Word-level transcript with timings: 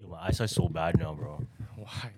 Yo, 0.00 0.08
my 0.08 0.18
eyesight's 0.28 0.54
so 0.54 0.68
bad 0.68 0.98
now, 0.98 1.14
bro. 1.14 1.40
Why? 1.76 2.10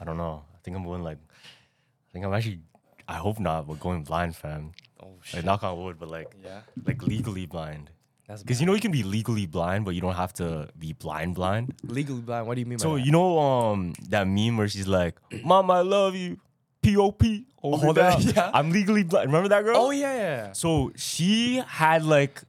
I 0.00 0.04
don't 0.04 0.16
know. 0.16 0.42
I 0.54 0.58
think 0.62 0.76
I'm 0.76 0.84
going 0.84 1.02
like, 1.02 1.18
I 1.32 2.12
think 2.12 2.24
I'm 2.24 2.32
actually, 2.34 2.60
I 3.08 3.14
hope 3.14 3.38
not, 3.38 3.66
but 3.66 3.80
going 3.80 4.02
blind, 4.02 4.36
fam. 4.36 4.72
Oh 5.00 5.06
Like 5.06 5.24
shit. 5.24 5.44
knock 5.44 5.62
on 5.62 5.80
wood, 5.82 5.96
but 5.98 6.08
like, 6.08 6.28
Yeah. 6.44 6.60
like 6.84 7.02
legally 7.02 7.46
blind. 7.46 7.90
That's 8.28 8.42
Because 8.42 8.60
you 8.60 8.66
know 8.66 8.74
you 8.74 8.80
can 8.80 8.92
be 8.92 9.02
legally 9.02 9.46
blind, 9.46 9.84
but 9.84 9.94
you 9.94 10.00
don't 10.00 10.14
have 10.14 10.32
to 10.34 10.68
be 10.78 10.92
blind 10.92 11.34
blind. 11.34 11.74
legally 11.82 12.20
blind. 12.20 12.46
What 12.46 12.54
do 12.54 12.60
you 12.60 12.66
mean 12.66 12.78
by 12.78 12.82
So 12.82 12.96
you 12.96 13.10
know 13.12 13.38
um 13.38 13.92
that 14.10 14.26
meme 14.28 14.56
where 14.56 14.68
she's 14.68 14.86
like, 14.88 15.16
"Mom, 15.44 15.70
I 15.70 15.80
love 15.80 16.14
you." 16.14 16.38
P 16.82 16.96
O 16.96 17.12
P. 17.12 17.46
Oh, 17.62 17.76
Hold 17.76 17.96
that- 17.96 18.20
yeah. 18.22 18.50
I'm 18.54 18.70
legally 18.70 19.04
blind. 19.04 19.28
Remember 19.28 19.48
that 19.48 19.64
girl? 19.64 19.76
Oh 19.76 19.90
yeah, 19.90 20.14
yeah. 20.14 20.52
So 20.52 20.92
she 20.96 21.62
had 21.66 22.04
like 22.04 22.42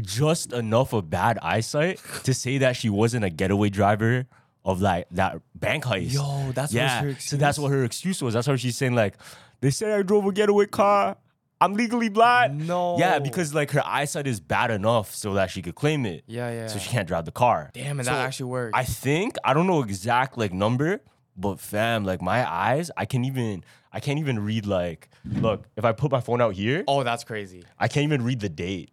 just 0.00 0.52
enough 0.52 0.92
of 0.92 1.10
bad 1.10 1.38
eyesight 1.42 2.00
to 2.24 2.34
say 2.34 2.58
that 2.58 2.76
she 2.76 2.90
wasn't 2.90 3.24
a 3.24 3.30
getaway 3.30 3.70
driver 3.70 4.26
of 4.64 4.80
like 4.80 5.06
that 5.12 5.40
bank 5.54 5.84
heist. 5.84 6.12
Yo, 6.12 6.52
that's 6.52 6.72
yeah. 6.72 7.02
what 7.02 7.14
her 7.14 7.20
So 7.20 7.36
that's 7.36 7.58
what 7.58 7.70
her 7.70 7.84
excuse 7.84 8.22
was. 8.22 8.34
That's 8.34 8.46
how 8.46 8.56
she's 8.56 8.76
saying 8.76 8.94
like, 8.94 9.14
they 9.60 9.70
say 9.70 9.92
I 9.92 10.02
drove 10.02 10.26
a 10.26 10.32
getaway 10.32 10.66
car. 10.66 11.16
I'm 11.60 11.74
legally 11.74 12.08
blind. 12.08 12.68
No. 12.68 12.98
Yeah, 12.98 13.18
because 13.18 13.52
like 13.52 13.72
her 13.72 13.82
eyesight 13.84 14.26
is 14.26 14.38
bad 14.38 14.70
enough 14.70 15.14
so 15.14 15.34
that 15.34 15.50
she 15.50 15.62
could 15.62 15.74
claim 15.74 16.06
it. 16.06 16.22
Yeah, 16.26 16.50
yeah. 16.50 16.66
So 16.68 16.78
she 16.78 16.88
can't 16.88 17.08
drive 17.08 17.24
the 17.24 17.32
car. 17.32 17.70
Damn, 17.74 17.98
and 17.98 18.06
So 18.06 18.12
that 18.12 18.26
actually 18.26 18.50
worked. 18.50 18.76
I 18.76 18.84
think 18.84 19.36
I 19.42 19.54
don't 19.54 19.66
know 19.66 19.82
exact 19.82 20.38
like 20.38 20.52
number, 20.52 21.00
but 21.38 21.60
fam, 21.60 22.04
like 22.04 22.20
my 22.20 22.48
eyes, 22.50 22.90
I 22.96 23.04
can 23.04 23.24
even 23.24 23.64
I 23.92 24.00
can't 24.00 24.18
even 24.18 24.38
read 24.40 24.66
like 24.66 25.08
look, 25.24 25.66
if 25.76 25.84
I 25.84 25.92
put 25.92 26.10
my 26.10 26.20
phone 26.20 26.40
out 26.40 26.54
here, 26.54 26.84
oh, 26.88 27.02
that's 27.04 27.24
crazy. 27.24 27.62
I 27.78 27.88
can't 27.88 28.04
even 28.04 28.22
read 28.22 28.40
the 28.40 28.48
date. 28.48 28.90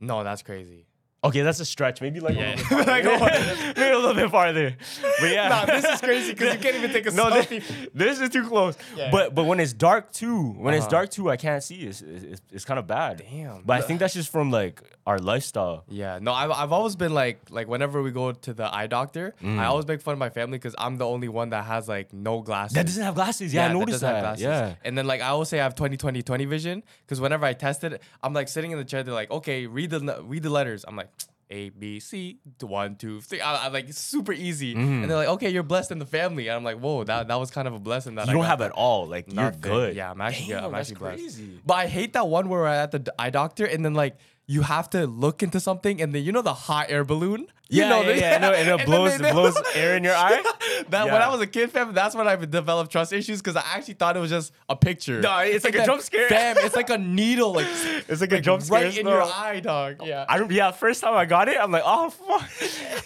No, 0.00 0.24
that's 0.24 0.42
crazy. 0.42 0.86
Okay, 1.24 1.40
that's 1.42 1.58
a 1.60 1.64
stretch. 1.64 2.00
Maybe 2.00 2.20
like 2.20 2.36
Yeah. 2.36 2.54
a, 2.70 2.74
little 2.74 2.84
bit 3.02 3.18
farther. 3.18 3.56
Maybe 3.76 3.90
a 3.94 3.98
little 3.98 4.14
bit 4.14 4.30
farther. 4.30 4.76
But 5.20 5.30
yeah, 5.30 5.48
Nah, 5.48 5.64
this 5.66 5.84
is 5.84 6.00
crazy 6.00 6.32
because 6.32 6.54
you 6.54 6.60
can't 6.60 6.76
even 6.76 6.92
take 6.92 7.06
a 7.06 7.10
no, 7.12 7.30
selfie. 7.30 7.62
This, 7.94 8.18
this 8.18 8.20
is 8.20 8.28
too 8.30 8.46
close. 8.48 8.76
Yeah. 8.96 9.10
But 9.10 9.34
but 9.34 9.44
when 9.44 9.58
it's 9.60 9.72
dark 9.72 10.12
too, 10.12 10.50
when 10.64 10.74
it's 10.74 10.84
Uh-huh. 10.84 10.90
dark 10.90 11.10
too, 11.10 11.30
I 11.30 11.36
can't 11.36 11.62
see. 11.62 11.76
It's 11.86 12.02
it's, 12.02 12.40
it's 12.52 12.64
kind 12.64 12.78
of 12.78 12.86
bad. 12.86 13.22
Damn. 13.30 13.62
But 13.64 13.78
I 13.78 13.80
think 13.80 14.00
that's 14.00 14.14
just 14.14 14.30
from 14.30 14.50
like 14.50 14.82
our 15.06 15.18
lifestyle. 15.18 15.84
Yeah, 15.88 16.18
no, 16.20 16.32
I've, 16.32 16.50
I've 16.50 16.72
always 16.72 16.96
been 16.96 17.12
like 17.14 17.38
like 17.50 17.68
whenever 17.68 18.02
we 18.02 18.10
go 18.10 18.32
to 18.32 18.52
the 18.54 18.74
eye 18.74 18.86
doctor, 18.86 19.34
Mm. 19.42 19.58
I 19.58 19.64
always 19.66 19.86
make 19.86 20.00
fun 20.02 20.12
of 20.12 20.18
my 20.18 20.30
family 20.30 20.58
because 20.58 20.74
I'm 20.78 20.96
the 20.98 21.06
only 21.06 21.28
one 21.28 21.50
that 21.50 21.64
has 21.64 21.88
like 21.88 22.12
no 22.12 22.40
glasses. 22.42 22.74
That 22.74 22.86
doesn't 22.86 23.02
have 23.02 23.14
glasses. 23.14 23.52
Yeah, 23.54 23.66
I 23.66 23.72
noticed 23.72 24.00
doesn't 24.00 24.08
that. 24.08 24.14
have 24.14 24.22
glasses. 24.24 24.42
Yeah. 24.44 24.74
And 24.84 24.96
then 24.96 25.06
like 25.06 25.20
I 25.22 25.28
always 25.28 25.48
say 25.48 25.60
I 25.60 25.62
have 25.64 25.74
20 25.74 25.96
20 25.96 26.22
20 26.22 26.44
vision 26.46 26.82
because 27.06 27.20
whenever 27.20 27.44
I 27.46 27.52
test 27.54 27.84
it, 27.84 28.02
I'm 28.22 28.32
like 28.34 28.48
sitting 28.48 28.70
in 28.72 28.78
the 28.78 28.84
chair. 28.84 29.02
They're 29.02 29.14
like, 29.14 29.30
okay, 29.30 29.66
read 29.66 29.90
the 29.90 30.22
read 30.22 30.42
the 30.42 30.50
letters. 30.50 30.84
I'm 30.86 30.96
like. 30.96 31.08
A 31.50 31.68
B 31.70 32.00
C 32.00 32.38
one 32.60 32.96
two 32.96 33.20
three. 33.20 33.40
I, 33.40 33.66
I'm 33.66 33.72
like 33.72 33.88
it's 33.88 34.00
super 34.00 34.32
easy, 34.32 34.74
Mm-hmm. 34.74 35.02
and 35.02 35.10
they're 35.10 35.16
like, 35.18 35.28
"Okay, 35.28 35.50
you're 35.50 35.62
blessed 35.62 35.90
in 35.90 35.98
the 35.98 36.06
family." 36.06 36.48
And 36.48 36.56
I'm 36.56 36.64
like, 36.64 36.78
"Whoa, 36.78 37.04
that, 37.04 37.28
that 37.28 37.36
was 37.36 37.50
kind 37.50 37.68
of 37.68 37.74
a 37.74 37.78
blessing 37.78 38.14
that 38.16 38.26
You 38.26 38.32
I 38.32 38.34
don't 38.34 38.44
have 38.44 38.58
that. 38.60 38.66
at 38.66 38.72
all. 38.72 39.06
Like 39.06 39.32
you're 39.32 39.50
good. 39.50 39.94
Yeah, 39.96 40.10
I'm 40.10 40.20
actually 40.20 40.46
good. 40.48 40.54
Damn, 40.54 40.64
I'm 40.64 40.72
that's 40.72 40.90
actually 40.90 41.16
blessed. 41.16 41.40
But 41.66 41.74
I 41.74 41.86
hate 41.86 42.12
that 42.14 42.26
one 42.28 42.48
where 42.48 42.60
we're 42.60 42.66
at 42.66 42.90
the 42.92 43.14
eye 43.18 43.30
doctor 43.30 43.64
and 43.66 43.84
then 43.84 43.94
like 43.94 44.16
you 44.46 44.62
have 44.62 44.90
to 44.90 45.06
look 45.06 45.42
into 45.42 45.58
something 45.58 46.02
and 46.02 46.14
then 46.14 46.22
you 46.22 46.30
know 46.32 46.42
the 46.42 46.52
hot 46.54 46.86
air 46.90 47.04
balloon. 47.04 47.46
You 47.70 47.80
Yeah, 47.82 47.88
know 47.88 48.00
yeah, 48.02 48.06
the- 48.12 48.18
yeah, 48.20 48.38
know, 48.38 48.52
and 48.52 48.80
it 48.80 48.86
blows- 48.90 49.16
they- 49.18 49.28
it 49.30 49.32
blows 49.32 49.56
air 49.74 49.96
in 49.96 50.04
your 50.04 50.14
eye? 50.14 50.42
that 50.90 51.06
when 51.06 51.22
I 51.22 51.28
was 51.28 51.40
a 51.40 51.46
kid, 51.46 51.70
fam, 51.70 51.94
that's 51.94 52.14
when 52.14 52.28
I 52.28 52.36
developed 52.36 52.92
trust 52.92 53.12
issues 53.14 53.40
because 53.40 53.56
I 53.56 53.62
actually 53.74 53.94
thought 53.94 54.16
it 54.16 54.20
was 54.20 54.30
just 54.30 54.52
a 54.68 54.76
picture. 54.76 55.20
No, 55.22 55.38
it's 55.38 55.64
like 55.64 55.74
a 55.74 55.86
jump 55.86 56.02
scare. 56.02 56.28
Fam, 56.28 56.56
it's 56.60 56.76
like 56.76 56.90
a 56.90 56.98
needle, 56.98 57.54
like 57.54 57.66
It's 58.08 58.20
like 58.20 58.32
a 58.32 58.40
jump 58.40 58.62
scare, 58.62 58.82
right 58.84 58.98
in 58.98 59.06
your 59.06 59.22
eye, 59.22 59.60
dog. 59.60 59.96
Yeah. 60.04 60.26
I. 60.28 60.42
Yeah, 60.50 60.72
first 60.72 61.00
time 61.02 61.14
I 61.14 61.24
got 61.24 61.48
it, 61.48 61.56
I'm 61.58 61.70
like, 61.72 61.82
oh 61.84 62.10
fuck. 62.10 62.42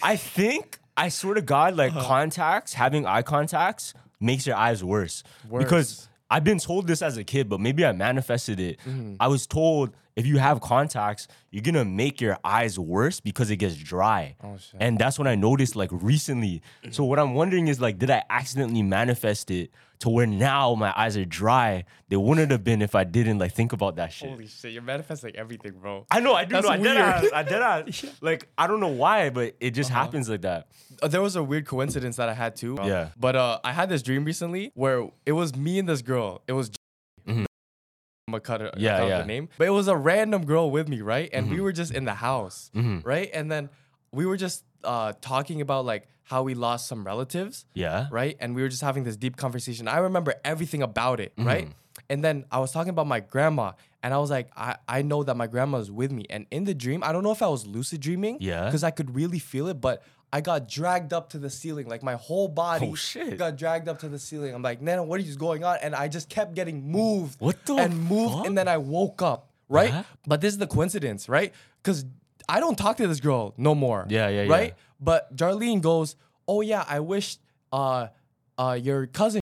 I 0.03 0.17
think 0.17 0.77
I 0.97 1.07
swear 1.07 1.35
to 1.35 1.41
God, 1.41 1.75
like 1.77 1.93
Uh-huh. 1.93 2.05
contacts, 2.05 2.73
having 2.73 3.05
eye 3.05 3.21
contacts 3.21 3.93
makes 4.19 4.45
your 4.45 4.57
eyes 4.57 4.83
worse. 4.83 5.23
Worse. 5.49 5.63
Because 5.63 6.09
I've 6.29 6.43
been 6.43 6.59
told 6.59 6.85
this 6.87 7.01
as 7.01 7.15
a 7.15 7.23
kid, 7.23 7.47
but 7.47 7.61
maybe 7.61 7.85
I 7.85 7.93
manifested 7.93 8.59
it. 8.59 8.79
Mm-hmm. 8.81 9.15
I 9.21 9.27
was 9.29 9.47
told 9.47 9.95
if 10.19 10.25
you 10.27 10.37
have 10.37 10.61
contacts, 10.61 11.27
you're 11.51 11.63
gonna 11.63 11.85
make 11.85 12.19
your 12.21 12.37
eyes 12.43 12.77
worse 12.77 13.19
because 13.19 13.49
it 13.49 13.57
gets 13.57 13.75
dry. 13.75 14.35
Oh, 14.43 14.57
shit. 14.57 14.79
And 14.79 14.99
that's 14.99 15.17
when 15.17 15.27
I 15.27 15.35
noticed 15.35 15.75
like 15.75 15.89
recently. 15.91 16.61
So 16.91 17.03
what 17.05 17.17
I'm 17.19 17.33
wondering 17.33 17.67
is 17.67 17.79
like, 17.81 17.97
did 17.97 18.09
I 18.11 18.23
accidentally 18.29 18.83
manifest 18.83 19.49
it 19.49 19.71
to 19.99 20.09
where 20.09 20.25
now 20.27 20.75
my 20.75 20.93
eyes 20.95 21.17
are 21.17 21.25
dry? 21.25 21.83
They 22.09 22.15
wouldn't 22.17 22.51
have 22.51 22.63
been 22.63 22.81
if 22.81 22.93
I 22.95 23.03
didn't 23.03 23.39
like 23.39 23.53
think 23.53 23.73
about 23.73 23.95
that 23.95 24.13
shit. 24.13 24.29
Holy 24.29 24.47
shit, 24.47 24.71
you're 24.73 24.81
manifesting 24.81 25.35
everything, 25.35 25.73
bro. 25.81 26.05
I 26.11 26.19
know, 26.19 26.33
I 26.35 26.45
do 26.45 26.53
That's 26.53 26.65
know. 26.67 26.73
I 26.73 26.77
did 26.77 26.83
weird. 26.83 26.97
ask, 26.97 27.33
I 27.33 27.43
did 27.43 27.61
ask. 27.61 28.05
Like, 28.21 28.47
I 28.57 28.67
don't 28.67 28.79
know 28.79 28.87
why, 29.03 29.29
but 29.29 29.55
it 29.59 29.71
just 29.71 29.89
Uh-huh. 29.91 30.01
happens 30.03 30.29
like 30.29 30.41
that. 30.41 30.67
Uh, 31.01 31.07
there 31.07 31.21
was 31.21 31.35
a 31.35 31.43
weird 31.43 31.65
coincidence 31.65 32.17
that 32.17 32.29
I 32.29 32.33
had 32.33 32.55
too. 32.55 32.77
Yeah. 32.83 33.09
But 33.17 33.35
uh, 33.35 33.59
I 33.63 33.71
had 33.71 33.89
this 33.89 34.01
dream 34.01 34.25
recently 34.25 34.71
where 34.75 35.09
it 35.25 35.31
was 35.31 35.55
me 35.55 35.79
and 35.79 35.87
this 35.89 36.01
girl. 36.01 36.41
It 36.47 36.53
was. 36.53 36.69
I'm 38.29 38.31
gonna 38.31 38.41
cut, 38.41 38.61
it, 38.61 38.73
Yeah, 38.77 39.01
out 39.01 39.07
yeah. 39.09 39.17
the 39.19 39.25
name. 39.25 39.49
But 39.57 39.67
it 39.67 39.71
was 39.71 39.87
a 39.87 39.95
random 39.97 40.45
girl 40.45 40.69
with 40.71 40.87
me, 40.87 41.01
right? 41.01 41.29
And 41.33 41.49
we 41.49 41.59
were 41.61 41.71
just 41.71 41.91
in 41.93 42.05
the 42.05 42.13
house, 42.13 42.69
Mhm. 42.75 43.05
right? 43.05 43.29
And 43.33 43.51
then 43.51 43.69
we 44.11 44.25
were 44.25 44.37
just 44.37 44.63
uh, 44.83 45.11
talking 45.19 45.59
about 45.61 45.83
like 45.85 46.07
how 46.23 46.41
we 46.43 46.53
lost 46.53 46.87
some 46.87 47.03
relatives, 47.05 47.65
Yeah. 47.73 48.07
right? 48.11 48.37
And 48.39 48.55
we 48.55 48.61
were 48.61 48.69
just 48.69 48.81
having 48.81 49.03
this 49.03 49.17
deep 49.17 49.35
conversation. 49.35 49.87
I 49.89 49.97
remember 49.97 50.35
everything 50.45 50.81
about 50.81 51.19
it, 51.19 51.33
right? 51.37 51.65
Mm-hmm. 51.65 51.73
And 52.09 52.23
then 52.23 52.45
I 52.51 52.59
was 52.59 52.71
talking 52.71 52.91
about 52.91 53.07
my 53.07 53.19
grandma, 53.19 53.73
and 54.01 54.13
I 54.13 54.17
was 54.19 54.29
like, 54.31 54.47
I, 54.55 54.77
I 54.87 55.01
know 55.01 55.23
that 55.23 55.35
my 55.35 55.47
grandma 55.47 55.79
is 55.79 55.91
with 55.91 56.11
me. 56.13 56.25
And 56.29 56.45
in 56.49 56.63
the 56.63 56.73
dream, 56.73 57.03
I 57.03 57.11
don't 57.11 57.23
know 57.23 57.31
if 57.31 57.41
I 57.41 57.47
was 57.49 57.65
lucid 57.67 57.99
dreaming, 57.99 58.37
Yeah. 58.39 58.65
because 58.65 58.83
I 58.85 58.91
could 58.91 59.13
really 59.15 59.39
feel 59.39 59.67
it, 59.67 59.81
but 59.81 60.01
I 60.31 60.41
got 60.41 60.67
dragged 60.69 61.11
up 61.11 61.29
to 61.31 61.39
the 61.39 61.49
ceiling, 61.49 61.87
like 61.87 62.03
my 62.03 62.13
whole 62.15 62.47
body 62.47 62.89
Oh, 62.91 62.95
shit. 62.95 63.37
got 63.37 63.55
dragged 63.57 63.87
up 63.87 63.99
to 63.99 64.09
the 64.09 64.19
ceiling. 64.19 64.53
I'm 64.53 64.61
like, 64.61 64.79
Nana, 64.81 65.03
what 65.03 65.19
is 65.19 65.35
going 65.35 65.63
on? 65.63 65.77
And 65.81 65.95
I 65.95 66.07
just 66.07 66.29
kept 66.29 66.53
getting 66.53 66.91
moved, 66.91 67.39
What 67.41 67.65
the 67.65 67.75
and 67.75 67.97
moved, 68.07 68.35
fuck? 68.35 68.45
and 68.45 68.57
then 68.57 68.67
I 68.67 68.77
woke 68.77 69.21
up, 69.23 69.49
right? 69.69 70.05
But 70.27 70.41
this 70.41 70.53
is 70.53 70.59
the 70.59 70.67
coincidence, 70.67 71.27
right? 71.27 71.51
Because 71.81 72.05
I 72.47 72.59
don't 72.59 72.77
talk 72.77 72.97
to 72.97 73.07
this 73.07 73.19
girl 73.19 73.53
no 73.57 73.73
more. 73.73 74.05
Yeah, 74.09 74.27
yeah, 74.29 74.43
yeah. 74.43 74.51
Right? 74.51 74.73
But 74.99 75.35
Darlene 75.35 75.81
goes, 75.81 76.15
"Oh 76.47 76.61
yeah, 76.61 76.83
I 76.87 76.99
wish 76.99 77.37
uh 77.71 78.07
uh 78.57 78.77
your 78.81 79.07
cousin 79.07 79.41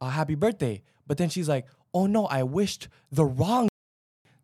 a 0.00 0.10
happy 0.10 0.34
birthday." 0.34 0.82
But 1.06 1.18
then 1.18 1.28
she's 1.30 1.48
like, 1.48 1.66
"Oh 1.94 2.06
no, 2.06 2.26
I 2.26 2.42
wished 2.44 2.88
the 3.10 3.24
wrong 3.24 3.68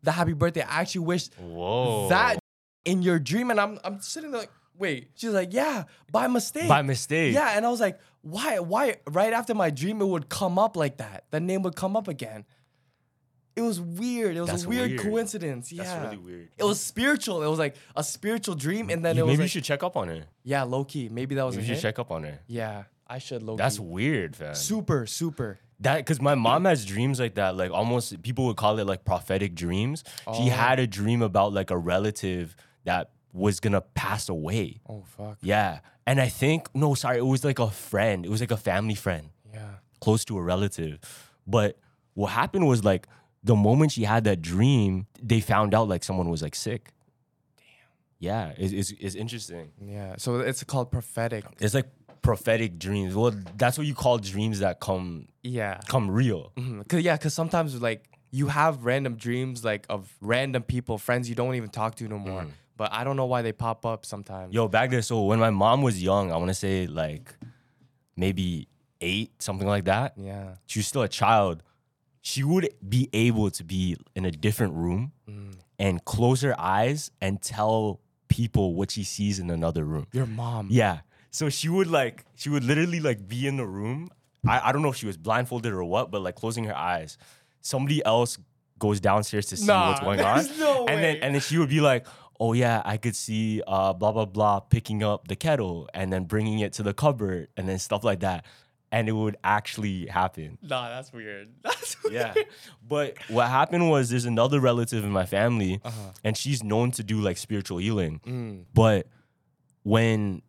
the 0.03 0.11
happy 0.11 0.33
birthday. 0.33 0.61
I 0.61 0.81
actually 0.81 1.05
wished 1.05 1.33
Whoa. 1.35 2.09
that 2.09 2.39
in 2.85 3.01
your 3.01 3.19
dream." 3.19 3.51
And 3.51 3.59
I'm 3.61 3.79
I'm 3.83 4.01
sitting 4.01 4.31
there 4.31 4.41
like, 4.41 4.51
"Wait." 4.77 5.09
She's 5.15 5.31
like, 5.31 5.53
"Yeah, 5.53 5.83
by 6.11 6.27
mistake." 6.27 6.67
by 6.67 6.81
mistake. 6.81 7.33
Yeah, 7.33 7.53
and 7.55 7.65
I 7.65 7.69
was 7.69 7.79
like, 7.79 7.99
"Why 8.21 8.59
why 8.59 8.97
right 9.09 9.33
after 9.33 9.53
my 9.53 9.69
dream 9.69 10.01
it 10.01 10.07
would 10.07 10.29
come 10.29 10.57
up 10.59 10.75
like 10.77 10.97
that? 10.97 11.25
The 11.31 11.39
name 11.39 11.61
would 11.63 11.75
come 11.75 11.95
up 11.95 12.07
again." 12.07 12.45
It 13.55 13.61
was 13.61 13.81
weird. 13.81 14.37
It 14.37 14.41
was 14.41 14.49
That's 14.51 14.65
a 14.65 14.69
weird, 14.69 14.91
weird. 14.91 15.01
coincidence. 15.01 15.71
Yeah. 15.71 15.83
That's 15.83 16.03
really 16.05 16.17
weird. 16.17 16.49
It 16.59 16.63
was 16.63 16.79
spiritual. 16.79 17.41
It 17.41 17.47
was 17.47 17.57
like 17.57 17.75
a 17.95 18.03
spiritual 18.03 18.53
dream, 18.53 18.91
and 18.91 19.03
then 19.03 19.15
You- 19.15 19.23
it 19.23 19.25
was 19.25 19.31
maybe 19.31 19.37
like, 19.39 19.43
you 19.45 19.49
should 19.49 19.63
check 19.63 19.81
up 19.81 19.97
on 19.97 20.09
her. 20.09 20.25
yeah, 20.43 20.61
low 20.61 20.83
key. 20.83 21.09
Maybe 21.09 21.33
that 21.35 21.43
was 21.43 21.55
You 21.55 21.61
a 21.61 21.63
should 21.63 21.71
hint. 21.71 21.81
check 21.81 21.97
up 21.97 22.11
on 22.11 22.23
her. 22.23 22.39
Yeah, 22.45 22.83
I 23.07 23.17
should 23.17 23.41
low 23.41 23.55
That's 23.55 23.79
key. 23.79 23.83
weird, 23.85 24.35
fam. 24.35 24.53
super, 24.53 25.07
super. 25.07 25.57
That 25.79 25.97
because 25.97 26.21
my 26.21 26.35
mom 26.35 26.65
has 26.65 26.85
dreams 26.85 27.19
like 27.19 27.33
that. 27.35 27.55
Like 27.55 27.71
almost 27.71 28.21
people 28.21 28.45
would 28.45 28.57
call 28.57 28.77
it 28.77 28.85
like 28.85 29.05
prophetic 29.05 29.55
dreams. 29.55 30.03
She 30.07 30.23
Oh. 30.27 30.49
had 30.49 30.79
a 30.79 30.85
dream 30.87 31.21
about 31.23 31.51
like 31.53 31.71
a 31.71 31.77
relative 31.77 32.55
that 32.85 33.09
was 33.33 33.59
gonna 33.59 33.81
pass 33.81 34.29
away. 34.29 34.79
Oh 34.89 35.03
fuck. 35.17 35.37
Yeah. 35.41 35.79
And 36.05 36.19
I 36.21 36.29
think 36.29 36.73
no, 36.75 36.93
sorry, 36.95 37.17
it 37.17 37.25
was 37.25 37.43
like 37.43 37.59
a 37.59 37.69
friend. 37.69 38.25
It 38.25 38.29
was 38.29 38.39
like 38.41 38.51
a 38.51 38.57
family 38.57 38.95
friend. 38.95 39.29
Yeah. 39.53 39.75
close 40.01 40.23
to 40.25 40.37
a 40.37 40.41
relative. 40.41 40.99
But 41.47 41.79
what 42.13 42.27
happened 42.31 42.67
was 42.67 42.83
like 42.83 43.07
the 43.43 43.55
moment 43.55 43.91
she 43.93 44.03
had 44.03 44.23
that 44.25 44.41
dream, 44.41 45.07
they 45.21 45.39
found 45.39 45.73
out 45.73 45.87
like 45.87 46.03
someone 46.03 46.29
was 46.29 46.41
like 46.41 46.55
sick. 46.55 46.91
Damn. 47.57 47.65
Yeah, 48.19 48.53
it's, 48.57 48.73
it's, 48.73 48.99
it's 48.99 49.15
interesting. 49.15 49.71
Yeah. 49.81 50.15
So 50.17 50.39
it's 50.39 50.63
called 50.63 50.91
prophetic. 50.91 51.45
It's 51.59 51.73
like 51.73 51.87
prophetic 52.21 52.77
dreams. 52.79 53.15
Well, 53.15 53.31
that's 53.57 53.77
what 53.77 53.87
you 53.87 53.93
call 53.95 54.17
dreams 54.17 54.59
that 54.59 54.79
come 54.79 55.27
Yeah. 55.43 55.79
come 55.87 56.09
real. 56.11 56.51
Mhm. 56.57 56.87
Cause 56.87 57.01
yeah, 57.01 57.15
cause 57.17 57.33
sometimes 57.33 57.79
like 57.81 58.09
you 58.31 58.47
have 58.47 58.83
random 58.85 59.15
dreams 59.15 59.63
like 59.63 59.85
of 59.89 60.13
random 60.21 60.61
people, 60.63 60.97
friends 60.97 61.29
you 61.29 61.35
don't 61.35 61.55
even 61.55 61.69
talk 61.69 61.95
to 61.95 62.07
no 62.07 62.17
more. 62.19 62.47
But 62.77 62.93
I 62.93 63.03
don't 63.03 63.17
know 63.17 63.25
why 63.25 63.41
they 63.41 63.51
pop 63.51 63.85
up 63.85 64.05
sometimes. 64.05 64.53
Yo, 64.53 64.67
back 64.67 64.91
there. 64.91 65.01
So 65.01 65.23
when 65.23 65.39
my 65.39 65.49
mom 65.49 65.81
was 65.81 66.01
young, 66.01 66.31
I 66.31 66.37
want 66.37 66.49
to 66.49 66.53
say 66.53 66.87
like 66.87 67.35
maybe 68.15 68.67
eight, 69.01 69.41
something 69.41 69.67
like 69.67 69.85
that. 69.85 70.13
Yeah. 70.15 70.55
She 70.67 70.79
was 70.79 70.87
still 70.87 71.01
a 71.01 71.09
child. 71.09 71.63
She 72.21 72.43
would 72.43 72.69
be 72.87 73.09
able 73.13 73.49
to 73.51 73.63
be 73.63 73.97
in 74.15 74.25
a 74.25 74.31
different 74.31 74.73
room 74.73 75.11
mm. 75.29 75.55
and 75.79 76.03
close 76.05 76.41
her 76.41 76.59
eyes 76.59 77.09
and 77.21 77.41
tell 77.41 77.99
people 78.27 78.75
what 78.75 78.91
she 78.91 79.03
sees 79.03 79.39
in 79.39 79.49
another 79.49 79.83
room. 79.83 80.07
Your 80.11 80.25
mom. 80.25 80.67
Yeah. 80.69 80.99
So 81.31 81.49
she 81.49 81.69
would 81.69 81.87
like, 81.87 82.25
she 82.35 82.49
would 82.49 82.63
literally 82.63 82.99
like 82.99 83.27
be 83.27 83.47
in 83.47 83.57
the 83.57 83.65
room. 83.65 84.09
I, 84.47 84.69
I 84.69 84.71
don't 84.71 84.81
know 84.81 84.89
if 84.89 84.95
she 84.97 85.05
was 85.07 85.17
blindfolded 85.17 85.71
or 85.73 85.83
what, 85.83 86.11
but 86.11 86.21
like 86.21 86.35
closing 86.35 86.65
her 86.65 86.75
eyes. 86.75 87.17
Somebody 87.61 88.03
else 88.05 88.37
goes 88.79 88.99
downstairs 88.99 89.47
to 89.47 89.57
see 89.57 89.65
Nah, 89.65 89.89
what's 89.89 90.01
going 90.01 90.21
on. 90.33 90.45
no 90.59 90.85
and 90.85 91.03
then 91.03 91.17
and 91.17 91.33
then 91.33 91.41
she 91.41 91.57
would 91.57 91.69
be 91.69 91.81
like, 91.81 92.05
"Oh 92.39 92.53
yeah, 92.53 92.81
I 92.85 92.97
could 92.97 93.15
see 93.15 93.61
uh 93.67 93.93
blah 93.93 94.11
blah 94.11 94.25
blah 94.25 94.59
picking 94.61 95.03
up 95.03 95.27
the 95.27 95.35
kettle 95.35 95.89
and 95.93 96.11
then 96.11 96.25
bringing 96.25 96.59
it 96.59 96.73
to 96.73 96.83
the 96.83 96.93
cupboard 96.93 97.47
and 97.57 97.67
then 97.67 97.79
stuff 97.79 98.03
like 98.03 98.19
that." 98.21 98.45
And 98.89 99.09
it 99.09 99.11
would 99.11 99.35
actually 99.43 100.05
happen. 100.05 100.57
Nah, 100.61 100.87
that's 100.87 101.11
weird. 101.11 101.49
That's 101.61 102.01
weird. 102.03 102.13
Yeah. 102.15 102.33
but 102.87 103.15
what 103.27 103.49
happened 103.49 103.89
was 103.89 104.09
there's 104.09 104.23
another 104.23 104.61
relative 104.61 105.03
in 105.03 105.11
my 105.11 105.25
family 105.25 105.81
Uh-huh. 105.83 106.11
and 106.23 106.37
she's 106.37 106.63
known 106.63 106.91
to 106.91 107.03
do 107.03 107.19
like 107.19 107.35
spiritual 107.37 107.79
healing. 107.79 108.21
Mm. 108.25 108.63
But 108.73 109.07
when 109.83 110.41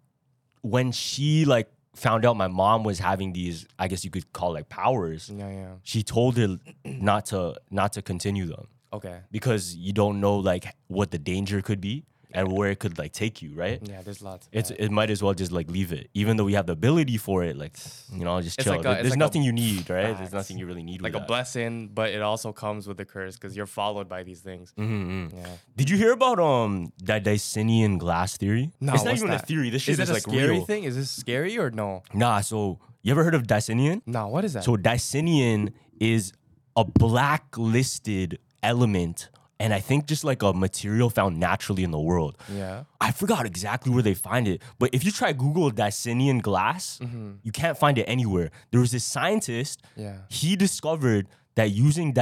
when 0.62 0.92
she 0.92 1.44
like 1.44 1.68
found 1.96 2.24
out 2.24 2.36
my 2.36 2.46
mom 2.46 2.84
was 2.84 2.98
having 3.00 3.32
these, 3.32 3.66
I 3.76 3.88
guess 3.88 4.04
you 4.04 4.10
could 4.12 4.32
call 4.32 4.52
like 4.52 4.68
powers, 4.68 5.30
Yeah, 5.34 5.50
yeah. 5.50 5.72
she 5.82 6.04
told 6.04 6.36
her 6.36 6.58
not 6.84 7.26
to 7.26 7.56
not 7.70 7.92
to 7.94 8.02
continue 8.02 8.46
them 8.46 8.68
Okay. 8.92 9.18
because 9.30 9.74
you 9.76 9.92
don't 9.92 10.20
know 10.20 10.36
like 10.36 10.74
what 10.86 11.10
the 11.10 11.18
danger 11.18 11.60
could 11.62 11.80
be 11.80 12.04
and 12.32 12.52
where 12.52 12.70
it 12.70 12.78
could 12.78 12.98
like 12.98 13.12
take 13.12 13.40
you, 13.40 13.54
right? 13.54 13.80
Yeah, 13.82 14.02
there's 14.02 14.20
lots. 14.22 14.48
It's 14.52 14.68
that. 14.68 14.84
it 14.84 14.90
might 14.90 15.08
as 15.08 15.22
well 15.22 15.32
just 15.32 15.50
like 15.50 15.70
leave 15.70 15.92
it, 15.92 16.10
even 16.12 16.36
though 16.36 16.44
we 16.44 16.52
have 16.52 16.66
the 16.66 16.74
ability 16.74 17.16
for 17.16 17.42
it. 17.42 17.56
Like 17.56 17.74
you 18.12 18.22
know, 18.24 18.38
just 18.42 18.58
It's 18.58 18.64
chill. 18.64 18.74
like 18.76 18.80
a- 18.84 19.00
There's 19.00 19.10
like 19.10 19.16
a- 19.16 19.18
nothing 19.18 19.42
you 19.42 19.52
need, 19.52 19.88
right? 19.88 20.14
There's 20.16 20.32
nothing 20.34 20.58
you 20.58 20.66
really 20.66 20.82
need. 20.82 21.00
like 21.00 21.14
a 21.14 21.20
that. 21.20 21.26
blessing, 21.26 21.88
but 21.88 22.10
it 22.10 22.20
also 22.20 22.52
comes 22.52 22.86
with 22.86 23.00
a 23.00 23.06
curse 23.06 23.36
because 23.36 23.56
you're 23.56 23.66
followed 23.80 24.08
by 24.10 24.24
these 24.24 24.40
things. 24.40 24.74
Mhm. 24.78 25.32
Yeah. 25.34 25.46
Did 25.76 25.88
you 25.88 25.96
hear 25.96 26.12
about 26.12 26.38
um 26.38 26.92
that 27.04 27.24
Dicyanian 27.24 27.98
glass 27.98 28.36
theory? 28.36 28.72
No, 28.78 28.92
it's 28.92 29.04
not 29.04 29.12
what's 29.12 29.22
even 29.22 29.34
a 29.34 29.38
theory. 29.38 29.70
This 29.70 29.82
shit 29.82 29.94
Is 29.94 30.00
is, 30.00 30.10
a 30.10 30.12
like 30.14 30.22
scary 30.22 30.48
real. 30.50 30.66
thing? 30.66 30.84
Is 30.84 30.96
this 30.96 31.10
scary 31.10 31.56
or 31.58 31.70
no? 31.70 32.02
Nah, 32.12 32.40
so 32.42 32.78
you 33.02 33.10
ever 33.10 33.24
heard 33.24 33.34
of 33.34 33.44
Dicyanian? 33.46 34.02
No, 34.04 34.28
what 34.28 34.44
is 34.44 34.52
that? 34.52 34.64
So 34.64 34.76
Dicyanian 34.76 35.72
is 35.98 36.32
a 36.76 36.84
blacklisted 36.84 38.38
element, 38.62 39.28
and 39.60 39.72
I 39.74 39.80
think 39.80 40.06
just 40.06 40.24
like 40.24 40.42
a 40.42 40.52
material 40.52 41.10
found 41.10 41.38
naturally 41.38 41.82
in 41.84 41.90
the 41.90 41.98
world. 42.00 42.36
yeah. 42.52 42.84
I 43.00 43.10
forgot 43.12 43.46
exactly 43.46 43.92
where 43.92 44.02
they 44.02 44.14
find 44.14 44.46
it, 44.48 44.62
but 44.78 44.90
if 44.92 45.04
you 45.04 45.10
try 45.10 45.32
Google 45.32 45.70
Dicyanian 45.70 46.42
glass, 46.42 46.98
mm-hmm. 47.02 47.32
you 47.42 47.52
can't 47.52 47.76
find 47.78 47.96
it 47.98 48.04
anywhere. 48.04 48.50
There 48.70 48.80
was 48.80 48.92
this 48.92 49.04
scientist, 49.04 49.82
Yeah. 49.96 50.18
he 50.28 50.56
discovered 50.56 51.26
that 51.54 51.70
using 51.72 52.12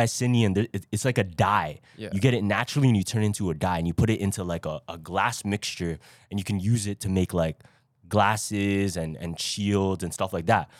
it- 0.73 0.87
it's 0.93 1.05
like 1.05 1.19
a 1.19 1.25
dye. 1.25 1.81
Yeah. 1.99 2.09
You 2.13 2.21
get 2.21 2.33
it 2.33 2.43
naturally 2.43 2.89
and 2.89 2.97
you 2.97 3.03
turn 3.03 3.23
it 3.23 3.27
into 3.27 3.51
a 3.51 3.55
dye 3.55 3.79
and 3.79 3.87
you 3.87 3.93
put 3.93 4.09
it 4.09 4.19
into 4.21 4.43
like 4.45 4.65
a, 4.65 4.81
a 4.89 4.97
glass 4.97 5.45
mixture 5.45 5.99
and 6.31 6.41
you 6.41 6.45
can 6.45 6.59
use 6.59 6.87
it 6.87 7.01
to 7.01 7.09
make 7.11 7.35
like 7.35 7.63
glasses 8.09 8.97
and, 8.97 9.17
and 9.17 9.39
shields 9.41 10.03
and 10.05 10.13
stuff 10.13 10.33
like 10.33 10.47
that. 10.47 10.71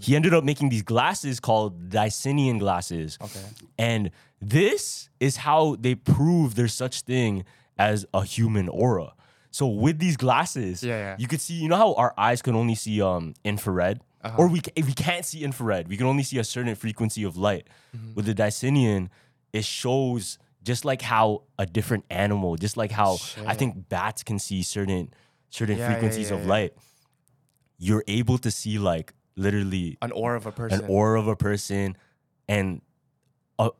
He 0.00 0.16
ended 0.16 0.34
up 0.34 0.44
making 0.44 0.68
these 0.70 0.82
glasses 0.82 1.40
called 1.40 1.88
Dicyanian 1.90 2.58
glasses. 2.58 3.18
Okay. 3.20 3.40
And 3.78 4.10
this 4.40 5.08
is 5.20 5.36
how 5.38 5.76
they 5.78 5.94
prove 5.94 6.54
there's 6.54 6.74
such 6.74 7.02
thing 7.02 7.44
as 7.78 8.04
a 8.12 8.24
human 8.24 8.68
aura. 8.68 9.14
So 9.50 9.66
with 9.66 9.98
these 9.98 10.16
glasses, 10.16 10.82
Yeah, 10.82 10.96
yeah. 10.96 11.16
you 11.18 11.28
could 11.28 11.40
see, 11.40 11.54
you 11.54 11.68
know 11.68 11.76
how 11.76 11.94
our 11.94 12.14
eyes 12.16 12.40
can 12.42 12.54
only 12.56 12.74
see 12.74 13.00
um 13.02 13.34
infrared? 13.44 14.00
Uh-huh. 14.24 14.36
Or 14.38 14.48
we 14.48 14.60
we 14.76 14.92
can't 14.92 15.24
see 15.26 15.42
infrared, 15.44 15.88
we 15.88 15.96
can 15.96 16.06
only 16.06 16.22
see 16.22 16.38
a 16.38 16.44
certain 16.44 16.74
frequency 16.74 17.24
of 17.24 17.36
light. 17.36 17.66
Mm-hmm. 17.96 18.14
With 18.14 18.26
the 18.26 18.34
Dicyanian, 18.34 19.08
it 19.52 19.64
shows 19.64 20.38
just 20.62 20.84
like 20.84 21.02
how 21.02 21.42
a 21.58 21.66
different 21.66 22.04
animal, 22.08 22.56
just 22.56 22.76
like 22.76 22.92
how 22.92 23.18
I 23.46 23.54
think 23.54 23.88
bats 23.88 24.22
can 24.22 24.38
see 24.38 24.62
certain 24.62 25.12
certain 25.52 25.76
Yeah, 25.78 25.86
frequencies 25.92 26.30
yeah, 26.30 26.36
of 26.36 26.42
yeah. 26.42 26.48
light. 26.54 26.72
You're 27.78 28.04
able 28.08 28.38
to 28.38 28.50
see 28.50 28.78
like 28.78 29.12
literally 29.36 29.98
An 30.02 30.10
aura 30.12 30.36
of 30.36 30.46
a 30.46 30.52
person. 30.52 30.80
an 30.84 30.90
aura 30.90 31.20
of 31.20 31.28
a 31.28 31.36
person 31.36 31.96
and 32.48 32.80
uh, 33.58 33.70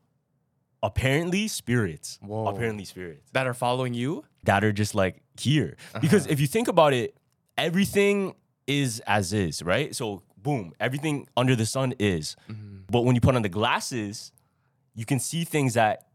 apparently 0.83 1.49
spirits 1.49 2.19
Whoa. 2.23 2.47
apparently 2.49 2.85
spirits 2.85 3.29
that 3.33 3.47
are 3.47 3.55
following 3.55 3.95
you. 3.95 4.25
that 4.45 4.65
are 4.65 4.73
just 4.73 4.95
like 4.95 5.23
here 5.39 5.77
because 6.01 6.25
Uh-huh. 6.25 6.33
if 6.33 6.41
you 6.41 6.47
think 6.47 6.69
about 6.69 6.93
it 6.93 7.17
everything 7.57 8.35
is 8.67 9.01
as 9.07 9.33
is 9.33 9.63
right 9.63 9.95
so 9.95 10.23
boom 10.37 10.73
everything 10.81 11.27
under 11.37 11.55
the 11.57 11.67
sun 11.67 11.95
is 11.99 12.35
Mm-hmm. 12.51 12.83
but 12.91 13.03
when 13.05 13.15
you 13.15 13.21
put 13.21 13.35
on 13.37 13.43
the 13.43 13.49
glasses 13.61 14.33
you 14.95 15.05
can 15.05 15.19
see 15.21 15.45
things 15.45 15.75
that 15.75 16.07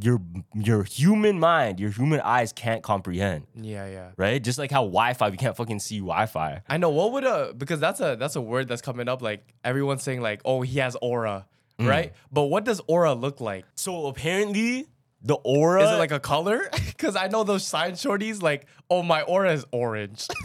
your 0.00 0.20
your 0.54 0.84
human 0.84 1.40
mind 1.40 1.80
your 1.80 1.90
human 1.90 2.20
eyes 2.20 2.52
can't 2.52 2.82
comprehend 2.82 3.44
Yeah, 3.60 3.88
yeah. 3.88 4.10
right 4.16 4.40
just 4.42 4.56
like 4.58 4.70
how 4.70 4.82
wi-fi 4.84 5.30
we 5.30 5.36
can't 5.36 5.56
fucking 5.56 5.80
see 5.80 5.98
wi-fi 5.98 6.62
I 6.68 6.76
know 6.76 6.90
what 6.90 7.10
would 7.12 7.24
a 7.24 7.52
because 7.56 7.80
that's 7.80 8.00
a 8.00 8.16
that's 8.16 8.36
a 8.36 8.40
word 8.40 8.68
that's 8.68 8.82
coming 8.82 9.08
up. 9.08 9.20
Like 9.20 9.52
everyone's 9.64 10.02
saying 10.04 10.20
like, 10.22 10.42
oh, 10.44 10.62
he 10.62 10.78
has 10.78 10.96
aura, 11.02 11.46
Mm. 11.80 11.88
right? 11.88 12.12
But 12.30 12.44
what 12.44 12.64
does 12.64 12.80
aura 12.86 13.14
look 13.14 13.40
like? 13.40 13.64
so 13.74 14.06
apparently 14.06 14.86
the 15.22 15.34
aura 15.44 15.82
Is 15.84 15.90
it 15.90 15.98
like 15.98 16.12
a 16.12 16.20
color? 16.20 16.70
Because 17.00 17.16
I 17.16 17.28
know 17.28 17.44
those 17.44 17.66
sign 17.66 17.92
shorties 17.92 18.42
like, 18.42 18.66
oh, 18.90 19.02
my 19.02 19.22
aura 19.22 19.52
is 19.54 19.64
orange. 19.72 20.26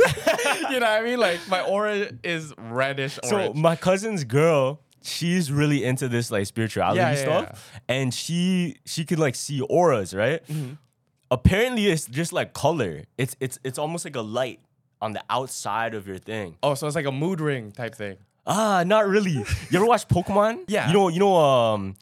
you 0.72 0.80
know 0.80 0.88
what 0.88 1.02
I 1.02 1.02
mean? 1.04 1.20
Like 1.20 1.40
my 1.50 1.62
aura 1.62 2.10
is 2.24 2.54
reddish 2.58 3.20
Orange. 3.24 3.54
So 3.56 3.60
my 3.60 3.76
cousin's 3.76 4.24
girl, 4.24 4.82
she's 5.06 5.52
really 5.52 5.84
into 5.86 6.08
this 6.10 6.32
like 6.32 6.46
spirituality 6.48 6.98
Yeah, 7.00 7.12
yeah, 7.12 7.16
stuff, 7.22 7.72
and 7.88 8.14
she 8.14 8.78
she 8.86 9.06
could 9.06 9.20
like 9.20 9.36
see 9.36 9.62
auras, 9.62 10.14
right? 10.14 10.42
Apparently, 11.32 11.88
it's 11.88 12.06
just 12.06 12.34
like 12.34 12.54
color. 12.54 13.04
It's 13.18 13.36
it's 13.40 13.58
it's 13.64 13.78
almost 13.80 14.06
like 14.06 14.16
a 14.16 14.22
light 14.22 14.60
on 15.02 15.14
the 15.14 15.24
outside 15.30 15.94
of 15.94 16.08
your 16.08 16.18
thing. 16.18 16.58
oh, 16.64 16.74
so 16.76 16.88
it's 16.88 16.96
like 16.96 17.06
a 17.06 17.12
mood 17.12 17.42
ring 17.42 17.72
type 17.72 17.96
thing. 17.96 18.18
Ah, 18.48 18.84
not 18.86 19.08
really. 19.08 19.32
You 19.72 19.76
ever 19.80 19.86
watch 19.86 20.08
Pokemon? 20.08 20.66
Yeah. 20.68 20.88
You 20.88 20.94
know 20.94 21.08
you 21.10 21.20
know 21.20 21.36
um. 21.36 21.96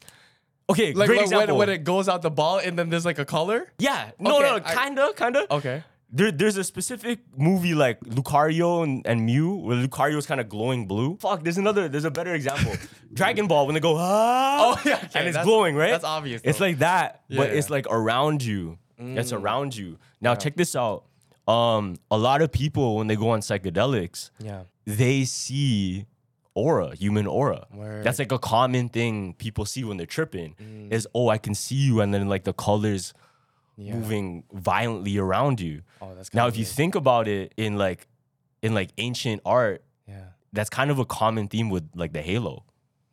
Okay, 0.70 0.94
Like, 0.94 1.08
great 1.08 1.20
like 1.20 1.26
when, 1.30 1.40
example. 1.42 1.56
when 1.58 1.68
it 1.68 1.84
goes 1.84 2.08
out 2.08 2.22
the 2.22 2.30
ball 2.30 2.56
and 2.58 2.78
then 2.78 2.88
there's 2.88 3.04
like 3.04 3.18
a 3.18 3.26
color. 3.26 3.68
yeah, 3.78 4.12
no, 4.18 4.38
Okay, 4.38 4.48
no, 4.48 4.56
I- 4.64 4.74
kinda, 4.74 5.12
kinda. 5.14 5.46
Okay. 5.52 5.82
There, 6.16 6.30
there's 6.30 6.56
a 6.56 6.62
specific 6.62 7.18
movie 7.36 7.74
like 7.74 7.98
Lucario 8.00 8.84
and, 8.84 9.04
and 9.04 9.26
Mew 9.26 9.56
where 9.56 9.76
Lucario's 9.76 10.26
kind 10.26 10.40
of 10.40 10.48
glowing 10.48 10.86
blue. 10.86 11.16
Fuck, 11.16 11.42
there's 11.42 11.58
another, 11.58 11.88
there's 11.88 12.04
a 12.04 12.10
better 12.10 12.34
example. 12.34 12.72
Dragon 13.12 13.48
Ball 13.48 13.66
when 13.66 13.74
they 13.74 13.80
go 13.80 13.96
ah, 13.98 14.76
Oh, 14.76 14.82
yeah, 14.88 14.94
okay, 15.04 15.08
and 15.18 15.28
it's 15.28 15.38
glowing, 15.42 15.74
right? 15.74 15.90
that's 15.90 16.04
obvious, 16.04 16.40
It's 16.44 16.60
like 16.60 16.78
that, 16.78 17.22
but 17.28 17.50
Yeah, 17.50 17.58
it's 17.58 17.68
like 17.68 17.86
around 17.90 18.44
you. 18.44 18.78
It's 18.96 19.32
around 19.32 19.76
you. 19.76 19.98
Now 20.20 20.36
check 20.36 20.54
this 20.54 20.76
out. 20.76 21.04
Um, 21.48 21.96
a 22.12 22.16
lot 22.16 22.42
of 22.42 22.52
people 22.52 22.96
when 22.96 23.08
they 23.08 23.16
go 23.16 23.30
on 23.30 23.40
psychedelics, 23.40 24.30
Yeah. 24.38 24.62
they 24.86 25.24
see 25.24 26.06
aura, 26.54 26.94
human 26.94 27.26
aura. 27.26 27.66
Word. 27.74 28.04
That's 28.04 28.20
like 28.20 28.30
a 28.30 28.38
common 28.38 28.88
thing 28.88 29.34
people 29.34 29.64
see 29.64 29.82
when 29.82 29.96
they're 29.96 30.06
tripping. 30.06 30.54
Mm. 30.62 30.92
Is 30.92 31.08
oh, 31.12 31.28
I 31.28 31.38
can 31.38 31.54
see 31.54 31.74
you, 31.74 32.00
and 32.00 32.14
then 32.14 32.28
like 32.28 32.44
the 32.44 32.52
colors 32.54 33.12
Yeah. 33.76 33.94
moving 33.94 34.44
violently 34.52 35.18
around 35.18 35.60
you. 35.60 35.82
Oh, 36.00 36.14
that's 36.14 36.32
Now, 36.34 36.46
if 36.46 36.56
you 36.56 36.64
think 36.64 36.94
about 36.94 37.26
it 37.28 37.52
in 37.56 37.76
like 37.76 38.06
in 38.62 38.72
like 38.74 38.90
ancient 38.98 39.42
art, 39.44 39.82
Yeah. 40.08 40.26
that's 40.52 40.70
kind 40.70 40.90
of 40.90 40.98
a 40.98 41.04
common 41.04 41.48
theme 41.48 41.68
with 41.70 41.88
like 41.94 42.12
the 42.12 42.22
halo, 42.22 42.64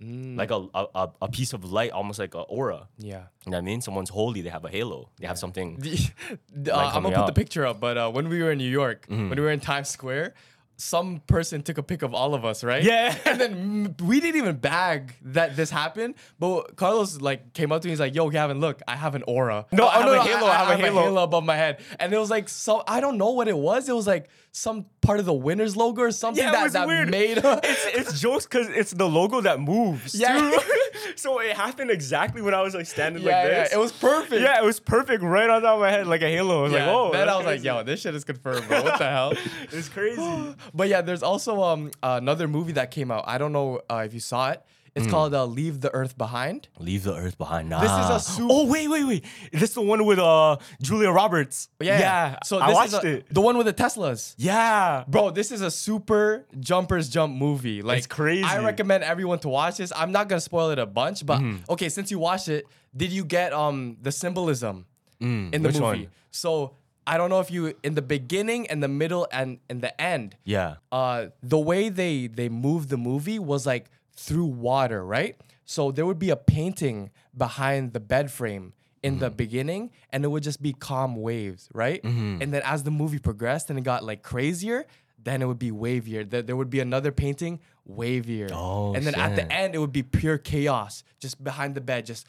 Mm, 0.02 0.36
like 0.36 0.50
a, 0.50 0.68
a 0.74 1.10
a- 1.22 1.30
piece 1.30 1.54
of 1.54 1.64
light, 1.64 1.92
almost 1.92 2.18
like 2.18 2.34
an 2.34 2.44
aura. 2.50 2.88
yeah. 2.98 3.26
You 3.46 3.52
know 3.52 3.58
what 3.58 3.62
I 3.64 3.66
mean? 3.66 3.82
Someone's 3.82 4.10
holy, 4.10 4.42
they 4.42 4.50
have 4.50 4.66
a 4.66 4.70
halo, 4.70 5.10
they 5.20 5.28
have 5.28 5.38
something. 5.38 5.78
The- 6.54 6.76
uh, 6.76 6.92
I'm 6.96 7.04
gonna 7.04 7.10
put 7.10 7.14
the 7.14 7.20
out. 7.20 7.26
Mm-hmm. 7.28 7.34
picture 7.36 7.66
up, 7.68 7.80
but 7.80 7.98
uh, 7.98 8.10
when 8.12 8.28
we 8.30 8.42
were 8.42 8.52
in 8.52 8.58
New 8.58 8.70
York, 8.70 9.06
when 9.08 9.30
we 9.30 9.36
were 9.42 9.52
in 9.52 9.60
Times 9.60 9.90
Square, 9.90 10.34
some 10.82 11.22
person 11.28 11.62
took 11.62 11.78
a 11.78 11.84
pic 11.84 12.02
of 12.02 12.14
all 12.14 12.34
of 12.34 12.44
us, 12.44 12.64
right? 12.64 12.84
Yeah. 12.84 13.16
And 13.26 13.40
then 13.40 13.96
we 14.04 14.20
didn't 14.20 14.38
even 14.38 14.58
bag 14.58 15.16
that 15.22 15.56
this 15.56 15.70
happened, 15.70 16.16
but 16.40 16.76
Carlos 16.76 17.22
like 17.22 17.54
came 17.54 17.72
up 17.72 17.82
to 17.82 17.88
me. 17.88 17.92
And 17.92 17.94
he's 17.94 18.00
like, 18.00 18.16
"Yo, 18.16 18.30
Gavin, 18.30 18.60
look, 18.60 18.82
I 18.88 18.96
have 18.96 19.16
an 19.16 19.24
aura. 19.28 19.66
No, 19.72 19.86
Oh, 19.86 19.88
I 19.88 20.00
have 20.02 20.08
a 20.12 20.22
halo, 20.24 20.48
I 20.48 20.56
have 20.56 20.80
a 20.80 20.84
halo." 20.84 21.24
above 21.24 21.44
my 21.46 21.56
head." 21.56 21.80
And 22.00 22.12
it 22.14 22.18
was 22.18 22.30
like 22.30 22.50
so 22.50 22.84
I 22.88 23.00
don't 23.00 23.18
know 23.18 23.32
what 23.32 23.48
it 23.48 23.58
was. 23.58 23.88
It 23.88 23.94
was 23.96 24.08
like 24.08 24.30
some 24.54 24.86
part 25.02 25.20
of 25.20 25.26
the 25.26 25.34
winners 25.34 25.78
logo 25.78 26.02
or 26.02 26.12
something 26.12 26.44
Yeah, 26.44 26.52
that, 26.52 26.74
that 26.74 26.88
weird. 26.88 27.10
made. 27.10 27.38
it's 27.44 27.86
it's 28.12 28.20
jokes 28.20 28.46
because 28.46 28.68
it's 28.70 28.92
the 28.92 29.08
logo 29.08 29.42
that 29.42 29.60
moves. 29.60 30.14
Yeah. 30.14 30.38
too. 30.38 30.60
so 31.16 31.40
it 31.40 31.56
happened 31.56 31.90
exactly 31.90 32.42
when 32.42 32.54
I 32.54 32.62
was 32.62 32.76
like 32.76 32.86
standing 32.86 33.24
yeah, 33.24 33.30
like 33.44 33.50
yeah, 33.50 33.64
this. 33.64 33.74
it 33.74 33.80
was 33.80 33.92
perfect. 33.94 34.42
yeah, 34.42 34.60
it 34.62 34.66
was 34.66 34.80
perfect 34.80 35.24
right 35.24 35.50
on 35.50 35.62
top 35.62 35.76
of 35.76 35.80
my 35.82 35.90
head, 35.90 36.06
like 36.08 36.22
a 36.22 36.28
halo. 36.30 36.60
I 36.60 36.64
was 36.64 36.72
like, 36.74 36.82
Yeah, 36.82 36.94
whoa. 36.94 37.12
Then 37.14 37.30
I 37.30 37.38
was 37.38 37.46
like, 37.46 37.64
yo, 37.64 37.84
this 37.84 38.02
shit 38.02 38.14
is 38.14 38.24
confirmed, 38.26 38.68
bro. 38.68 38.84
What 38.84 38.98
the 39.00 39.10
hell? 39.10 39.34
it's 39.72 39.90
crazy. 39.90 40.22
But 40.74 40.90
yeah, 40.90 41.02
there's 41.02 41.24
also 41.24 41.62
um 41.64 41.92
another 42.04 42.48
movie 42.48 42.74
that 42.74 42.92
came 42.92 43.10
out. 43.10 43.24
I 43.28 43.38
don't 43.38 43.54
know 43.54 43.82
uh, 43.90 44.04
if 44.06 44.14
you 44.14 44.20
saw 44.20 44.52
it. 44.52 44.62
It's 44.94 45.08
called 45.08 45.34
uh, 45.34 45.46
Leave 45.46 45.80
the 45.80 45.94
Earth 45.94 46.18
Behind. 46.18 46.68
Leave 46.78 47.04
the 47.04 47.16
earth 47.16 47.38
behind. 47.38 47.70
Nah. 47.70 47.80
This 47.80 47.92
is 47.92 48.10
a 48.10 48.20
super- 48.20 48.48
Oh 48.52 48.66
wait, 48.68 48.90
wait, 48.90 49.06
wait. 49.06 49.26
This 49.54 49.70
is 49.70 49.74
the 49.76 49.82
one 49.82 50.04
with 50.06 50.20
uh 50.20 50.58
Julia 50.82 51.10
Roberts. 51.12 51.70
yeah. 51.80 51.98
yeah. 52.00 52.36
So 52.44 52.60
I 52.60 52.68
this 52.68 52.76
watched 52.76 52.88
is 52.90 53.04
a- 53.06 53.08
it. 53.20 53.34
the 53.34 53.40
one 53.40 53.56
with 53.58 53.68
the 53.68 53.74
Teslas. 53.74 54.36
Yeah. 54.38 55.06
Bro, 55.08 55.32
this 55.32 55.52
is 55.54 55.62
a 55.62 55.72
super 55.72 56.46
jumpers 56.60 57.08
jump 57.08 57.34
movie. 57.38 57.82
Like 57.82 58.10
crazy. 58.10 58.44
I 58.44 58.62
recommend 58.64 59.06
everyone 59.06 59.40
to 59.40 59.50
watch 59.50 59.78
this. 59.78 59.94
I'm 59.96 60.12
not 60.12 60.28
gonna 60.28 60.42
spoil 60.42 60.72
it 60.72 60.80
a 60.80 60.86
bunch, 60.86 61.26
but 61.26 61.40
Mm-hmm. 61.40 61.72
okay, 61.72 61.88
since 61.88 62.12
you 62.12 62.20
watched 62.20 62.50
it, 62.50 62.66
did 62.96 63.12
you 63.14 63.24
get 63.24 63.54
um 63.54 63.96
the 64.02 64.12
symbolism 64.12 64.86
in 65.22 65.52
the 65.52 65.58
Mm, 65.60 65.64
which 65.64 65.74
movie? 65.80 65.84
one? 65.84 66.08
So 66.32 66.76
I 67.08 67.16
don't 67.18 67.30
know 67.30 67.40
if 67.40 67.50
you 67.50 67.74
in 67.82 67.96
the 67.96 68.02
beginning 68.02 68.68
and 68.68 68.84
the 68.84 68.88
middle 68.90 69.26
and 69.32 69.60
in 69.70 69.80
the 69.80 69.94
end. 70.02 70.36
Yeah. 70.44 70.76
uh 70.92 71.28
the 71.42 71.58
way 71.60 71.88
they 71.88 72.28
they 72.28 72.50
moved 72.50 72.90
the 72.90 72.98
movie 72.98 73.40
was 73.40 73.66
like 73.66 73.90
through 74.22 74.46
water, 74.46 75.04
right? 75.04 75.36
So 75.66 75.92
there 75.92 76.06
would 76.06 76.20
be 76.20 76.30
a 76.30 76.36
painting 76.36 77.12
behind 77.36 77.94
the 77.94 78.00
bed 78.00 78.32
frame 78.32 78.74
in 79.02 79.18
the 79.18 79.28
mm-hmm. 79.28 79.36
beginning 79.36 79.92
and 80.12 80.24
it 80.24 80.28
would 80.28 80.44
just 80.44 80.62
be 80.62 80.74
calm 80.74 81.16
waves, 81.16 81.70
right? 81.74 82.04
Mm-hmm. 82.04 82.42
And 82.42 82.54
then 82.54 82.62
as 82.64 82.84
the 82.84 82.92
movie 82.92 83.20
progressed 83.20 83.70
and 83.70 83.80
it 83.80 83.84
got 83.84 84.04
like 84.04 84.22
crazier, 84.22 84.86
then 85.24 85.42
it 85.42 85.46
would 85.46 85.60
be 85.60 85.72
wavier. 85.72 86.30
There, 86.30 86.42
there 86.42 86.56
would 86.56 86.70
be 86.70 86.80
another 86.80 87.12
painting, 87.12 87.60
wavier. 87.90 88.52
Oh, 88.54 88.94
and 88.94 89.06
then 89.06 89.16
at 89.16 89.36
the 89.36 89.52
end 89.52 89.74
it 89.74 89.80
would 89.80 89.92
be 89.92 90.04
pure 90.04 90.38
chaos 90.38 91.04
just 91.20 91.44
behind 91.44 91.74
the 91.74 91.82
bed, 91.82 92.06
just 92.06 92.28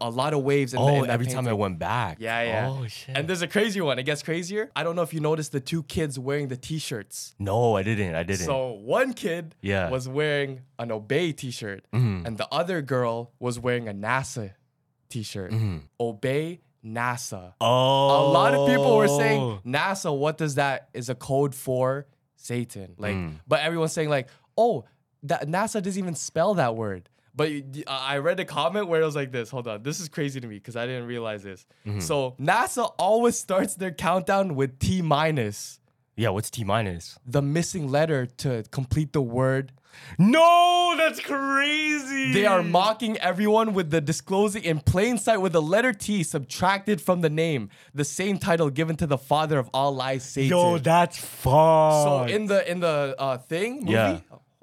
a 0.00 0.10
lot 0.10 0.34
of 0.34 0.42
waves 0.42 0.74
in 0.74 0.80
the, 0.80 0.86
Oh, 0.86 0.94
in 0.96 1.02
that 1.02 1.10
every 1.10 1.26
time 1.26 1.46
I 1.48 1.52
went 1.52 1.78
back. 1.78 2.18
Yeah, 2.20 2.42
yeah. 2.42 2.68
Oh 2.70 2.86
shit. 2.86 3.16
And 3.16 3.28
there's 3.28 3.42
a 3.42 3.48
crazy 3.48 3.80
one. 3.80 3.98
It 3.98 4.04
gets 4.04 4.22
crazier. 4.22 4.70
I 4.76 4.84
don't 4.84 4.96
know 4.96 5.02
if 5.02 5.12
you 5.12 5.20
noticed 5.20 5.52
the 5.52 5.60
two 5.60 5.82
kids 5.84 6.18
wearing 6.18 6.48
the 6.48 6.56
t-shirts. 6.56 7.34
no, 7.38 7.76
I 7.76 7.82
didn't. 7.82 8.14
I 8.14 8.22
didn't. 8.22 8.46
So 8.46 8.72
one 8.72 9.12
kid 9.12 9.54
Yeah. 9.60 9.90
was 9.90 10.08
wearing 10.08 10.60
an 10.78 10.92
Obey 10.92 11.32
t-shirt, 11.32 11.84
mm-hmm. 11.92 12.26
and 12.26 12.38
the 12.38 12.48
other 12.52 12.82
girl 12.82 13.32
was 13.38 13.58
wearing 13.58 13.88
a 13.88 13.94
NASA 13.94 14.54
t-shirt. 15.08 15.52
Mm-hmm. 15.52 15.78
Obey 16.00 16.60
NASA. 16.84 17.54
oh. 17.60 17.66
A 17.66 18.32
lot 18.32 18.54
of 18.54 18.68
people 18.68 18.96
were 18.96 19.08
saying 19.08 19.40
oh. 19.40 19.60
NASA. 19.66 20.16
What 20.16 20.38
does 20.38 20.56
that? 20.56 20.88
Is 20.94 21.08
a 21.08 21.14
code 21.14 21.54
for 21.54 22.06
Satan. 22.36 22.94
Like, 22.98 23.14
mm. 23.14 23.34
but 23.46 23.60
everyone's 23.60 23.92
saying 23.92 24.08
like, 24.08 24.28
oh, 24.56 24.84
that 25.24 25.46
NASA 25.46 25.82
doesn't 25.82 25.98
even 25.98 26.14
spell 26.14 26.54
that 26.54 26.74
word. 26.76 27.08
But 27.34 27.50
uh, 27.86 27.90
I 27.90 28.18
read 28.18 28.38
a 28.40 28.44
comment 28.44 28.88
where 28.88 29.00
it 29.00 29.04
was 29.04 29.16
like 29.16 29.32
this. 29.32 29.50
Hold 29.50 29.66
on, 29.66 29.82
this 29.82 30.00
is 30.00 30.08
crazy 30.08 30.40
to 30.40 30.46
me 30.46 30.56
because 30.56 30.76
I 30.76 30.86
didn't 30.86 31.06
realize 31.06 31.42
this. 31.42 31.64
So 32.00 32.36
NASA 32.40 32.92
always 32.98 33.38
starts 33.38 33.74
their 33.74 33.90
countdown 33.92 34.54
with 34.54 34.78
T 34.78 35.00
minus, 35.02 35.80
Yeah, 36.16 36.28
what's 36.30 36.50
T 36.50 36.62
minus? 36.64 37.18
the 37.26 37.40
missing 37.42 37.88
letter 37.90 38.26
to 38.38 38.64
complete 38.70 39.12
the 39.12 39.22
word 39.22 39.72
No, 40.18 40.94
that's 40.96 41.20
crazy. 41.20 42.32
They 42.32 42.46
are 42.46 42.62
mocking 42.62 43.16
everyone 43.18 43.74
with 43.74 43.90
the 43.90 44.00
disclosing 44.00 44.64
in 44.64 44.80
plain 44.80 45.18
sight 45.18 45.38
with 45.38 45.52
the 45.52 45.62
letter 45.62 45.92
T 45.92 46.22
subtracted 46.22 47.00
from 47.00 47.20
the 47.20 47.30
name, 47.30 47.68
the 47.94 48.04
same 48.04 48.38
title 48.38 48.70
given 48.70 48.96
to 48.96 49.06
the 49.06 49.18
father 49.18 49.58
of 49.58 49.68
all 49.74 49.94
lies, 49.94 50.22
Satan. 50.24 50.50
Yo, 50.50 50.78
that's 50.78 51.18
fucked. 51.18 52.28
so 52.28 52.34
in 52.34 52.46
the 52.46 52.70
in 52.70 52.80
the 52.80 53.14
uh, 53.18 53.38
thing 53.38 53.80
movie, 53.80 53.92
Yeah. 53.92 54.18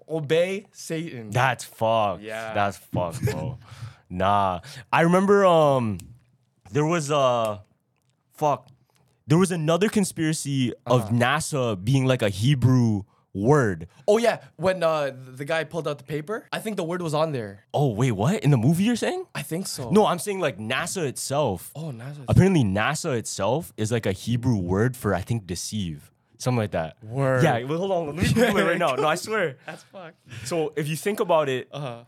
Obey 0.10 0.66
Satan. 0.72 1.30
That's 1.32 1.63
fucked. 1.63 2.24
Yeah. 2.24 2.54
That's 2.54 2.78
fucked, 2.78 3.22
bro. 3.24 3.58
nah. 4.10 4.62
I 4.92 5.01
remember 5.01 5.46
um 5.46 5.98
there 6.72 6.86
was 6.86 7.10
a 7.12 7.62
fuck. 8.34 8.68
There 9.28 9.38
was 9.38 9.51
another 9.51 9.89
conspiracy 9.89 10.74
Uh-huh. 10.86 10.96
of 10.96 11.10
NASA 11.10 11.75
being 11.84 12.06
like 12.06 12.22
a 12.22 12.30
Hebrew 12.30 13.04
word. 13.32 13.88
oh 14.08 14.18
yeah, 14.18 14.39
when 14.56 14.82
uh, 14.82 15.12
the 15.36 15.46
guy 15.46 15.63
pulled 15.63 15.88
out 15.88 16.00
the 16.00 16.04
paper, 16.04 16.48
I 16.51 16.60
think 16.60 16.78
the 16.78 16.84
word 16.84 17.01
was 17.04 17.13
on 17.13 17.32
there. 17.32 17.63
Oh, 17.75 17.89
wait, 17.94 18.12
what? 18.13 18.44
In 18.44 18.50
the 18.50 18.58
movie 18.58 18.84
you're 18.86 18.96
saying? 18.96 19.25
I 19.36 19.44
think 19.44 19.68
so. 19.68 19.92
No, 19.92 20.08
I'm 20.08 20.18
saying 20.18 20.39
like 20.39 20.58
NASA 20.58 21.06
itself. 21.06 21.72
Oh, 21.75 21.92
NASA. 21.94 22.25
Apparently 22.28 22.63
NASA 22.63 23.16
itself 23.16 23.72
is 23.78 23.92
like 23.92 24.08
a 24.08 24.13
Hebrew 24.13 24.58
word 24.58 24.98
for 24.98 25.13
I 25.13 25.22
think 25.22 25.46
deceive. 25.46 26.12
Something 26.39 26.58
like 26.58 26.72
that. 26.72 26.96
Word. 27.03 27.43
Yeah, 27.43 27.55
wait, 27.58 27.67
hold 27.77 27.91
on. 27.91 28.08
Let 28.08 28.15
me 28.15 28.34
Google 28.34 28.58
it 28.58 28.63
right 28.63 28.77
now. 28.77 28.96
No, 28.96 29.08
I 29.08 29.15
swear. 29.27 29.58
That's 29.65 29.84
fucked. 29.84 30.15
So 30.46 30.74
if 30.75 30.88
you 30.88 30.96
think 30.96 31.19
about 31.19 31.48
it, 31.50 31.67
Uh-huh. 31.72 32.03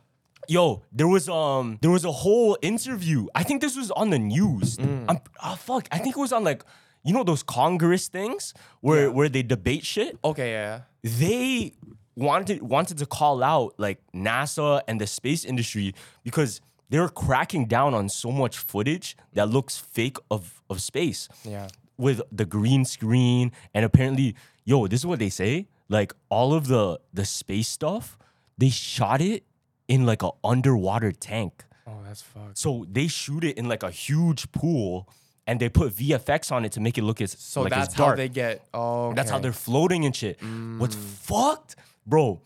yo, 0.47 0.81
there 0.91 1.07
was 1.07 1.29
um 1.29 1.77
there 1.81 1.91
was 1.91 2.05
a 2.05 2.11
whole 2.11 2.57
interview. 2.61 3.27
I 3.35 3.43
think 3.43 3.61
this 3.61 3.75
was 3.77 3.91
on 3.91 4.09
the 4.09 4.19
news. 4.19 4.77
Mm. 4.77 5.05
I'm, 5.09 5.19
oh 5.43 5.55
fuck, 5.55 5.88
I 5.91 5.97
think 6.00 6.15
it 6.17 6.19
was 6.19 6.31
on 6.33 6.43
like 6.43 6.63
you 7.03 7.13
know 7.13 7.23
those 7.23 7.43
Congress 7.43 8.07
things 8.07 8.53
where 8.79 9.11
where 9.11 9.29
they 9.29 9.43
debate 9.43 9.85
shit. 9.85 10.17
Okay, 10.23 10.51
yeah. 10.51 10.81
They 11.03 11.73
wanted 12.15 12.61
wanted 12.61 12.97
to 13.00 13.05
call 13.05 13.43
out 13.43 13.73
like 13.77 14.00
NASA 14.13 14.81
and 14.88 15.00
the 15.01 15.07
space 15.07 15.43
industry 15.45 15.93
because 16.23 16.61
they 16.89 17.00
were 17.00 17.09
cracking 17.09 17.65
down 17.67 17.93
on 17.93 18.09
so 18.09 18.31
much 18.31 18.57
footage 18.57 19.15
that 19.33 19.50
looks 19.50 19.77
fake 19.77 20.17
of 20.29 20.61
of 20.69 20.81
space 20.81 21.27
Yeah. 21.43 21.67
With 21.98 22.21
the 22.31 22.45
green 22.45 22.86
screen 22.86 23.51
and 23.74 23.86
apparently 23.86 24.36
yo 24.65 24.88
this 24.88 25.01
is 25.01 25.05
what 25.05 25.19
they 25.19 25.29
say 25.29 25.67
like 25.89 26.13
all 26.29 26.53
of 26.53 26.67
the 26.67 27.00
the 27.13 27.25
space 27.25 27.67
stuff 27.67 28.17
they 28.57 28.69
shot 28.69 29.21
it 29.21 29.43
in 29.88 30.05
like 30.05 30.24
a 30.24 30.29
underwater 30.43 31.12
tank 31.12 31.63
Oh, 31.88 31.98
that's 32.05 32.21
fucked. 32.21 32.57
so 32.57 32.86
they 32.89 33.07
shoot 33.07 33.43
it 33.43 33.57
in 33.57 33.67
like 33.67 33.83
a 33.83 33.91
huge 33.91 34.51
pool 34.51 35.10
and 35.48 35.60
they 35.60 35.67
put 35.67 35.91
vfx 35.93 36.51
on 36.51 36.63
it 36.63 36.71
to 36.74 36.79
make 36.79 36.98
it 36.98 37.03
look 37.03 37.19
as 37.21 37.31
So 37.38 37.63
like 37.63 37.71
that's 37.71 37.93
how 37.95 38.05
dark 38.05 38.17
they 38.17 38.29
get. 38.29 38.63
Oh, 38.74 39.13
that's 39.13 39.29
how 39.31 39.39
they're 39.39 39.51
floating 39.51 40.05
and 40.05 40.15
shit 40.15 40.39
what's 40.77 40.95
mm. 40.95 41.00
fucked 41.00 41.75
bro 42.05 42.39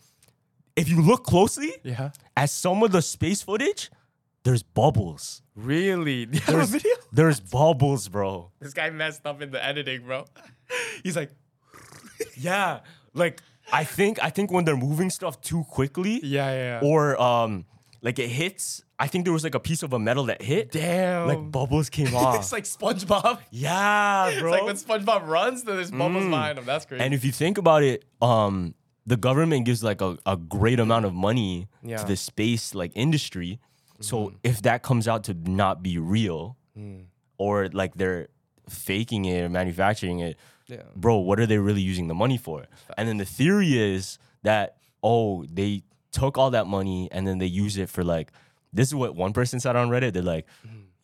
if 0.74 0.88
you 0.88 1.00
look 1.00 1.24
closely 1.24 1.72
Yeah. 1.84 2.10
at 2.36 2.50
some 2.50 2.82
of 2.82 2.90
the 2.92 3.02
space 3.02 3.42
footage 3.42 3.90
there's 4.42 4.62
bubbles 4.62 5.42
Really? 5.56 6.26
Do 6.26 6.34
you 6.38 6.40
have 6.44 6.54
a 6.54 6.56
there's, 6.58 6.70
video? 6.70 6.94
there's 7.12 7.40
bubbles 7.40 8.08
bro 8.08 8.50
This 8.60 8.74
guy 8.74 8.90
messed 8.90 9.26
up 9.26 9.40
in 9.42 9.50
the 9.50 9.64
editing, 9.64 10.02
bro. 10.04 10.26
He's 11.02 11.16
like, 11.16 11.32
Yeah, 12.36 12.80
like 13.14 13.40
I 13.72 13.84
think 13.84 14.22
I 14.22 14.30
think 14.30 14.52
when 14.52 14.64
they're 14.64 14.76
moving 14.76 15.10
stuff 15.10 15.40
too 15.40 15.64
quickly, 15.64 16.20
yeah, 16.22 16.50
yeah. 16.52 16.80
yeah. 16.82 16.88
or 16.88 17.20
um, 17.20 17.64
like 18.02 18.18
it 18.18 18.28
hits. 18.28 18.82
I 18.98 19.08
think 19.08 19.24
there 19.24 19.32
was 19.32 19.44
like 19.44 19.54
a 19.54 19.60
piece 19.60 19.82
of 19.82 19.92
a 19.92 19.98
metal 19.98 20.24
that 20.26 20.40
hit. 20.40 20.70
Damn. 20.72 21.26
Like 21.28 21.50
bubbles 21.50 21.90
came 21.90 22.14
off. 22.14 22.36
it's 22.36 22.52
like 22.52 22.64
SpongeBob. 22.64 23.40
yeah, 23.50 24.38
bro. 24.40 24.52
It's 24.70 24.86
like 24.88 24.96
when 24.96 25.04
SpongeBob 25.04 25.26
runs, 25.26 25.64
then 25.64 25.76
there's 25.76 25.90
bubbles 25.90 26.24
Mm. 26.24 26.30
behind 26.30 26.58
him. 26.58 26.64
That's 26.64 26.86
crazy. 26.86 27.02
and 27.04 27.12
if 27.12 27.24
you 27.24 27.32
think 27.32 27.58
about 27.58 27.82
it, 27.82 28.04
um, 28.22 28.74
the 29.06 29.16
government 29.16 29.66
gives 29.66 29.82
like 29.84 30.00
a, 30.00 30.16
a 30.26 30.36
great 30.36 30.80
amount 30.80 31.04
of 31.04 31.12
money 31.14 31.68
Yeah. 31.82 31.98
to 31.98 32.06
the 32.06 32.16
space 32.16 32.74
like 32.74 32.92
industry. 32.94 33.58
So 34.00 34.32
if 34.42 34.62
that 34.62 34.82
comes 34.82 35.08
out 35.08 35.24
to 35.24 35.34
not 35.34 35.82
be 35.82 35.98
real, 35.98 36.56
or 37.38 37.68
like 37.72 37.94
they're 37.94 38.28
faking 38.68 39.24
it 39.24 39.42
or 39.42 39.48
manufacturing 39.48 40.18
it, 40.20 40.36
Yeah. 40.68 40.82
bro, 40.96 41.18
what 41.18 41.38
are 41.40 41.46
they 41.46 41.58
really 41.58 41.80
using 41.82 42.08
the 42.08 42.14
money 42.14 42.36
for? 42.38 42.66
And 42.96 43.08
then 43.08 43.16
the 43.18 43.24
theory 43.24 43.78
is 43.78 44.18
that 44.42 44.76
oh, 45.02 45.44
they 45.44 45.82
took 46.10 46.36
all 46.38 46.50
that 46.50 46.66
money 46.66 47.08
and 47.12 47.26
then 47.28 47.38
they 47.38 47.46
use 47.46 47.76
it 47.76 47.88
for 47.88 48.02
like 48.02 48.32
this 48.72 48.88
is 48.88 48.94
what 48.94 49.14
one 49.14 49.32
person 49.32 49.60
said 49.60 49.76
on 49.76 49.88
Reddit. 49.88 50.12
They're 50.12 50.22
like, 50.22 50.46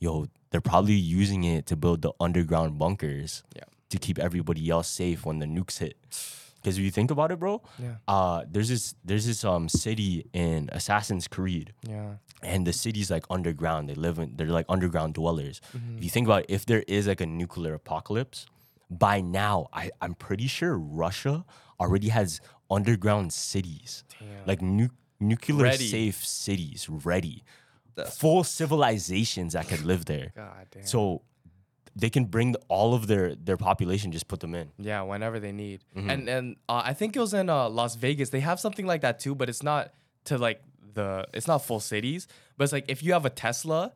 yo, 0.01 0.27
they're 0.51 0.61
probably 0.61 0.95
using 0.95 1.45
it 1.45 1.67
to 1.67 1.77
build 1.77 2.03
the 2.03 2.13
underground 2.21 2.79
bunkers 2.79 3.43
Yeah. 3.57 3.63
to 3.91 3.99
keep 3.99 4.19
everybody 4.19 4.69
else 4.69 4.89
safe 4.89 5.25
when 5.25 5.39
the 5.39 5.47
nukes 5.47 5.79
hit. 5.79 5.97
Because 6.63 6.79
if 6.79 6.85
you 6.85 6.93
think 6.93 7.11
about 7.11 7.33
it, 7.33 7.41
bro, 7.41 7.61
Yeah. 7.77 7.97
uh, 8.07 8.45
there's 8.49 8.69
this 8.69 8.95
there's 9.05 9.27
this 9.27 9.45
um 9.45 9.69
city 9.69 10.27
in 10.33 10.69
Assassin's 10.73 11.27
Creed 11.27 11.73
yeah. 11.89 12.15
And 12.43 12.67
the 12.67 12.73
city's 12.73 13.11
like 13.11 13.25
underground. 13.31 13.89
They 13.89 13.95
live 13.95 14.19
in 14.19 14.37
they're 14.37 14.47
like 14.49 14.67
underground 14.69 15.15
dwellers. 15.15 15.61
Mm-hmm. 15.77 15.99
If 15.99 16.05
you 16.05 16.11
think 16.11 16.27
about 16.27 16.43
it, 16.43 16.47
if 16.49 16.67
there 16.67 16.85
is 16.89 17.07
like 17.07 17.21
a 17.21 17.27
nuclear 17.27 17.75
apocalypse, 17.75 18.47
by 18.91 19.21
now 19.21 19.69
I, 19.73 19.91
I'm 20.01 20.15
pretty 20.15 20.47
sure 20.47 20.79
Russia 20.79 21.45
already 21.81 22.09
has 22.09 22.41
underground 22.71 23.33
cities. 23.33 24.05
Like 24.47 24.63
nu- 24.63 24.91
nuclear 25.21 25.65
Ready. 25.65 25.89
safe 25.89 26.25
cities 26.25 26.89
ready. 26.89 27.45
Full 28.11 28.45
civilizations 28.45 29.53
that 29.53 29.69
could 29.69 29.85
live 29.85 30.07
there. 30.07 30.33
God 30.35 30.67
damn. 30.71 30.87
So 30.87 31.23
they 31.95 32.09
can 32.09 32.25
bring 32.25 32.55
all 32.69 32.95
of 32.95 33.07
their 33.07 33.35
their 33.35 33.57
population, 33.57 34.13
just 34.13 34.29
put 34.29 34.41
them 34.41 34.55
in. 34.55 34.71
Yeah, 34.79 35.03
whenever 35.03 35.39
they 35.39 35.53
need. 35.53 35.85
Mm-hmm. 35.97 36.11
And 36.11 36.29
and 36.29 36.57
uh, 36.69 36.83
I 36.85 36.95
think 36.95 37.17
it 37.17 37.21
was 37.21 37.35
in 37.35 37.51
uh, 37.51 37.69
Las 37.69 37.97
Vegas. 37.97 38.31
They 38.31 38.41
have 38.41 38.59
something 38.59 38.87
like 38.87 39.03
that 39.03 39.19
too, 39.19 39.35
but 39.35 39.49
it's 39.49 39.63
not 39.63 39.93
to 40.25 40.39
like 40.39 40.63
the 40.95 41.27
it's 41.33 41.47
not 41.47 41.59
full 41.59 41.81
cities. 41.81 42.27
But 42.57 42.65
it's 42.65 42.73
like 42.73 42.85
if 42.89 43.03
you 43.03 43.13
have 43.13 43.25
a 43.27 43.31
Tesla, 43.31 43.93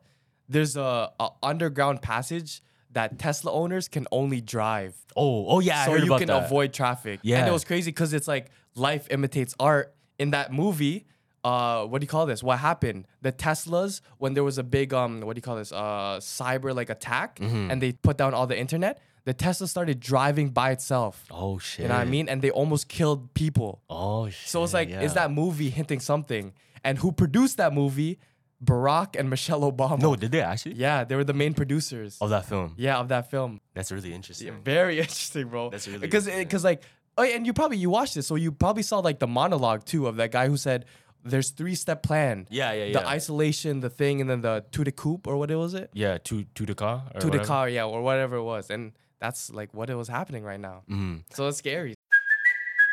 there's 0.49 0.75
a, 0.77 1.11
a 1.19 1.29
underground 1.43 2.01
passage 2.01 2.61
that 2.91 3.19
Tesla 3.19 3.51
owners 3.51 3.87
can 3.87 4.07
only 4.11 4.41
drive. 4.41 4.95
Oh, 5.15 5.45
oh 5.47 5.59
yeah, 5.59 5.81
I 5.83 5.85
so 5.85 5.95
you 5.95 6.15
can 6.17 6.27
that. 6.27 6.45
avoid 6.45 6.73
traffic. 6.73 7.19
Yeah, 7.21 7.39
And 7.39 7.47
it 7.47 7.51
was 7.51 7.63
crazy 7.65 7.91
because 7.91 8.13
it's 8.13 8.27
like 8.27 8.49
life 8.75 9.07
imitates 9.11 9.55
art. 9.59 9.93
In 10.19 10.31
that 10.31 10.51
movie, 10.51 11.05
uh, 11.43 11.85
what 11.85 12.01
do 12.01 12.03
you 12.05 12.07
call 12.09 12.25
this? 12.25 12.41
What 12.41 12.57
happened? 12.57 13.05
The 13.21 13.31
Teslas 13.31 14.01
when 14.17 14.33
there 14.33 14.43
was 14.43 14.57
a 14.57 14.63
big 14.63 14.93
um, 14.95 15.21
what 15.21 15.35
do 15.35 15.37
you 15.37 15.43
call 15.43 15.57
this? 15.57 15.71
Uh, 15.71 16.17
cyber 16.19 16.73
like 16.75 16.89
attack, 16.89 17.37
Mm-hmm. 17.39 17.69
and 17.71 17.79
they 17.81 17.91
put 17.91 18.17
down 18.17 18.33
all 18.33 18.47
the 18.47 18.57
internet. 18.57 18.99
The 19.25 19.33
Tesla 19.33 19.67
started 19.67 19.99
driving 19.99 20.49
by 20.49 20.71
itself. 20.71 21.25
Oh 21.29 21.59
shit. 21.59 21.83
You 21.83 21.89
know 21.89 21.95
what 21.95 22.01
I 22.01 22.05
mean? 22.05 22.29
And 22.29 22.41
they 22.41 22.49
almost 22.49 22.87
killed 22.87 23.33
people. 23.33 23.81
Oh 23.89 24.29
shit. 24.29 24.49
So 24.49 24.63
it's 24.63 24.73
like, 24.73 24.89
yeah. 24.89 25.01
is 25.01 25.13
that 25.15 25.29
movie 25.31 25.69
hinting 25.69 25.99
something? 25.99 26.53
And 26.87 26.97
who 26.97 27.11
produced 27.11 27.57
that 27.57 27.73
movie? 27.73 28.19
Barack 28.63 29.15
and 29.19 29.29
Michelle 29.29 29.61
Obama. 29.71 30.01
No, 30.01 30.15
did 30.15 30.31
they 30.31 30.41
actually? 30.41 30.75
Yeah, 30.75 31.03
they 31.03 31.15
were 31.15 31.23
the 31.23 31.33
main 31.43 31.53
producers. 31.53 32.17
Of 32.19 32.29
that 32.31 32.45
film. 32.45 32.73
Yeah, 32.77 32.97
of 32.97 33.07
that 33.09 33.29
film. 33.29 33.61
That's 33.75 33.91
really 33.91 34.13
interesting. 34.13 34.47
Yeah, 34.47 34.53
Very 34.63 34.97
interesting, 35.05 35.47
bro. 35.49 35.69
That's 35.69 35.87
really 35.87 35.99
because 35.99 36.25
because 36.25 36.63
like 36.63 36.81
oh, 37.17 37.23
and 37.23 37.45
you 37.45 37.53
probably 37.53 37.77
you 37.77 37.89
watched 37.91 38.15
this, 38.15 38.25
so 38.25 38.35
you 38.35 38.51
probably 38.51 38.83
saw 38.83 38.97
like 38.99 39.19
the 39.19 39.27
monologue 39.27 39.85
too 39.85 40.07
of 40.07 40.15
that 40.15 40.31
guy 40.31 40.47
who 40.47 40.57
said 40.57 40.85
there's 41.23 41.51
three 41.51 41.75
step 41.75 42.01
plan. 42.01 42.47
Yeah, 42.49 42.71
yeah, 42.73 42.85
yeah. 42.85 42.93
The 42.99 43.07
isolation, 43.07 43.81
the 43.81 43.89
thing, 43.91 44.21
and 44.21 44.29
then 44.29 44.41
the 44.41 44.65
to 44.71 44.83
the 44.83 44.91
coop 44.91 45.27
or 45.27 45.37
what 45.37 45.51
it 45.51 45.55
was 45.57 45.73
it? 45.75 45.91
Yeah, 45.93 46.17
to 46.27 46.43
to 46.57 46.65
the 46.65 46.73
car. 46.73 47.03
or 47.13 47.19
To 47.21 47.27
the 47.27 47.31
whatever. 47.33 47.47
car, 47.47 47.69
yeah, 47.69 47.85
or 47.85 48.01
whatever 48.01 48.37
it 48.37 48.43
was, 48.43 48.71
and 48.71 48.93
that's 49.19 49.51
like 49.51 49.71
what 49.73 49.89
it 49.91 49.95
was 49.95 50.07
happening 50.07 50.43
right 50.43 50.59
now. 50.59 50.77
Mm-hmm. 50.89 51.17
So 51.31 51.47
it's 51.49 51.57
scary. 51.59 51.93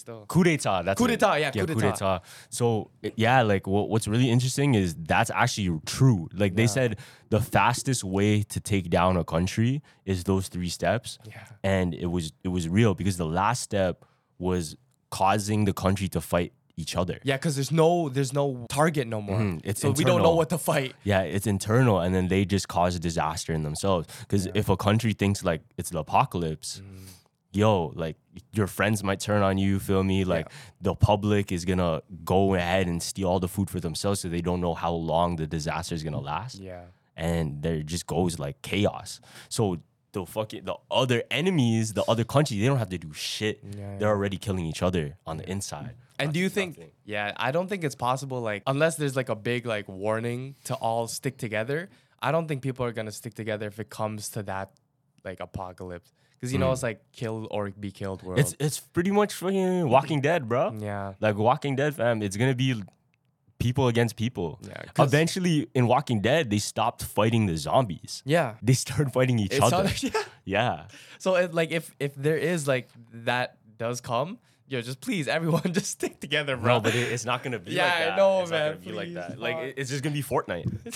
Still. 0.00 0.24
Coup 0.28 0.44
d'etat. 0.44 0.82
That's 0.84 0.98
Coup 0.98 1.06
d'etat, 1.06 1.38
yeah, 1.38 1.50
yeah, 1.54 1.64
coup 1.66 1.74
d'etat. 1.80 2.22
So 2.48 2.90
yeah, 3.16 3.42
like 3.42 3.66
what, 3.66 3.88
what's 3.90 4.08
really 4.08 4.30
interesting 4.30 4.74
is 4.74 4.94
that's 5.12 5.30
actually 5.42 5.70
true. 5.86 6.28
Like 6.42 6.54
they 6.56 6.66
said, 6.66 6.98
the 7.28 7.40
fastest 7.40 8.02
way 8.04 8.42
to 8.54 8.58
take 8.60 8.86
down 8.90 9.16
a 9.16 9.24
country 9.24 9.82
is 10.04 10.24
those 10.24 10.48
three 10.48 10.70
steps. 10.70 11.18
Yeah. 11.26 11.44
and 11.62 11.94
it 11.94 12.06
was 12.16 12.32
it 12.42 12.48
was 12.48 12.64
real 12.68 12.94
because 12.94 13.16
the 13.16 13.26
last 13.40 13.60
step 13.62 14.04
was 14.38 14.76
causing 15.10 15.64
the 15.66 15.72
country 15.84 16.08
to 16.08 16.20
fight 16.20 16.52
each 16.76 16.96
other. 16.96 17.18
Yeah, 17.24 17.36
because 17.36 17.54
there's 17.56 17.72
no 17.72 18.08
there's 18.08 18.32
no 18.32 18.64
target 18.70 19.06
no 19.06 19.20
more. 19.20 19.38
Mhm, 19.38 19.60
it's 19.64 19.80
so 19.82 19.90
we 19.90 20.04
don't 20.04 20.22
know 20.22 20.34
what 20.34 20.48
to 20.50 20.58
fight. 20.58 20.94
Yeah, 21.04 21.22
it's 21.36 21.46
internal, 21.46 22.00
and 22.00 22.14
then 22.14 22.28
they 22.28 22.44
just 22.46 22.68
cause 22.68 22.96
a 22.96 22.98
disaster 22.98 23.52
in 23.52 23.62
themselves. 23.64 24.06
Because 24.20 24.48
if 24.54 24.68
a 24.70 24.76
country 24.76 25.12
thinks 25.12 25.44
like 25.44 25.60
it's 25.76 25.90
the 25.90 25.98
apocalypse, 25.98 26.80
Mm. 26.80 27.06
Yo, 27.52 27.92
like 27.94 28.16
your 28.52 28.66
friends 28.66 29.02
might 29.02 29.20
turn 29.20 29.42
on 29.42 29.58
you. 29.58 29.78
Feel 29.78 30.02
me? 30.04 30.24
Like 30.24 30.48
the 30.80 30.94
public 30.94 31.50
is 31.52 31.64
gonna 31.64 32.02
go 32.24 32.54
ahead 32.54 32.86
and 32.86 33.02
steal 33.02 33.28
all 33.28 33.40
the 33.40 33.48
food 33.48 33.68
for 33.70 33.80
themselves, 33.80 34.20
so 34.20 34.28
they 34.28 34.40
don't 34.40 34.60
know 34.60 34.74
how 34.74 34.92
long 34.92 35.36
the 35.36 35.46
disaster 35.46 35.94
is 35.94 36.02
gonna 36.02 36.20
last. 36.20 36.58
Yeah. 36.58 36.84
and 37.16 37.62
there 37.62 37.82
just 37.82 38.06
goes 38.06 38.38
like 38.38 38.62
chaos. 38.62 39.20
So 39.48 39.78
the 40.12 40.24
fucking 40.26 40.64
the 40.64 40.74
other 40.90 41.22
enemies, 41.30 41.92
the 41.92 42.04
other 42.04 42.24
countries, 42.24 42.60
they 42.60 42.66
don't 42.66 42.78
have 42.78 42.88
to 42.90 42.98
do 42.98 43.12
shit. 43.12 43.60
Yeah, 43.76 43.98
They're 43.98 44.08
already 44.08 44.38
killing 44.38 44.64
each 44.66 44.82
other 44.82 45.16
on 45.26 45.36
the 45.36 45.48
inside. 45.48 45.94
And 46.18 46.32
do 46.32 46.40
you 46.40 46.48
think? 46.48 46.76
thing. 46.76 46.90
Yeah, 47.04 47.32
I 47.36 47.50
don't 47.50 47.68
think 47.68 47.84
it's 47.84 47.94
possible. 47.94 48.40
Like, 48.40 48.62
unless 48.66 48.96
there's 48.96 49.16
like 49.16 49.28
a 49.28 49.36
big 49.36 49.66
like 49.66 49.86
warning 49.88 50.54
to 50.64 50.74
all 50.74 51.06
stick 51.08 51.36
together. 51.36 51.88
I 52.22 52.32
don't 52.32 52.46
think 52.48 52.62
people 52.62 52.84
are 52.86 52.92
gonna 52.92 53.12
stick 53.12 53.34
together 53.34 53.66
if 53.68 53.78
it 53.80 53.88
comes 53.90 54.28
to 54.30 54.42
that 54.44 54.70
like 55.24 55.40
apocalypse. 55.40 56.12
Because 56.40 56.52
you 56.54 56.58
know 56.58 56.72
it's 56.72 56.82
like 56.82 57.02
kill 57.12 57.46
or 57.50 57.70
be 57.70 57.90
killed 57.90 58.22
world. 58.22 58.38
Mm. 58.38 58.42
It's 58.42 58.54
it's 58.58 58.80
pretty 58.80 59.10
much 59.10 59.34
fucking 59.34 59.88
Walking 59.88 60.20
Dead, 60.22 60.48
bro. 60.48 60.72
yeah. 60.78 61.12
Like 61.20 61.36
Walking 61.36 61.76
Dead, 61.76 61.94
fam. 61.94 62.22
It's 62.22 62.36
gonna 62.36 62.54
be 62.54 62.82
people 63.58 63.88
against 63.88 64.16
people. 64.16 64.58
Yeah, 64.66 64.82
Eventually, 64.98 65.68
in 65.74 65.86
Walking 65.86 66.22
Dead, 66.22 66.48
they 66.48 66.58
stopped 66.58 67.02
fighting 67.04 67.44
the 67.44 67.56
zombies. 67.58 68.22
Yeah. 68.24 68.54
They 68.62 68.72
started 68.72 69.12
fighting 69.12 69.38
each 69.38 69.52
It's 69.52 69.62
other. 69.62 69.76
other- 69.76 69.92
yeah. 70.00 70.22
yeah. 70.46 70.84
So 71.18 71.34
it, 71.34 71.52
like 71.52 71.70
if 71.72 71.94
if 72.00 72.14
there 72.14 72.38
is 72.38 72.66
like 72.66 72.88
that 73.12 73.58
does 73.76 74.00
come, 74.00 74.38
yo, 74.66 74.80
just 74.80 75.02
please 75.02 75.28
everyone 75.28 75.62
just 75.74 75.90
stick 75.90 76.20
together, 76.20 76.56
bro. 76.56 76.76
No, 76.76 76.80
but 76.80 76.94
it, 76.94 77.12
it's 77.12 77.26
not 77.26 77.42
gonna 77.42 77.58
be 77.58 77.72
Yeah, 77.72 77.84
like 77.84 77.92
I 77.96 78.04
that. 78.06 78.16
know, 78.16 78.40
it's 78.40 78.50
man, 78.50 78.60
Not 78.70 78.72
gonna 78.82 78.86
be 78.86 78.92
like 78.96 79.12
that. 79.14 79.38
Like 79.38 79.56
it- 79.58 79.74
it's 79.76 79.90
just 79.90 80.02
gonna 80.02 80.14
be 80.14 80.22
Fortnite. 80.22 80.86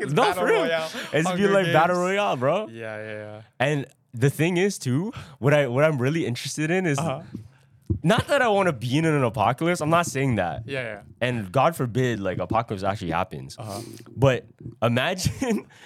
It's 0.00 0.12
no, 0.12 0.22
Battle 0.22 0.42
for 0.42 0.46
real. 0.48 0.62
Royale, 0.62 0.90
It's 1.12 1.26
gonna 1.26 1.36
be 1.38 1.48
like 1.48 1.72
battle 1.72 1.96
royale, 1.96 2.36
bro. 2.36 2.68
Yeah, 2.68 3.02
yeah, 3.02 3.12
yeah. 3.12 3.42
And 3.58 3.86
the 4.14 4.30
thing 4.30 4.56
is, 4.56 4.78
too, 4.78 5.12
what 5.38 5.52
I 5.54 5.66
what 5.68 5.84
I'm 5.84 5.98
really 6.00 6.26
interested 6.26 6.70
in 6.70 6.86
is 6.86 6.98
Uh-huh. 6.98 7.22
not 8.02 8.26
that 8.28 8.42
I 8.42 8.48
want 8.48 8.66
to 8.68 8.72
be 8.72 8.96
in 8.98 9.04
an 9.04 9.22
apocalypse. 9.24 9.80
I'm 9.80 9.90
not 9.90 10.06
saying 10.06 10.36
that. 10.36 10.62
Yeah, 10.66 10.82
yeah. 10.82 11.00
And 11.20 11.50
God 11.52 11.76
forbid, 11.76 12.20
like 12.20 12.38
apocalypse 12.38 12.82
actually 12.84 13.10
happens. 13.12 13.56
Uh-huh. 13.58 13.80
But 14.16 14.46
imagine. 14.82 15.66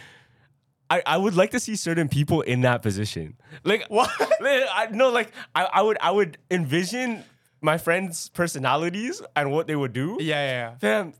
I, 0.90 1.02
I 1.06 1.16
would 1.16 1.34
like 1.34 1.52
to 1.52 1.60
see 1.60 1.74
certain 1.76 2.06
people 2.08 2.42
in 2.42 2.60
that 2.62 2.82
position. 2.82 3.36
Like 3.64 3.86
what? 3.88 4.10
I 4.42 4.88
no, 4.92 5.08
like 5.08 5.32
I, 5.54 5.64
I 5.64 5.80
would 5.82 5.96
I 6.02 6.10
would 6.10 6.36
envision 6.50 7.24
my 7.62 7.78
friends' 7.78 8.28
personalities 8.28 9.22
and 9.34 9.50
what 9.50 9.66
they 9.68 9.74
would 9.76 9.94
do. 9.94 10.18
Yeah, 10.20 10.44
yeah, 10.44 10.74
Fam, 10.76 11.14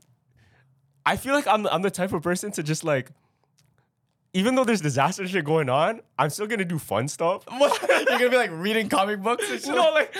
I 1.07 1.17
feel 1.17 1.33
like 1.33 1.47
I'm 1.47 1.65
I'm 1.67 1.81
the 1.81 1.89
type 1.89 2.13
of 2.13 2.21
person 2.21 2.51
to 2.51 2.61
just 2.61 2.83
like, 2.83 3.09
even 4.33 4.55
though 4.55 4.63
there's 4.63 4.81
disaster 4.81 5.27
shit 5.27 5.45
going 5.45 5.69
on, 5.69 6.01
I'm 6.17 6.29
still 6.29 6.47
gonna 6.47 6.65
do 6.65 6.79
fun 6.79 7.07
stuff. 7.07 7.43
You're 7.51 7.69
gonna 8.05 8.29
be 8.29 8.37
like 8.37 8.51
reading 8.51 8.89
comic 8.89 9.21
books 9.21 9.49
and 9.49 9.61
shit. 9.61 9.75
no, 9.75 9.91
like, 9.91 10.15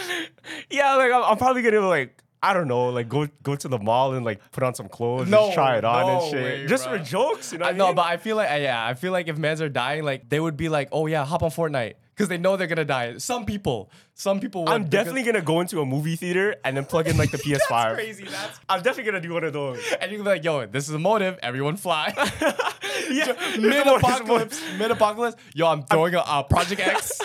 yeah, 0.70 0.96
like 0.96 1.12
I'm, 1.12 1.24
I'm 1.24 1.38
probably 1.38 1.62
gonna 1.62 1.88
like. 1.88 2.20
I 2.46 2.54
don't 2.54 2.68
know, 2.68 2.90
like 2.90 3.08
go 3.08 3.26
go 3.42 3.56
to 3.56 3.68
the 3.70 3.80
mall 3.80 4.16
and 4.16 4.26
like 4.26 4.42
put 4.52 4.64
on 4.64 4.76
some 4.76 4.90
clothes 4.90 5.30
No, 5.30 5.46
and 5.46 5.54
try 5.54 5.78
it 5.78 5.86
on 5.86 6.06
no 6.08 6.22
and 6.24 6.30
shit. 6.30 6.44
way, 6.44 6.68
just 6.68 6.84
bro. 6.84 6.98
for 6.98 7.04
jokes, 7.04 7.54
you 7.54 7.58
know. 7.60 7.66
I 7.66 7.72
know, 7.72 7.86
mean? 7.88 7.96
but 7.96 8.06
I 8.06 8.18
feel 8.18 8.36
like 8.36 8.50
yeah, 8.62 8.86
I 8.86 8.96
feel 8.96 9.14
like 9.14 9.30
if 9.30 9.38
mans 9.38 9.62
are 9.62 9.70
dying, 9.70 10.04
like 10.04 10.28
they 10.28 10.42
would 10.42 10.58
be 10.58 10.68
like, 10.68 10.90
oh 10.92 11.08
yeah, 11.08 11.24
hop 11.24 11.42
on 11.42 11.52
Fortnite 11.52 11.94
because 12.16 12.30
they 12.30 12.38
know 12.38 12.56
they're 12.58 12.68
gonna 12.68 12.86
die. 12.86 13.18
Some 13.18 13.46
people, 13.46 13.90
some 14.14 14.40
people. 14.40 14.70
I'm 14.70 14.86
definitely 14.86 15.24
gonna 15.24 15.42
go 15.42 15.62
into 15.62 15.82
a 15.82 15.86
movie 15.86 16.16
theater 16.16 16.56
and 16.64 16.78
then 16.78 16.86
plug 16.86 17.08
in 17.08 17.18
like 17.18 17.32
the 17.32 17.38
PS5. 17.38 17.58
That's 17.70 17.96
crazy. 17.96 18.26
That's 18.26 18.60
I'm 18.70 18.82
definitely 18.82 19.12
gonna 19.12 19.22
do 19.22 19.34
one 19.34 19.44
of 19.44 19.54
those. 19.54 19.80
and 20.02 20.12
you 20.12 20.18
can 20.18 20.24
be 20.26 20.30
like, 20.30 20.44
yo, 20.44 20.66
this 20.66 20.88
is 20.88 20.96
a 20.96 21.00
motive. 21.00 21.40
Everyone 21.42 21.76
fly. 21.78 22.14
yeah, 23.10 23.34
Mid 23.60 23.88
apocalypse, 23.88 24.62
mid 24.78 24.92
apocalypse. 24.92 25.38
Yo, 25.56 25.68
I'm 25.68 25.84
throwing 25.84 26.14
a 26.16 26.20
uh, 26.20 26.44
Project 26.44 26.82
X. 26.82 27.20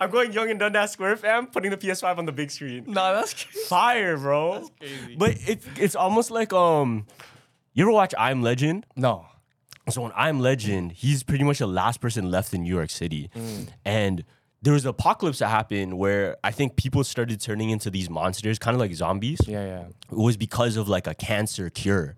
I'm 0.00 0.10
going 0.10 0.32
Yonge 0.32 0.50
and 0.50 0.60
Dundas 0.60 0.90
Square, 0.90 1.16
fam. 1.18 1.46
Putting 1.46 1.70
the 1.70 1.76
PS5 1.76 2.18
on 2.18 2.26
the 2.26 2.32
big 2.32 2.50
screen. 2.50 2.84
no, 2.86 3.14
that's 3.14 3.32
crazy. 3.34 3.66
Fire, 3.66 4.16
bro. 4.18 4.54
That's 4.54 4.70
crazy. 4.80 5.16
But 5.16 5.36
it's 5.46 5.66
it's 5.78 5.96
almost 5.96 6.30
like 6.30 6.52
um, 6.52 7.06
you 7.72 7.84
ever 7.84 7.92
watch 7.92 8.14
I'm 8.18 8.42
Legend? 8.42 8.86
no. 8.96 9.26
So 9.90 10.06
in 10.06 10.12
I'm 10.16 10.40
Legend, 10.40 10.92
he's 10.92 11.22
pretty 11.22 11.44
much 11.44 11.58
the 11.58 11.66
last 11.66 12.00
person 12.00 12.30
left 12.30 12.54
in 12.54 12.62
New 12.62 12.74
York 12.74 12.90
City, 12.90 13.30
Mm. 13.34 13.68
and 13.84 14.24
there 14.62 14.72
was 14.72 14.84
an 14.86 14.90
apocalypse 14.90 15.40
that 15.40 15.48
happened 15.48 15.98
where 15.98 16.38
I 16.42 16.50
think 16.50 16.76
people 16.76 17.04
started 17.04 17.38
turning 17.38 17.68
into 17.68 17.90
these 17.90 18.08
monsters, 18.08 18.58
kind 18.58 18.74
of 18.74 18.80
like 18.80 18.94
zombies. 18.94 19.38
Yeah, 19.46 19.64
yeah. 19.66 19.84
It 20.10 20.16
was 20.16 20.38
because 20.38 20.78
of 20.78 20.88
like 20.88 21.06
a 21.06 21.14
cancer 21.14 21.68
cure. 21.68 22.16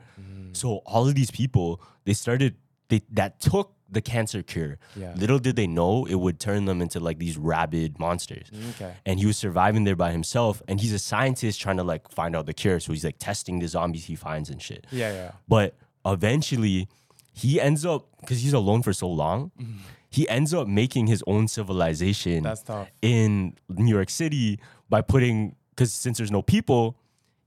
So 0.53 0.77
all 0.87 1.07
of 1.09 1.15
these 1.17 1.31
people, 1.33 1.83
they 2.05 2.15
started 2.15 2.55
they 2.89 3.03
that 3.11 3.41
took 3.41 3.73
the 3.91 4.01
cancer 4.01 4.43
cure. 4.43 4.79
Yeah. 4.95 5.13
Little 5.17 5.39
did 5.41 5.57
they 5.57 5.67
know 5.67 6.07
it 6.07 6.15
would 6.15 6.39
turn 6.41 6.65
them 6.67 6.81
into 6.81 6.99
like 7.01 7.19
these 7.19 7.37
rabid 7.37 7.99
monsters. 7.99 8.49
Okay. 8.71 8.95
And 9.05 9.19
he 9.21 9.27
was 9.27 9.37
surviving 9.37 9.85
there 9.85 9.97
by 9.97 10.13
himself. 10.13 10.63
And 10.69 10.81
he's 10.81 10.93
a 10.93 10.99
scientist 10.99 11.61
trying 11.61 11.77
to 11.79 11.83
like 11.85 12.11
find 12.11 12.35
out 12.37 12.47
the 12.47 12.55
cure. 12.55 12.79
So 12.81 12.93
he's 12.93 13.05
like 13.05 13.19
testing 13.19 13.59
the 13.59 13.69
zombies 13.69 14.05
he 14.07 14.15
finds 14.17 14.49
and 14.51 14.63
shit. 14.63 14.87
Yeah, 14.91 15.13
yeah. 15.13 15.33
But 15.49 15.75
eventually, 16.07 16.89
he 17.37 17.61
ends 17.61 17.85
up 17.85 18.07
because 18.21 18.41
he's 18.43 18.55
alone 18.55 18.83
for 18.83 18.93
so 18.95 19.09
long. 19.09 19.51
Mm-hmm. 19.61 19.77
He 20.09 20.27
ends 20.29 20.55
up 20.55 20.67
making 20.67 21.09
his 21.09 21.23
own 21.27 21.47
civilization 21.49 22.43
That's 22.43 22.63
tough. 22.63 22.89
in 23.03 23.55
New 23.69 23.95
York 23.95 24.09
City 24.09 24.59
by 24.89 25.03
putting 25.03 25.55
because 25.71 25.93
since 25.93 26.17
there's 26.17 26.31
no 26.31 26.41
people, 26.41 26.97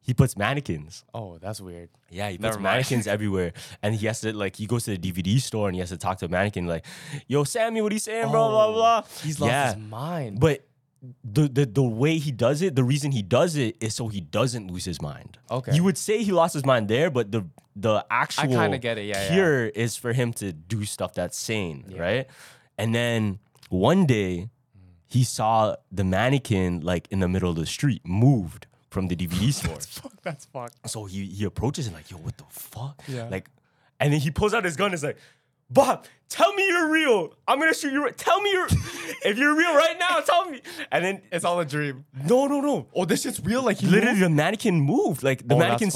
he 0.02 0.14
puts 0.14 0.38
mannequins. 0.38 1.04
Oh, 1.14 1.40
that's 1.40 1.60
weird. 1.60 1.90
Yeah, 2.12 2.30
he 2.30 2.38
puts 2.38 2.44
Never 2.44 2.60
mannequins 2.60 3.08
everywhere, 3.16 3.54
and 3.82 3.96
he 3.96 4.06
has 4.06 4.22
to 4.22 4.34
like 4.36 4.56
he 4.58 4.68
goes 4.68 4.84
to 4.84 4.96
the 4.96 5.12
DVD 5.12 5.40
store 5.42 5.68
and 5.68 5.76
he 5.76 5.80
has 5.80 5.90
to 5.90 5.98
talk 5.98 6.20
to 6.20 6.26
a 6.26 6.30
mannequin 6.30 6.68
like, 6.68 6.86
"Yo, 7.28 7.44
Sammy, 7.44 7.82
what 7.82 7.92
are 7.92 7.96
you 7.96 8.00
saying, 8.00 8.30
bro?" 8.30 8.50
Blah 8.50 8.68
blah. 8.68 8.74
blah. 8.74 9.02
Oh, 9.04 9.22
He's 9.24 9.40
lost 9.40 9.52
yeah, 9.52 9.74
his 9.74 9.84
mind. 9.90 10.40
but 10.40 10.64
the, 11.24 11.48
the 11.48 11.66
the 11.66 11.84
way 11.84 12.18
he 12.18 12.32
does 12.32 12.62
it, 12.62 12.76
the 12.76 12.84
reason 12.84 13.12
he 13.12 13.22
does 13.22 13.56
it 13.56 13.78
is 13.80 13.96
so 13.96 14.08
he 14.10 14.20
doesn't 14.22 14.70
lose 14.72 14.86
his 14.86 15.02
mind. 15.02 15.38
Okay. 15.50 15.74
You 15.74 15.84
would 15.84 15.98
say 15.98 16.24
he 16.24 16.32
lost 16.32 16.54
his 16.54 16.66
mind 16.66 16.88
there, 16.88 17.10
but 17.10 17.32
the 17.32 17.46
the 17.76 18.06
actual 18.10 18.50
kinda 18.50 18.78
get 18.78 18.98
it, 18.98 19.06
yeah, 19.06 19.24
yeah. 19.24 19.34
cure 19.34 19.68
is 19.68 19.96
for 19.96 20.12
him 20.14 20.34
to 20.34 20.52
do 20.52 20.84
stuff 20.86 21.14
that's 21.14 21.38
sane, 21.38 21.94
right? 21.98 22.28
And 22.78 22.94
then 22.94 23.40
one 23.70 24.06
day 24.06 24.50
he 25.08 25.24
saw 25.24 25.76
the 25.92 26.04
mannequin 26.04 26.82
like 26.82 27.08
in 27.10 27.20
the 27.20 27.28
middle 27.28 27.50
of 27.50 27.56
the 27.56 27.66
street 27.66 28.02
moved, 28.06 28.68
from 28.90 29.08
the 29.08 29.16
DVD 29.16 29.54
store. 29.60 29.74
that's 29.76 30.00
Fuck, 30.00 30.22
that's 30.22 30.46
fuck. 30.46 30.72
So 30.86 31.06
he 31.06 31.26
he 31.26 31.46
approaches 31.46 31.88
and 31.88 31.96
like, 31.96 32.12
yo, 32.12 32.18
what 32.18 32.38
the 32.38 32.46
fuck? 32.50 33.02
Yeah. 33.08 33.28
Like, 33.30 33.50
and 34.00 34.12
then 34.14 34.20
he 34.20 34.32
pulls 34.32 34.54
out 34.54 34.66
his 34.66 34.76
gun 34.76 34.88
and 34.88 34.96
is 34.96 35.04
like, 35.04 35.18
Bob, 35.70 36.06
tell 36.30 36.54
me 36.54 36.68
you're 36.68 36.90
real. 36.90 37.34
I'm 37.48 37.60
gonna 37.60 37.74
shoot 37.74 37.94
you. 37.94 38.10
Tell 38.12 38.42
me 38.42 38.52
you're 38.52 38.68
if 39.24 39.38
you're 39.38 39.56
real 39.56 39.76
right 39.76 39.98
now. 40.00 40.20
Tell 40.20 40.50
me. 40.50 40.62
And 40.92 41.04
then 41.06 41.22
It's 41.32 41.46
all 41.46 41.60
a 41.60 41.66
dream. 41.66 42.06
no, 42.28 42.48
no, 42.48 42.60
no. 42.62 42.88
Oh, 42.96 43.06
this 43.06 43.22
shit's 43.24 43.40
real. 43.40 43.64
Like 43.64 43.82
Literally, 43.82 44.08
moved? 44.08 44.22
the 44.22 44.30
mannequin 44.30 44.80
moved. 44.82 45.24
Like 45.24 45.48
the 45.48 45.56
Oh, 45.56 45.60
mannequin, 45.60 45.92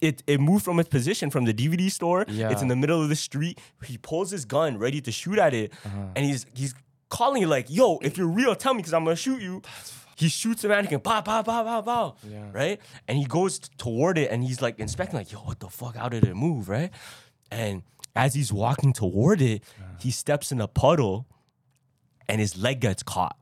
it 0.00 0.22
it 0.26 0.40
moved 0.40 0.64
from 0.64 0.80
its 0.80 0.88
position 0.88 1.30
from 1.30 1.44
the 1.44 1.54
DVD 1.54 1.88
store. 1.90 2.24
Yeah. 2.28 2.50
It's 2.50 2.62
in 2.62 2.68
the 2.68 2.76
middle 2.76 3.00
of 3.02 3.08
the 3.08 3.16
street. 3.16 3.60
He 3.84 3.96
pulls 3.98 4.30
his 4.32 4.44
gun, 4.44 4.76
ready 4.78 5.00
to 5.00 5.12
shoot 5.12 5.38
at 5.38 5.54
it, 5.54 5.72
Uh-huh. 5.84 5.98
and 6.16 6.24
he's 6.24 6.44
he's 6.54 6.74
calling 7.08 7.42
it 7.42 7.46
like, 7.48 7.66
"Yo, 7.68 7.98
if 8.02 8.16
you're 8.18 8.26
real, 8.40 8.56
tell 8.56 8.74
me, 8.74 8.78
because 8.78 8.94
I'm 8.94 9.04
gonna 9.04 9.14
shoot 9.16 9.40
you." 9.40 9.62
He 10.16 10.28
shoots 10.28 10.62
the 10.62 10.68
mannequin, 10.68 11.00
pow, 11.00 11.20
pow, 11.20 11.42
pow, 11.42 11.62
pow, 11.64 11.80
pow, 11.82 12.14
Yeah. 12.28 12.50
right? 12.52 12.80
And 13.08 13.16
he 13.18 13.24
goes 13.24 13.58
t- 13.60 13.68
toward 13.78 14.18
it, 14.18 14.30
and 14.30 14.42
he's 14.44 14.60
like 14.60 14.78
inspecting, 14.80 15.18
like, 15.18 15.30
"Yo, 15.32 15.38
what 15.38 15.58
the 15.60 15.68
fuck? 15.68 15.96
How 15.96 16.08
did 16.08 16.24
it 16.24 16.34
move?" 16.34 16.68
Right? 16.68 16.90
And 17.52 17.82
as 18.16 18.34
he's 18.34 18.52
walking 18.52 18.92
toward 18.92 19.40
it, 19.42 19.62
he 19.98 20.10
steps 20.10 20.50
in 20.52 20.60
a 20.60 20.66
puddle, 20.68 21.26
and 22.28 22.40
his 22.40 22.56
leg 22.56 22.80
gets 22.80 23.02
caught, 23.02 23.36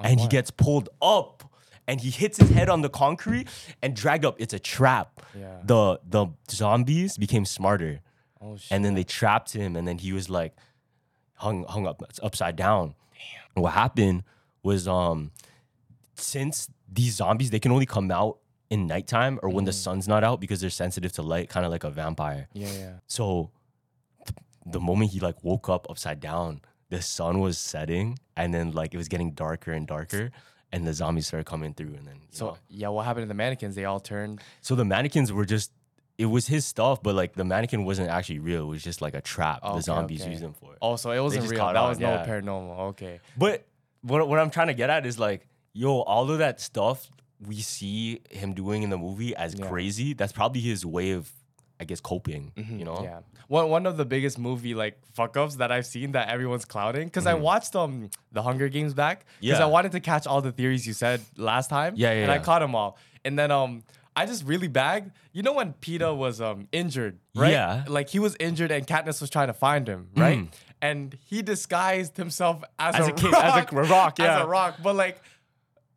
and 0.00 0.20
he 0.20 0.28
gets 0.28 0.50
pulled 0.50 0.88
up, 1.00 1.42
and 1.88 2.00
he 2.00 2.10
hits 2.10 2.38
his 2.38 2.50
head 2.50 2.68
on 2.68 2.82
the 2.82 2.88
concrete 2.88 3.48
and 3.82 3.94
dragged 3.96 4.24
up. 4.24 4.36
It's 4.38 4.54
a 4.54 4.58
trap. 4.58 5.20
Yeah. 5.38 5.58
The 5.64 6.00
the 6.08 6.26
zombies 6.50 7.16
became 7.18 7.44
smarter, 7.44 8.00
Oh 8.40 8.56
shit. 8.56 8.70
and 8.72 8.84
then 8.84 8.94
they 8.94 9.04
trapped 9.04 9.52
him, 9.52 9.76
and 9.76 9.86
then 9.88 9.98
he 9.98 10.12
was 10.12 10.28
like 10.30 10.54
hung 11.36 11.64
hung 11.64 11.86
up 11.86 12.02
upside 12.22 12.56
down. 12.56 12.94
And 13.54 13.62
what 13.62 13.72
happened 13.72 14.22
was 14.62 14.86
um 14.88 15.30
since 16.14 16.68
these 16.90 17.14
zombies 17.16 17.50
they 17.50 17.58
can 17.60 17.72
only 17.72 17.86
come 17.86 18.10
out 18.10 18.38
in 18.70 18.86
nighttime 18.86 19.38
or 19.42 19.50
when 19.50 19.64
the 19.64 19.72
sun's 19.72 20.08
not 20.08 20.24
out 20.24 20.40
because 20.40 20.60
they're 20.60 20.70
sensitive 20.70 21.12
to 21.12 21.22
light, 21.22 21.48
kind 21.48 21.66
of 21.66 21.72
like 21.72 21.84
a 21.84 21.90
vampire. 21.90 22.48
yeah, 22.54 22.72
yeah. 22.72 22.92
So 23.06 23.50
the 24.66 24.80
moment 24.80 25.10
he 25.12 25.20
like 25.20 25.42
woke 25.44 25.68
up 25.68 25.86
upside 25.90 26.20
down, 26.20 26.60
the 26.90 27.02
sun 27.02 27.40
was 27.40 27.58
setting 27.58 28.18
and 28.36 28.52
then 28.54 28.72
like 28.72 28.94
it 28.94 28.96
was 28.96 29.08
getting 29.08 29.32
darker 29.32 29.72
and 29.72 29.86
darker 29.86 30.30
and 30.72 30.86
the 30.86 30.92
zombies 30.92 31.26
started 31.26 31.46
coming 31.46 31.72
through 31.74 31.94
and 31.94 32.06
then 32.06 32.16
So 32.30 32.46
know. 32.46 32.56
yeah, 32.68 32.88
what 32.88 33.04
happened 33.04 33.24
to 33.24 33.28
the 33.28 33.34
mannequins? 33.34 33.74
They 33.74 33.84
all 33.84 34.00
turned. 34.00 34.40
so 34.60 34.74
the 34.74 34.84
mannequins 34.84 35.32
were 35.32 35.44
just 35.44 35.72
it 36.16 36.26
was 36.26 36.46
his 36.46 36.64
stuff, 36.64 37.02
but 37.02 37.14
like 37.14 37.34
the 37.34 37.44
mannequin 37.44 37.84
wasn't 37.84 38.08
actually 38.08 38.38
real. 38.38 38.62
It 38.62 38.68
was 38.68 38.82
just 38.82 39.02
like 39.02 39.14
a 39.14 39.20
trap 39.20 39.62
the 39.62 39.80
zombies 39.80 40.22
okay. 40.22 40.30
used 40.30 40.42
him 40.42 40.52
for. 40.52 40.76
Oh, 40.80 40.96
so 40.96 41.10
it 41.10 41.20
wasn't 41.20 41.50
real. 41.50 41.66
That 41.66 41.76
on, 41.76 41.88
was 41.88 41.98
yeah. 41.98 42.24
no 42.24 42.30
paranormal. 42.30 42.78
Okay. 42.90 43.20
But 43.36 43.66
what 44.02 44.28
what 44.28 44.38
I'm 44.38 44.50
trying 44.50 44.68
to 44.68 44.74
get 44.74 44.90
at 44.90 45.06
is 45.06 45.18
like, 45.18 45.46
yo, 45.72 46.00
all 46.00 46.30
of 46.30 46.38
that 46.38 46.60
stuff 46.60 47.10
we 47.44 47.56
see 47.56 48.20
him 48.30 48.54
doing 48.54 48.82
in 48.84 48.90
the 48.90 48.98
movie 48.98 49.34
as 49.34 49.54
Yeah. 49.58 49.66
crazy, 49.66 50.14
that's 50.14 50.32
probably 50.32 50.60
his 50.60 50.86
way 50.86 51.10
of 51.10 51.32
I 51.80 51.84
guess 51.84 52.00
coping, 52.00 52.52
you 52.56 52.84
know? 52.84 52.92
Mm-hmm. 52.94 53.04
Yeah. 53.04 53.20
One 53.48 53.68
one 53.68 53.86
of 53.86 53.96
the 53.96 54.04
biggest 54.04 54.38
movie 54.38 54.74
like 54.74 54.98
fuck 55.12 55.36
ups 55.36 55.56
that 55.56 55.70
I've 55.72 55.86
seen 55.86 56.12
that 56.12 56.28
everyone's 56.28 56.64
clouding 56.64 57.06
because 57.08 57.26
I 57.26 57.34
watched 57.34 57.74
um 57.76 58.10
the 58.32 58.42
Hunger 58.42 58.68
Games 58.68 58.94
back 58.94 59.26
because 59.40 59.56
Mm. 59.56 59.60
Yeah. 59.60 59.66
I 59.66 59.68
wanted 59.68 59.92
to 59.92 60.00
catch 60.00 60.26
all 60.26 60.40
the 60.40 60.52
theories 60.52 60.86
you 60.86 60.92
said 60.94 61.20
last 61.36 61.68
time. 61.68 61.94
Yeah, 61.96 62.12
yeah, 62.12 62.22
And 62.22 62.30
I 62.32 62.38
caught 62.38 62.60
them 62.60 62.74
all. 62.74 62.96
And 63.24 63.38
then 63.38 63.50
um 63.50 63.82
I 64.16 64.26
just 64.26 64.44
really 64.44 64.68
bagged. 64.68 65.10
You 65.32 65.42
know 65.42 65.52
when 65.52 65.74
Peeta 65.74 66.16
was 66.16 66.40
um 66.40 66.68
injured, 66.72 67.18
right? 67.34 67.50
Yeah. 67.50 67.84
Like 67.88 68.08
he 68.08 68.18
was 68.20 68.36
injured 68.40 68.70
and 68.70 68.86
Katniss 68.86 69.20
was 69.20 69.28
trying 69.30 69.48
to 69.48 69.54
find 69.54 69.86
him, 69.88 70.08
right? 70.16 70.46
And 70.80 71.16
he 71.24 71.42
disguised 71.42 72.16
himself 72.16 72.62
as, 72.78 72.94
As 72.94 73.08
a, 73.08 73.10
a 73.10 73.14
kid- 73.14 73.32
rock, 73.32 73.44
as 73.44 73.72
a 73.72 73.76
rock, 73.94 74.20
as 74.20 74.24
yeah. 74.24 74.42
a 74.42 74.46
rock. 74.46 74.76
But 74.82 74.94
like 74.96 75.20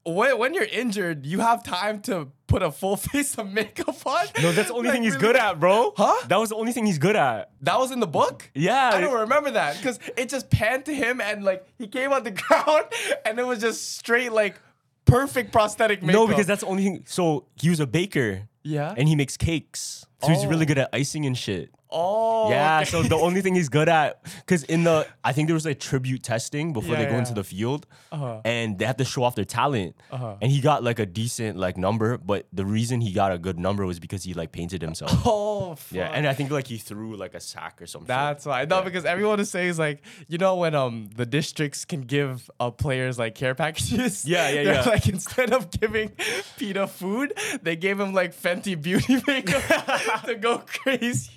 when, 0.08 0.38
when 0.38 0.54
you're 0.54 0.64
injured, 0.64 1.26
you 1.26 1.40
have 1.40 1.64
time 1.64 2.02
to 2.02 2.30
put 2.48 2.64
a 2.64 2.72
full 2.72 2.96
face 3.12 3.38
of 3.38 3.52
makeup 3.52 3.96
on. 4.06 4.26
No, 4.42 4.52
that's 4.52 4.70
the 4.70 4.74
only 4.74 4.88
Like, 4.88 4.94
thing 4.96 5.04
he's 5.04 5.14
really- 5.16 5.28
good 5.28 5.36
at, 5.36 5.60
bro. 5.60 5.94
Huh? 5.98 6.16
That 6.28 6.38
was 6.40 6.50
the 6.50 6.56
only 6.56 6.72
thing 6.72 6.86
he's 6.86 6.98
good 7.00 7.16
at. 7.16 7.52
That 7.62 7.78
was 7.80 7.92
in 7.92 8.00
the 8.00 8.08
book? 8.08 8.50
Yeah. 8.56 8.92
I 8.94 9.02
don't 9.02 9.20
remember 9.22 9.52
that 9.52 9.78
because 9.78 10.00
it 10.18 10.30
just 10.30 10.50
panned 10.50 10.86
to 10.86 10.94
him 10.96 11.20
and 11.22 11.44
like 11.44 11.66
he 11.78 11.88
came 11.88 12.14
on 12.14 12.24
the 12.24 12.32
ground 12.48 12.86
and 13.26 13.38
it 13.40 13.46
was 13.46 13.60
just 13.60 13.98
straight 13.98 14.32
like 14.32 14.60
perfect 15.06 15.52
prosthetic 15.52 16.02
makeup. 16.02 16.14
No, 16.22 16.28
because 16.28 16.46
that's 16.48 16.62
the 16.62 16.68
only 16.68 16.84
thing. 16.84 17.04
So 17.08 17.46
he 17.56 17.70
was 17.70 17.80
a 17.80 17.88
baker. 17.88 18.48
Yeah? 18.64 18.94
And 18.98 19.08
he 19.08 19.16
makes 19.16 19.38
cakes. 19.38 20.06
So 20.22 20.30
he's 20.30 20.46
really 20.46 20.66
Oh. 20.66 20.68
good 20.68 20.78
at 20.80 20.90
icing 20.94 21.26
and 21.26 21.38
shit. 21.38 21.70
Oh 21.90 22.50
yeah. 22.50 22.82
okay. 22.82 22.90
So 22.90 23.04
the 23.04 23.16
only 23.16 23.42
thing 23.42 23.56
he's 23.56 23.70
good 23.70 23.88
at, 23.90 24.22
because 24.46 24.64
in 24.64 24.84
the, 24.84 25.08
I 25.24 25.32
think 25.32 25.48
there 25.48 25.54
was 25.54 25.66
like 25.66 25.80
tribute 25.80 26.22
testing 26.24 26.74
before 26.74 26.96
Yeah, 26.96 27.06
they 27.06 27.12
go 27.12 27.18
into 27.18 27.34
the 27.34 27.44
field, 27.44 27.86
Uh-huh. 28.12 28.42
and 28.44 28.78
they 28.78 28.86
have 28.86 28.98
to 28.98 29.06
show 29.06 29.24
off 29.24 29.36
their 29.36 29.46
talent. 29.46 29.96
Uh-huh. 30.12 30.36
And 30.42 30.52
he 30.52 30.60
got 30.62 30.84
like 30.84 31.00
a 31.00 31.06
decent 31.06 31.58
like 31.58 31.78
number, 31.78 32.18
but 32.18 32.48
the 32.52 32.66
reason 32.66 33.00
he 33.02 33.12
got 33.14 33.32
a 33.32 33.38
good 33.38 33.58
number 33.58 33.86
was 33.86 34.00
because 34.00 34.24
he 34.24 34.34
like 34.34 34.52
painted 34.52 34.82
himself. 34.82 35.12
oh 35.26 35.76
fuck. 35.76 35.96
yeah. 35.96 36.10
And 36.14 36.28
I 36.28 36.34
think 36.34 36.52
like 36.52 36.68
he 36.68 36.78
threw 36.78 37.16
like 37.16 37.34
a 37.34 37.40
sack 37.40 37.82
or 37.82 37.86
something. 37.88 38.08
That's 38.08 38.46
why. 38.46 38.66
No, 38.66 38.82
because 38.82 39.06
everyone 39.06 39.40
is 39.40 39.50
saying 39.50 39.70
is 39.70 39.80
like, 39.80 40.02
you 40.28 40.38
know, 40.38 40.56
when 40.58 40.76
um 40.76 41.10
the 41.16 41.26
districts 41.26 41.86
can 41.86 42.02
give 42.02 42.50
uh, 42.60 42.70
players 42.72 43.18
like 43.18 43.36
care 43.36 43.56
packages. 43.56 44.26
Yeah, 44.26 44.50
yeah, 44.50 44.62
yeah. 44.72 44.82
Like 44.82 45.08
instead 45.08 45.54
of 45.54 45.72
giving 45.72 46.10
Peeta 46.60 46.90
food, 46.90 47.34
they 47.62 47.76
gave 47.76 48.00
him 48.00 48.14
like 48.14 48.36
Fenty 48.36 48.80
beauty 48.82 49.22
makeup 49.26 50.24
to 50.26 50.36
go 50.36 50.60
crazy. 50.60 51.32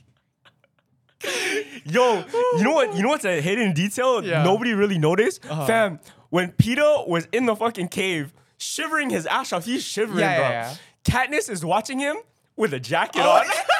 Yo, 1.85 2.25
you 2.57 2.63
know 2.65 2.73
what? 2.73 2.95
You 2.97 3.03
know 3.03 3.09
what's 3.11 3.25
a 3.25 3.41
hidden 3.41 3.73
detail 3.73 4.25
Yeah. 4.25 4.37
Uh-huh. 4.39 4.45
nobody 4.45 4.73
really 4.75 4.99
noticed? 4.99 5.45
Fam, 5.45 6.01
when 6.31 6.53
Peter 6.53 6.83
was 7.07 7.29
in 7.33 7.47
the 7.47 7.55
fucking 7.57 7.89
cave, 7.89 8.33
shivering 8.59 9.11
his 9.11 9.27
ass 9.27 9.53
off, 9.53 9.65
he's 9.65 9.83
shivering, 9.85 10.21
Yeah, 10.21 10.37
bro. 10.39 10.49
yeah, 10.49 10.75
Katniss 11.05 11.51
is 11.51 11.65
watching 11.65 11.99
him 11.99 12.17
with 12.57 12.73
a 12.75 12.81
jacket 12.81 13.23
Oh, 13.25 13.31
on. 13.31 13.47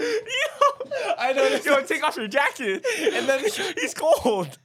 yo, 0.00 1.14
I 1.18 1.32
noticed. 1.32 1.66
yo, 1.66 1.82
take 1.82 2.02
off 2.02 2.16
your 2.16 2.28
jacket. 2.28 2.84
And 3.12 3.28
then 3.28 3.40
he's 3.80 3.94
cold. 3.96 4.58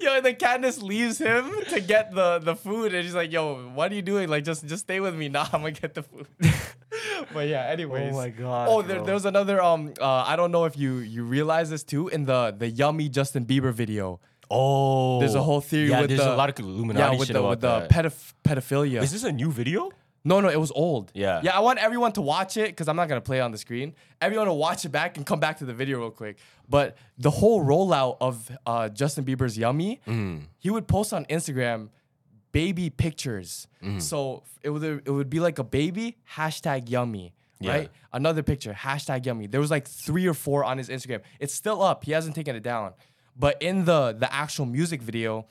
Yo, 0.00 0.14
and 0.16 0.24
then 0.24 0.36
Candace 0.36 0.80
leaves 0.82 1.18
him 1.18 1.50
to 1.68 1.80
get 1.80 2.14
the 2.14 2.38
the 2.38 2.56
food, 2.56 2.94
and 2.94 3.04
she's 3.04 3.14
like, 3.14 3.32
"Yo, 3.32 3.56
what 3.74 3.92
are 3.92 3.94
you 3.94 4.02
doing? 4.02 4.28
Like, 4.28 4.44
just 4.44 4.66
just 4.66 4.84
stay 4.84 5.00
with 5.00 5.14
me. 5.14 5.28
Nah, 5.28 5.46
I'm 5.52 5.60
gonna 5.60 5.72
get 5.72 5.94
the 5.94 6.02
food." 6.02 6.26
but 7.32 7.48
yeah, 7.48 7.66
anyways. 7.66 8.12
Oh 8.12 8.16
my 8.16 8.30
God, 8.30 8.68
Oh, 8.70 8.82
there, 8.82 9.02
was 9.14 9.24
another. 9.24 9.62
Um, 9.62 9.92
uh, 10.00 10.24
I 10.26 10.36
don't 10.36 10.50
know 10.52 10.64
if 10.64 10.76
you 10.76 10.98
you 10.98 11.24
realize 11.24 11.70
this 11.70 11.82
too 11.84 12.08
in 12.08 12.24
the 12.24 12.54
the 12.56 12.68
yummy 12.68 13.08
Justin 13.08 13.44
Bieber 13.44 13.72
video. 13.72 14.20
Oh. 14.52 15.20
There's 15.20 15.36
a 15.36 15.42
whole 15.42 15.60
theory 15.60 15.90
Yeah, 15.90 16.00
with 16.00 16.08
there's 16.10 16.20
the 16.20 16.34
a 16.34 16.36
lot 16.36 16.48
of 16.50 16.58
Illuminati 16.58 16.98
yeah 17.12 17.18
with 17.18 17.28
shit 17.28 17.34
the 17.34 17.40
about 17.40 17.50
with 17.50 17.60
the 17.60 17.86
pedoph- 17.94 18.32
pedophilia. 18.42 19.00
Is 19.00 19.12
this 19.12 19.22
a 19.22 19.30
new 19.30 19.52
video? 19.52 19.92
No, 20.22 20.40
no, 20.40 20.48
it 20.48 20.60
was 20.60 20.70
old. 20.72 21.10
Yeah. 21.14 21.40
Yeah, 21.42 21.56
I 21.56 21.60
want 21.60 21.78
everyone 21.78 22.12
to 22.12 22.20
watch 22.20 22.56
it 22.58 22.66
because 22.68 22.88
I'm 22.88 22.96
not 22.96 23.08
gonna 23.08 23.20
play 23.22 23.38
it 23.38 23.40
on 23.40 23.52
the 23.52 23.58
screen. 23.58 23.94
Everyone 24.20 24.46
to 24.46 24.52
watch 24.52 24.84
it 24.84 24.90
back 24.90 25.16
and 25.16 25.24
come 25.24 25.40
back 25.40 25.58
to 25.58 25.64
the 25.64 25.72
video 25.74 25.98
real 25.98 26.10
quick. 26.10 26.36
But 26.68 26.96
the 27.16 27.30
whole 27.30 27.64
rollout 27.64 28.18
of 28.20 28.50
uh, 28.66 28.88
Justin 28.90 29.24
Bieber's 29.24 29.56
Yummy, 29.56 30.00
Mm. 30.06 30.42
he 30.58 30.68
would 30.70 30.86
post 30.86 31.12
on 31.14 31.24
Instagram 31.26 31.88
baby 32.52 32.90
pictures. 32.90 33.66
Mm. 33.82 34.02
So 34.02 34.42
it 34.62 34.70
would 34.70 34.82
it 34.84 35.10
would 35.10 35.30
be 35.30 35.40
like 35.40 35.58
a 35.58 35.64
baby 35.64 36.18
hashtag 36.36 36.88
Yummy. 36.90 37.32
Yeah. 37.62 37.72
Right, 37.72 37.90
another 38.12 38.42
picture 38.42 38.72
hashtag 38.72 39.26
Yummy. 39.26 39.46
There 39.46 39.60
was 39.60 39.70
like 39.70 39.86
three 39.86 40.26
or 40.26 40.32
four 40.32 40.64
on 40.64 40.78
his 40.78 40.88
Instagram. 40.88 41.20
It's 41.38 41.52
still 41.52 41.82
up. 41.82 42.04
He 42.04 42.12
hasn't 42.12 42.34
taken 42.34 42.56
it 42.56 42.62
down. 42.62 42.92
But 43.36 43.60
in 43.62 43.84
the 43.84 44.12
the 44.18 44.32
actual 44.32 44.66
music 44.66 45.02
video, 45.02 45.46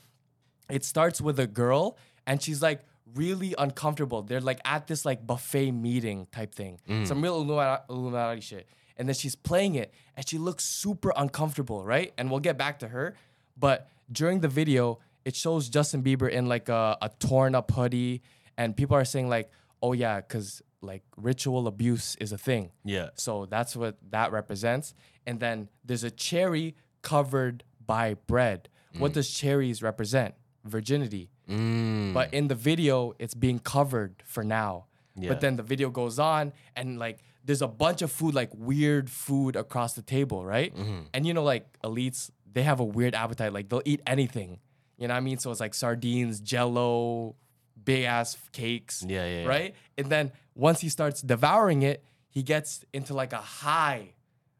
it 0.69 0.83
starts 0.83 1.21
with 1.21 1.39
a 1.39 1.47
girl 1.47 1.97
and 2.27 2.41
she's 2.41 2.61
like 2.61 2.81
really 3.15 3.55
uncomfortable. 3.57 4.21
They're 4.21 4.41
like 4.41 4.59
at 4.65 4.87
this 4.87 5.05
like 5.05 5.25
buffet 5.25 5.71
meeting 5.71 6.27
type 6.31 6.53
thing, 6.53 6.79
mm. 6.87 7.07
some 7.07 7.21
real 7.21 7.35
Illuminati, 7.35 7.83
Illuminati 7.89 8.41
shit. 8.41 8.67
And 8.97 9.07
then 9.07 9.15
she's 9.15 9.35
playing 9.35 9.75
it 9.75 9.93
and 10.15 10.27
she 10.27 10.37
looks 10.37 10.65
super 10.65 11.13
uncomfortable, 11.15 11.83
right? 11.83 12.13
And 12.17 12.29
we'll 12.29 12.41
get 12.41 12.57
back 12.57 12.79
to 12.79 12.87
her. 12.89 13.15
But 13.57 13.89
during 14.11 14.39
the 14.41 14.47
video, 14.47 14.99
it 15.25 15.35
shows 15.35 15.69
Justin 15.69 16.03
Bieber 16.03 16.29
in 16.29 16.47
like 16.47 16.69
a, 16.69 16.97
a 17.01 17.09
torn 17.19 17.55
up 17.55 17.71
hoodie, 17.71 18.21
and 18.57 18.75
people 18.75 18.95
are 18.95 19.05
saying 19.05 19.29
like, 19.29 19.51
"Oh 19.81 19.93
yeah, 19.93 20.21
because 20.21 20.61
like 20.81 21.03
ritual 21.17 21.67
abuse 21.67 22.15
is 22.19 22.31
a 22.31 22.37
thing." 22.37 22.71
Yeah. 22.83 23.09
So 23.15 23.45
that's 23.45 23.75
what 23.75 23.97
that 24.11 24.31
represents. 24.31 24.93
And 25.27 25.39
then 25.39 25.69
there's 25.83 26.03
a 26.03 26.11
cherry 26.11 26.75
covered 27.01 27.63
by 27.85 28.15
bread. 28.27 28.69
What 28.97 29.11
mm. 29.11 29.15
does 29.15 29.29
cherries 29.29 29.83
represent? 29.83 30.33
Virginity. 30.65 31.29
Mm. 31.49 32.13
But 32.13 32.33
in 32.33 32.47
the 32.47 32.55
video, 32.55 33.13
it's 33.19 33.33
being 33.33 33.59
covered 33.59 34.21
for 34.25 34.43
now. 34.43 34.85
Yeah. 35.15 35.29
But 35.29 35.41
then 35.41 35.55
the 35.55 35.63
video 35.63 35.89
goes 35.89 36.19
on 36.19 36.53
and 36.75 36.99
like 36.99 37.19
there's 37.45 37.61
a 37.61 37.67
bunch 37.67 38.01
of 38.01 38.11
food, 38.11 38.35
like 38.35 38.49
weird 38.53 39.09
food 39.09 39.55
across 39.55 39.93
the 39.93 40.01
table, 40.01 40.45
right? 40.45 40.75
Mm-hmm. 40.75 40.99
And 41.13 41.25
you 41.25 41.33
know, 41.33 41.43
like 41.43 41.65
elites, 41.81 42.29
they 42.51 42.63
have 42.63 42.79
a 42.79 42.83
weird 42.85 43.15
appetite. 43.15 43.53
Like 43.53 43.69
they'll 43.69 43.81
eat 43.85 44.01
anything. 44.05 44.59
You 44.97 45.07
know 45.07 45.13
what 45.13 45.17
I 45.17 45.21
mean? 45.21 45.37
So 45.39 45.49
it's 45.51 45.59
like 45.59 45.73
sardines, 45.73 46.41
jello, 46.41 47.35
big 47.83 48.03
ass 48.03 48.37
cakes. 48.51 49.03
Yeah, 49.07 49.25
yeah, 49.25 49.41
yeah. 49.41 49.47
Right? 49.47 49.75
And 49.97 50.07
then 50.09 50.31
once 50.55 50.81
he 50.81 50.89
starts 50.89 51.21
devouring 51.21 51.81
it, 51.83 52.03
he 52.29 52.43
gets 52.43 52.83
into 52.93 53.13
like 53.13 53.33
a 53.33 53.37
high, 53.37 54.13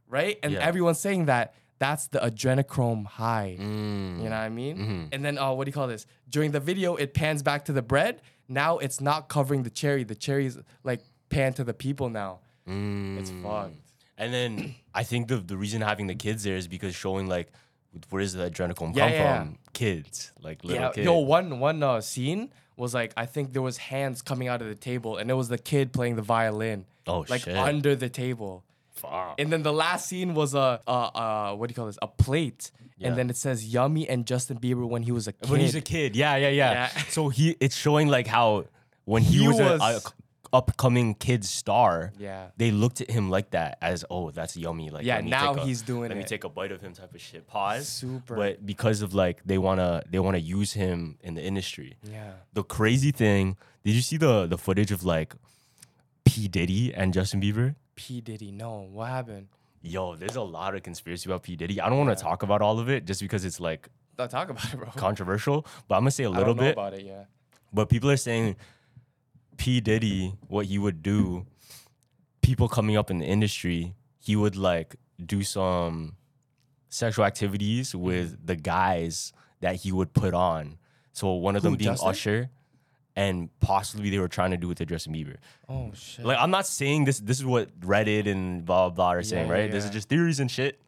right? 0.08 0.40
And 0.42 0.54
Yeah. 0.54 0.60
everyone's 0.66 1.00
saying 1.00 1.26
that 1.26 1.54
that's 1.80 2.08
the 2.08 2.20
adrenochrome 2.20 3.06
high. 3.06 3.58
Mm. 3.60 4.18
You 4.18 4.24
know 4.26 4.30
what 4.30 4.34
I 4.34 4.50
mean? 4.50 4.78
Mm-hmm. 4.78 5.04
And 5.14 5.26
then, 5.26 5.38
uh, 5.38 5.52
what 5.54 5.64
do 5.66 5.70
you 5.70 5.74
call 5.74 5.88
this? 5.88 6.06
During 6.30 6.52
the 6.52 6.60
video, 6.60 6.96
it 6.96 7.14
pans 7.14 7.42
back 7.42 7.66
to 7.66 7.74
the 7.74 7.82
bread. 7.82 8.22
now 8.52 8.78
it's 8.80 9.00
not 9.00 9.30
covering 9.30 9.64
the 9.64 9.70
cherry. 9.70 10.04
The 10.04 10.16
cherry's 10.16 10.58
like 10.84 11.02
pan 11.30 11.54
to 11.54 11.64
the 11.64 11.74
people 11.74 12.10
now. 12.10 12.40
It's 12.66 13.32
Mm. 13.32 13.44
fucked. 13.44 13.76
And 14.18 14.34
then 14.34 14.76
I 14.94 15.04
think 15.04 15.28
the 15.28 15.38
the 15.38 15.56
reason 15.58 15.82
having 15.82 16.08
the 16.08 16.16
kids 16.16 16.44
there 16.44 16.56
is 16.58 16.68
because 16.68 16.94
showing 16.96 17.28
like 17.28 17.48
where 18.10 18.22
does 18.22 18.34
the 18.34 18.50
adrenochrome 18.50 18.96
Yeah, 18.96 19.06
come 19.08 19.14
yeah, 19.14 19.38
from? 19.44 19.58
Kids, 19.74 20.32
like 20.42 20.64
little 20.64 20.82
Yeah, 20.82 20.92
kids. 20.92 21.06
yo, 21.06 21.18
one 21.20 21.60
one 21.60 21.82
uh, 21.82 22.02
scene 22.02 22.52
was 22.76 22.94
like 22.94 23.14
I 23.18 23.26
think 23.26 23.54
there 23.54 23.62
was 23.62 23.78
hands 23.78 24.22
coming 24.22 24.48
out 24.48 24.62
of 24.62 24.68
the 24.68 24.76
table, 24.90 25.18
and 25.18 25.30
it 25.30 25.36
was 25.36 25.48
the 25.50 25.58
kid 25.58 25.92
playing 25.94 26.16
the 26.16 26.22
violin. 26.22 26.86
Oh, 27.08 27.26
like 27.30 27.42
shit. 27.44 27.56
under 27.56 27.96
the 27.96 28.10
table. 28.10 28.64
Fuck. 29.02 29.36
And 29.40 29.52
then 29.52 29.64
the 29.64 29.74
last 29.74 30.08
scene 30.08 30.34
was 30.34 30.54
a 30.56 30.82
uh, 30.88 30.92
uh, 30.92 31.56
what 31.56 31.68
do 31.68 31.72
you 31.72 31.76
call 31.76 31.88
this? 31.88 31.98
A 32.02 32.08
plate, 32.08 32.72
Yeah. 32.98 33.08
and 33.10 33.18
then 33.18 33.30
it 33.30 33.38
says 33.38 33.66
Yummy 33.74 34.08
and 34.08 34.26
Justin 34.26 34.58
Bieber 34.60 34.88
when 34.88 35.04
he 35.04 35.12
was 35.12 35.28
a 35.28 35.34
kid. 35.34 35.50
when 35.50 35.60
he's 35.62 35.76
a 35.76 35.82
kid, 35.82 36.16
yeah, 36.16 36.36
yeah, 36.36 36.50
yeah. 36.50 36.72
Yeah. 36.72 37.04
So 37.10 37.30
he 37.30 37.56
it's 37.60 37.76
showing 37.76 38.08
like 38.08 38.28
how 38.28 38.66
when 39.06 39.24
he, 39.24 39.40
He 39.40 39.48
was, 39.48 39.60
a- 39.60 39.80
a, 39.82 40.00
upcoming 40.52 41.14
kid 41.14 41.46
star, 41.46 42.12
Yeah. 42.18 42.48
they 42.58 42.72
looked 42.72 43.02
at 43.02 43.10
him 43.12 43.30
like 43.30 43.52
that 43.52 43.78
as 43.84 44.04
oh 44.10 44.32
that's 44.32 44.58
yummy. 44.58 44.90
Like 44.90 45.06
Yeah, 45.06 45.22
now 45.22 45.54
a- 45.54 45.64
he's 45.66 45.82
doing 45.84 46.10
Let 46.10 46.18
me 46.18 46.24
take 46.24 46.44
a 46.44 46.50
bite 46.50 46.72
of 46.72 46.82
him 46.82 46.94
type 46.94 47.14
of 47.14 47.22
shit. 47.22 47.46
Pause. 47.46 47.88
Super. 47.88 48.36
But 48.36 48.66
because 48.66 49.04
of 49.04 49.14
like 49.14 49.42
they 49.46 49.60
wanna 49.60 50.02
they 50.10 50.18
wanna 50.20 50.40
use 50.40 50.74
him 50.74 51.18
in 51.22 51.36
the 51.36 51.44
industry. 51.44 51.98
Yeah. 52.04 52.32
The 52.54 52.64
crazy 52.64 53.12
thing, 53.12 53.58
did 53.84 53.94
you 53.94 54.02
see 54.02 54.18
the 54.18 54.48
the 54.48 54.58
footage 54.58 54.92
of 54.92 55.04
like 55.04 55.36
P 56.26 56.48
Diddy 56.48 56.94
and 56.94 57.14
Justin 57.14 57.42
Bieber? 57.42 57.76
P 58.00 58.22
Diddy, 58.22 58.50
no, 58.50 58.88
what 58.94 59.10
happened? 59.10 59.48
Yo, 59.82 60.16
there's 60.16 60.38
a 60.38 60.42
lot 60.42 60.74
of 60.74 60.84
conspiracy 60.84 61.30
about 61.30 61.44
P 61.44 61.58
Diddy. 61.58 61.82
I 61.82 61.90
don't 61.90 61.98
want 61.98 62.18
to 62.18 62.24
talk 62.24 62.44
about 62.44 62.62
all 62.62 62.80
of 62.80 62.90
it 62.90 63.04
just 63.04 63.20
because 63.20 63.44
it's 63.44 63.60
like 63.60 63.90
Don't 64.16 64.32
talk 64.32 64.50
about 64.50 64.74
it, 64.74 64.78
bro. 64.78 64.88
controversial. 64.96 65.66
But 65.90 65.96
I'm 65.96 66.04
gonna 66.04 66.12
say 66.12 66.24
a 66.24 66.28
I 66.28 66.38
little 66.38 66.54
don't 66.54 66.64
know 66.64 66.70
bit. 66.70 66.72
about 66.72 66.94
it. 66.94 67.06
Yeah. 67.06 67.26
But 67.74 67.90
people 67.90 68.10
are 68.10 68.18
saying 68.18 68.56
P. 69.58 69.82
Diddy, 69.82 70.34
what 70.48 70.68
he 70.68 70.80
would 70.80 71.04
do, 71.04 71.46
people 72.42 72.70
coming 72.70 72.96
up 72.96 73.12
in 73.12 73.20
the 73.20 73.26
industry, 73.26 73.96
he 74.18 74.38
would 74.38 74.56
like 74.56 74.96
do 75.24 75.44
some 75.44 76.16
sexual 76.88 77.26
activities 77.26 77.94
with 77.94 78.32
mm. 78.32 78.46
the 78.46 78.56
guys 78.56 79.34
that 79.60 79.76
he 79.76 79.92
would 79.92 80.14
put 80.14 80.34
on. 80.34 80.78
So 81.12 81.34
one 81.34 81.58
of 81.58 81.64
them 81.64 81.76
being 81.76 81.92
Justin? 81.92 82.10
Usher, 82.10 82.50
and 83.20 83.50
possibly 83.60 84.10
they 84.10 84.18
were 84.18 84.30
trying 84.30 84.52
to 84.52 84.58
do 84.58 84.72
it 84.72 84.78
to 84.78 84.86
Justin 84.86 85.14
Bieber. 85.14 85.36
Oh 85.68 85.92
shit. 85.94 86.26
Like 86.26 86.38
I'm 86.40 86.52
not 86.52 86.66
saying 86.66 87.04
this. 87.04 87.20
This 87.20 87.38
is 87.38 87.46
what 87.46 87.78
Reddit 87.82 88.28
and 88.28 88.64
blah 88.64 88.88
blah, 88.88 88.96
blah 88.96 89.12
are 89.12 89.24
saying, 89.24 89.48
Yeah, 89.48 89.54
right? 89.54 89.72
This 89.72 89.84
is 89.84 89.92
just 89.92 90.08
theories 90.08 90.40
and 90.40 90.50
shit. 90.50 90.80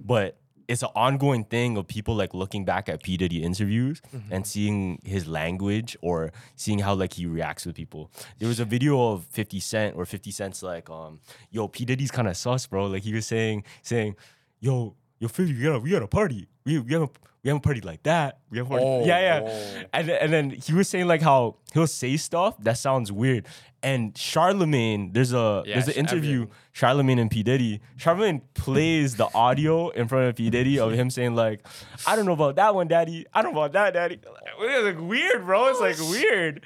But 0.00 0.38
it's 0.66 0.82
an 0.82 0.88
ongoing 0.96 1.44
thing 1.44 1.76
of 1.76 1.86
people 1.86 2.14
like 2.14 2.32
looking 2.32 2.64
back 2.64 2.88
at 2.88 3.02
P 3.02 3.18
Diddy 3.18 3.42
interviews 3.42 4.00
and 4.30 4.46
seeing 4.46 4.98
his 5.04 5.28
language 5.28 5.94
or 6.00 6.32
seeing 6.56 6.78
how 6.78 6.94
like 6.94 7.12
he 7.12 7.26
reacts 7.26 7.66
with 7.66 7.76
people. 7.76 8.10
There 8.38 8.48
was 8.48 8.60
a 8.60 8.64
video 8.64 9.12
of 9.12 9.26
50 9.26 9.60
Cent 9.60 9.94
or 9.94 10.06
50 10.06 10.30
Cent's 10.30 10.62
like, 10.62 10.88
um, 10.88 11.20
yo, 11.50 11.68
P 11.68 11.84
Diddy's 11.84 12.10
kind 12.10 12.28
of 12.28 12.36
sus, 12.38 12.66
bro. 12.66 12.86
Like 12.86 13.02
he 13.02 13.12
was 13.12 13.26
saying, 13.26 13.64
saying, 13.82 14.16
yo, 14.58 14.94
yo, 15.24 15.28
50, 15.28 15.54
we 15.54 15.62
got 15.62 15.74
a, 15.76 15.78
we 15.80 15.90
got 15.90 16.02
a 16.02 16.06
party. 16.06 16.48
We 16.66 16.78
we 16.78 16.92
haven't 16.92 17.12
we 17.42 17.48
haven't 17.50 17.62
partied 17.62 17.84
like 17.84 18.02
that. 18.04 18.38
We 18.50 18.58
haven't 18.58 18.72
partied. 18.72 18.82
Oh, 18.82 19.04
yeah, 19.04 19.20
yeah. 19.20 19.40
oh. 19.44 19.82
And 19.92 20.08
then- 20.08 20.18
and 20.22 20.32
then 20.32 20.50
he 20.50 20.72
was 20.72 20.88
saying 20.88 21.06
like 21.06 21.22
how 21.22 21.56
he'll 21.72 21.86
say 21.86 22.16
stuff 22.16 22.56
that 22.60 22.78
sounds 22.78 23.10
weird. 23.12 23.46
And 23.82 24.16
Charlemagne, 24.16 25.12
there's 25.12 25.34
a 25.34 25.62
there's 25.66 25.88
an 25.88 25.94
interview, 25.94 26.42
everything. 26.44 26.54
Charlemagne 26.72 27.18
and 27.18 27.30
P 27.30 27.42
Diddy. 27.42 27.80
Charlemagne 27.98 28.40
plays 28.54 29.16
the 29.16 29.28
audio 29.34 29.90
in 29.90 30.08
front 30.08 30.26
of 30.28 30.36
P 30.36 30.48
Diddy 30.48 30.78
of 30.78 30.92
him 30.92 31.10
saying 31.10 31.34
like, 31.34 31.66
"I 32.06 32.16
don't 32.16 32.24
know 32.24 32.32
about 32.32 32.56
that 32.56 32.74
one, 32.74 32.88
Daddy. 32.88 33.26
I 33.34 33.42
don't 33.42 33.52
know 33.52 33.60
about 33.62 33.72
that, 33.74 33.92
Daddy." 33.92 34.20
It's 34.60 34.84
like 34.86 35.06
weird, 35.06 35.44
bro. 35.44 35.68
It's 35.68 35.80
like 35.80 35.98
weird. 36.10 36.62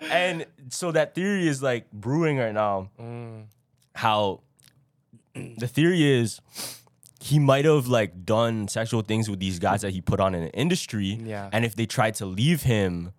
And 0.00 0.46
so 0.70 0.92
that 0.92 1.14
theory 1.14 1.46
is 1.46 1.62
like 1.62 1.90
brewing 1.92 2.38
right 2.38 2.54
now. 2.54 2.88
Mm. 2.98 3.44
How 3.94 4.40
the 5.34 5.68
theory 5.68 6.02
is 6.20 6.40
he 7.22 7.38
might 7.38 7.64
have 7.64 7.86
like 7.86 8.24
done 8.24 8.68
sexual 8.68 9.02
things 9.02 9.30
with 9.30 9.38
these 9.40 9.58
guys 9.58 9.82
that 9.82 9.92
he 9.92 10.00
put 10.00 10.18
on 10.20 10.34
in 10.34 10.42
the 10.44 10.52
industry. 10.52 11.18
Yeah. 11.24 11.48
And 11.52 11.64
if 11.64 11.74
they 11.76 11.86
try 11.86 12.10
to 12.12 12.26
leave 12.26 12.62
him, 12.62 13.12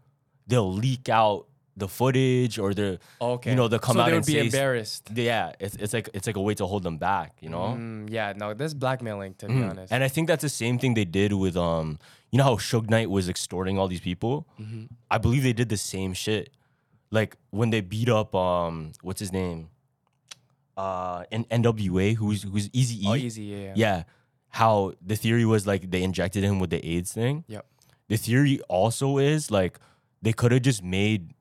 they'll 0.48 0.74
leak 0.74 1.08
out 1.10 1.48
the 1.76 1.88
footage 1.88 2.60
or 2.60 2.72
the 2.74 3.00
Okay. 3.20 3.50
you 3.50 3.56
know 3.56 3.68
they'll 3.68 3.80
come 3.80 3.96
so 3.96 4.02
out 4.02 4.06
they 4.06 4.12
would 4.12 4.18
and 4.18 4.26
be 4.28 4.34
say 4.34 4.46
embarrassed. 4.46 5.10
yeah 5.16 5.54
it's, 5.60 5.76
it's 5.78 5.92
like 5.92 6.08
it's 6.14 6.28
like 6.28 6.36
a 6.36 6.42
way 6.42 6.54
to 6.54 6.68
hold 6.68 6.84
them 6.84 6.98
back 7.00 7.36
you 7.42 7.50
know 7.50 7.74
Mm, 7.76 8.12
yeah, 8.12 8.32
no, 8.36 8.54
this 8.54 8.76
blackmailing 8.76 9.34
to 9.40 9.48
be 9.48 9.64
honest. 9.64 9.92
and 9.92 10.04
i 10.04 10.08
think 10.08 10.28
that's 10.28 10.44
the 10.44 10.50
same 10.50 10.78
thing 10.78 10.94
they 10.94 11.04
did 11.20 11.34
with 11.34 11.58
um 11.58 11.98
you 12.30 12.38
know 12.38 12.44
how 12.44 12.58
Suge 12.58 12.92
Knight 12.92 13.10
was 13.10 13.28
extorting 13.28 13.80
all 13.80 13.88
these 13.88 14.02
people 14.02 14.46
Mm-hmm. 14.62 14.84
i 15.10 15.18
believe 15.18 15.42
they 15.42 15.54
did 15.62 15.70
the 15.70 15.78
same 15.94 16.14
shit 16.14 16.52
like 17.10 17.38
when 17.50 17.72
they 17.72 17.82
beat 17.82 18.08
up 18.08 18.36
um 18.36 18.92
what's 19.02 19.20
his 19.20 19.32
name 19.34 19.70
uh 20.78 21.24
in 21.32 21.46
nwa 21.46 22.16
who's 22.16 22.44
who's 22.44 22.70
easy 22.74 22.96
E. 23.06 23.08
oh, 23.08 23.12
Eazy, 23.14 23.50
yeah, 23.50 23.58
yeah. 23.58 23.74
yeah 23.76 24.04
how 24.50 24.94
the 25.06 25.16
theory 25.16 25.46
was 25.46 25.66
like 25.68 25.90
they 25.92 26.04
injected 26.04 26.44
him 26.44 26.60
with 26.60 26.70
the 26.70 26.84
aids 26.86 27.12
thing 27.14 27.44
Yep. 27.48 27.66
the 28.08 28.18
theory 28.18 28.60
also 28.70 29.18
is 29.18 29.50
like 29.52 29.80
they 30.22 30.34
could 30.34 30.52
have 30.52 30.62
just 30.62 30.84
made 30.84 31.34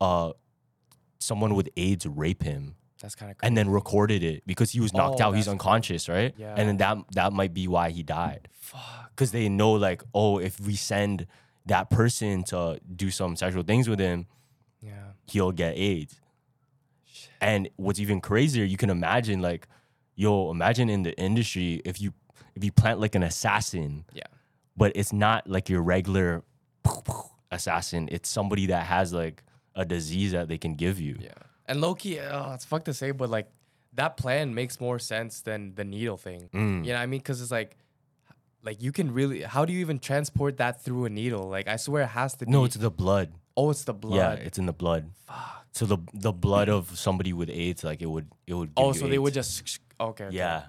uh 0.00 0.32
someone 1.18 1.54
with 1.54 1.68
AIDS 1.76 2.06
rape 2.06 2.42
him 2.42 2.74
That's 3.00 3.14
kind 3.14 3.30
of 3.30 3.36
and 3.42 3.56
then 3.56 3.68
recorded 3.70 4.22
it 4.22 4.42
because 4.46 4.70
he 4.72 4.80
was 4.80 4.92
knocked 4.92 5.20
Oh, 5.20 5.24
out. 5.26 5.36
He's 5.36 5.48
unconscious, 5.48 6.08
right? 6.08 6.34
Yeah. 6.36 6.54
And 6.56 6.68
then 6.68 6.76
that 6.78 6.96
that 7.14 7.32
might 7.32 7.52
be 7.54 7.66
why 7.68 7.90
he 7.90 8.02
died. 8.02 8.48
Fuck. 8.52 9.10
Because 9.10 9.30
they 9.32 9.48
know 9.48 9.72
like, 9.72 10.02
oh, 10.14 10.38
if 10.38 10.58
we 10.60 10.74
send 10.76 11.26
that 11.66 11.90
person 11.90 12.42
to 12.44 12.78
do 12.96 13.10
some 13.10 13.36
sexual 13.36 13.62
things 13.62 13.88
with 13.88 13.98
him, 14.00 14.26
yeah. 14.80 15.14
he'll 15.26 15.52
get 15.52 15.76
AIDS. 15.76 16.20
And 17.42 17.68
what's 17.76 17.98
even 17.98 18.20
crazier, 18.20 18.64
you 18.64 18.76
can 18.76 18.88
imagine 18.88 19.42
like, 19.42 19.66
yo, 20.14 20.50
imagine 20.50 20.88
in 20.88 21.02
the 21.02 21.12
industry 21.18 21.82
if 21.84 22.00
you 22.00 22.12
if 22.54 22.62
you 22.64 22.70
plant 22.72 23.00
like 23.00 23.14
an 23.14 23.22
assassin, 23.22 24.04
Yeah. 24.14 24.22
but 24.76 24.92
it's 24.94 25.12
not 25.12 25.48
like 25.48 25.68
your 25.68 25.82
regular 25.82 26.42
assassin. 27.50 28.08
It's 28.12 28.28
somebody 28.28 28.66
that 28.66 28.86
has 28.86 29.12
like 29.12 29.42
a 29.74 29.84
disease 29.84 30.32
that 30.32 30.48
they 30.48 30.58
can 30.58 30.74
give 30.74 31.00
you. 31.00 31.16
Yeah. 31.20 31.30
And 31.66 31.80
Loki, 31.80 32.20
oh, 32.20 32.52
it's 32.54 32.64
fucked 32.64 32.86
to 32.86 32.94
say, 32.94 33.10
but 33.10 33.30
like 33.30 33.48
that 33.94 34.16
plan 34.16 34.54
makes 34.54 34.80
more 34.80 34.98
sense 34.98 35.40
than 35.40 35.74
the 35.74 35.84
needle 35.84 36.16
thing. 36.16 36.48
Mm. 36.52 36.84
You 36.84 36.92
know 36.92 36.98
what 36.98 37.02
I 37.02 37.06
mean? 37.06 37.20
Because 37.20 37.40
it's 37.42 37.50
like, 37.50 37.76
like 38.62 38.82
you 38.82 38.92
can 38.92 39.12
really, 39.12 39.42
how 39.42 39.64
do 39.64 39.72
you 39.72 39.80
even 39.80 39.98
transport 39.98 40.58
that 40.58 40.82
through 40.82 41.04
a 41.06 41.10
needle? 41.10 41.48
Like 41.48 41.68
I 41.68 41.76
swear 41.76 42.02
it 42.04 42.08
has 42.08 42.34
to 42.36 42.46
be. 42.46 42.52
No, 42.52 42.64
it's 42.64 42.76
the 42.76 42.90
blood. 42.90 43.32
oh, 43.56 43.70
it's 43.70 43.84
the 43.84 43.94
blood. 43.94 44.16
Yeah, 44.16 44.32
it's 44.46 44.58
in 44.58 44.66
the 44.66 44.72
blood. 44.72 45.10
So 45.72 45.86
the 45.86 45.98
the 46.12 46.32
blood 46.32 46.68
of 46.68 46.96
somebody 46.98 47.32
with 47.32 47.48
AIDS, 47.50 47.82
like 47.84 48.02
it 48.02 48.06
would 48.06 48.28
it 48.46 48.54
would. 48.54 48.74
Give 48.74 48.84
oh, 48.84 48.88
you 48.92 48.98
so 49.00 49.06
they 49.08 49.18
would 49.18 49.34
just 49.34 49.80
okay, 50.00 50.24
okay. 50.26 50.36
Yeah, 50.36 50.62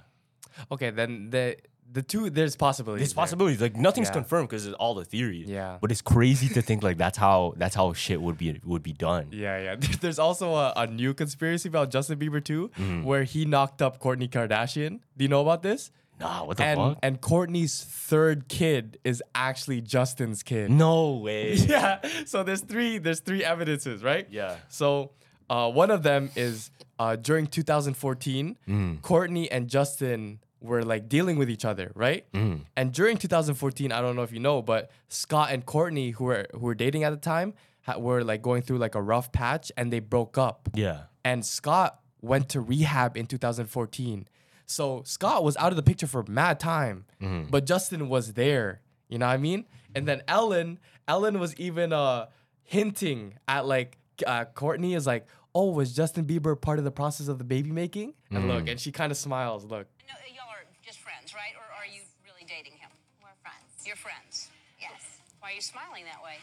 Okay, 0.71 0.89
then 0.91 1.29
the 1.29 1.57
the 1.91 2.01
two 2.01 2.29
there's 2.29 2.55
possibilities. 2.55 3.01
there's 3.01 3.13
there. 3.13 3.21
possibilities. 3.23 3.61
Like 3.61 3.75
nothing's 3.75 4.07
Yeah. 4.07 4.13
confirmed 4.13 4.49
because 4.49 4.65
it's 4.65 4.75
all 4.75 4.95
the 4.95 5.05
theory. 5.05 5.43
Yeah. 5.45 5.77
but 5.81 5.91
it's 5.91 6.01
crazy 6.01 6.47
to 6.55 6.61
think 6.61 6.81
like 6.83 6.97
that's 6.97 7.17
how 7.17 7.53
that's 7.57 7.75
how 7.75 7.93
shit 7.93 8.21
would 8.21 8.37
be 8.37 8.59
would 8.63 8.81
be 8.81 8.93
done. 8.93 9.27
Yeah, 9.31 9.61
yeah. 9.61 9.75
There's 10.01 10.19
also 10.19 10.55
a, 10.55 10.73
a 10.75 10.87
new 10.87 11.13
conspiracy 11.13 11.67
about 11.69 11.91
Justin 11.91 12.17
Bieber 12.17 12.41
too, 12.43 12.71
Mm-hmm. 12.79 13.03
where 13.03 13.23
he 13.25 13.45
knocked 13.45 13.81
up 13.81 13.99
Kourtney 13.99 14.29
Kardashian. 14.29 15.01
Do 15.17 15.23
you 15.25 15.29
know 15.29 15.41
about 15.41 15.61
this? 15.63 15.91
Nah, 16.19 16.45
what 16.45 16.57
the 16.57 16.63
and 16.63 16.77
fuck? 16.79 16.97
and 17.03 17.19
Kourtney's 17.21 17.83
third 17.83 18.47
kid 18.47 18.97
is 19.03 19.21
actually 19.35 19.81
Justin's 19.81 20.43
kid. 20.43 20.69
no 20.71 21.13
way. 21.17 21.53
yeah. 21.55 21.99
So 22.25 22.43
there's 22.43 22.61
three 22.61 22.97
there's 22.97 23.19
three 23.19 23.43
evidences, 23.43 24.03
right? 24.03 24.27
Yeah. 24.31 24.55
So 24.69 25.11
uh, 25.49 25.69
one 25.71 25.91
of 25.91 26.03
them 26.03 26.29
is 26.35 26.71
uh, 26.99 27.15
during 27.17 27.47
2014, 27.47 28.57
Mm. 28.67 29.01
Kourtney 29.01 29.47
and 29.51 29.67
Justin 29.67 30.39
were 30.61 30.83
like 30.83 31.09
dealing 31.09 31.37
with 31.37 31.49
each 31.49 31.65
other, 31.65 31.91
right? 31.95 32.31
Mm. 32.31 32.61
And 32.77 32.93
during 32.93 33.17
2014, 33.17 33.91
I 33.91 33.99
don't 34.01 34.15
know 34.15 34.21
if 34.23 34.31
you 34.31 34.39
know, 34.39 34.61
but 34.61 34.91
Scott 35.09 35.49
and 35.51 35.65
Kourtney, 35.65 36.13
who 36.13 36.25
were 36.25 36.45
who 36.53 36.59
were 36.59 36.75
dating 36.75 37.03
at 37.03 37.09
the 37.09 37.17
time, 37.17 37.53
ha- 37.81 37.97
were 37.97 38.23
like 38.23 38.41
going 38.41 38.61
through 38.61 38.77
like 38.77 38.95
a 38.95 39.01
rough 39.01 39.31
patch, 39.33 39.71
and 39.75 39.91
they 39.91 39.99
broke 39.99 40.37
up. 40.37 40.69
Yeah. 40.73 41.01
And 41.25 41.45
Scott 41.45 41.99
went 42.21 42.47
to 42.49 42.61
rehab 42.61 43.17
in 43.17 43.25
2014. 43.25 44.27
So 44.65 45.03
Scott 45.05 45.43
was 45.43 45.55
out 45.57 45.71
of 45.71 45.75
the 45.75 45.83
picture 45.83 46.07
for 46.07 46.23
mad 46.27 46.59
time, 46.59 47.05
Mm-hmm. 47.21 47.49
but 47.51 47.65
Justin 47.65 48.09
was 48.09 48.33
there. 48.33 48.81
You 49.09 49.17
know 49.19 49.27
what 49.27 49.33
I 49.33 49.37
mean? 49.37 49.65
And 49.95 50.07
then 50.07 50.23
Ellen, 50.27 50.79
Ellen 51.07 51.39
was 51.39 51.55
even 51.57 51.93
uh 51.93 52.27
hinting 52.63 53.35
at 53.47 53.65
like 53.65 53.97
uh, 54.25 54.45
Kourtney 54.55 54.95
is 54.95 55.05
like, 55.05 55.27
oh, 55.53 55.71
was 55.71 55.93
Justin 55.95 56.25
Bieber 56.25 56.59
part 56.59 56.79
of 56.79 56.85
the 56.85 56.91
process 56.91 57.27
of 57.27 57.37
the 57.37 57.43
baby 57.43 57.71
making? 57.71 58.13
And 58.31 58.45
Mm. 58.45 58.47
look, 58.47 58.67
and 58.69 58.79
she 58.79 58.91
kind 58.91 59.11
of 59.11 59.17
smiles. 59.17 59.65
Look, 59.65 59.87
No, 60.07 60.15
y'all 60.33 60.49
are 60.49 60.65
just 60.83 60.99
friends, 60.99 61.33
right? 61.35 61.53
Or 61.55 61.65
are 61.77 61.85
you 61.85 62.01
really 62.25 62.45
dating 62.47 62.77
him? 62.79 62.89
We're 63.21 63.29
friends. 63.41 63.85
You're 63.85 63.95
friends. 63.97 64.49
Yes. 64.79 65.01
Why 65.39 65.51
are 65.51 65.53
you 65.53 65.61
smiling 65.61 66.05
that 66.05 66.23
way? 66.23 66.37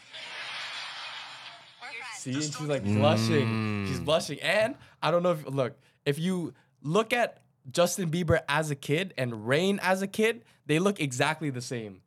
We're 1.81 1.87
friends. 1.87 2.19
see, 2.19 2.33
and 2.33 2.43
she's 2.43 2.61
like 2.61 2.83
blushing. 2.83 3.47
Mm. 3.47 3.87
She's 3.87 3.99
blushing, 3.99 4.39
and 4.41 4.75
I 5.01 5.11
don't 5.11 5.23
know 5.23 5.31
if 5.31 5.45
look 5.47 5.73
if 6.05 6.19
you 6.19 6.53
look 6.83 7.11
at 7.13 7.41
Justin 7.69 8.09
Bieber 8.09 8.41
as 8.49 8.71
a 8.71 8.75
kid 8.75 9.13
and 9.17 9.47
Reign 9.47 9.79
as 9.81 10.01
a 10.01 10.07
kid, 10.07 10.43
they 10.65 10.79
look 10.79 10.99
exactly 10.99 11.49
the 11.49 11.61
same. 11.61 12.01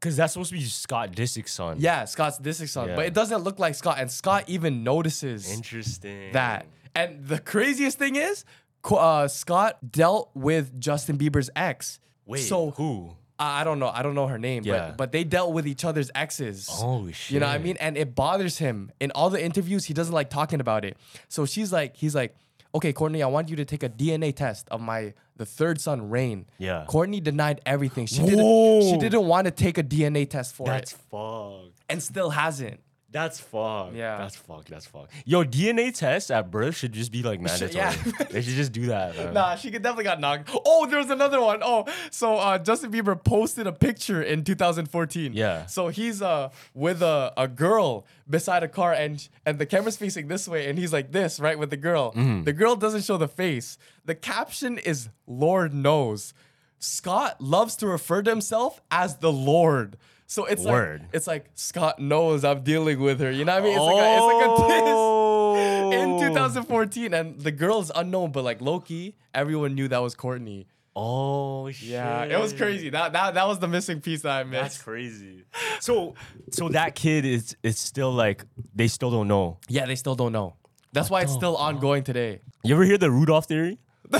Because 0.00 0.16
that's 0.16 0.34
supposed 0.34 0.50
to 0.50 0.56
be 0.58 0.64
Scott 0.64 1.12
Disick's 1.12 1.52
son. 1.52 1.76
Yeah, 1.80 2.04
Scott's 2.04 2.38
Disick's 2.38 2.72
son, 2.72 2.88
Yeah. 2.90 2.96
but 2.96 3.06
it 3.06 3.14
doesn't 3.14 3.42
look 3.42 3.58
like 3.58 3.74
Scott, 3.74 3.96
and 3.98 4.10
Scott 4.10 4.44
even 4.48 4.84
notices 4.84 5.50
Interesting. 5.50 6.32
that. 6.32 6.66
And 6.94 7.26
the 7.26 7.38
craziest 7.38 7.98
thing 7.98 8.16
is, 8.16 8.44
uh, 8.90 9.28
Scott 9.28 9.78
dealt 9.90 10.30
with 10.34 10.78
Justin 10.78 11.16
Bieber's 11.16 11.48
ex. 11.56 12.00
Wait, 12.26 12.40
so 12.40 12.72
who? 12.72 13.16
I 13.38 13.62
I 13.62 13.64
don't 13.64 13.78
know. 13.78 13.88
I 13.88 14.02
don't 14.02 14.14
know 14.14 14.26
her 14.26 14.38
name, 14.38 14.62
Yeah. 14.64 14.88
but 14.90 14.96
but 14.98 15.12
they 15.12 15.24
dealt 15.24 15.52
with 15.54 15.66
each 15.66 15.84
other's 15.86 16.10
exes. 16.14 16.68
Oh, 16.70 17.10
shit. 17.10 17.32
You 17.34 17.40
know 17.40 17.46
what 17.46 17.54
I 17.54 17.58
mean? 17.58 17.76
And 17.80 17.96
it 17.96 18.14
bothers 18.14 18.58
him. 18.58 18.92
In 19.00 19.10
all 19.12 19.30
the 19.30 19.42
interviews, 19.42 19.86
he 19.86 19.94
doesn't 19.94 20.14
like 20.14 20.28
talking 20.30 20.60
about 20.60 20.84
it. 20.84 20.96
So 21.28 21.46
she's 21.46 21.72
like, 21.72 21.96
he's 21.96 22.14
like, 22.14 22.36
okay, 22.74 22.92
Kourtney, 22.92 23.22
I 23.22 23.26
want 23.26 23.48
you 23.48 23.56
to 23.56 23.64
take 23.64 23.82
a 23.82 23.88
DNA 23.88 24.34
test 24.34 24.68
of 24.70 24.80
my 24.80 25.14
the 25.36 25.46
third 25.46 25.80
son, 25.80 26.10
Reign. 26.10 26.46
Yeah. 26.58 26.84
Kourtney 26.88 27.22
denied 27.22 27.60
everything. 27.66 28.06
She 28.06 28.22
didn't. 28.22 28.82
She 28.82 28.96
didn't 28.98 29.26
want 29.26 29.46
to 29.46 29.50
take 29.50 29.78
a 29.78 29.82
DNA 29.82 30.28
test 30.28 30.54
for 30.54 30.66
That's 30.66 30.92
it, 30.92 30.96
That's 30.96 31.10
fucked. 31.10 31.82
and 31.88 32.02
still 32.02 32.30
hasn't. 32.30 32.80
That's 33.14 33.38
fucked. 33.38 33.94
Yeah. 33.94 34.18
That's 34.18 34.34
fucked. 34.34 34.68
That's 34.70 34.86
fucked. 34.86 35.12
Yo, 35.24 35.44
DNA 35.44 35.96
tests 35.96 36.32
at 36.32 36.50
birth 36.50 36.74
should 36.74 36.90
just 36.90 37.12
be 37.12 37.22
like 37.22 37.40
mandatory. 37.40 37.72
yeah. 37.72 37.94
they 38.28 38.42
should 38.42 38.56
just 38.56 38.72
do 38.72 38.86
that. 38.86 39.16
man. 39.16 39.32
Nah, 39.32 39.54
she 39.54 39.70
could 39.70 39.84
definitely 39.84 40.02
got 40.02 40.18
knocked. 40.18 40.50
Oh, 40.66 40.86
there's 40.86 41.10
another 41.10 41.40
one. 41.40 41.60
Oh, 41.62 41.86
so 42.10 42.34
uh, 42.34 42.58
Justin 42.58 42.90
Bieber 42.90 43.22
posted 43.22 43.68
a 43.68 43.72
picture 43.72 44.20
in 44.20 44.42
2014. 44.42 45.32
Yeah. 45.32 45.66
So 45.66 45.88
he's 45.88 46.22
uh 46.22 46.50
with 46.74 47.02
a, 47.02 47.32
a 47.36 47.46
girl 47.46 48.04
beside 48.28 48.64
a 48.64 48.68
car, 48.68 48.92
and 48.92 49.28
and 49.46 49.60
the 49.60 49.66
camera's 49.66 49.96
facing 49.96 50.26
this 50.26 50.48
way, 50.48 50.68
and 50.68 50.76
he's 50.76 50.92
like 50.92 51.12
this, 51.12 51.38
right, 51.38 51.56
with 51.56 51.70
the 51.70 51.76
girl. 51.76 52.10
Mm-hmm. 52.14 52.42
The 52.42 52.52
girl 52.52 52.74
doesn't 52.74 53.04
show 53.04 53.16
the 53.16 53.28
face. 53.28 53.78
The 54.04 54.16
caption 54.16 54.76
is 54.78 55.08
"Lord 55.28 55.72
knows." 55.72 56.34
Scott 56.80 57.40
loves 57.40 57.76
to 57.76 57.86
refer 57.86 58.22
to 58.22 58.30
himself 58.30 58.82
as 58.90 59.18
the 59.18 59.32
Lord. 59.32 59.96
So 60.26 60.46
it's 60.46 60.64
Word. 60.64 61.00
like 61.02 61.10
it's 61.12 61.26
like 61.26 61.50
Scott 61.54 61.98
knows 61.98 62.44
I'm 62.44 62.62
dealing 62.62 62.98
with 63.00 63.20
her. 63.20 63.30
You 63.30 63.44
know 63.44 63.52
what 63.54 63.62
I 63.62 63.64
mean? 63.64 63.74
It's 63.74 63.82
like 63.82 64.04
a, 64.04 64.14
it's 64.14 64.22
like 64.32 64.46
a 64.46 64.80
diss 64.80 66.02
in 66.02 66.10
Oh. 66.14 66.28
2014, 66.28 67.14
and 67.14 67.38
the 67.40 67.52
girl's 67.52 67.90
unknown, 67.94 68.32
but 68.32 68.42
like 68.44 68.60
Loki, 68.60 69.16
everyone 69.34 69.74
knew 69.74 69.86
that 69.88 69.98
was 69.98 70.14
Kourtney. 70.14 70.66
Oh 70.96 71.70
shit. 71.70 71.88
Yeah, 71.88 72.24
it 72.24 72.38
was 72.40 72.52
crazy. 72.52 72.88
That 72.90 73.12
that 73.12 73.34
that 73.34 73.46
was 73.48 73.58
the 73.58 73.66
missing 73.68 74.00
piece 74.00 74.22
that 74.22 74.30
I 74.30 74.44
missed. 74.44 74.62
That's 74.62 74.82
crazy. 74.82 75.44
So 75.80 76.14
so 76.50 76.68
that 76.70 76.94
kid 76.94 77.24
is 77.24 77.56
it's 77.62 77.80
still 77.80 78.12
like 78.12 78.44
they 78.74 78.86
still 78.88 79.10
don't 79.10 79.26
know. 79.28 79.58
Yeah, 79.68 79.86
they 79.86 79.96
still 79.96 80.14
don't 80.14 80.32
know. 80.32 80.54
That's 80.92 81.10
why 81.10 81.22
it's 81.22 81.32
still 81.32 81.56
ongoing 81.56 82.04
today. 82.04 82.40
You 82.62 82.74
ever 82.76 82.84
hear 82.84 82.96
the 82.98 83.10
Rudolph 83.10 83.46
theory? 83.46 83.78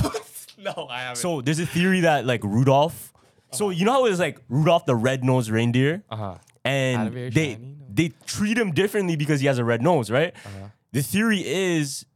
no, 0.59 0.89
I 0.91 1.01
haven't. 1.03 1.17
So 1.17 1.41
there's 1.41 1.61
a 1.61 1.67
theory 1.67 2.01
that 2.01 2.27
like 2.27 2.43
Rudolph. 2.43 3.13
So 3.55 3.71
you 3.71 3.85
know 3.85 3.93
how 3.93 4.05
it's 4.07 4.19
like 4.19 4.41
Rudolph 4.49 4.87
the 4.87 4.95
red-nosed 4.95 5.51
reindeer, 5.51 6.03
uh-huh. 6.11 6.37
and 6.65 7.13
they 7.15 7.55
shiny, 7.55 7.77
they 7.93 8.13
treat 8.27 8.59
him 8.59 8.73
differently 8.73 9.17
because 9.17 9.41
he 9.41 9.47
has 9.47 9.59
a 9.59 9.65
red 9.65 9.83
nose, 9.83 10.11
right? 10.11 10.35
Uh-huh. 10.45 10.69
The 10.93 11.03
theory 11.03 11.45
is 11.45 12.07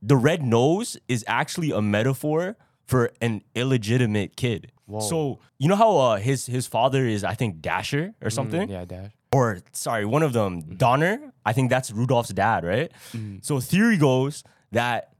the 0.00 0.16
red 0.16 0.42
nose 0.42 0.96
is 1.08 1.24
actually 1.26 1.70
a 1.70 1.80
metaphor 1.80 2.56
for 2.86 3.10
an 3.20 3.42
illegitimate 3.54 4.36
kid. 4.36 4.72
So 5.00 5.38
you 5.58 5.68
know 5.68 5.76
how 5.76 5.96
uh, 5.96 6.16
his 6.16 6.46
his 6.46 6.66
father 6.66 7.06
is 7.06 7.24
I 7.24 7.34
think 7.34 7.62
Dasher 7.62 8.14
or 8.20 8.28
something, 8.28 8.68
yeah, 8.68 8.84
Dash. 8.84 9.10
or 9.32 9.60
sorry, 9.72 10.04
one 10.04 10.22
of 10.22 10.34
them 10.34 10.60
Donner. 10.76 11.32
I 11.46 11.54
think 11.54 11.70
that's 11.70 11.90
Rudolph's 11.90 12.28
dad, 12.30 12.62
right? 12.62 12.92
Mm-hmm. 13.14 13.38
So 13.40 13.58
theory 13.60 13.96
goes 13.96 14.44
that 14.72 15.14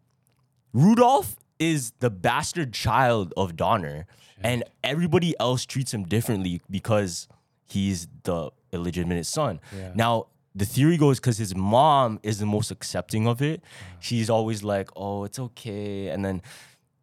Rudolph 0.74 1.36
is 1.70 1.92
the 2.04 2.10
bastard 2.10 2.70
child 2.72 3.32
of 3.36 3.56
Donner, 3.56 4.06
and 4.50 4.64
everybody 4.82 5.30
else 5.38 5.64
treats 5.72 5.92
him 5.94 6.02
differently 6.04 6.60
because 6.68 7.28
he's 7.74 8.08
the 8.24 8.50
illegitimate 8.72 9.26
son. 9.26 9.60
Now, 9.94 10.26
the 10.54 10.64
theory 10.74 10.96
goes 11.04 11.18
because 11.20 11.38
his 11.38 11.54
mom 11.54 12.18
is 12.22 12.38
the 12.38 12.46
most 12.46 12.70
accepting 12.70 13.26
of 13.32 13.40
it. 13.40 13.58
She's 14.00 14.28
always 14.28 14.62
like, 14.62 14.88
"Oh, 14.96 15.24
it's 15.24 15.38
okay," 15.38 16.08
and 16.12 16.20
then 16.24 16.42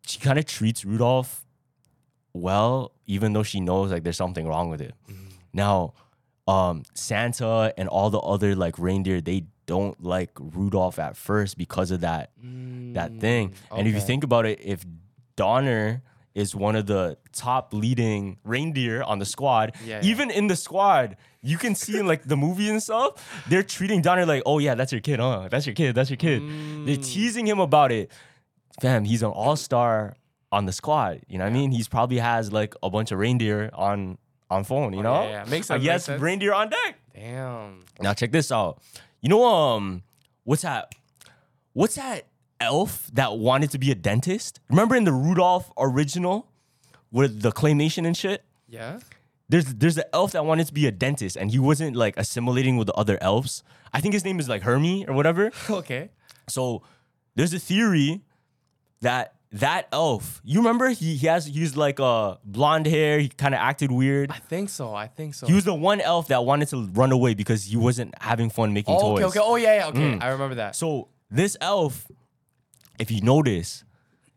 she 0.06 0.20
kind 0.20 0.38
of 0.40 0.46
treats 0.46 0.84
Rudolph 0.86 1.46
well, 2.34 2.92
even 3.08 3.34
though 3.34 3.44
she 3.52 3.60
knows 3.60 3.92
like 3.92 4.04
there's 4.04 4.18
something 4.18 4.48
wrong 4.48 4.70
with 4.70 4.82
it. 4.82 4.94
Now, 5.54 5.94
um, 6.48 6.84
Santa 6.94 7.74
and 7.78 7.88
all 7.90 8.10
the 8.10 8.20
other 8.20 8.56
like 8.56 8.78
reindeer, 8.78 9.20
they 9.22 9.46
don't 9.74 9.98
like 10.04 10.32
Rudolph 10.58 10.98
at 11.08 11.14
first 11.16 11.58
because 11.64 11.90
of 11.92 12.00
that 12.02 12.26
that 13.00 13.12
thing. 13.20 13.54
And 13.72 13.88
if 13.88 13.94
you 13.98 14.02
think 14.12 14.24
about 14.24 14.46
it, 14.52 14.58
if 14.64 14.80
Donner 15.36 16.02
is 16.36 16.56
one 16.56 16.76
of 16.76 16.86
the 16.86 17.18
top 17.34 17.74
leading 17.74 18.38
reindeer 18.44 19.02
on 19.04 19.20
the 19.20 19.26
squad, 19.26 19.76
Yeah, 19.86 20.00
yeah. 20.02 20.10
even 20.12 20.30
in 20.32 20.48
the 20.48 20.56
squad, 20.56 21.18
you 21.42 21.58
can 21.58 21.76
see 21.76 21.98
in 22.00 22.06
like 22.08 22.24
the 22.24 22.38
movie 22.38 22.70
and 22.70 22.82
stuff, 22.82 23.12
they're 23.50 23.64
treating 23.78 24.02
Donner 24.02 24.26
like, 24.26 24.44
oh 24.46 24.60
yeah, 24.60 24.76
that's 24.76 24.92
your 24.92 25.02
kid, 25.02 25.20
huh? 25.20 25.48
That's 25.52 25.66
your 25.66 25.76
kid, 25.76 25.96
that's 25.96 26.10
your 26.10 26.18
kid. 26.18 26.42
They're 26.86 26.98
Mm. 26.98 27.06
teasing 27.14 27.46
him 27.48 27.60
about 27.60 27.92
it. 27.92 28.12
Fam, 28.82 29.04
he's 29.06 29.24
an 29.24 29.32
all-star 29.32 30.16
on 30.52 30.66
the 30.66 30.72
squad. 30.72 31.22
You 31.28 31.38
know 31.38 31.46
what 31.46 31.52
I 31.52 31.54
mean? 31.54 31.72
He's 31.72 31.88
probably 31.88 32.20
has 32.20 32.52
like 32.52 32.74
a 32.82 32.90
bunch 32.90 33.12
of 33.12 33.20
reindeer 33.20 33.70
on 33.74 34.18
on 34.52 34.64
phone, 34.64 34.94
you 34.94 35.04
know? 35.04 35.14
Oh, 35.16 35.24
yeah, 35.24 35.44
yeah. 35.44 35.50
Makes 35.50 35.68
sense, 35.68 35.84
Yes, 35.84 36.10
reindeer 36.10 36.54
on 36.54 36.70
deck. 36.70 36.96
Damn. 37.14 37.82
Now 38.02 38.14
check 38.16 38.32
this 38.32 38.52
out. 38.52 38.82
You 39.22 39.30
know 39.30 39.44
um 39.46 40.04
what's 40.44 40.62
that 40.64 40.94
what's 41.74 41.96
that 41.96 42.28
elf 42.60 43.10
that 43.14 43.38
wanted 43.38 43.72
to 43.72 43.78
be 43.80 43.92
a 43.92 43.96
dentist? 43.96 44.60
Remember 44.70 44.96
in 44.96 45.04
the 45.04 45.14
Rudolph 45.14 45.72
original 45.78 46.48
with 47.12 47.42
the 47.42 47.52
claymation 47.52 48.06
and 48.06 48.16
shit? 48.16 48.44
Yeah. 48.68 49.00
There's 49.50 49.66
there's 49.76 49.98
an 49.98 50.06
elf 50.14 50.32
that 50.34 50.46
wanted 50.46 50.68
to 50.68 50.74
be 50.74 50.86
a 50.88 50.92
dentist 50.92 51.36
and 51.36 51.52
he 51.52 51.60
wasn't 51.60 51.96
like 51.96 52.16
assimilating 52.18 52.78
with 52.78 52.88
the 52.88 52.94
other 52.94 53.18
elves. 53.22 53.64
I 53.94 54.00
think 54.02 54.14
his 54.14 54.24
name 54.24 54.40
is 54.40 54.48
like 54.48 54.62
Hermie 54.62 55.06
or 55.08 55.14
whatever. 55.14 55.52
Okay. 55.70 56.10
So 56.48 56.82
there's 57.36 57.54
a 57.54 57.60
theory 57.60 58.22
that 59.02 59.36
that 59.52 59.88
elf, 59.92 60.42
you 60.44 60.60
remember 60.60 60.90
he, 60.90 61.16
he 61.16 61.28
has 61.28 61.46
he 61.48 61.52
used 61.54 61.76
like 61.76 62.00
uh 62.00 62.36
blonde 62.44 62.86
hair, 62.86 63.20
he 63.20 63.30
kind 63.30 63.56
of 63.56 63.60
acted 63.60 63.92
weird. 63.92 64.32
I 64.32 64.38
think 64.38 64.70
so. 64.70 64.94
I 64.94 65.08
think 65.08 65.34
so. 65.34 65.48
He 65.48 65.54
was 65.54 65.64
the 65.66 65.74
one 65.74 66.02
elf 66.02 66.28
that 66.28 66.46
wanted 66.46 66.68
to 66.70 66.86
run 66.94 67.12
away 67.12 67.34
because 67.34 67.64
he 67.66 67.76
wasn't 67.76 68.14
having 68.22 68.50
fun 68.50 68.74
making 68.74 68.96
oh, 68.96 69.14
okay. 69.14 69.24
toys. 69.24 69.32
Okay. 69.32 69.40
Oh 69.42 69.56
yeah. 69.56 69.76
Yeah. 69.76 69.88
Okay. 69.88 70.20
I 70.20 70.30
remember 70.30 70.56
that. 70.56 70.76
So 70.76 71.08
this 71.32 71.58
elf, 71.62 72.06
if 73.00 73.10
you 73.10 73.22
notice, 73.22 73.84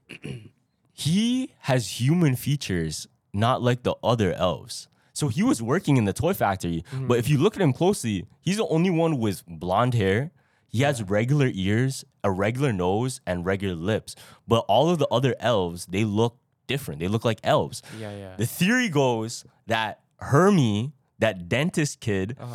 he 0.93 1.53
has 1.61 2.01
human 2.01 2.35
features, 2.35 3.07
not 3.35 3.63
like 3.63 3.83
the 3.83 3.95
other 4.03 4.33
elves. 4.33 4.89
So 5.13 5.29
he 5.29 5.43
was 5.43 5.61
working 5.61 5.99
in 5.99 6.07
the 6.07 6.15
toy 6.15 6.33
factory, 6.33 6.85
but 6.93 7.19
if 7.19 7.29
you 7.29 7.37
look 7.37 7.55
at 7.55 7.61
him 7.61 7.75
closely, 7.75 8.27
he's 8.41 8.57
the 8.57 8.67
only 8.69 8.89
one 8.89 9.19
with 9.19 9.43
blonde 9.47 9.93
hair. 9.93 10.33
He 10.69 10.83
has 10.83 11.03
regular 11.03 11.51
ears, 11.53 12.03
a 12.25 12.31
regular 12.31 12.73
nose, 12.73 13.21
and 13.27 13.45
regular 13.45 13.75
lips. 13.75 14.15
But 14.47 14.65
all 14.69 14.91
of 14.91 14.99
the 14.99 15.09
other 15.09 15.35
elves, 15.41 15.87
they 15.87 16.05
look 16.05 16.39
different. 16.67 17.01
They 17.01 17.09
look 17.09 17.25
like 17.25 17.41
elves. 17.43 17.83
Yeah, 17.99 18.15
yeah. 18.17 18.35
The 18.37 18.47
theory 18.47 18.89
goes 18.89 19.45
that 19.67 20.01
Hermie, 20.19 20.93
that 21.19 21.49
dentist 21.49 22.01
kid, 22.01 22.37
Uh-huh. 22.41 22.55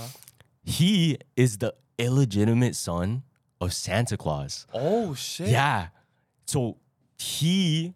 he 0.63 1.17
is 1.35 1.57
the 1.57 1.73
illegitimate 1.97 2.75
son 2.75 3.23
of 3.59 3.73
Santa 3.73 4.15
Claus. 4.17 4.65
oh 4.73 5.13
shit. 5.15 5.49
Yeah. 5.49 5.87
So 6.45 6.77
he 7.17 7.93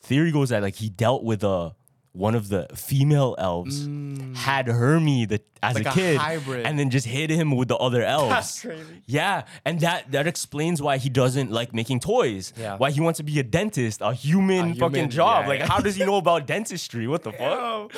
theory 0.00 0.30
goes 0.32 0.50
that 0.50 0.62
like 0.62 0.76
he 0.76 0.88
dealt 0.88 1.24
with 1.24 1.42
a 1.42 1.74
one 2.12 2.34
of 2.34 2.48
the 2.48 2.66
female 2.74 3.34
elves, 3.38 3.88
had 4.36 4.66
Hermie 4.68 5.24
the 5.26 5.40
as 5.62 5.76
Mm. 5.76 5.84
Like 5.84 5.86
a 5.86 5.88
a 5.90 5.92
kid, 5.92 6.16
hybrid. 6.18 6.66
and 6.66 6.76
then 6.78 6.90
just 6.90 7.06
hid 7.06 7.30
him 7.30 7.52
with 7.56 7.68
the 7.68 7.76
other 7.76 8.02
elves. 8.04 8.28
That's 8.30 8.60
crazy. 8.62 9.02
Yeah, 9.06 9.44
and 9.64 9.78
that 9.80 10.10
that 10.12 10.26
explains 10.26 10.82
why 10.82 10.98
he 10.98 11.08
doesn't 11.08 11.50
like 11.52 11.72
making 11.72 12.00
toys. 12.00 12.52
Yeah. 12.58 12.76
Why 12.76 12.90
he 12.90 13.00
wants 13.00 13.18
to 13.18 13.22
be 13.22 13.38
a 13.38 13.42
dentist, 13.44 14.00
a 14.02 14.12
human 14.12 14.72
A 14.72 14.74
fucking 14.74 14.94
human, 14.96 15.10
job. 15.10 15.44
yeah, 15.44 15.48
like, 15.48 15.58
yeah. 15.60 15.66
how 15.68 15.78
does 15.80 15.94
he 15.96 16.04
know 16.04 16.16
about 16.16 16.46
dentistry? 16.54 17.06
What 17.06 17.22
the 17.22 17.32
fuck? 17.32 17.40
Oh, 17.40 17.88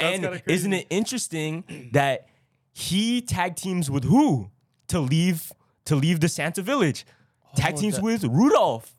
and 0.00 0.42
isn't 0.46 0.72
it 0.72 0.86
interesting 0.90 1.64
that 1.92 2.26
he 2.72 3.20
tag 3.20 3.56
teams 3.56 3.90
with 3.90 4.04
who 4.04 4.50
to 4.88 4.98
leave 5.00 5.52
to 5.84 5.94
leave 5.96 6.20
the 6.20 6.28
Santa 6.28 6.62
Village? 6.62 7.04
Tag 7.56 7.76
teams 7.76 7.96
that- 7.96 8.02
with 8.04 8.24
Rudolph, 8.24 8.94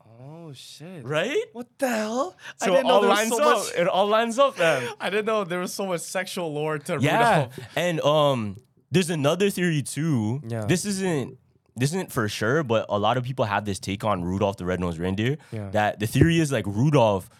Oh 0.52 0.54
shit. 0.54 1.04
right? 1.04 1.44
What 1.54 1.66
the 1.78 1.88
hell? 1.88 2.36
I 2.60 2.66
So 2.66 2.72
didn't 2.72 2.80
it 2.86 2.88
know 2.88 2.94
all 2.94 3.00
there 3.00 3.10
was 3.10 3.18
lines 3.18 3.30
so 3.36 3.42
up. 3.42 3.58
much. 3.58 3.74
It 3.74 3.88
all 3.88 4.06
lines 4.06 4.38
up, 4.38 4.58
man. 4.58 4.88
I 5.00 5.08
didn't 5.10 5.24
know 5.26 5.44
there 5.44 5.60
was 5.60 5.72
so 5.72 5.86
much 5.86 6.02
sexual 6.02 6.52
lore 6.52 6.78
to 6.78 6.98
Yeah, 7.00 7.34
Rudolph. 7.46 7.58
and 7.76 8.00
um, 8.02 8.56
there's 8.90 9.10
another 9.10 9.48
theory 9.50 9.82
too. 9.82 10.42
Yeah. 10.46 10.64
This 10.66 10.84
isn't 10.84 11.38
this 11.74 11.90
isn't 11.94 12.12
for 12.12 12.28
sure, 12.28 12.62
but 12.62 12.84
a 12.90 12.98
lot 12.98 13.16
of 13.16 13.24
people 13.24 13.46
have 13.46 13.64
this 13.64 13.78
take 13.78 14.04
on 14.04 14.22
Rudolph 14.22 14.58
the 14.58 14.66
Red-Nosed 14.66 14.98
Reindeer. 14.98 15.38
Yeah. 15.52 15.70
That 15.70 16.00
the 16.00 16.06
theory 16.06 16.38
is 16.38 16.52
like 16.52 16.66
Rudolph, 16.66 17.30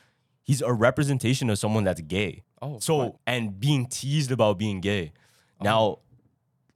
he's 0.43 0.63
a 0.63 0.73
representation 0.73 1.51
of 1.51 1.59
someone 1.59 1.85
that's 1.85 2.01
gay. 2.01 2.43
Oh, 2.63 2.79
so 2.79 2.97
what? 2.97 3.17
and 3.27 3.61
being 3.61 3.87
teased 3.87 4.33
about 4.33 4.57
being 4.59 4.81
gay. 4.81 5.13
Oh. 5.61 5.65
Now, 5.65 5.99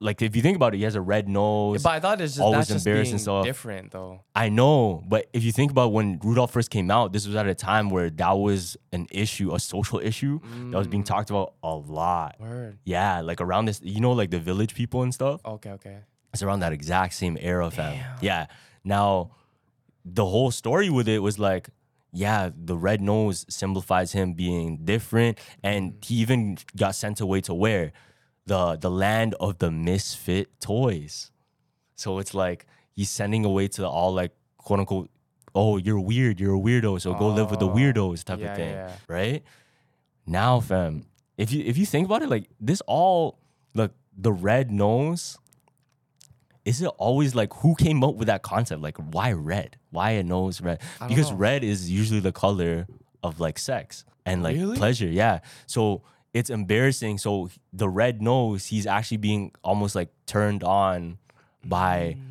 like 0.01 0.20
if 0.20 0.36
you 0.36 0.42
think 0.42 0.57
about 0.57 0.74
it, 0.74 0.78
he 0.78 0.84
has 0.84 0.94
a 0.94 1.01
red 1.01 1.28
nose. 1.28 1.82
But 1.82 1.90
I 1.90 2.01
thought 2.01 2.20
it's 2.20 2.34
just 2.34 2.42
always 2.42 2.59
that's 2.59 2.68
just 2.68 2.86
embarrassed 2.86 3.12
being 3.12 3.18
stuff. 3.18 3.44
different 3.44 3.92
though. 3.92 4.20
I 4.34 4.49
know, 4.51 5.03
but 5.09 5.28
if 5.32 5.42
you 5.42 5.53
think 5.53 5.70
about 5.70 5.92
when 5.92 6.18
Rudolph 6.22 6.53
first 6.53 6.70
came 6.70 6.90
out, 6.90 7.12
this 7.12 7.26
was 7.26 7.34
at 7.34 7.47
a 7.47 7.55
time 7.55 7.88
where 7.88 8.11
that 8.11 8.32
was 8.32 8.76
an 8.92 9.07
issue, 9.11 9.55
a 9.55 9.59
social 9.59 9.99
issue 9.99 10.40
that 10.70 10.76
was 10.76 10.88
being 10.88 11.03
mm. 11.03 11.07
talked 11.07 11.30
about 11.30 11.55
a 11.62 11.74
lot. 11.74 12.36
Word. 12.38 12.78
Yeah, 12.84 13.20
like 13.20 13.40
around 13.40 13.66
this, 13.66 13.80
you 13.82 14.01
know, 14.01 14.12
like 14.12 14.30
the 14.30 14.40
village 14.40 14.74
people 14.74 15.03
and 15.03 15.14
stuff. 15.14 15.40
Okay, 15.44 15.70
okay. 15.70 15.99
It's 16.32 16.42
around 16.42 16.61
that 16.61 16.72
exact 16.72 17.14
same 17.14 17.38
era, 17.40 17.70
fam. 17.70 17.99
Yeah. 18.20 18.47
Now, 18.84 19.30
the 20.05 20.26
whole 20.26 20.51
story 20.51 20.90
with 20.90 21.09
it 21.09 21.20
was 21.20 21.38
like, 21.38 21.70
yeah, 22.12 22.51
the 22.55 22.76
red 22.76 23.01
nose 23.01 23.47
symbolifies 23.49 24.12
him 24.12 24.34
being 24.34 24.84
different, 24.84 25.38
and 25.62 25.92
mm. 25.92 26.05
he 26.05 26.16
even 26.16 26.59
got 26.76 26.94
sent 26.94 27.20
away 27.22 27.40
to 27.42 27.55
where 27.55 27.92
the 28.47 28.76
the 28.76 28.90
land 28.90 29.34
of 29.40 29.59
the 29.59 29.70
misfit 29.70 30.61
toys. 30.61 31.30
So 31.94 32.18
it's 32.18 32.34
like 32.34 32.66
he's 32.92 33.11
sending 33.11 33.44
away 33.44 33.68
to 33.68 33.86
all 33.86 34.12
like 34.14 34.32
quote 34.59 34.80
unquote, 34.80 35.11
oh, 35.55 35.76
you're 35.76 36.01
weird, 36.01 36.40
you're 36.40 36.57
a 36.57 36.59
weirdo, 36.59 37.01
so 37.01 37.14
go 37.14 37.28
live 37.28 37.51
with 37.51 37.61
the 37.61 37.68
oh. 37.68 37.74
weirdos 37.74 38.24
type 38.24 38.40
yeah, 38.40 38.51
of 38.51 38.57
thing, 38.57 38.70
yeah. 38.70 38.97
right? 39.09 39.42
Now, 40.26 40.61
fam, 40.61 41.07
if 41.36 41.53
you 41.53 41.64
if 41.64 41.76
you 41.76 41.86
think 41.86 42.07
about 42.07 42.22
it, 42.22 42.28
like 42.28 42.49
this 42.61 42.82
all 42.86 43.38
like 43.74 43.92
the 44.16 44.32
red 44.32 44.70
nose 44.70 45.38
is 46.66 46.82
it 46.82 46.88
always 46.99 47.34
like 47.34 47.55
who 47.55 47.76
came 47.76 48.03
up 48.03 48.16
with 48.16 48.26
that 48.26 48.42
concept? 48.42 48.82
Like 48.82 48.97
why 48.99 49.32
red? 49.32 49.78
Why 49.90 50.11
a 50.11 50.24
nose 50.24 50.61
red? 50.61 50.80
Because 51.09 51.30
know. 51.30 51.36
red 51.36 51.62
is 51.62 51.88
usually 51.88 52.20
the 52.20 52.32
color 52.32 52.88
of 53.22 53.38
like 53.38 53.57
sex 53.57 54.05
and 54.26 54.42
like 54.42 54.57
Really? 54.57 54.76
pleasure. 54.76 55.07
Yeah. 55.07 55.40
So 55.66 56.03
it's 56.37 56.51
embarrassing. 56.51 57.16
So 57.16 57.49
the 57.72 57.89
red 57.89 58.20
nose, 58.20 58.66
he's 58.66 58.87
actually 58.87 59.16
being 59.16 59.53
almost 59.64 59.95
like 59.95 60.11
turned 60.26 60.62
on 60.62 61.16
by 61.64 62.16
mm. 62.18 62.22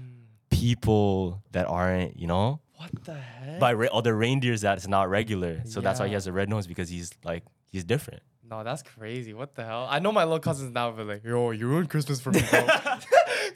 people 0.51 1.41
that 1.53 1.65
aren't, 1.65 2.19
you 2.19 2.27
know, 2.27 2.59
What 2.75 2.91
the 3.03 3.15
heck? 3.15 3.59
by 3.59 3.71
re- 3.71 3.89
other 3.91 4.15
reindeers 4.15 4.61
that's 4.61 4.87
not 4.87 5.09
regular. 5.09 5.63
So 5.65 5.81
that's 5.81 5.99
why 5.99 6.05
he 6.05 6.11
Yeah. 6.11 6.17
has 6.17 6.27
a 6.27 6.31
red 6.31 6.49
nose 6.49 6.67
because 6.67 6.87
he's 6.87 7.13
like 7.23 7.43
he's 7.71 7.83
different. 7.83 8.21
No, 8.47 8.63
that's 8.63 8.83
crazy. 8.83 9.33
What 9.33 9.55
the 9.55 9.65
hell? 9.65 9.87
I 9.89 9.97
know 9.97 10.11
my 10.11 10.23
little 10.23 10.39
cousins 10.39 10.71
now 10.71 10.91
be 10.91 11.01
like, 11.01 11.23
yo, 11.23 11.49
you 11.49 11.67
ruined 11.67 11.89
Christmas 11.89 12.21
for 12.21 12.31
me, 12.31 12.43
bro. 12.51 12.67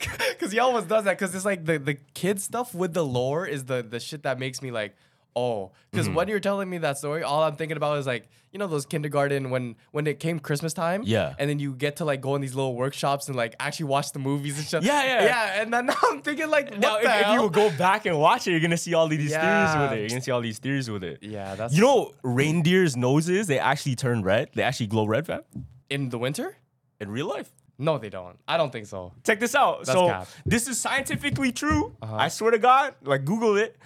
Cause 0.40 0.50
he 0.50 0.58
always 0.58 0.84
does 0.84 1.04
that. 1.04 1.16
Cause 1.16 1.32
it's 1.32 1.44
like 1.44 1.64
the, 1.64 1.78
the 1.78 1.94
kid 2.14 2.40
stuff 2.40 2.74
with 2.74 2.92
the 2.92 3.04
lore 3.04 3.46
is 3.46 3.66
the, 3.66 3.84
the 3.88 4.00
shit 4.00 4.24
that 4.24 4.40
makes 4.40 4.62
me 4.62 4.72
like, 4.72 4.96
oh. 5.36 5.72
because 5.90 6.06
Mm-hmm. 6.06 6.14
when 6.16 6.28
you're 6.28 6.40
telling 6.40 6.68
me 6.70 6.78
that 6.78 6.98
story, 6.98 7.22
all 7.22 7.42
I'm 7.42 7.56
thinking 7.56 7.76
about 7.76 7.98
is 7.98 8.06
like, 8.06 8.28
you 8.52 8.58
know, 8.58 8.66
those 8.66 8.84
kindergarten 8.86 9.50
when 9.50 9.76
when 9.92 10.06
it 10.06 10.18
came 10.18 10.40
Christmas 10.40 10.72
time. 10.72 11.02
Yeah. 11.04 11.34
And 11.38 11.48
then 11.48 11.58
you 11.60 11.72
get 11.74 11.96
to 11.96 12.04
like 12.04 12.20
go 12.20 12.34
in 12.34 12.40
these 12.42 12.54
little 12.54 12.74
workshops 12.74 13.28
and 13.28 13.36
like 13.36 13.54
actually 13.60 13.86
watch 13.86 14.12
the 14.12 14.18
movies 14.18 14.56
and 14.58 14.66
stuff. 14.66 14.82
Yeah, 14.84 15.04
yeah. 15.04 15.24
Yeah. 15.24 15.62
And 15.62 15.72
then 15.72 15.86
now 15.86 15.94
I'm 16.10 16.20
thinking 16.22 16.48
like, 16.50 16.70
what 16.70 16.80
Now, 16.80 16.98
the 17.00 17.04
if, 17.08 17.26
if 17.28 17.32
you 17.42 17.50
go 17.50 17.70
back 17.76 18.06
and 18.06 18.18
watch 18.18 18.46
it, 18.48 18.50
you're 18.52 18.60
gonna 18.60 18.76
see 18.76 18.94
all 18.94 19.06
these 19.08 19.30
theories 19.30 19.74
with 19.76 19.92
it. 19.92 19.98
You're 20.00 20.08
gonna 20.08 20.20
see 20.22 20.30
all 20.32 20.40
these 20.40 20.58
theories 20.58 20.90
with 20.90 21.04
it. 21.04 21.18
yeah, 21.22 21.54
that's 21.54 21.74
You 21.74 21.82
know, 21.82 22.12
reindeers' 22.24 22.96
noses 22.96 23.46
they 23.46 23.58
actually 23.58 23.94
turn 23.96 24.22
red. 24.22 24.50
They 24.54 24.62
actually 24.62 24.88
glow 24.88 25.06
red, 25.06 25.26
fam. 25.26 25.42
in 25.88 26.08
the 26.08 26.18
winter? 26.18 26.56
In 27.00 27.10
real 27.10 27.26
life. 27.28 27.50
No, 27.78 27.96
they 27.96 28.10
don't. 28.10 28.36
I 28.46 28.58
don't 28.58 28.70
think 28.70 28.86
so. 28.86 29.12
Check 29.24 29.40
this 29.40 29.54
out. 29.54 29.86
That's 29.86 29.92
so 29.92 30.08
cap. 30.08 30.22
Uh-huh. 30.22 30.42
this 30.44 30.68
is 30.68 30.78
scientifically 30.78 31.50
true. 31.50 31.96
I 32.02 32.28
swear 32.28 32.50
to 32.50 32.58
God. 32.58 32.94
Like 33.02 33.24
Google 33.24 33.56
it. 33.56 33.76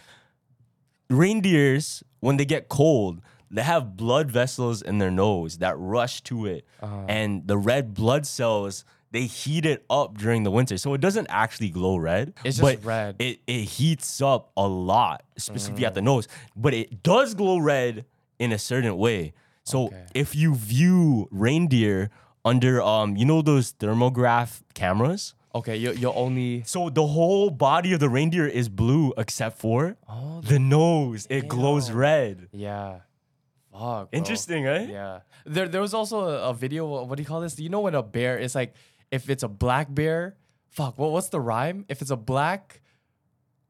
Reindeers, 1.10 2.02
when 2.20 2.36
they 2.36 2.44
get 2.44 2.68
cold, 2.68 3.20
they 3.50 3.62
have 3.62 3.96
blood 3.96 4.30
vessels 4.30 4.82
in 4.82 4.98
their 4.98 5.10
nose 5.10 5.58
that 5.58 5.78
rush 5.78 6.20
to 6.22 6.46
it, 6.46 6.64
Uh-huh. 6.82 7.04
and 7.08 7.46
the 7.46 7.56
red 7.56 7.94
blood 7.94 8.26
cells 8.26 8.84
they 9.12 9.26
heat 9.26 9.64
it 9.64 9.84
up 9.88 10.18
during 10.18 10.42
the 10.42 10.50
winter, 10.50 10.76
so 10.76 10.92
it 10.92 11.00
doesn't 11.00 11.28
actually 11.30 11.68
glow 11.70 11.96
red. 11.96 12.34
It's 12.42 12.56
just 12.58 12.84
red. 12.84 13.14
It 13.20 13.38
it 13.46 13.62
heats 13.78 14.20
up 14.20 14.50
a 14.56 14.66
lot, 14.66 15.22
specifically 15.38 15.86
at 15.86 15.94
the 15.94 16.02
nose, 16.02 16.26
but 16.56 16.74
it 16.74 17.00
does 17.04 17.34
glow 17.34 17.58
red 17.58 18.06
in 18.40 18.50
a 18.50 18.58
certain 18.58 18.96
way. 18.96 19.32
So 19.62 19.86
Okay. 19.86 20.06
if 20.14 20.34
you 20.34 20.56
view 20.56 21.28
reindeer 21.30 22.10
under 22.44 22.82
um, 22.82 23.16
you 23.16 23.24
know 23.24 23.40
those 23.40 23.72
thermograph 23.74 24.62
cameras. 24.74 25.34
Okay, 25.54 25.76
you 25.76 25.92
you'll 25.92 26.16
only 26.16 26.62
So 26.66 26.90
the 26.90 27.06
whole 27.06 27.48
body 27.50 27.92
of 27.92 28.00
the 28.00 28.08
reindeer 28.08 28.46
is 28.46 28.68
blue 28.68 29.12
except 29.16 29.58
for 29.58 29.96
the 30.42 30.58
nose. 30.58 31.26
It 31.30 31.48
glows 31.48 31.90
red. 31.90 32.48
Yeah. 32.52 33.00
Fuck. 33.72 34.08
Interesting, 34.12 34.66
eh? 34.66 34.86
Yeah. 34.90 35.20
There 35.46 35.68
there 35.68 35.80
was 35.80 35.94
also 35.94 36.20
a, 36.20 36.50
a 36.50 36.54
video. 36.54 36.86
What 37.04 37.16
do 37.16 37.22
you 37.22 37.26
call 37.26 37.40
this? 37.40 37.58
You 37.58 37.68
know 37.68 37.80
when 37.80 37.94
a 37.94 38.02
bear 38.02 38.38
is 38.38 38.54
like, 38.54 38.74
if 39.10 39.28
it's 39.30 39.42
a 39.42 39.48
black 39.48 39.92
bear, 39.94 40.36
fuck. 40.70 40.98
What 40.98 41.12
what's 41.12 41.28
the 41.28 41.40
rhyme? 41.40 41.84
If 41.88 42.02
it's 42.02 42.10
a 42.10 42.16
black 42.16 42.80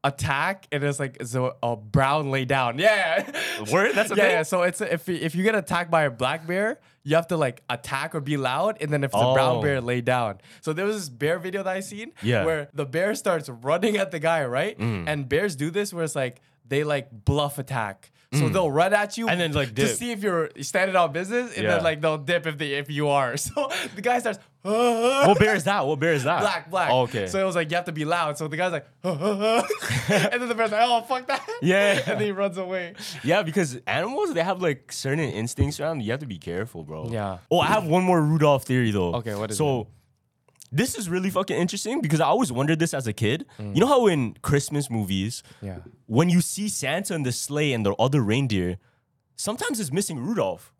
attack 0.05 0.67
and 0.71 0.83
it's 0.83 0.99
like 0.99 1.17
it's 1.19 1.35
a, 1.35 1.75
brown 1.75 2.29
lay 2.31 2.45
down. 2.45 2.77
Yeah. 2.85 3.23
Word? 3.71 3.95
That's 3.95 4.11
a 4.11 4.15
yeah, 4.15 4.23
thing? 4.23 4.31
yeah. 4.31 4.43
So 4.43 4.61
it's 4.61 4.79
if 4.81 5.07
you- 5.09 5.15
if 5.15 5.33
you 5.35 5.43
get 5.43 5.55
attacked 5.55 5.89
by 5.89 6.03
a 6.03 6.11
black 6.11 6.45
bear, 6.45 6.79
you 7.03 7.15
have 7.15 7.27
to 7.27 7.37
like 7.37 7.61
attack 7.69 8.13
or 8.15 8.21
be 8.21 8.37
loud, 8.37 8.77
and 8.81 8.91
then 8.91 9.03
if 9.03 9.11
it's 9.13 9.21
a 9.21 9.33
brown 9.33 9.57
Oh. 9.57 9.61
bear, 9.61 9.81
lay 9.81 10.01
down. 10.01 10.39
So 10.61 10.73
there 10.73 10.85
was 10.85 10.95
this 10.97 11.09
bear 11.09 11.39
video 11.39 11.63
that 11.63 11.75
I 11.75 11.79
seen 11.81 12.13
Yeah. 12.21 12.41
Mm. 12.41 12.45
where 12.45 12.69
the 12.73 12.85
bear 12.85 13.15
starts 13.15 13.49
running 13.49 13.97
at 13.97 14.11
the 14.11 14.19
guy, 14.19 14.45
right? 14.45 14.77
And 14.79 15.27
bears 15.27 15.55
do 15.55 15.69
this 15.71 15.93
where 15.93 16.03
it's 16.03 16.15
like 16.15 16.41
they 16.67 16.83
like 16.83 17.09
bluff 17.11 17.57
attack. 17.59 18.11
So 18.33 18.49
they'll 18.49 18.71
run 18.71 18.93
at 18.93 19.17
you 19.17 19.25
Mm. 19.27 19.31
And 19.31 19.41
then, 19.41 19.51
like, 19.53 19.75
to 19.75 19.87
see 19.87 20.11
if 20.11 20.21
you're 20.23 20.49
standing 20.61 20.95
on 20.95 21.11
business, 21.13 21.53
and 21.55 21.63
Yeah. 21.63 21.75
then 21.75 21.83
like 21.83 22.01
they'll 22.01 22.17
dip 22.17 22.45
if 22.47 22.57
they 22.57 22.73
if 22.73 22.89
you 22.89 23.07
are. 23.09 23.35
So 23.45 23.71
the 23.95 24.01
guy 24.01 24.19
starts 24.19 24.39
What 24.65 25.37
bear 25.39 25.55
is 25.55 25.63
that? 25.65 25.85
What 25.85 25.99
bear 25.99 26.13
is 26.13 26.23
that? 26.23 26.41
black 26.41 26.69
black. 26.71 26.89
Oh, 26.91 27.01
okay. 27.01 27.27
So 27.27 27.39
it 27.39 27.43
was 27.43 27.55
like 27.55 27.69
you 27.69 27.75
have 27.75 27.85
to 27.85 27.91
be 27.91 28.03
loud. 28.03 28.37
So 28.37 28.47
the 28.47 28.57
guy's 28.57 28.71
like, 28.71 28.87
and 29.03 30.41
then 30.41 30.47
the 30.49 30.55
bear's 30.55 30.71
like, 30.71 30.81
oh 30.83 31.01
fuck 31.01 31.27
that. 31.27 31.47
Yeah. 31.61 31.93
and 32.05 32.19
then 32.19 32.21
he 32.21 32.31
runs 32.31 32.57
away. 32.57 32.95
yeah, 33.23 33.43
because 33.43 33.79
animals 33.87 34.33
they 34.33 34.43
have 34.43 34.61
like 34.61 34.91
certain 34.91 35.29
instincts 35.29 35.79
around. 35.79 36.01
You 36.01 36.11
have 36.11 36.19
to 36.21 36.25
be 36.25 36.37
careful, 36.39 36.83
bro. 36.83 37.09
Yeah. 37.11 37.37
Oh, 37.51 37.59
I 37.59 37.67
have 37.67 37.85
one 37.85 38.03
more 38.03 38.21
Rudolph 38.21 38.63
theory 38.65 38.91
though. 38.91 39.13
Okay, 39.15 39.35
what 39.35 39.51
is 39.51 39.57
so, 39.57 39.87
this 40.71 40.95
is 40.97 41.09
really 41.09 41.29
fucking 41.29 41.55
interesting 41.57 42.01
because 42.01 42.19
I 42.19 42.25
always 42.25 42.51
wondered 42.51 42.79
this 42.79 42.93
as 42.93 43.07
a 43.07 43.13
kid. 43.13 43.45
Mm. 43.59 43.75
You 43.75 43.81
know 43.81 43.87
how 43.87 44.07
in 44.07 44.35
Christmas 44.41 44.89
movies, 44.89 45.43
Yeah. 45.61 45.79
when 46.07 46.29
you 46.29 46.41
see 46.41 46.67
Santa 46.69 47.13
and 47.13 47.25
the 47.25 47.31
sleigh 47.31 47.71
and 47.73 47.85
the 47.85 47.93
other 47.95 48.21
reindeer, 48.21 48.77
sometimes 49.35 49.79
it's 49.79 49.91
missing 49.91 50.19
Rudolph. 50.19 50.73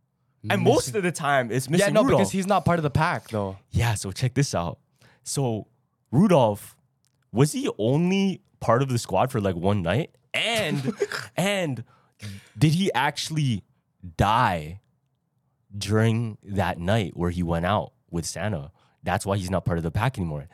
And 0.49 0.61
most 0.61 0.95
of 0.95 1.01
the 1.01 1.11
time 1.11 1.51
it's 1.51 1.69
missing 1.69 1.87
Yeah, 1.87 1.93
no, 1.93 2.03
Rudolph. 2.03 2.19
because 2.19 2.31
he's 2.31 2.45
not 2.45 2.65
part 2.65 2.77
of 2.77 2.83
the 2.83 2.89
pack 2.91 3.29
though. 3.29 3.57
Yeah, 3.71 3.95
so 3.95 4.11
check 4.11 4.33
this 4.35 4.53
out. 4.53 4.77
So 5.23 5.67
Rudolph 6.11 6.75
was 7.31 7.51
he 7.53 7.69
only 7.79 8.41
part 8.59 8.81
of 8.81 8.89
the 8.89 8.97
squad 8.99 9.31
for 9.31 9.41
like 9.41 9.55
one 9.55 9.81
night? 9.81 10.11
And 10.33 10.93
and 11.37 11.83
did 12.57 12.73
he 12.73 12.93
actually 12.93 13.63
die 14.17 14.81
during 15.75 16.37
that 16.43 16.77
night 16.79 17.15
where 17.17 17.31
he 17.31 17.43
went 17.43 17.65
out 17.65 17.93
with 18.11 18.25
Santa? 18.25 18.71
That's 19.05 19.25
why 19.25 19.37
he's 19.37 19.49
not 19.49 19.63
part 19.63 19.77
of 19.77 19.83
the 19.83 19.91
pack 19.91 20.17
anymore. 20.17 20.47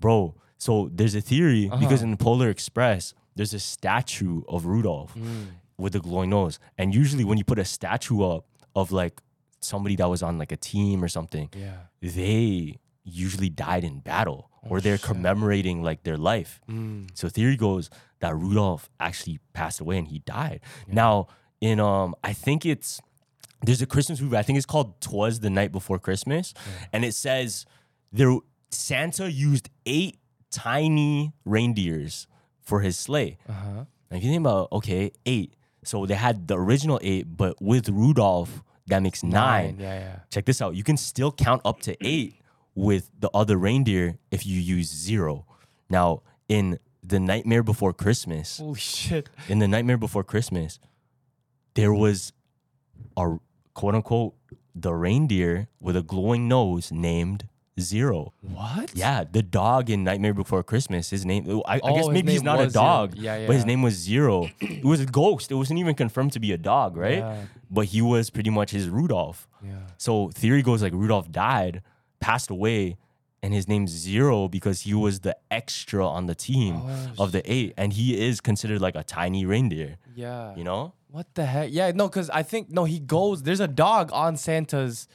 Bro, 0.00 0.34
so 0.56 0.90
there's 0.92 1.14
a 1.14 1.20
theory 1.20 1.68
uh-huh. 1.70 1.80
because 1.80 2.02
in 2.02 2.10
the 2.10 2.16
Polar 2.16 2.48
Express, 2.48 3.14
there's 3.36 3.54
a 3.54 3.60
statue 3.60 4.42
of 4.48 4.66
Rudolph 4.66 5.14
mm. 5.14 5.46
with 5.76 5.92
the 5.92 6.00
glowing 6.00 6.30
nose. 6.30 6.58
And 6.76 6.94
usually 6.94 7.24
when 7.24 7.38
you 7.38 7.44
put 7.44 7.58
a 7.58 7.64
statue 7.64 8.22
up 8.22 8.46
of 8.74 8.90
like 8.92 9.20
somebody 9.60 9.96
that 9.96 10.08
was 10.08 10.22
on 10.22 10.38
like 10.38 10.52
a 10.52 10.56
team 10.56 11.02
or 11.02 11.08
something, 11.08 11.50
Yeah. 11.54 11.76
they 12.00 12.78
usually 13.04 13.48
died 13.48 13.84
in 13.84 14.00
battle 14.00 14.50
oh, 14.64 14.68
or 14.70 14.80
they're 14.80 14.98
commemorating 14.98 15.82
like 15.82 16.02
their 16.02 16.16
life. 16.16 16.60
Mm. 16.68 17.10
So 17.14 17.28
theory 17.28 17.56
goes 17.56 17.90
that 18.20 18.34
Rudolph 18.34 18.90
actually 19.00 19.38
passed 19.52 19.80
away 19.80 19.98
and 19.98 20.08
he 20.08 20.18
died. 20.20 20.60
Now, 20.86 21.28
in 21.60 21.80
um, 21.80 22.14
I 22.22 22.32
think 22.32 22.64
it's 22.66 23.00
there's 23.62 23.82
a 23.82 23.86
Christmas 23.86 24.20
movie. 24.20 24.36
I 24.36 24.42
think 24.42 24.56
it's 24.56 24.66
called 24.66 25.00
"Twas 25.00 25.40
the 25.40 25.50
Night 25.50 25.72
Before 25.72 25.98
Christmas," 25.98 26.54
and 26.92 27.04
it 27.04 27.14
says 27.14 27.66
there 28.12 28.36
Santa 28.70 29.30
used 29.30 29.70
eight 29.86 30.18
tiny 30.50 31.32
reindeers 31.44 32.26
for 32.60 32.80
his 32.80 32.98
sleigh. 32.98 33.38
Uh-huh. 33.48 33.84
And 34.10 34.18
if 34.18 34.24
you 34.24 34.30
think 34.30 34.40
about 34.40 34.68
okay, 34.72 35.12
eight. 35.26 35.54
So 35.84 36.06
they 36.06 36.14
had 36.14 36.48
the 36.48 36.58
original 36.58 36.98
eight, 37.02 37.36
but 37.36 37.60
with 37.62 37.88
Rudolph, 37.88 38.62
that 38.88 39.02
makes 39.02 39.22
nine. 39.22 39.76
Yeah, 39.78 39.98
yeah. 39.98 40.16
Check 40.30 40.44
this 40.46 40.60
out. 40.60 40.74
You 40.74 40.84
can 40.84 40.96
still 40.96 41.32
count 41.32 41.62
up 41.64 41.80
to 41.82 41.96
eight 42.04 42.34
with 42.74 43.10
the 43.18 43.30
other 43.32 43.56
reindeer 43.56 44.18
if 44.30 44.46
you 44.46 44.60
use 44.60 44.88
zero. 44.88 45.46
Now, 45.88 46.22
in 46.48 46.78
the 47.02 47.20
Nightmare 47.20 47.62
Before 47.62 47.92
Christmas, 47.92 48.58
Holy 48.58 48.78
shit. 48.78 49.30
in 49.48 49.58
the 49.60 49.68
Nightmare 49.68 49.96
Before 49.96 50.24
Christmas, 50.24 50.78
there 51.74 51.92
was 51.92 52.32
a 53.16 53.36
quote 53.74 53.94
unquote 53.94 54.34
the 54.74 54.94
reindeer 54.94 55.68
with 55.80 55.96
a 55.96 56.02
glowing 56.02 56.48
nose 56.48 56.92
named 56.92 57.48
Zero. 57.80 58.32
What? 58.42 58.90
Yeah, 58.94 59.24
the 59.30 59.42
dog 59.42 59.90
in 59.90 60.04
Nightmare 60.04 60.34
Before 60.34 60.62
Christmas. 60.62 61.10
His 61.10 61.24
name, 61.24 61.62
I, 61.66 61.76
I 61.76 61.80
Oh, 61.82 61.94
guess 61.94 62.06
his 62.06 62.12
maybe 62.14 62.32
he's 62.32 62.40
name 62.42 62.46
not 62.46 62.60
a 62.60 62.64
was 62.64 62.72
Zero. 62.72 62.84
dog, 62.84 63.14
Yeah, 63.16 63.46
but 63.46 63.52
his 63.54 63.62
yeah. 63.62 63.66
name 63.66 63.82
was 63.82 63.94
Zero. 63.94 64.48
it 64.60 64.84
was 64.84 65.00
a 65.00 65.06
ghost. 65.06 65.50
It 65.50 65.54
wasn't 65.54 65.78
even 65.80 65.94
confirmed 65.94 66.32
to 66.32 66.40
be 66.40 66.52
a 66.52 66.58
dog, 66.58 66.96
right? 66.96 67.18
Yeah. 67.18 67.42
But 67.70 67.86
he 67.86 68.00
was 68.02 68.30
pretty 68.30 68.50
much 68.50 68.70
his 68.70 68.88
Rudolph. 68.88 69.46
Yeah. 69.64 69.70
So 69.98 70.28
theory 70.30 70.62
goes 70.62 70.82
like 70.82 70.92
Rudolph 70.92 71.30
died, 71.30 71.82
passed 72.20 72.50
away, 72.50 72.96
and 73.42 73.54
his 73.54 73.68
name's 73.68 73.90
Zero 73.92 74.48
because 74.48 74.80
he 74.82 74.94
was 74.94 75.20
the 75.20 75.36
extra 75.50 76.06
on 76.06 76.26
the 76.26 76.34
team 76.34 76.82
Oh, 76.84 77.24
of 77.24 77.32
the 77.32 77.42
eight, 77.50 77.74
and 77.76 77.92
he 77.92 78.20
is 78.26 78.40
considered 78.40 78.80
like 78.80 78.96
a 78.96 79.04
tiny 79.04 79.44
reindeer. 79.46 79.96
Yeah. 80.16 80.54
You 80.56 80.64
know? 80.64 80.94
What 81.10 81.34
the 81.34 81.46
heck? 81.46 81.70
Yeah, 81.72 81.90
no, 81.94 82.08
because 82.08 82.28
I 82.30 82.42
think 82.42 82.68
no, 82.70 82.84
he 82.84 82.98
goes. 82.98 83.42
There's 83.44 83.60
a 83.60 83.68
dog 83.68 84.10
on 84.12 84.36
Santa's. 84.36 85.08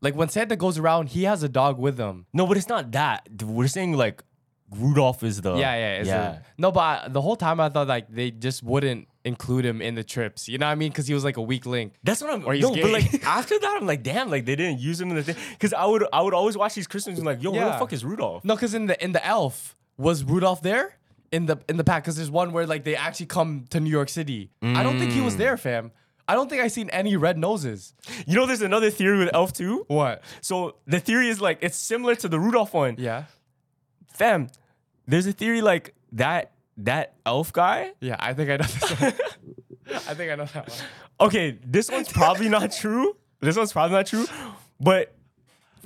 Like 0.00 0.14
when 0.14 0.28
Santa 0.28 0.56
goes 0.56 0.78
around, 0.78 1.08
he 1.10 1.24
has 1.24 1.42
a 1.42 1.48
dog 1.48 1.78
with 1.78 1.98
him. 1.98 2.26
No, 2.32 2.46
but 2.46 2.56
it's 2.56 2.68
not 2.68 2.92
that. 2.92 3.28
We're 3.42 3.68
saying 3.68 3.94
like 3.94 4.22
Rudolph 4.70 5.22
is 5.22 5.40
the 5.40 5.54
yeah, 5.54 5.74
yeah, 5.74 5.94
it's 5.96 6.08
a- 6.08 6.12
yeah. 6.12 6.38
no, 6.58 6.70
but 6.70 6.80
I, 6.80 7.08
the 7.08 7.20
whole 7.20 7.36
time 7.36 7.58
I 7.58 7.68
thought 7.68 7.88
like 7.88 8.08
they 8.08 8.30
just 8.30 8.62
wouldn't 8.62 9.08
include 9.24 9.64
him 9.64 9.80
in 9.80 9.94
the 9.94 10.04
trips. 10.04 10.48
You 10.48 10.58
know 10.58 10.66
what 10.66 10.72
I 10.72 10.74
mean? 10.74 10.90
Because 10.90 11.06
he 11.06 11.14
was 11.14 11.24
like 11.24 11.36
a 11.36 11.42
weak 11.42 11.66
link. 11.66 11.94
That's 12.04 12.20
what 12.20 12.30
I'm. 12.30 12.44
Or 12.44 12.52
he's 12.52 12.62
no, 12.62 12.74
gay. 12.74 12.82
but 12.82 12.90
like 12.90 13.24
after 13.26 13.58
that, 13.58 13.78
I'm 13.80 13.86
like, 13.86 14.02
damn, 14.02 14.30
like 14.30 14.44
they 14.44 14.56
didn't 14.56 14.80
use 14.80 15.00
him 15.00 15.10
in 15.10 15.16
the 15.16 15.22
thing. 15.22 15.36
Because 15.52 15.72
I 15.72 15.84
would, 15.86 16.06
I 16.12 16.22
would 16.22 16.34
always 16.34 16.56
watch 16.56 16.74
these 16.74 16.86
Christmas 16.86 17.18
and 17.18 17.26
like, 17.26 17.42
yo, 17.42 17.50
where 17.50 17.64
the 17.64 17.72
fuck 17.72 17.92
is 17.92 18.04
Rudolph? 18.04 18.44
No, 18.44 18.54
because 18.54 18.74
in 18.74 18.86
the 18.86 19.02
in 19.02 19.12
the 19.12 19.24
Elf 19.24 19.76
was 19.96 20.22
Rudolph 20.22 20.62
there 20.62 20.98
in 21.32 21.46
the 21.46 21.58
in 21.68 21.76
the 21.76 21.84
pack? 21.84 22.04
Because 22.04 22.16
there's 22.16 22.30
one 22.30 22.52
where 22.52 22.66
like 22.66 22.84
they 22.84 22.96
actually 22.96 23.26
come 23.26 23.64
to 23.70 23.80
New 23.80 23.90
York 23.90 24.08
City. 24.08 24.50
I 24.62 24.82
don't 24.82 24.98
think 24.98 25.12
he 25.12 25.20
was 25.20 25.34
mm. 25.34 25.38
there, 25.38 25.56
fam. 25.56 25.92
I 26.28 26.34
don't 26.34 26.48
think 26.50 26.62
I've 26.62 26.72
seen 26.72 26.90
any 26.90 27.16
red 27.16 27.38
noses. 27.38 27.94
You 28.26 28.36
know, 28.36 28.46
there's 28.46 28.62
another 28.62 28.90
theory 28.90 29.18
with 29.18 29.30
Elf 29.32 29.54
too. 29.54 29.84
What? 29.88 30.22
So 30.42 30.76
the 30.86 31.00
theory 31.00 31.28
is 31.28 31.40
like 31.40 31.58
it's 31.62 31.76
similar 31.76 32.14
to 32.16 32.28
the 32.28 32.38
Rudolph 32.38 32.74
one. 32.74 32.96
Yeah. 32.98 33.24
Fam, 34.12 34.48
there's 35.06 35.26
a 35.26 35.32
theory 35.32 35.62
like 35.62 35.94
that 36.12 36.52
that 36.78 37.14
elf 37.26 37.52
guy. 37.52 37.92
Yeah, 38.00 38.16
I 38.18 38.34
think 38.34 38.50
I 38.50 38.56
know 38.56 38.64
this 38.64 39.00
one. 39.00 39.12
I 39.94 40.14
think 40.14 40.30
I 40.30 40.34
know 40.36 40.44
that 40.44 40.68
one. 40.68 40.78
Okay, 41.20 41.58
this 41.64 41.90
one's 41.90 42.12
probably 42.12 42.48
not 42.48 42.72
true. 42.72 43.16
This 43.40 43.56
one's 43.56 43.72
probably 43.72 43.96
not 43.96 44.06
true. 44.06 44.26
But 44.80 45.14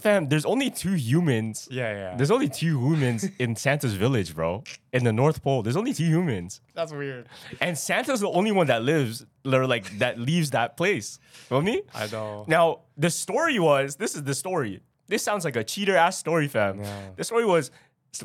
fam, 0.03 0.29
there's 0.29 0.45
only 0.45 0.71
two 0.71 0.93
humans. 0.95 1.69
Yeah, 1.71 1.93
yeah. 1.93 2.17
There's 2.17 2.31
only 2.31 2.49
two 2.49 2.79
humans 2.79 3.29
in 3.39 3.57
Santa's 3.57 3.95
village, 3.95 4.35
bro. 4.35 4.63
In 4.93 5.05
the 5.05 5.13
North 5.13 5.43
Pole. 5.43 5.63
There's 5.63 5.77
only 5.77 5.95
two 5.95 6.05
humans. 6.05 6.61
That's 6.75 6.93
weird. 6.93 7.27
And 7.61 7.79
Santa's 7.79 8.21
the 8.21 8.29
only 8.31 8.53
one 8.53 8.67
that 8.67 8.83
lives 8.83 9.25
or 9.47 9.67
like 9.67 9.99
that 9.99 10.19
leaves 10.19 10.51
that 10.51 10.77
place. 10.77 11.19
Feel 11.49 11.63
me? 11.63 11.83
I 11.95 12.07
know. 12.09 12.45
Now, 12.47 12.81
the 12.97 13.11
story 13.11 13.59
was 13.59 13.97
this 13.97 14.15
is 14.15 14.23
the 14.25 14.35
story. 14.35 14.81
This 15.09 15.23
sounds 15.23 15.45
like 15.45 15.57
a 15.57 15.65
cheater 15.65 15.97
ass 15.97 16.19
story, 16.19 16.49
fam. 16.49 16.81
Yeah. 16.81 17.01
The 17.17 17.25
story 17.25 17.45
was 17.45 17.71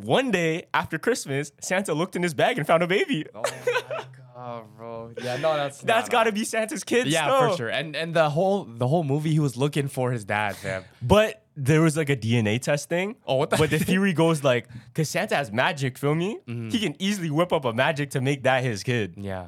one 0.02 0.32
day 0.32 0.66
after 0.74 0.98
Christmas, 1.00 1.52
Santa 1.62 1.94
looked 1.94 2.16
in 2.16 2.24
his 2.24 2.34
bag 2.34 2.58
and 2.58 2.68
found 2.68 2.84
a 2.84 2.88
baby. 2.88 3.26
Oh 3.34 3.42
my 3.42 4.04
god, 4.36 4.64
bro. 4.78 5.12
Yeah, 5.22 5.38
no, 5.38 5.56
that's 5.56 5.80
That's 5.82 6.08
not- 6.08 6.12
gotta 6.12 6.32
be 6.32 6.44
Santa's 6.44 6.84
kid. 6.84 7.08
Yeah, 7.08 7.50
for 7.50 7.58
sure. 7.58 7.70
And 7.70 7.96
and 7.96 8.14
the 8.14 8.30
whole 8.30 8.66
the 8.66 8.88
whole 8.88 9.04
movie, 9.04 9.32
he 9.32 9.40
was 9.40 9.58
looking 9.58 9.88
for 9.88 10.12
his 10.12 10.26
dad, 10.26 10.56
fam. 10.58 10.84
But 11.02 11.42
there 11.60 11.82
was 11.82 11.98
like 11.98 12.10
a 12.10 12.16
DNA 12.16 12.62
test 12.62 12.88
thing. 12.88 13.16
Oh, 13.26 13.36
what 13.36 13.50
the- 13.50 13.58
But 13.58 13.72
the 13.72 13.80
theory 13.90 14.14
goes 14.14 14.44
like, 14.44 14.68
because 14.94 15.10
Santa 15.10 15.36
has 15.36 15.52
magic, 15.52 15.98
feel 15.98 16.14
me? 16.16 16.38
Mm-hmm. 16.48 16.70
He 16.70 16.80
can 16.80 16.96
easily 17.02 17.30
whip 17.32 17.52
up 17.52 17.66
a 17.66 17.74
magic 17.74 18.12
to 18.12 18.22
make 18.22 18.44
that 18.44 18.64
his 18.64 18.84
kid. 18.84 19.16
Yeah. 19.18 19.48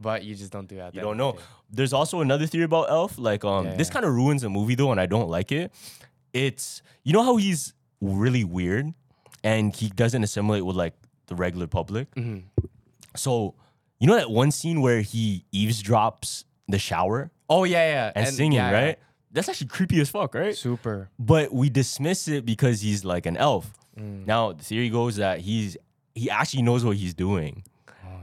But 0.00 0.24
you 0.24 0.34
just 0.34 0.50
don't 0.52 0.66
do 0.68 0.76
that. 0.76 0.94
You 0.94 1.00
don't 1.00 1.16
know. 1.16 1.36
There's 1.70 1.92
also 1.92 2.20
another 2.20 2.46
theory 2.46 2.64
about 2.64 2.88
Elf. 2.88 3.18
Like, 3.18 3.44
um, 3.44 3.66
Yeah, 3.66 3.74
this 3.74 3.88
yeah. 3.88 3.92
kind 3.94 4.04
of 4.06 4.12
ruins 4.14 4.42
the 4.42 4.48
movie 4.48 4.74
though, 4.76 4.90
and 4.92 5.00
I 5.00 5.06
don't 5.06 5.28
like 5.28 5.52
it. 5.52 5.72
It's 6.32 6.82
you 7.04 7.12
know 7.12 7.22
how 7.22 7.36
he's 7.36 7.74
really 8.00 8.44
weird, 8.44 8.94
and 9.42 9.74
he 9.74 9.88
doesn't 9.88 10.22
assimilate 10.22 10.64
with 10.64 10.76
like 10.76 10.94
the 11.26 11.34
regular 11.34 11.66
public. 11.66 12.14
Mm-hmm. 12.14 12.46
So, 13.16 13.54
you 13.98 14.06
know 14.06 14.14
that 14.14 14.30
one 14.30 14.52
scene 14.52 14.80
where 14.80 15.00
he 15.00 15.44
eavesdrops 15.52 16.44
the 16.68 16.78
shower 16.78 17.30
Oh 17.50 17.64
yeah, 17.64 17.88
yeah. 17.90 18.12
and, 18.14 18.28
singing, 18.28 18.52
yeah, 18.52 18.70
yeah. 18.70 18.84
right? 18.84 18.98
That's 19.32 19.48
actually 19.48 19.68
creepy 19.68 20.00
as 20.00 20.08
fuck, 20.10 20.34
right? 20.34 20.56
Super. 20.56 21.10
but 21.18 21.52
we 21.52 21.68
dismiss 21.70 22.28
it 22.28 22.44
because 22.46 22.80
he's 22.80 23.04
like 23.04 23.26
an 23.26 23.36
elf. 23.36 23.70
Mm. 23.98 24.26
Now 24.26 24.52
the 24.52 24.64
theory 24.64 24.88
goes 24.90 25.16
that 25.16 25.40
he's 25.40 25.76
he 26.14 26.30
actually 26.30 26.62
knows 26.62 26.84
what 26.84 26.96
he's 26.96 27.14
doing, 27.14 27.64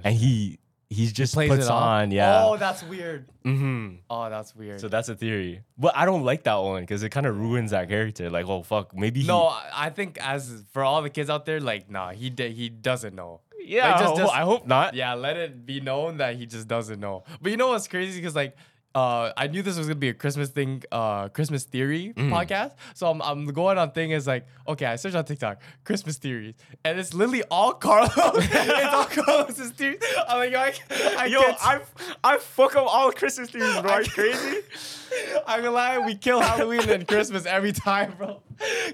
and 0.03 0.15
he 0.15 0.59
he's 0.89 1.11
just 1.13 1.33
Plays 1.33 1.49
puts 1.49 1.65
it 1.65 1.71
off? 1.71 1.81
on, 1.81 2.11
yeah. 2.11 2.43
Oh, 2.45 2.57
that's 2.57 2.83
weird. 2.83 3.27
Mm-hmm. 3.43 3.95
Oh, 4.09 4.29
that's 4.29 4.55
weird. 4.55 4.79
So 4.79 4.87
that's 4.87 5.09
a 5.09 5.15
theory, 5.15 5.61
but 5.77 5.95
I 5.95 6.05
don't 6.05 6.23
like 6.23 6.43
that 6.43 6.55
one 6.55 6.83
because 6.83 7.03
it 7.03 7.09
kind 7.09 7.25
of 7.25 7.37
ruins 7.37 7.71
that 7.71 7.87
character. 7.89 8.29
Like, 8.29 8.47
oh 8.47 8.63
fuck, 8.63 8.95
maybe 8.95 9.23
no, 9.23 9.47
I 9.47 9.87
I 9.87 9.89
think 9.89 10.17
as 10.21 10.63
for 10.71 10.83
all 10.83 11.01
the 11.01 11.09
kids 11.09 11.29
out 11.29 11.45
there, 11.45 11.59
like, 11.59 11.89
nah, 11.89 12.11
he 12.11 12.29
di- 12.29 12.51
he 12.53 12.69
doesn't 12.69 13.15
know. 13.15 13.41
yeah, 13.63 13.91
Like, 13.91 13.99
just- 14.01 14.15
just- 14.17 14.33
I 14.33 14.41
hope 14.41 14.65
not. 14.67 14.93
Yeah, 14.93 15.13
let 15.15 15.37
it 15.37 15.65
be 15.65 15.79
known 15.81 16.17
that 16.17 16.35
he 16.35 16.45
just 16.45 16.67
doesn't 16.67 16.99
know. 16.99 17.23
But 17.41 17.51
you 17.51 17.57
know 17.57 17.69
what's 17.69 17.87
crazy? 17.87 18.19
Because 18.19 18.35
like, 18.35 18.55
uh, 18.95 19.33
I 19.35 19.47
knew 19.47 19.61
this 19.61 19.77
was 19.77 19.87
gonna 19.87 19.95
be 19.99 20.09
a 20.09 20.13
Christmas 20.13 20.49
thing, 20.49 20.81
uh, 20.91 21.27
Christmas 21.29 21.65
theory 21.65 22.13
Mm. 22.15 22.29
podcast. 22.31 22.71
So 22.93 23.07
I'm, 23.09 23.21
I'm 23.21 23.45
going 23.47 23.77
on 23.77 23.91
thing 23.91 24.11
is 24.11 24.25
like, 24.25 24.47
okay, 24.67 24.85
I 24.85 24.95
searched 24.95 25.15
on 25.17 25.25
TikTok 25.25 25.61
Christmas 25.83 26.17
theories, 26.17 26.55
and 26.85 26.97
it's 26.97 27.13
literally 27.13 27.43
all 27.51 27.73
Carlos. 27.85 28.11
it's 28.15 28.93
all 28.93 29.05
Carlos's 29.25 29.71
theories. 29.71 29.99
I'm 30.29 30.37
like, 30.37 30.51
yo, 30.51 30.59
I, 30.59 30.73
I 31.19 31.25
Yo. 31.25 31.39
I 31.41 31.81
I 32.23 32.37
fuck 32.37 32.75
up 32.77 32.87
all 32.87 33.11
Christmas 33.11 33.49
theories, 33.51 33.79
bro. 33.81 33.91
Are 33.91 34.01
you 34.01 34.09
crazy? 34.09 34.61
I'm 35.47 35.59
gonna 35.59 35.71
lie, 35.71 35.97
we 35.99 36.15
kill 36.15 36.39
Halloween 36.39 36.89
and 36.89 37.07
Christmas 37.07 37.45
every 37.45 37.71
time, 37.73 38.13
bro. 38.17 38.41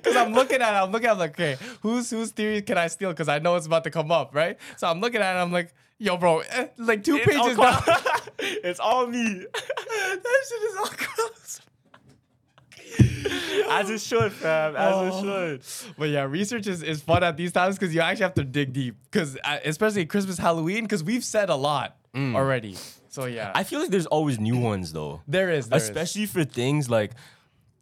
Cause 0.03 0.15
I'm 0.15 0.33
looking 0.33 0.61
at 0.61 0.73
it, 0.73 0.77
I'm 0.83 0.91
looking 0.91 1.07
at 1.09 1.15
it, 1.17 1.19
like, 1.19 1.31
okay, 1.31 1.57
whose 1.81 2.09
whose 2.09 2.31
theory 2.31 2.61
can 2.63 2.77
I 2.77 2.87
steal? 2.87 3.13
Cause 3.13 3.29
I 3.29 3.37
know 3.39 3.55
it's 3.55 3.67
about 3.67 3.83
to 3.83 3.91
come 3.91 4.11
up, 4.11 4.33
right? 4.33 4.57
So 4.77 4.87
I'm 4.87 4.99
looking 4.99 5.21
at 5.21 5.35
it, 5.35 5.39
I'm 5.39 5.51
like, 5.51 5.73
yo, 5.99 6.17
bro, 6.17 6.39
eh, 6.39 6.67
like 6.77 7.03
two 7.03 7.17
It's 7.17 7.25
pages 7.25 7.55
down. 7.57 7.81
It's 8.41 8.79
all 8.79 9.07
me, 9.07 9.23
that 9.23 10.43
shit 10.49 10.63
is 10.63 10.77
all 10.77 10.91
gross. 10.97 11.61
as 13.69 13.89
it 13.89 14.01
should, 14.01 14.31
fam. 14.33 14.75
As 14.75 14.93
Oh. 14.95 15.07
it 15.07 15.63
should. 15.63 15.93
But 15.97 16.09
yeah, 16.09 16.23
research 16.23 16.67
is, 16.67 16.83
is 16.83 17.01
fun 17.01 17.23
at 17.23 17.37
these 17.37 17.51
times 17.51 17.77
because 17.77 17.93
you 17.95 18.01
actually 18.01 18.23
have 18.23 18.33
to 18.35 18.43
dig 18.43 18.73
deep. 18.73 18.95
Cause 19.11 19.37
uh, 19.43 19.59
especially 19.65 20.05
Christmas, 20.05 20.37
Halloween, 20.37 20.83
because 20.83 21.03
we've 21.03 21.23
said 21.23 21.49
a 21.49 21.55
lot 21.55 21.97
already. 22.15 22.75
So 23.09 23.25
yeah, 23.25 23.51
I 23.55 23.63
feel 23.63 23.79
like 23.79 23.89
there's 23.89 24.05
always 24.07 24.39
new 24.39 24.57
ones 24.57 24.93
though. 24.93 25.21
there 25.27 25.49
is, 25.51 25.67
there 25.69 25.77
is. 25.77 25.83
especially 25.83 26.25
for 26.25 26.43
things 26.43 26.89
like 26.89 27.11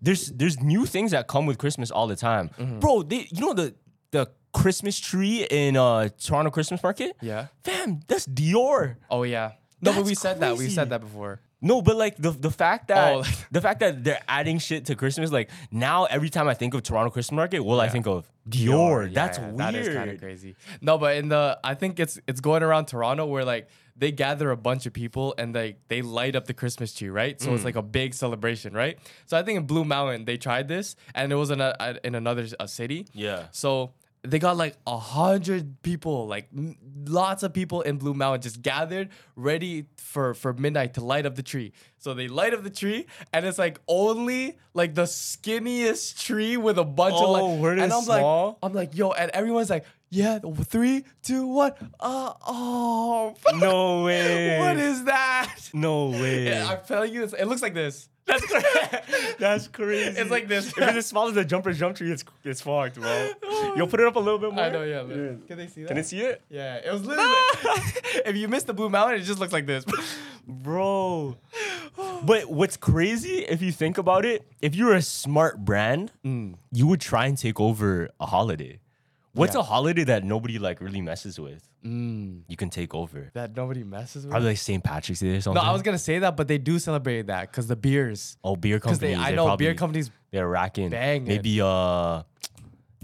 there's 0.01 0.27
there's 0.27 0.59
new 0.59 0.85
things 0.85 1.11
that 1.11 1.27
come 1.27 1.45
with 1.45 1.57
Christmas 1.57 1.91
all 1.91 2.07
the 2.07 2.15
time, 2.15 2.49
Mm-hmm. 2.57 2.79
bro. 2.79 3.03
They, 3.03 3.27
you 3.31 3.41
know 3.41 3.53
the 3.53 3.75
the 4.11 4.27
Christmas 4.53 4.99
tree 4.99 5.45
in 5.49 5.77
uh 5.77 6.09
Toronto 6.19 6.49
Christmas 6.51 6.81
Market. 6.81 7.15
Yeah. 7.21 7.47
fam, 7.63 7.99
that's 8.07 8.25
Dior. 8.27 8.95
Oh 9.11 9.21
yeah. 9.23 9.51
No, 9.81 9.93
but 9.93 10.05
we 10.05 10.15
said 10.15 10.39
that. 10.41 10.57
We 10.57 10.69
said 10.69 10.89
that 10.89 11.01
before. 11.01 11.39
No, 11.61 11.81
but 11.81 11.97
like 11.97 12.15
the 12.17 12.31
the 12.31 12.51
fact 12.51 12.87
that 12.87 13.13
Oh, 13.13 13.19
like- 13.19 13.51
the 13.51 13.59
fact 13.61 13.81
that 13.81 14.03
they're 14.03 14.21
adding 14.29 14.59
shit 14.59 14.85
to 14.85 14.95
Christmas, 14.95 15.29
like 15.31 15.49
now 15.71 16.05
every 16.05 16.29
time 16.29 16.47
I 16.47 16.53
think 16.53 16.73
of 16.73 16.83
Toronto 16.83 17.09
Christmas 17.11 17.35
Market, 17.35 17.59
will 17.61 17.81
I 17.81 17.89
think 17.89 18.07
of 18.07 18.31
Dior? 18.49 19.07
Yeah, 19.07 19.13
that's 19.13 19.37
yeah, 19.37 19.45
weird. 19.47 19.57
That 19.57 19.75
is 19.75 19.89
kind 19.89 20.09
of 20.09 20.19
crazy. 20.19 20.55
No, 20.81 20.97
but 20.97 21.17
in 21.17 21.27
the 21.29 21.59
I 21.63 21.75
think 21.75 21.99
it's 21.99 22.17
it's 22.27 22.39
going 22.39 22.63
around 22.63 22.85
Toronto 22.85 23.25
where 23.25 23.43
like 23.43 23.67
they 23.97 24.13
gather 24.13 24.49
a 24.51 24.55
bunch 24.55 24.85
of 24.85 24.93
people 24.93 25.35
and 25.37 25.53
they 25.53 25.75
they 25.89 26.01
light 26.01 26.33
up 26.37 26.45
the 26.47 26.53
Christmas 26.53 26.93
tree, 26.93 27.09
right? 27.09 27.39
So 27.41 27.49
Mm. 27.49 27.55
it's 27.55 27.65
like 27.65 27.75
a 27.75 27.81
big 27.81 28.13
celebration, 28.13 28.73
right? 28.73 28.97
So 29.25 29.35
I 29.37 29.43
think 29.43 29.57
in 29.57 29.65
Blue 29.65 29.83
Mountain 29.83 30.23
they 30.23 30.37
tried 30.37 30.69
this 30.69 30.95
and 31.13 31.29
it 31.33 31.35
was 31.35 31.49
in 31.51 31.59
a, 31.59 31.75
in 32.05 32.15
another 32.15 32.47
uh, 32.57 32.67
city. 32.67 33.07
Yeah. 33.11 33.47
So 33.51 33.91
they 34.23 34.37
got 34.39 34.57
like 34.57 34.75
a 34.85 34.97
hundred 34.97 35.81
people, 35.81 36.27
like 36.27 36.47
m- 36.55 36.75
lots 37.07 37.41
of 37.43 37.53
people 37.53 37.81
in 37.81 37.97
Blue 37.97 38.13
Mountain 38.13 38.41
just 38.41 38.61
gathered, 38.61 39.09
ready 39.35 39.85
for 39.97 40.33
for 40.33 40.53
midnight 40.53 40.95
to 40.95 41.01
light 41.03 41.25
up 41.25 41.35
the 41.35 41.43
tree. 41.43 41.71
So 41.99 42.13
they 42.13 42.27
light 42.27 42.53
up 42.53 42.63
the 42.63 42.69
tree, 42.69 43.07
and 43.33 43.45
it's 43.45 43.57
like 43.57 43.79
only 43.87 44.57
like 44.73 44.93
the 44.95 45.03
skinniest 45.05 46.19
tree 46.23 46.57
with 46.57 46.77
a 46.77 46.83
bunch 46.85 47.15
of 47.15 47.21
Oh, 47.23 47.31
like. 47.31 47.61
where 47.61 47.73
it 47.73 47.79
and 47.79 47.91
is 47.91 47.97
I'm 47.97 48.03
small? 48.03 48.47
like, 48.47 48.57
I'm 48.63 48.73
like, 48.73 48.95
yo, 48.97 49.11
and 49.11 49.31
everyone's 49.31 49.69
like, 49.69 49.85
yeah, 50.09 50.39
three, 50.63 51.05
two, 51.21 51.45
one. 51.47 51.73
Uh, 51.99 52.33
oh, 52.47 53.35
No 53.55 54.03
way. 54.03 54.59
what 54.59 54.77
is 54.77 55.03
that? 55.05 55.55
No 55.73 56.07
way. 56.09 56.45
Yeah, 56.47 56.67
I'm 56.69 56.85
telling 56.85 57.13
you, 57.13 57.23
it's, 57.23 57.33
it 57.33 57.45
looks 57.45 57.61
like 57.61 57.73
this. 57.73 58.09
That's 58.25 58.45
crazy. 58.45 58.67
That's 59.39 59.67
crazy. 59.67 60.19
It's 60.19 60.29
like 60.29 60.47
this. 60.47 60.67
If 60.67 60.77
it's 60.77 60.97
as 60.97 61.05
small 61.07 61.27
as 61.29 61.33
the 61.33 61.43
jumper 61.43 61.73
jump 61.73 61.95
tree, 61.95 62.11
it's 62.11 62.23
it's 62.43 62.61
fucked, 62.61 62.95
bro. 62.95 63.31
You'll 63.75 63.87
put 63.87 63.99
it 63.99 64.05
up 64.05 64.17
a 64.17 64.19
little 64.19 64.37
bit 64.37 64.53
more. 64.53 64.65
I 64.65 64.69
know, 64.69 64.83
yeah. 64.83 65.01
look. 65.01 65.47
Can 65.47 65.57
they 65.57 65.65
see 65.65 65.81
that? 65.81 65.87
Can 65.87 65.97
they 65.97 66.03
see 66.03 66.21
it? 66.21 66.41
Yeah, 66.47 66.75
it 66.75 66.91
was 66.91 67.03
literally. 67.05 67.33
if 68.25 68.35
you 68.35 68.47
miss 68.47 68.63
the 68.63 68.73
Blue 68.73 68.89
Mountain, 68.89 69.19
it 69.19 69.23
just 69.23 69.39
looks 69.39 69.51
like 69.53 69.65
this. 69.65 69.83
Bro. 70.47 71.37
But 72.23 72.49
what's 72.51 72.77
crazy, 72.77 73.39
if 73.39 73.63
you 73.63 73.71
think 73.71 73.97
about 73.97 74.25
it, 74.25 74.45
if 74.61 74.75
you're 74.75 74.93
a 74.93 75.01
smart 75.01 75.65
brand, 75.65 76.11
you 76.23 76.87
would 76.87 77.01
try 77.01 77.25
and 77.25 77.35
take 77.37 77.59
over 77.59 78.09
a 78.19 78.25
holiday. 78.27 78.79
What's 79.33 79.53
Yeah. 79.55 79.61
a 79.61 79.63
holiday 79.63 80.03
that 80.05 80.23
nobody 80.23 80.57
like 80.59 80.81
really 80.81 81.01
messes 81.01 81.39
with? 81.39 81.63
You 81.83 82.57
can 82.57 82.69
take 82.69 82.93
over. 82.93 83.31
that 83.35 83.55
nobody 83.55 83.83
messes 83.83 84.23
with. 84.25 84.31
Probably 84.31 84.49
like 84.49 84.57
St. 84.57 84.83
Patrick's 84.83 85.19
Day 85.21 85.37
or 85.37 85.41
something. 85.41 85.61
no. 85.63 85.69
I 85.69 85.71
was 85.71 85.81
gonna 85.81 85.97
say 85.99 86.19
that, 86.19 86.35
but 86.35 86.47
they 86.47 86.57
do 86.57 86.77
celebrate 86.79 87.27
that 87.27 87.49
because 87.51 87.67
the 87.67 87.75
beers. 87.75 88.37
Oh, 88.43 88.55
beer 88.55 88.77
Because 88.77 88.97
companies. 88.99 89.17
they, 89.17 89.23
I 89.23 89.35
know 89.35 89.55
beer 89.55 89.73
companies. 89.75 90.11
They're 90.31 90.47
racking. 90.47 90.89
banging. 90.89 91.27
Maybe 91.27 91.61
uh, 91.61 92.23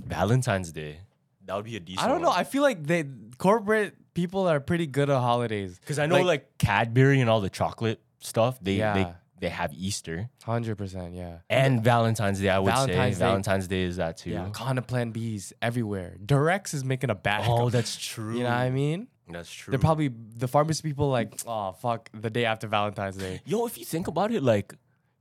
Valentine's 0.05 0.71
Day. 0.71 0.99
That 1.45 1.55
would 1.55 1.65
be 1.65 1.75
a 1.75 1.79
decent. 1.79 2.03
I 2.05 2.07
don't 2.09 2.21
know. 2.21 2.31
I 2.31 2.43
feel 2.43 2.63
like 2.63 2.85
they 2.85 3.05
corporate 3.37 3.95
people 4.13 4.47
are 4.47 4.59
pretty 4.59 4.87
good 4.87 5.09
at 5.09 5.19
holidays. 5.19 5.77
because 5.79 5.99
I 5.99 6.05
know 6.07 6.21
like, 6.21 6.57
Cadbury 6.57 7.21
and 7.21 7.29
all 7.29 7.41
the 7.41 7.49
chocolate 7.49 8.01
stuff. 8.19 8.57
They 8.61 8.77
Yeah. 8.77 9.13
They 9.39 9.49
have 9.49 9.73
Easter 9.73 10.29
Hundred 10.43 10.77
percent, 10.77 11.13
yeah. 11.13 11.39
and 11.49 11.83
Valentine's 11.83 12.39
Day. 12.39 12.49
I 12.49 12.59
would 12.59 12.71
Valentine's 12.71 13.15
say 13.15 13.19
Day- 13.19 13.25
Valentine's 13.25 13.67
Day 13.67 13.83
is 13.83 13.97
that 13.97 14.17
too. 14.17 14.31
Yeah, 14.31 14.49
kind 14.53 14.77
of 14.77 14.87
Plan 14.87 15.11
B's 15.11 15.53
everywhere. 15.61 16.17
Durex 16.23 16.73
is 16.73 16.83
making 16.85 17.09
a 17.09 17.15
bag. 17.15 17.43
Oh, 17.47 17.69
that's 17.69 17.95
true. 18.13 18.37
you 18.37 18.43
know 18.43 18.49
what 18.49 18.57
I 18.57 18.69
mean? 18.69 19.07
That's 19.27 19.51
true. 19.51 19.71
They're 19.71 19.79
probably 19.79 20.09
the 20.37 20.47
pharmacy 20.47 20.83
people 20.83 21.09
like, 21.09 21.33
oh 21.47 21.71
fuck, 21.73 22.09
the 22.13 22.29
day 22.29 22.45
after 22.45 22.67
Valentine's 22.67 23.17
Day. 23.17 23.41
Yo, 23.45 23.65
if 23.65 23.77
you 23.77 23.85
think 23.85 24.07
about 24.07 24.31
it, 24.31 24.43
like 24.43 24.73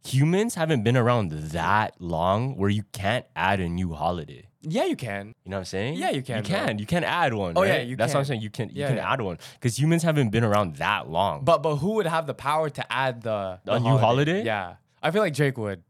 humans 0.06 0.54
haven't 0.54 0.82
been 0.84 0.96
around 0.96 1.32
that 1.32 1.94
long 2.00 2.56
where 2.56 2.70
you 2.70 2.84
can't 2.92 3.24
add 3.34 3.60
a 3.60 3.68
new 3.68 3.94
holiday. 3.94 4.46
Yeah, 4.66 4.84
you 4.84 4.96
can. 4.96 5.34
You 5.44 5.50
know 5.50 5.56
what 5.56 5.60
I'm 5.60 5.64
saying? 5.66 5.94
Yeah, 5.94 6.10
you 6.10 6.22
can, 6.22 6.36
You 6.38 6.42
bro. 6.50 6.58
can. 6.58 6.78
You 6.78 6.86
can 6.86 7.04
add 7.04 7.34
one. 7.34 7.52
Oh, 7.56 7.62
yeah, 7.62 7.82
you 7.82 7.96
That's 7.96 8.14
what 8.14 8.20
I'm 8.20 8.26
saying. 8.26 8.40
You 8.40 8.50
can. 8.50 8.68
You 8.70 8.76
Yeah, 8.82 8.88
can 8.88 8.96
yeah. 8.96 9.12
add 9.12 9.20
one 9.20 9.38
because 9.54 9.78
humans 9.78 10.02
haven't 10.02 10.30
been 10.30 10.44
around 10.44 10.76
that 10.76 11.08
long. 11.08 11.44
But 11.44 11.62
but 11.62 11.76
who 11.76 11.94
would 11.96 12.06
have 12.06 12.26
the 12.26 12.34
power 12.34 12.70
to 12.70 12.92
add 12.92 13.22
the, 13.22 13.60
the 13.64 13.74
A 13.74 13.80
new 13.80 13.96
holiday? 13.98 14.42
Yeah, 14.44 14.76
I 15.02 15.10
feel 15.10 15.22
like 15.22 15.34
Drake 15.34 15.58
would. 15.58 15.82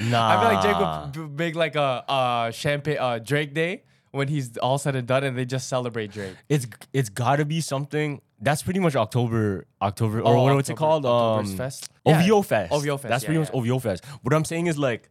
nah, 0.00 0.28
I 0.30 0.40
feel 0.40 0.52
like 0.52 0.62
Drake 0.62 0.78
would 0.78 1.36
b- 1.36 1.42
make 1.44 1.54
like 1.56 1.76
a, 1.76 2.04
a 2.08 2.52
champagne 2.52 2.98
uh, 2.98 3.18
Drake 3.18 3.54
Day 3.54 3.84
when 4.10 4.28
he's 4.28 4.56
all 4.58 4.78
said 4.78 4.94
and 4.96 5.06
done, 5.08 5.24
and 5.24 5.36
they 5.38 5.44
just 5.44 5.68
celebrate 5.68 6.12
Drake. 6.12 6.36
It's 6.48 6.66
it's 6.92 7.08
got 7.08 7.36
to 7.36 7.44
be 7.44 7.60
something. 7.60 8.20
That's 8.40 8.62
pretty 8.62 8.80
much 8.80 8.96
October. 8.96 9.66
October 9.80 10.20
or 10.20 10.34
Oh, 10.34 10.42
what, 10.42 10.54
what's 10.56 10.68
it 10.68 10.72
October- 10.72 11.02
called? 11.02 11.04
Oktober's 11.04 11.50
Um, 11.52 11.56
Fest? 11.56 11.88
Yeah. 12.04 12.20
OVO 12.20 12.42
Fest. 12.42 12.72
OVO 12.72 12.96
Fest, 12.96 13.08
That's 13.08 13.22
yeah, 13.22 13.26
pretty 13.28 13.38
much 13.38 13.50
yeah. 13.54 13.72
OVO 13.72 13.78
Fest. 13.78 14.04
What 14.22 14.34
I'm 14.34 14.44
saying 14.44 14.66
is 14.66 14.76
like, 14.78 15.08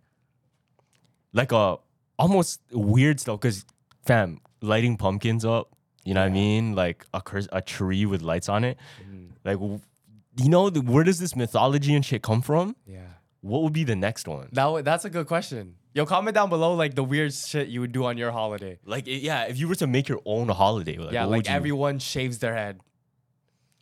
like 1.33 1.51
a 1.53 1.77
almost 2.17 2.61
weird 2.71 3.19
stuff. 3.19 3.39
Cause 3.39 3.65
fam, 4.05 4.39
lighting 4.61 4.97
pumpkins 4.97 5.45
up. 5.45 5.69
You 6.03 6.13
know 6.15 6.21
what 6.21 6.27
I 6.27 6.33
mean? 6.33 6.75
Like 6.75 7.05
a 7.13 7.21
a 7.51 7.61
tree 7.61 8.05
with 8.05 8.21
lights 8.21 8.49
on 8.49 8.63
it. 8.63 8.77
Mm-hmm. 9.03 9.25
Like, 9.45 9.55
w- 9.59 9.81
you 10.37 10.49
know, 10.49 10.69
the, 10.69 10.81
where 10.81 11.03
does 11.03 11.19
this 11.19 11.35
mythology 11.35 11.93
and 11.93 12.03
shit 12.05 12.21
come 12.23 12.41
from? 12.41 12.75
Yeah, 12.87 13.01
What 13.41 13.61
would 13.63 13.73
be 13.73 13.83
the 13.83 13.95
next 13.95 14.27
one? 14.27 14.47
that 14.53 14.63
w- 14.63 14.83
that's 14.83 15.05
a 15.05 15.09
good 15.09 15.27
question. 15.27 15.75
Yo, 15.93 16.05
comment 16.05 16.33
down 16.33 16.49
below 16.49 16.73
like 16.73 16.95
the 16.95 17.03
weird 17.03 17.33
shit 17.33 17.67
you 17.67 17.81
would 17.81 17.91
do 17.91 18.05
on 18.05 18.17
your 18.17 18.31
holiday. 18.31 18.79
Like, 18.85 19.03
yeah, 19.07 19.43
if 19.43 19.59
you 19.59 19.67
were 19.67 19.75
to 19.75 19.87
make 19.87 20.07
your 20.07 20.21
own 20.25 20.47
holiday, 20.47 20.97
like, 20.97 21.11
yeah, 21.11 21.25
like 21.25 21.49
everyone 21.49 21.99
shaves 21.99 22.39
their 22.39 22.55
head. 22.55 22.79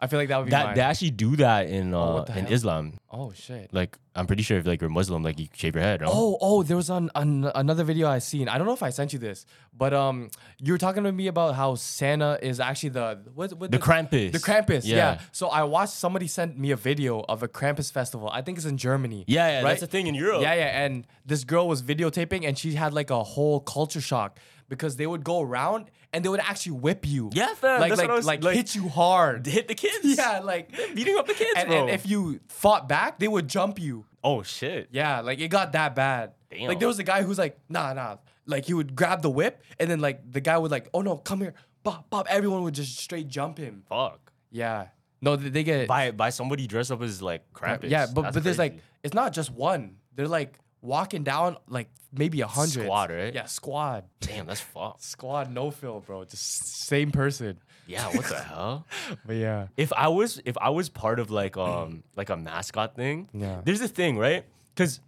I 0.01 0.07
feel 0.07 0.17
like 0.19 0.29
that 0.29 0.37
would 0.37 0.45
be 0.45 0.51
that 0.51 0.65
mine. 0.67 0.75
they 0.75 0.81
actually 0.81 1.11
do 1.11 1.35
that 1.37 1.67
in 1.67 1.93
uh, 1.93 1.99
Oh, 1.99 2.13
what 2.15 2.27
the 2.27 2.37
in 2.37 2.45
hell? 2.45 2.53
Islam. 2.53 2.93
oh 3.11 3.33
shit. 3.33 3.73
Like, 3.73 3.97
I'm 4.15 4.27
pretty 4.27 4.43
sure 4.43 4.57
if 4.57 4.65
like 4.65 4.79
you're 4.81 4.89
Muslim, 4.89 5.23
like 5.23 5.37
you 5.39 5.47
shave 5.53 5.75
your 5.75 5.83
head. 5.83 6.01
no? 6.01 6.07
Oh, 6.09 6.37
oh, 6.39 6.63
there 6.63 6.77
was 6.77 6.89
an, 6.89 7.09
an, 7.15 7.51
another 7.53 7.83
video 7.83 8.07
I 8.07 8.19
seen. 8.19 8.47
I 8.47 8.57
don't 8.57 8.65
know 8.65 8.73
if 8.73 8.81
I 8.83 8.91
sent 8.91 9.11
you 9.13 9.19
this, 9.19 9.45
but 9.77 9.93
um, 9.93 10.29
you 10.57 10.71
were 10.73 10.77
talking 10.77 11.03
to 11.03 11.11
me 11.11 11.27
about 11.27 11.55
how 11.55 11.75
Santa 11.75 12.39
is 12.41 12.59
actually 12.61 12.89
the 12.89 13.19
what, 13.35 13.51
what 13.53 13.71
The 13.71 13.77
Krampus. 13.77 14.31
The 14.31 14.39
Krampus, 14.39 14.85
yeah. 14.85 14.95
Yeah. 14.95 15.19
So 15.33 15.47
I 15.49 15.63
watched 15.63 15.93
somebody 15.93 16.27
sent 16.27 16.57
me 16.57 16.71
a 16.71 16.77
video 16.77 17.19
of 17.27 17.43
a 17.43 17.47
Krampus 17.49 17.91
festival. 17.91 18.29
I 18.31 18.41
think 18.41 18.57
it's 18.57 18.65
in 18.65 18.77
Germany. 18.77 19.25
Yeah, 19.27 19.47
yeah, 19.47 19.55
right? 19.57 19.69
that's 19.69 19.83
a 19.83 19.87
thing 19.87 20.07
in 20.07 20.15
Europe. 20.15 20.41
Yeah, 20.41 20.53
yeah. 20.53 20.83
And 20.85 21.05
this 21.25 21.43
girl 21.43 21.67
was 21.67 21.83
videotaping, 21.83 22.47
and 22.47 22.57
she 22.57 22.73
had 22.73 22.93
like 22.93 23.09
a 23.09 23.21
whole 23.23 23.59
culture 23.59 24.01
shock 24.01 24.39
because 24.69 24.95
they 24.95 25.05
would 25.07 25.23
go 25.23 25.41
around 25.41 25.91
and 26.13 26.23
they 26.23 26.29
would 26.29 26.39
actually 26.39 26.73
whip 26.73 27.05
you. 27.07 27.29
Yeah, 27.33 27.53
fam, 27.55 27.79
Like 27.81 27.89
that's 27.89 27.99
like 27.99 28.07
what 28.07 28.13
I 28.13 28.17
was- 28.17 28.25
like, 28.25 28.43
like- 28.43 28.55
hit 28.55 28.75
you 28.75 28.87
hard. 28.87 29.45
hit 29.45 29.67
the 29.67 29.75
kids. 29.75 29.97
Yeah, 30.17 30.39
like 30.39 30.71
beating 30.95 31.17
up 31.17 31.27
the 31.27 31.33
kids, 31.33 31.51
and, 31.57 31.67
bro. 31.67 31.81
and 31.81 31.89
if 31.89 32.07
you 32.07 32.39
fought 32.47 32.87
back, 32.87 33.19
they 33.19 33.27
would 33.27 33.47
jump 33.47 33.79
you. 33.79 34.05
oh 34.23 34.43
shit. 34.43 34.87
Yeah, 34.91 35.19
like 35.21 35.39
it 35.39 35.49
got 35.49 35.73
that 35.73 35.95
bad. 35.95 36.33
Damn. 36.49 36.67
Like 36.69 36.79
there 36.79 36.87
was 36.87 36.99
a 36.99 37.03
guy 37.03 37.21
who's 37.23 37.37
like, 37.37 37.59
nah, 37.69 37.93
nah. 37.93 38.17
Like 38.45 38.65
he 38.65 38.73
would 38.73 38.95
grab 38.95 39.21
the 39.21 39.29
whip, 39.29 39.61
and 39.79 39.89
then 39.89 39.99
like 39.99 40.31
the 40.31 40.41
guy 40.41 40.57
would 40.57 40.71
like, 40.71 40.89
oh 40.93 41.01
no, 41.01 41.17
come 41.17 41.41
here, 41.41 41.53
Bob, 41.83 42.09
Bob. 42.09 42.25
Everyone 42.29 42.63
would 42.63 42.73
just 42.73 42.97
straight 42.97 43.27
jump 43.27 43.57
him. 43.59 43.83
Fuck. 43.89 44.31
Yeah. 44.51 44.87
No, 45.21 45.35
they, 45.35 45.49
they 45.49 45.63
get 45.63 45.87
By 45.87 46.11
by 46.11 46.29
somebody 46.31 46.65
dressed 46.65 46.91
up 46.91 47.01
as 47.01 47.21
like 47.21 47.43
Krampus. 47.53 47.89
yeah, 47.89 48.07
but 48.11 48.21
That's 48.23 48.33
but 48.35 48.43
there's 48.43 48.57
like 48.57 48.79
it's 49.03 49.13
not 49.13 49.33
just 49.33 49.51
one. 49.51 49.97
They're 50.15 50.27
like 50.27 50.57
walking 50.81 51.23
down 51.23 51.57
like 51.67 51.89
maybe 52.11 52.41
a 52.41 52.47
hundred 52.47 52.83
Squad, 52.83 53.11
right? 53.11 53.33
Yeah, 53.33 53.45
squad, 53.45 54.05
damn, 54.21 54.45
that's 54.47 54.61
fucked. 54.73 55.03
squad, 55.03 55.51
no 55.51 55.71
fill, 55.71 55.99
bro. 55.99 56.23
Just 56.25 56.85
same 56.87 57.11
person. 57.11 57.59
Yeah, 57.87 58.05
what 58.07 58.25
the 58.25 58.39
hell? 58.51 58.85
But 59.25 59.35
yeah, 59.37 59.67
If 59.75 59.91
I 59.93 60.07
was 60.09 60.41
if 60.45 60.57
I 60.61 60.69
was 60.69 60.89
part 60.89 61.19
of 61.19 61.31
like 61.31 61.57
um 61.57 62.03
like 62.15 62.29
a 62.29 62.37
mascot 62.37 62.95
thing, 62.95 63.29
Yeah. 63.33 63.61
There's 63.63 63.81
a 63.81 63.87
thing, 63.87 64.17
right? 64.17 64.45
Because 64.75 64.99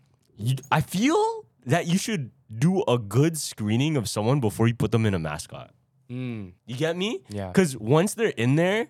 I 0.72 0.82
feel 0.82 1.46
that 1.68 1.86
you 1.88 1.98
should 2.00 2.32
do 2.58 2.82
a 2.88 2.98
good 2.98 3.38
screening 3.38 3.96
of 3.98 4.10
someone 4.10 4.40
before 4.40 4.68
you 4.68 4.74
put 4.74 4.92
them 4.92 5.06
in 5.06 5.14
a 5.14 5.20
mascot. 5.20 5.72
mm, 6.10 6.54
You 6.66 6.76
get 6.76 6.98
me? 6.98 7.22
Yeah. 7.30 7.48
Because 7.48 7.78
once 7.78 8.16
they're 8.16 8.30
in 8.36 8.56
there, 8.56 8.88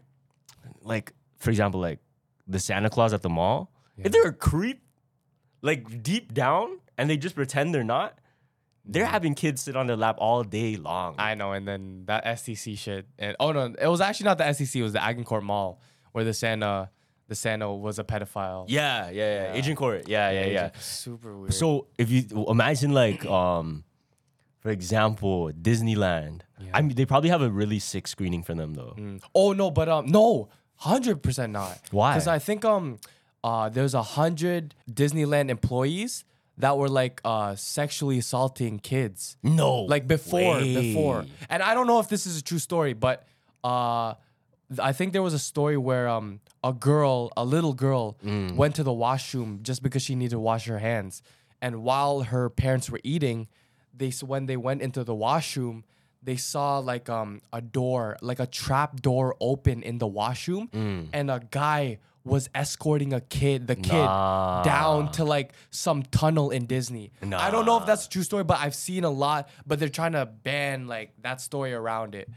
like 0.82 1.12
for 1.38 1.50
example, 1.50 1.80
like 1.82 2.00
the 2.48 2.60
Santa 2.60 2.90
Claus 2.90 3.14
at 3.14 3.22
the 3.22 3.30
mall, 3.30 3.72
if 3.98 4.12
they're 4.12 4.28
a 4.30 4.34
creep, 4.34 4.82
like 5.62 6.04
deep 6.04 6.34
down, 6.34 6.80
and 6.98 7.10
they 7.10 7.18
just 7.18 7.36
pretend 7.36 7.74
they're 7.74 7.84
not, 7.84 8.18
they're 8.86 9.06
having 9.06 9.36
kids 9.36 9.62
sit 9.62 9.76
on 9.76 9.88
their 9.88 9.96
lap 9.96 10.16
all 10.20 10.44
day 10.44 10.76
long. 10.76 11.16
I 11.18 11.36
know. 11.36 11.52
And 11.54 11.68
then 11.68 12.04
that 12.06 12.26
STC 12.26 12.78
shit, 12.78 13.06
and 13.20 13.36
oh 13.40 13.52
no, 13.52 13.74
it 13.80 13.88
was 13.88 14.02
actually 14.02 14.26
not 14.26 14.38
the 14.38 14.46
STC. 14.46 14.78
It 14.78 14.84
was 14.84 14.94
the 14.94 15.04
Agincourt 15.04 15.44
Mall 15.44 15.80
where 16.12 16.24
the 16.24 16.34
Santa, 16.34 16.90
the 17.28 17.36
Santa 17.36 17.72
was 17.72 18.00
a 18.00 18.04
pedophile. 18.04 18.66
yeah, 18.68 19.10
yeah, 19.10 19.54
yeah, 19.54 19.58
Agincourt. 19.60 20.08
Yeah, 20.08 20.32
yeah, 20.32 20.46
yeah. 20.48 20.72
Super 20.80 21.38
weird. 21.38 21.54
So 21.54 21.88
if 21.98 22.10
you 22.10 22.24
imagine 22.50 22.92
like 22.92 23.26
um, 23.26 23.84
for 24.62 24.70
example, 24.70 25.52
Disneyland. 25.52 26.42
Yeah. 26.60 26.72
I 26.74 26.82
mean, 26.82 26.96
they 26.96 27.06
probably 27.06 27.30
have 27.30 27.42
a 27.42 27.50
really 27.50 27.80
sick 27.80 28.08
screening 28.08 28.44
for 28.44 28.54
them 28.54 28.74
though. 28.76 28.96
Oh 29.34 29.54
no, 29.54 29.72
but 29.72 29.90
um, 29.90 30.06
no, 30.08 30.50
hundred 30.76 31.24
percent 31.24 31.52
not. 31.54 31.80
Why? 31.92 32.14
Because 32.14 32.28
I 32.28 32.40
think 32.40 32.64
um, 32.64 33.00
uh, 33.44 33.70
there's 33.70 33.94
a 33.94 34.04
hundred 34.04 34.76
Disneyland 34.92 35.50
employees 35.50 36.24
that 36.58 36.78
were 36.78 36.90
like 36.90 37.22
uh 37.26 37.56
sexually 37.56 38.20
assaulting 38.20 38.78
kids, 38.80 39.38
No, 39.42 39.82
like 39.84 40.08
before, 40.08 40.60
before. 40.60 41.26
And 41.50 41.64
I 41.64 41.74
don't 41.74 41.88
know 41.88 42.00
if 42.00 42.08
this 42.10 42.26
is 42.28 42.38
a 42.38 42.44
true 42.44 42.60
story, 42.60 42.94
but 42.94 43.26
uh, 43.64 44.14
I 44.80 44.94
think 44.94 45.14
there 45.14 45.24
was 45.24 45.34
a 45.34 45.40
story 45.40 45.78
where 45.78 46.08
um 46.08 46.40
a 46.64 46.74
girl, 46.74 47.32
a 47.36 47.44
little 47.46 47.74
girl, 47.74 48.18
Mm. 48.24 48.56
went 48.56 48.76
to 48.76 48.84
the 48.84 48.94
washroom 48.94 49.60
just 49.64 49.82
because 49.82 50.04
she 50.04 50.14
needed 50.16 50.32
to 50.36 50.40
wash 50.40 50.66
her 50.66 50.80
hands, 50.80 51.24
and 51.62 51.84
while 51.84 52.22
her 52.22 52.50
parents 52.50 52.90
were 52.92 53.00
eating, 53.04 53.48
they 53.98 54.12
when 54.26 54.46
they 54.46 54.58
went 54.58 54.82
into 54.82 55.04
the 55.04 55.16
washroom. 55.16 55.84
They 56.24 56.36
saw 56.38 56.78
like 56.78 57.10
um 57.10 57.42
a 57.52 57.62
door, 57.62 58.16
like 58.22 58.40
a 58.40 58.46
trap 58.46 59.02
door 59.02 59.36
open 59.42 59.82
in 59.82 59.98
the 59.98 60.06
washroom, 60.08 60.68
Mm. 60.72 61.08
and 61.14 61.32
a 61.32 61.40
guy 61.50 61.98
was 62.24 62.50
escorting 62.54 63.14
a 63.14 63.22
kid, 63.22 63.68
the 63.68 63.76
kid, 63.76 63.92
down 63.92 65.12
to 65.14 65.24
like 65.24 65.54
some 65.70 66.04
tunnel 66.04 66.52
in 66.52 66.66
Disney. 66.66 67.12
I 67.22 67.50
don't 67.52 67.66
know 67.66 67.78
if 67.78 67.86
that's 67.86 68.06
a 68.06 68.10
true 68.10 68.24
story, 68.24 68.44
but 68.44 68.60
I've 68.60 68.76
seen 68.76 69.04
a 69.04 69.10
lot. 69.10 69.50
But 69.66 69.80
they're 69.80 69.90
trying 69.90 70.14
to 70.14 70.26
ban 70.26 70.88
like 70.88 71.14
that 71.22 71.42
story 71.42 71.74
around 71.74 72.16
it. 72.16 72.30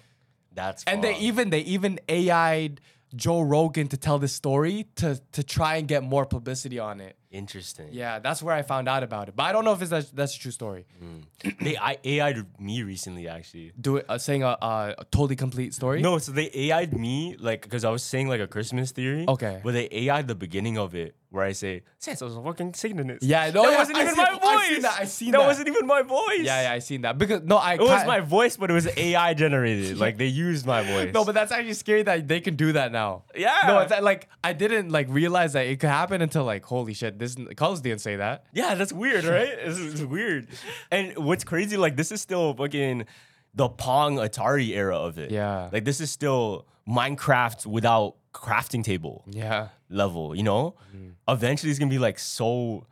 That's 0.53 0.85
And 0.85 1.03
they 1.03 1.16
even 1.18 1.51
they 1.51 1.61
even 1.61 1.99
AI'd 2.09 2.80
Joe 3.14 3.41
Rogan 3.41 3.89
to 3.89 3.97
tell 3.97 4.18
this 4.18 4.32
story 4.32 4.87
to 4.97 5.20
to 5.32 5.43
try 5.43 5.76
and 5.76 5.89
get 5.89 6.03
more 6.03 6.24
publicity 6.26 6.78
on 6.78 7.01
it. 7.01 7.16
Interesting. 7.35 7.89
Yeah, 7.93 8.18
that's 8.20 8.43
where 8.43 8.55
I 8.55 8.62
found 8.62 8.89
out 8.89 9.03
about 9.03 9.28
it. 9.28 9.37
But 9.37 9.45
I 9.45 9.53
don't 9.53 9.64
know 9.64 9.72
if 9.72 9.82
it's 9.82 9.91
that's, 9.91 10.11
that's 10.11 10.37
a 10.37 10.39
true 10.39 10.51
story. 10.51 10.87
they 11.61 11.76
I 11.76 11.99
AI'd 12.05 12.47
me 12.59 12.82
recently 12.82 13.28
actually. 13.28 13.72
Do 13.80 13.97
it 13.99 14.07
uh, 14.09 14.18
saying 14.18 14.43
a, 14.43 14.57
a, 14.62 14.95
a 14.99 15.05
totally 15.11 15.37
complete 15.37 15.74
story. 15.74 16.01
No, 16.01 16.18
so 16.18 16.32
they 16.32 16.51
AI'd 16.51 16.97
me 16.99 17.37
like 17.39 17.62
because 17.62 17.85
I 17.85 17.91
was 17.91 18.03
saying 18.03 18.28
like 18.28 18.41
a 18.41 18.47
Christmas 18.47 18.93
theory. 18.93 19.24
Okay. 19.28 19.61
But 19.62 19.72
they 19.72 19.89
AI'd 19.91 20.28
the 20.28 20.35
beginning 20.35 20.78
of 20.78 20.95
it 20.95 21.14
where 21.30 21.45
I 21.45 21.51
say 21.53 21.82
Santa's 21.99 22.32
fucking 22.37 22.74
Satanist. 22.74 23.24
Yeah, 23.24 23.51
no, 23.51 23.64
that 23.64 23.72
yeah, 23.72 23.78
wasn't 23.78 23.99
I 23.99 24.03
even 24.03 24.14
see- 24.14 24.20
my 24.22 24.39
I 24.41 24.55
voice. 24.57 24.68
seen 24.68 24.82
that, 24.82 24.97
I 25.01 25.05
seen 25.05 25.30
that. 25.32 25.39
that. 25.39 25.47
wasn't 25.49 25.68
even 25.68 25.87
my 25.87 26.03
voice. 26.03 26.41
Yeah, 26.43 26.62
yeah, 26.62 26.72
I 26.72 26.78
seen 26.78 27.01
that 27.03 27.18
because 27.18 27.43
no, 27.43 27.57
I 27.57 27.74
It 27.74 27.80
was 27.80 28.07
my 28.07 28.20
voice, 28.20 28.57
but 28.57 28.70
it 28.70 28.74
was 28.74 28.87
AI 28.97 29.35
generated. 29.35 29.99
Like 30.05 30.16
they 30.18 30.26
used 30.26 30.64
my 30.66 30.82
voice. 30.82 31.12
No, 31.14 31.24
but 31.24 31.35
that's 31.35 31.51
actually 31.51 31.74
scary 31.74 32.03
that 32.05 32.28
they 32.28 32.41
can 32.41 32.55
do 32.57 32.72
that 32.72 32.93
now. 32.93 33.24
Yeah. 33.35 33.59
No, 33.66 33.80
it's 33.80 33.93
like 34.01 34.28
I 34.45 34.53
didn't 34.53 34.91
like 34.91 35.07
realize 35.09 35.55
that 35.55 35.66
it 35.66 35.80
could 35.80 35.89
happen 35.91 36.20
until 36.22 36.45
like 36.45 36.64
holy 36.64 36.95
shit, 36.95 37.18
this 37.24 37.36
Carlos 37.56 37.80
didn't 37.80 38.00
say 38.00 38.16
that. 38.16 38.44
Yeah, 38.52 38.74
that's 38.74 38.92
weird, 38.92 39.24
right? 39.24 39.48
it's, 39.58 39.78
it's 39.78 40.02
weird. 40.02 40.48
And 40.90 41.16
what's 41.16 41.44
crazy, 41.44 41.76
like 41.76 41.96
this 41.96 42.12
is 42.12 42.20
still 42.20 42.54
fucking 42.54 43.06
the 43.54 43.68
Pong 43.68 44.16
Atari 44.16 44.70
era 44.70 44.96
of 44.96 45.18
it. 45.18 45.30
Yeah. 45.30 45.68
Like 45.72 45.84
this 45.84 46.00
is 46.00 46.10
still 46.10 46.66
Minecraft 46.88 47.66
without 47.66 48.16
crafting 48.32 48.82
table 48.84 49.24
Yeah. 49.30 49.68
level, 49.88 50.34
you 50.34 50.42
know? 50.42 50.74
Mm-hmm. 50.94 51.10
Eventually 51.28 51.70
it's 51.70 51.78
gonna 51.78 51.90
be 51.90 51.98
like 51.98 52.18
so 52.18 52.86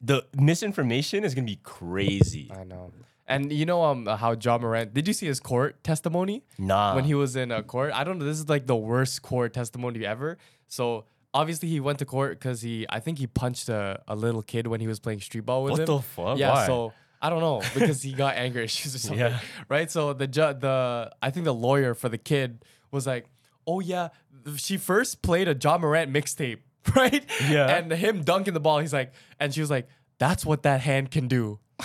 the 0.00 0.24
misinformation 0.34 1.24
is 1.24 1.34
gonna 1.34 1.46
be 1.46 1.60
crazy. 1.62 2.50
I 2.54 2.64
know. 2.64 2.92
And 3.26 3.52
you 3.52 3.66
know 3.66 3.84
um 3.84 4.06
how 4.06 4.34
Ja 4.42 4.56
Morant 4.58 4.94
did 4.94 5.06
you 5.06 5.12
see 5.12 5.26
his 5.26 5.40
court 5.40 5.84
testimony? 5.84 6.42
Nah. 6.58 6.94
When 6.94 7.04
he 7.04 7.14
was 7.14 7.36
in 7.36 7.52
a 7.52 7.62
court. 7.62 7.92
I 7.92 8.02
don't 8.04 8.18
know, 8.18 8.24
this 8.24 8.38
is 8.38 8.48
like 8.48 8.66
the 8.66 8.76
worst 8.76 9.20
court 9.22 9.52
testimony 9.52 10.06
ever. 10.06 10.38
So 10.68 11.04
obviously 11.34 11.68
he 11.68 11.80
went 11.80 11.98
to 12.00 12.04
court 12.04 12.38
because 12.38 12.62
he 12.62 12.86
I 12.88 13.00
think 13.00 13.18
he 13.18 13.26
punched 13.26 13.68
a, 13.68 14.02
a 14.08 14.16
little 14.16 14.42
kid 14.42 14.66
when 14.66 14.80
he 14.80 14.86
was 14.86 15.00
playing 15.00 15.20
street 15.20 15.46
ball 15.46 15.62
with 15.64 15.72
What 15.72 15.80
him. 15.80 15.86
the 15.86 16.00
fuck? 16.02 16.38
Yeah, 16.38 16.52
Why? 16.52 16.66
so 16.66 16.92
I 17.20 17.30
don't 17.30 17.40
know 17.40 17.62
because 17.74 18.02
he 18.02 18.12
got 18.12 18.36
anger 18.36 18.60
issues 18.68 18.94
or 18.94 18.98
something. 18.98 19.18
Yeah. 19.18 19.40
Right? 19.68 19.90
So 19.90 20.12
the 20.12 20.26
ju- 20.26 20.54
the 20.58 21.10
I 21.20 21.30
think 21.30 21.44
the 21.44 21.54
lawyer 21.54 21.94
for 21.94 22.08
the 22.08 22.18
kid 22.18 22.64
was 22.90 23.06
like, 23.06 23.26
"Oh 23.66 23.80
yeah, 23.80 24.08
she 24.56 24.76
first 24.76 25.22
played 25.22 25.48
a 25.48 25.56
Ja 25.60 25.78
Morant 25.78 26.12
mixtape." 26.12 26.58
right? 26.96 27.24
Yeah. 27.50 27.76
And 27.76 27.92
him 27.92 28.22
dunking 28.22 28.54
the 28.54 28.60
ball, 28.60 28.78
he's 28.78 28.94
like, 28.94 29.12
and 29.38 29.52
she 29.52 29.60
was 29.60 29.70
like, 29.70 29.88
that's 30.18 30.46
what 30.46 30.62
that 30.62 30.80
hand 30.80 31.10
can 31.10 31.28
do. 31.28 31.58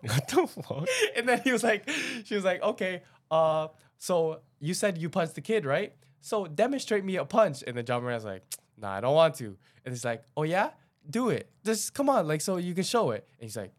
what 0.00 0.26
the 0.28 0.46
fuck? 0.48 0.88
and 1.14 1.28
then 1.28 1.40
he 1.44 1.52
was 1.52 1.62
like, 1.62 1.88
she 2.24 2.34
was 2.34 2.42
like, 2.44 2.60
okay, 2.62 3.02
uh, 3.30 3.68
so 3.98 4.40
you 4.58 4.74
said 4.74 4.98
you 4.98 5.08
punched 5.08 5.34
the 5.36 5.40
kid, 5.40 5.64
right? 5.66 5.94
So 6.20 6.46
demonstrate 6.46 7.04
me 7.04 7.14
a 7.16 7.24
punch. 7.24 7.62
And 7.64 7.76
then 7.76 7.84
Ja 7.86 8.00
Morant's 8.00 8.24
like, 8.24 8.42
nah, 8.80 8.92
I 8.92 9.00
don't 9.00 9.14
want 9.14 9.34
to. 9.36 9.56
And 9.84 9.94
he's 9.94 10.04
like, 10.04 10.22
oh 10.36 10.42
yeah, 10.42 10.70
do 11.08 11.30
it. 11.30 11.50
Just 11.64 11.94
come 11.94 12.08
on, 12.08 12.26
like 12.26 12.40
so 12.40 12.56
you 12.56 12.74
can 12.74 12.84
show 12.84 13.10
it. 13.10 13.26
And 13.38 13.48
he's 13.48 13.56
like, 13.56 13.72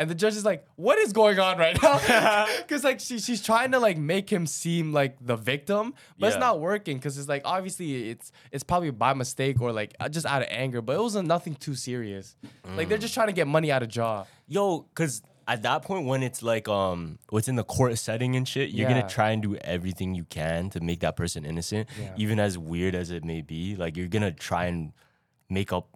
and 0.00 0.08
the 0.08 0.14
judge 0.14 0.34
is 0.34 0.46
like, 0.46 0.66
what 0.76 0.98
is 0.98 1.12
going 1.12 1.38
on 1.38 1.58
right 1.58 1.80
now? 1.82 2.46
Because 2.58 2.84
like 2.84 3.00
she, 3.00 3.18
she's 3.18 3.42
trying 3.42 3.72
to 3.72 3.78
like 3.78 3.98
make 3.98 4.30
him 4.30 4.46
seem 4.46 4.94
like 4.94 5.16
the 5.20 5.36
victim, 5.36 5.92
but 6.18 6.28
it's 6.28 6.38
not 6.38 6.58
working. 6.58 6.96
Because 6.96 7.18
it's 7.18 7.28
like 7.28 7.42
obviously 7.44 8.08
it's 8.08 8.32
it's 8.50 8.64
probably 8.64 8.90
by 8.90 9.12
mistake 9.12 9.60
or 9.60 9.72
like 9.72 9.94
just 10.10 10.24
out 10.24 10.40
of 10.40 10.48
anger, 10.50 10.80
but 10.80 10.96
it 10.96 11.02
was 11.02 11.16
nothing 11.16 11.54
too 11.54 11.74
serious. 11.74 12.34
Like 12.76 12.88
they're 12.88 12.96
mm. 12.96 13.02
just 13.02 13.12
trying 13.12 13.26
to 13.26 13.34
get 13.34 13.46
money 13.46 13.70
out 13.70 13.82
of 13.82 13.94
Ja. 13.94 14.24
Yo, 14.48 14.86
cause 14.94 15.20
at 15.52 15.62
that 15.62 15.82
point 15.82 16.06
when 16.06 16.22
it's 16.22 16.42
like 16.42 16.68
um 16.68 17.18
what's 17.30 17.48
in 17.48 17.56
the 17.56 17.64
court 17.64 17.98
setting 17.98 18.36
and 18.36 18.46
shit, 18.46 18.70
you're 18.70 18.88
Yeah. 18.88 19.00
gonna 19.00 19.08
try 19.08 19.30
and 19.34 19.42
do 19.42 19.56
everything 19.56 20.14
you 20.14 20.24
can 20.24 20.70
to 20.70 20.80
make 20.80 21.00
that 21.00 21.16
person 21.16 21.44
innocent, 21.44 21.88
Yeah. 22.00 22.14
even 22.16 22.38
as 22.38 22.56
weird 22.56 22.94
as 22.94 23.10
it 23.10 23.24
may 23.24 23.40
be. 23.40 23.76
Like 23.76 23.96
you're 23.96 24.08
gonna 24.16 24.32
try 24.32 24.66
and 24.66 24.92
make 25.48 25.72
up 25.72 25.88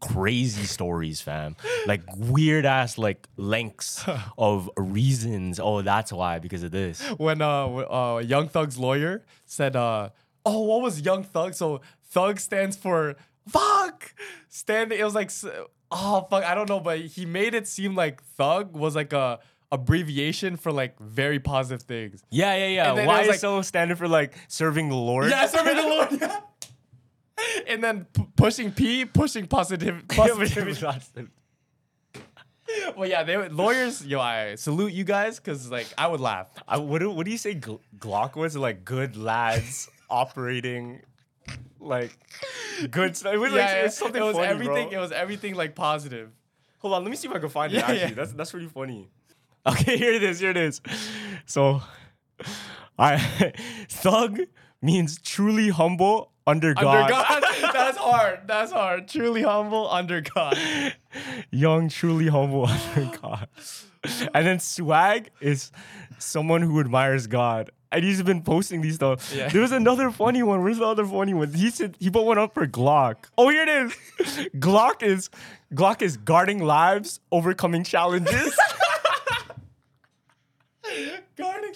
crazy 0.00 0.64
stories, 0.64 1.20
fam. 1.20 1.56
Like 1.86 2.02
weird 2.16 2.64
ass 2.66 2.96
like 2.98 3.28
lengths 3.36 4.04
of 4.38 4.68
reasons. 4.76 5.60
Oh, 5.60 5.82
that's 5.82 6.12
why 6.12 6.38
because 6.38 6.62
of 6.62 6.70
this. 6.72 7.00
when 7.18 7.42
uh, 7.42 7.66
uh 7.66 8.18
Young 8.24 8.48
Thug's 8.48 8.78
lawyer 8.78 9.22
said 9.46 9.76
uh 9.76 10.08
oh 10.44 10.60
what 10.64 10.80
was 10.82 11.00
Young 11.02 11.22
Thug? 11.22 11.54
So 11.54 11.80
Thug 12.10 12.40
stands 12.40 12.76
for 12.76 13.14
fuck. 13.46 14.14
Stand 14.48 14.90
it 14.92 15.04
was 15.04 15.14
like 15.14 15.30
oh 15.90 16.26
fuck 16.30 16.44
I 16.44 16.54
don't 16.54 16.68
know, 16.68 16.80
but 16.80 17.00
he 17.00 17.26
made 17.26 17.54
it 17.54 17.66
seem 17.68 17.94
like 17.94 18.22
Thug 18.22 18.76
was 18.76 18.94
like 18.96 19.12
a 19.12 19.38
abbreviation 19.72 20.56
for 20.56 20.72
like 20.72 20.98
very 20.98 21.38
positive 21.38 21.82
things. 21.82 22.22
Yeah, 22.30 22.56
yeah, 22.56 22.66
yeah. 22.68 22.88
And 22.90 22.98
then 22.98 23.04
it 23.04 23.08
Why 23.08 23.18
was 23.18 23.26
is 23.26 23.30
like- 23.30 23.40
so 23.40 23.62
standard 23.62 23.98
for 23.98 24.08
like 24.08 24.34
serving 24.48 24.88
the 24.88 24.96
Lord? 24.96 25.30
Yeah, 25.30 25.46
serving 25.46 25.76
the 25.76 25.82
Lord. 25.82 26.08
yeah. 26.20 26.40
And 27.68 27.82
then 27.82 28.06
p- 28.12 28.26
pushing 28.36 28.70
P, 28.72 29.04
pushing 29.06 29.46
positive, 29.46 30.02
positivity. 30.08 30.84
well, 32.96 33.08
yeah, 33.08 33.22
they 33.22 33.36
would- 33.36 33.52
lawyers. 33.52 34.04
Yo, 34.04 34.20
I 34.20 34.56
salute 34.56 34.92
you 34.92 35.04
guys 35.04 35.38
because 35.38 35.70
like 35.70 35.86
I 35.96 36.06
would 36.06 36.20
laugh. 36.20 36.48
I, 36.68 36.76
what, 36.78 36.98
do, 36.98 37.10
what 37.10 37.24
do 37.24 37.32
you 37.32 37.38
say 37.38 37.54
Gl- 37.54 37.80
Glock 37.98 38.36
was? 38.36 38.56
Like 38.56 38.84
good 38.84 39.16
lads 39.16 39.88
operating 40.10 41.00
like 41.80 42.16
good 42.90 43.16
stuff. 43.16 43.34
It 43.34 43.38
was, 43.38 43.52
like, 43.52 43.60
yeah, 43.60 43.84
it's 43.84 43.96
something 43.96 44.20
it 44.20 44.24
was 44.24 44.36
funny, 44.36 44.48
everything. 44.48 44.88
bro. 44.90 44.98
It 44.98 45.00
was 45.00 45.12
everything 45.12 45.54
like 45.54 45.74
positive. 45.74 46.30
Hold 46.78 46.94
on, 46.94 47.02
let 47.04 47.10
me 47.10 47.16
see 47.16 47.28
if 47.28 47.34
I 47.34 47.38
can 47.38 47.48
find 47.48 47.72
it. 47.72 47.78
Actually, 47.78 47.98
yeah. 47.98 48.10
that's 48.10 48.32
that's 48.32 48.54
really 48.54 48.68
funny. 48.68 49.08
Okay, 49.66 49.98
here 49.98 50.14
it 50.14 50.22
is. 50.22 50.40
Here 50.40 50.52
it 50.52 50.56
is. 50.56 50.80
So, 51.44 51.82
I 52.98 53.18
thug 53.90 54.40
means 54.80 55.20
truly 55.20 55.68
humble 55.68 56.32
under 56.46 56.72
God. 56.72 56.86
Under 56.86 57.12
God, 57.12 57.42
that's 57.72 57.98
hard. 57.98 58.40
That's 58.46 58.72
hard. 58.72 59.06
Truly 59.06 59.42
humble 59.42 59.90
under 59.90 60.22
God. 60.22 60.56
Young, 61.50 61.90
truly 61.90 62.28
humble 62.28 62.66
under 62.66 63.18
God. 63.22 63.48
And 64.32 64.46
then 64.46 64.60
swag 64.60 65.30
is 65.42 65.72
someone 66.18 66.62
who 66.62 66.80
admires 66.80 67.26
God. 67.26 67.70
And 67.92 68.04
he's 68.04 68.22
been 68.22 68.42
posting 68.42 68.82
these 68.82 68.94
stuff. 68.94 69.32
Yeah. 69.34 69.48
There 69.48 69.62
was 69.62 69.72
another 69.72 70.10
funny 70.12 70.42
one. 70.44 70.62
Where's 70.62 70.78
the 70.78 70.86
other 70.86 71.04
funny 71.04 71.34
one? 71.34 71.52
He 71.52 71.70
said 71.70 71.96
he 71.98 72.08
put 72.08 72.24
one 72.24 72.38
up 72.38 72.54
for 72.54 72.66
Glock. 72.66 73.16
Oh, 73.36 73.48
here 73.48 73.62
it 73.62 73.68
is. 73.68 73.92
Glock 74.56 75.02
is 75.02 75.28
Glock 75.74 76.00
is 76.00 76.16
guarding 76.16 76.62
lives, 76.64 77.18
overcoming 77.32 77.82
challenges. 77.84 78.56
Guarding. 81.36 81.72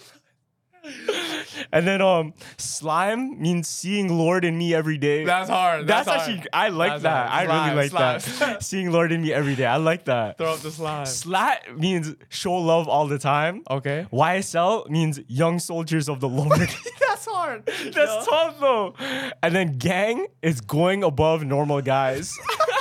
And 1.74 1.86
then 1.86 2.00
um 2.00 2.32
slime 2.56 3.40
means 3.40 3.68
seeing 3.68 4.16
Lord 4.16 4.44
in 4.44 4.56
me 4.56 4.72
every 4.74 4.96
day. 4.96 5.24
That's 5.24 5.50
hard. 5.50 5.86
That's, 5.86 6.06
That's, 6.06 6.28
actually. 6.28 6.46
I 6.52 6.68
like 6.68 6.92
That's 6.92 7.02
that. 7.02 7.28
hard. 7.30 7.48
I 7.48 7.54
really 7.74 7.88
Slime, 7.90 8.12
like 8.14 8.20
slime. 8.22 8.50
that. 8.52 8.62
seeing 8.70 8.90
Lord 8.90 9.12
in 9.12 9.20
me 9.22 9.32
every 9.32 9.54
day. 9.56 9.66
I 9.66 9.76
like 9.76 10.04
that. 10.06 10.38
Throw 10.38 10.52
up 10.54 10.60
the 10.60 10.70
slime. 10.70 11.04
Slat 11.06 11.76
means 11.76 12.14
show 12.30 12.54
love 12.54 12.88
all 12.88 13.06
the 13.08 13.18
time. 13.18 13.62
Okay. 13.70 14.06
YSL 14.12 14.88
means 14.88 15.20
young 15.26 15.58
soldiers 15.58 16.08
of 16.08 16.20
the 16.20 16.28
Lord. 16.28 16.60
That's 17.00 17.26
hard. 17.26 17.66
That's 17.66 18.26
tough 18.26 18.60
though. 18.60 18.94
And 19.42 19.54
then 19.54 19.76
gang 19.78 20.26
is 20.42 20.60
going 20.60 21.02
above 21.04 21.44
normal 21.44 21.82
guys. 21.82 22.32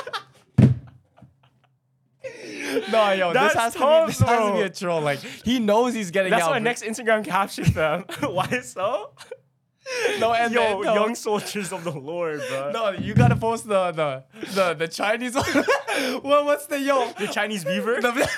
No, 2.94 3.12
yo, 3.12 3.34
That's 3.34 3.54
this 3.54 3.62
has 3.62 3.74
to 3.74 3.80
be 3.80 3.86
this 4.08 4.20
has 4.20 4.30
to 4.30 4.36
bro. 4.48 4.54
be 4.56 4.62
a 4.62 4.70
troll. 4.70 5.02
Like 5.02 5.20
he 5.20 5.60
knows 5.60 5.94
he's 5.94 6.12
getting 6.12 6.32
out. 6.32 6.38
That's 6.38 6.48
out. 6.48 6.52
my 6.52 6.60
next 6.60 6.84
Instagram 6.84 7.26
caption, 7.26 7.66
fam. 7.66 8.06
so? 8.64 9.12
No, 10.20 10.34
and 10.34 10.54
Yo, 10.54 10.62
then, 10.62 10.82
no. 10.82 10.94
young 10.96 11.14
soldiers 11.16 11.74
of 11.74 11.84
the 11.84 11.92
Lord, 11.92 12.42
bro. 12.50 12.72
No, 12.72 12.92
you 12.92 13.14
gotta 13.14 13.36
post 13.36 13.68
the 13.68 13.92
the 13.92 14.24
the, 14.54 14.74
the 14.76 14.88
Chinese 14.88 15.36
one. 15.36 15.44
what 16.24 16.46
what's 16.46 16.68
the 16.68 16.80
yo? 16.80 17.12
The 17.20 17.28
Chinese 17.28 17.66
beaver? 17.66 18.00
The- 18.00 18.30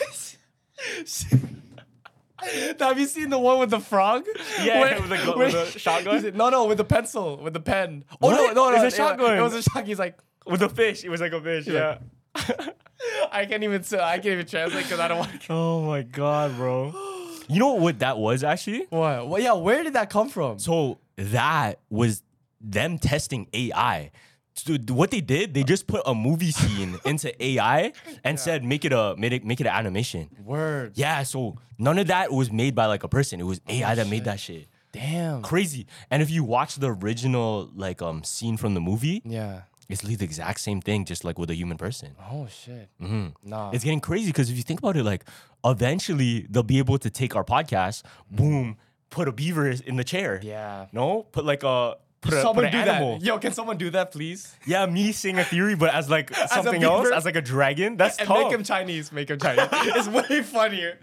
Have 2.79 2.99
you 2.99 3.05
seen 3.07 3.29
the 3.29 3.39
one 3.39 3.59
with 3.59 3.69
the 3.69 3.79
frog? 3.79 4.25
Yeah, 4.61 4.79
Where- 4.81 4.99
with 5.01 5.09
the 5.09 5.17
gu- 5.17 5.37
where- 5.37 5.47
with 5.47 5.73
the 5.73 5.79
shotgun? 5.79 6.21
like, 6.23 6.35
No, 6.35 6.49
no, 6.49 6.65
with 6.65 6.77
the 6.77 6.83
pencil, 6.83 7.37
with 7.37 7.53
the 7.53 7.59
pen. 7.59 8.03
Oh 8.21 8.27
What? 8.29 8.35
no, 8.55 8.69
no, 8.69 8.69
no, 8.69 8.75
It's 8.75 8.83
a 8.83 8.87
it- 8.87 8.93
shotgun. 8.97 9.37
It 9.37 9.41
was 9.41 9.53
a 9.53 9.61
shotgun. 9.63 9.85
He's 9.85 9.99
like, 9.99 10.17
With 10.45 10.61
a 10.61 10.69
fish. 10.69 11.03
It 11.03 11.09
was 11.09 11.21
like 11.21 11.31
a 11.31 11.41
fish, 11.41 11.65
yeah. 11.67 11.99
I 13.31 13.45
can't 13.45 13.63
even 13.63 13.83
say, 13.83 13.99
I 13.99 14.15
can't 14.15 14.25
even 14.33 14.45
translate 14.45 14.83
because 14.83 14.99
I 14.99 15.07
don't 15.07 15.19
want. 15.19 15.41
to. 15.41 15.47
oh 15.53 15.81
my 15.85 16.01
god, 16.01 16.55
bro. 16.55 16.93
You 17.47 17.59
know 17.59 17.73
what 17.73 17.99
that 17.99 18.17
was 18.17 18.43
actually? 18.43 18.87
What? 18.89 19.27
Well, 19.29 19.39
yeah. 19.39 19.53
Where 19.53 19.83
did 19.83 19.93
that 19.93 20.09
come 20.09 20.29
from? 20.29 20.57
So 20.57 20.97
that 21.15 21.79
was 21.91 22.23
them 22.59 22.97
testing 22.97 23.47
AI. 23.53 24.09
So 24.55 24.77
what 24.87 25.11
they 25.11 25.21
did, 25.21 25.53
they 25.53 25.61
just 25.63 25.85
put 25.85 26.01
a 26.07 26.15
movie 26.15 26.49
scene 26.49 26.97
into 27.05 27.31
AI 27.43 27.93
and 28.23 28.39
said 28.39 28.63
make 28.63 28.83
it 28.83 28.93
a 28.93 29.13
make 29.19 29.31
it 29.31 29.45
make 29.45 29.61
it 29.61 29.67
an 29.67 29.73
animation. 29.73 30.27
Word. 30.43 30.93
Yeah, 30.95 31.21
so 31.21 31.57
none 31.77 31.99
of 31.99 32.07
that 32.07 32.31
was 32.31 32.51
made 32.51 32.73
by 32.73 32.87
like 32.87 33.03
a 33.03 33.07
person. 33.09 33.39
It 33.39 33.43
was 33.45 33.61
AI 33.69 33.93
that 33.93 34.07
made 34.07 34.23
that 34.23 34.39
shit. 34.39 34.67
Damn. 34.91 35.43
Crazy. 35.43 35.85
And 36.09 36.23
if 36.23 36.31
you 36.31 36.43
watch 36.43 36.77
the 36.77 36.95
original 36.95 37.69
like 37.75 38.01
um 38.01 38.23
scene 38.23 38.57
from 38.57 38.73
the 38.73 38.81
movie, 38.81 39.21
Yeah. 39.23 39.61
It's 39.89 40.03
literally 40.03 40.15
the 40.17 40.25
exact 40.25 40.59
same 40.59 40.81
thing, 40.81 41.05
just 41.05 41.23
like 41.23 41.37
with 41.37 41.49
a 41.49 41.55
human 41.55 41.77
person. 41.77 42.15
Oh 42.31 42.47
shit. 42.47 42.89
Mm-hmm. 43.01 43.27
Nah. 43.49 43.71
It's 43.71 43.83
getting 43.83 43.99
crazy 44.01 44.27
because 44.27 44.49
if 44.49 44.57
you 44.57 44.63
think 44.63 44.79
about 44.79 44.97
it, 44.97 45.03
like 45.03 45.25
eventually 45.63 46.47
they'll 46.49 46.63
be 46.63 46.77
able 46.79 46.97
to 46.99 47.09
take 47.09 47.35
our 47.35 47.43
podcast, 47.43 48.03
boom, 48.29 48.77
put 49.09 49.27
a 49.27 49.31
beaver 49.31 49.67
in 49.69 49.95
the 49.95 50.03
chair. 50.03 50.39
Yeah. 50.43 50.87
No, 50.91 51.23
put 51.31 51.45
like 51.45 51.63
a 51.63 51.97
put 52.21 52.33
a, 52.33 52.41
someone 52.41 52.65
put 52.65 52.71
do 52.71 52.77
an 52.79 52.87
animal. 52.89 53.19
that. 53.19 53.25
Yo, 53.25 53.37
can 53.37 53.51
someone 53.53 53.77
do 53.77 53.89
that, 53.91 54.11
please? 54.11 54.55
Yeah, 54.65 54.85
me 54.87 55.11
saying 55.11 55.37
a 55.37 55.43
theory, 55.43 55.75
but 55.75 55.93
as 55.93 56.09
like 56.09 56.33
something 56.47 56.83
else, 56.83 57.11
as 57.11 57.25
like 57.25 57.35
a 57.35 57.41
dragon. 57.41 57.97
That's 57.97 58.17
And 58.17 58.27
tough. 58.27 58.43
make 58.45 58.51
him 58.51 58.63
Chinese. 58.63 59.11
Make 59.11 59.29
him 59.29 59.39
Chinese. 59.39 59.67
it's 59.71 60.07
way 60.07 60.41
funnier. 60.41 60.97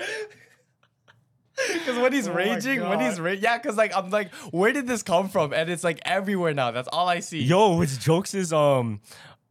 Because 1.73 1.99
when 1.99 2.13
he's 2.13 2.29
Oh 2.29 2.33
raging, 2.35 2.81
when 2.81 3.01
he's 3.01 3.21
ra- 3.21 3.31
yeah, 3.33 3.59
because 3.59 3.77
like 3.77 3.95
I'm 3.97 4.11
like, 4.11 4.33
where 4.53 4.73
did 4.73 4.87
this 4.87 5.03
come 5.03 5.29
from? 5.29 5.53
And 5.53 5.69
it's 5.71 5.85
like 5.85 6.01
everywhere 6.05 6.55
now. 6.55 6.71
That's 6.71 6.89
all 6.93 7.09
I 7.09 7.21
see. 7.21 7.43
Yo, 7.43 7.77
what's 7.77 7.97
jokes 7.99 8.35
is 8.35 8.53
um, 8.53 9.01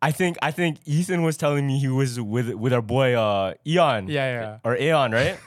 I 0.01 0.11
think 0.11 0.37
I 0.41 0.51
think 0.51 0.77
Ethan 0.85 1.21
was 1.23 1.37
telling 1.37 1.67
me 1.67 1.77
he 1.79 1.87
was 1.87 2.19
with 2.19 2.49
with 2.53 2.73
our 2.73 2.81
boy 2.81 3.13
uh 3.15 3.53
Eon. 3.67 4.07
Yeah, 4.07 4.41
yeah. 4.41 4.57
Or 4.63 4.75
Aeon, 4.75 5.11
right? 5.11 5.37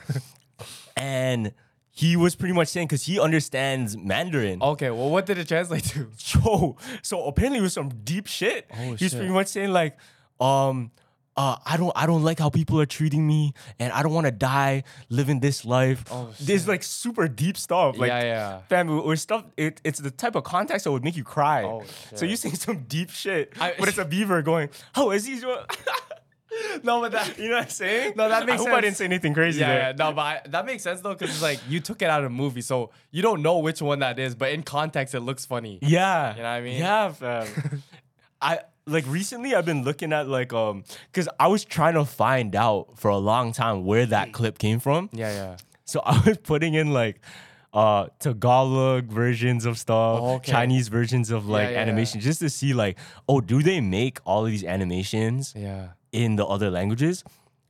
and 0.96 1.52
he 1.90 2.16
was 2.16 2.34
pretty 2.34 2.54
much 2.54 2.68
saying 2.68 2.86
because 2.88 3.04
he 3.04 3.20
understands 3.20 3.96
Mandarin. 3.96 4.60
Okay, 4.62 4.90
well, 4.90 5.10
what 5.10 5.26
did 5.26 5.38
it 5.38 5.46
translate 5.48 5.84
to? 5.84 6.10
Yo, 6.44 6.76
so 7.02 7.24
apparently 7.26 7.60
it 7.60 7.62
was 7.62 7.72
some 7.72 7.88
deep 8.02 8.26
shit. 8.26 8.66
Oh, 8.72 8.94
He's 8.94 9.10
shit. 9.10 9.18
pretty 9.18 9.32
much 9.32 9.46
saying 9.48 9.70
like, 9.70 9.96
um, 10.40 10.90
uh, 11.36 11.56
I 11.66 11.76
don't, 11.76 11.92
I 11.96 12.06
don't 12.06 12.22
like 12.22 12.38
how 12.38 12.48
people 12.50 12.80
are 12.80 12.86
treating 12.86 13.26
me, 13.26 13.54
and 13.78 13.92
I 13.92 14.02
don't 14.02 14.12
want 14.12 14.26
to 14.26 14.30
die 14.30 14.84
living 15.08 15.40
this 15.40 15.64
life. 15.64 16.04
Oh, 16.10 16.30
There's 16.40 16.68
like 16.68 16.82
super 16.82 17.26
deep 17.28 17.56
stuff. 17.56 17.98
Like, 17.98 18.08
Yeah, 18.08 18.22
yeah. 18.22 18.58
fam, 18.68 18.88
or 18.90 19.16
stuff. 19.16 19.44
It, 19.56 19.80
it's 19.84 19.98
the 19.98 20.10
type 20.12 20.36
of 20.36 20.44
context 20.44 20.84
that 20.84 20.92
would 20.92 21.02
make 21.04 21.16
you 21.16 21.24
cry. 21.24 21.64
Oh, 21.64 21.82
so 22.14 22.24
you 22.24 22.36
saying 22.36 22.54
some 22.54 22.84
deep 22.84 23.10
shit, 23.10 23.52
I- 23.60 23.74
but 23.78 23.88
it's 23.88 23.98
a 23.98 24.04
beaver 24.04 24.42
going, 24.42 24.68
"Oh, 24.94 25.10
is 25.10 25.24
he?" 25.26 25.40
doing?" 25.40 25.58
No, 26.84 27.00
but 27.00 27.10
that. 27.10 27.36
you 27.36 27.48
know 27.48 27.56
what 27.56 27.64
I'm 27.64 27.68
saying? 27.70 28.12
No, 28.16 28.28
that 28.28 28.46
makes 28.46 28.60
I 28.62 28.64
hope 28.64 28.68
I 28.68 28.70
sense. 28.74 28.82
didn't 28.84 28.96
say 28.98 29.04
anything 29.06 29.34
crazy 29.34 29.58
Yeah, 29.58 29.66
there. 29.68 29.78
yeah, 29.88 29.92
no, 29.98 30.12
but 30.12 30.20
I, 30.22 30.40
that 30.50 30.64
makes 30.66 30.84
sense 30.84 31.00
though, 31.00 31.12
because 31.14 31.30
it's 31.30 31.42
like 31.42 31.58
you 31.68 31.80
took 31.80 32.00
it 32.00 32.08
out 32.08 32.22
of 32.22 32.30
the 32.30 32.36
movie, 32.36 32.60
so 32.60 32.90
you 33.10 33.22
don't 33.22 33.42
know 33.42 33.58
which 33.58 33.82
one 33.82 33.98
that 34.00 34.20
is, 34.20 34.36
but 34.36 34.52
in 34.52 34.62
context, 34.62 35.16
it 35.16 35.20
looks 35.20 35.44
funny. 35.44 35.80
Yeah. 35.82 36.30
You 36.30 36.36
know 36.38 36.42
what 36.44 36.48
I 36.50 36.60
mean? 36.60 36.78
Yeah, 36.78 37.08
fam. 37.10 37.82
I 38.40 38.60
like 38.86 39.04
recently 39.06 39.54
I've 39.54 39.64
been 39.64 39.82
looking 39.84 40.12
at 40.12 40.28
like 40.28 40.52
um 40.52 40.84
because 41.10 41.28
I 41.40 41.48
was 41.48 41.64
trying 41.64 41.94
to 41.94 42.04
find 42.04 42.54
out 42.54 42.98
for 42.98 43.10
a 43.10 43.16
long 43.18 43.52
time 43.52 43.84
where 43.84 44.06
that 44.06 44.32
clip 44.32 44.58
came 44.58 44.78
from. 44.80 45.08
Yeah, 45.12 45.32
yeah. 45.32 45.56
So 45.84 46.00
I 46.04 46.20
was 46.26 46.38
putting 46.38 46.74
in 46.74 46.92
like 46.92 47.20
uh 47.72 48.08
Tagalog 48.18 49.06
versions 49.06 49.64
of 49.64 49.78
stuff, 49.78 50.20
Oh, 50.20 50.34
okay. 50.34 50.52
Chinese 50.52 50.88
versions 50.88 51.30
of 51.30 51.46
like 51.46 51.68
yeah, 51.68 51.74
yeah. 51.74 51.80
animation, 51.80 52.20
just 52.20 52.40
to 52.40 52.50
see 52.50 52.74
like, 52.74 52.98
oh, 53.28 53.40
do 53.40 53.62
they 53.62 53.80
make 53.80 54.18
all 54.24 54.44
of 54.44 54.50
these 54.50 54.64
animations 54.64 55.54
Yeah. 55.56 55.88
in 56.12 56.36
the 56.36 56.44
other 56.46 56.70
languages? 56.70 57.24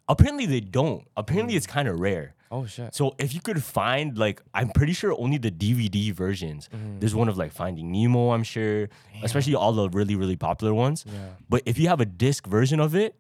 Apparently 0.09 0.47
they 0.47 0.61
don't. 0.61 1.07
Apparently 1.17 1.55
Mm. 1.55 1.57
it's 1.57 1.67
kind 1.67 1.89
of 1.89 1.99
rare. 1.99 2.34
Oh 2.51 2.67
shit. 2.67 2.95
So 2.95 3.15
if 3.19 3.35
you 3.35 3.41
could 3.41 3.63
find 3.63 4.17
like, 4.17 4.43
I'm 4.53 4.69
pretty 4.71 4.93
sure 4.93 5.15
only 5.19 5.39
the 5.39 5.51
DVD 5.51 6.13
versions. 6.13 6.69
Mm-hmm. 6.75 7.01
There's 7.01 7.15
one 7.15 7.29
of 7.29 7.37
like 7.37 7.53
Finding 7.53 7.91
Nemo, 7.91 8.31
I'm 8.31 8.43
sure, 8.45 8.89
especially 9.23 9.55
all 9.55 9.73
the 9.73 9.89
really 9.91 10.15
really 10.15 10.37
popular 10.37 10.73
ones. 10.75 11.05
Yeah. 11.07 11.13
But 11.49 11.63
if 11.67 11.79
you 11.79 11.89
have 11.89 12.01
a 12.01 12.07
disc 12.07 12.47
version 12.47 12.79
of 12.81 12.95
it, 12.95 13.17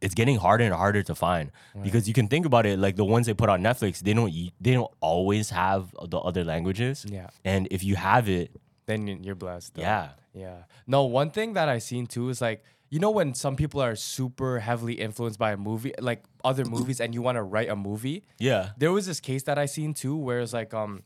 it's 0.00 0.14
getting 0.14 0.36
harder 0.36 0.64
and 0.64 0.74
harder 0.74 1.02
to 1.02 1.14
find 1.14 1.50
because 1.82 2.06
you 2.08 2.12
can 2.14 2.28
think 2.28 2.44
about 2.44 2.66
it 2.66 2.78
like 2.78 2.96
the 2.96 3.04
ones 3.04 3.26
they 3.26 3.34
put 3.34 3.48
on 3.48 3.62
Netflix, 3.62 4.00
they 4.00 4.12
don't 4.12 4.32
they 4.60 4.72
don't 4.72 4.90
always 5.00 5.50
have 5.50 5.94
the 6.10 6.18
other 6.18 6.44
languages. 6.44 7.06
Yeah. 7.08 7.28
And 7.44 7.68
if 7.70 7.82
you 7.84 7.96
have 7.96 8.28
it, 8.28 8.50
Then 8.86 9.06
you're 9.24 9.34
blessed. 9.34 9.74
though. 9.74 9.82
yeah. 9.82 10.08
Yeah. 10.34 10.64
No, 10.86 11.04
one 11.04 11.30
thing 11.30 11.52
that 11.54 11.68
I 11.68 11.78
seen 11.78 12.06
too 12.06 12.28
is 12.28 12.40
like, 12.40 12.62
you 12.94 13.00
know, 13.00 13.10
when 13.10 13.34
some 13.34 13.56
people 13.56 13.80
are 13.82 13.96
super 13.96 14.60
heavily 14.60 14.94
influenced 15.06 15.36
by 15.36 15.50
a 15.50 15.56
movie, 15.56 15.92
like 15.98 16.22
other 16.44 16.64
movies, 16.64 17.00
and 17.00 17.12
you 17.12 17.20
want 17.22 17.34
to 17.34 17.42
write 17.42 17.68
a 17.68 17.74
movie. 17.74 18.22
Yeah. 18.38 18.70
There 18.78 18.92
was 18.92 19.04
this 19.10 19.18
case 19.18 19.42
that 19.48 19.58
I 19.58 19.66
seen 19.66 19.94
too, 19.94 20.14
where 20.16 20.38
it's 20.38 20.52
like, 20.52 20.72
um, 20.72 21.02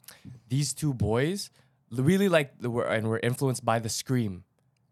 these 0.50 0.74
two 0.74 0.92
boys 0.92 1.48
really 1.90 2.28
like 2.28 2.48
the- 2.60 2.68
were 2.68 2.84
and 2.84 3.08
were 3.08 3.20
influenced 3.30 3.64
by 3.64 3.78
the 3.78 3.88
Scream. 3.88 4.44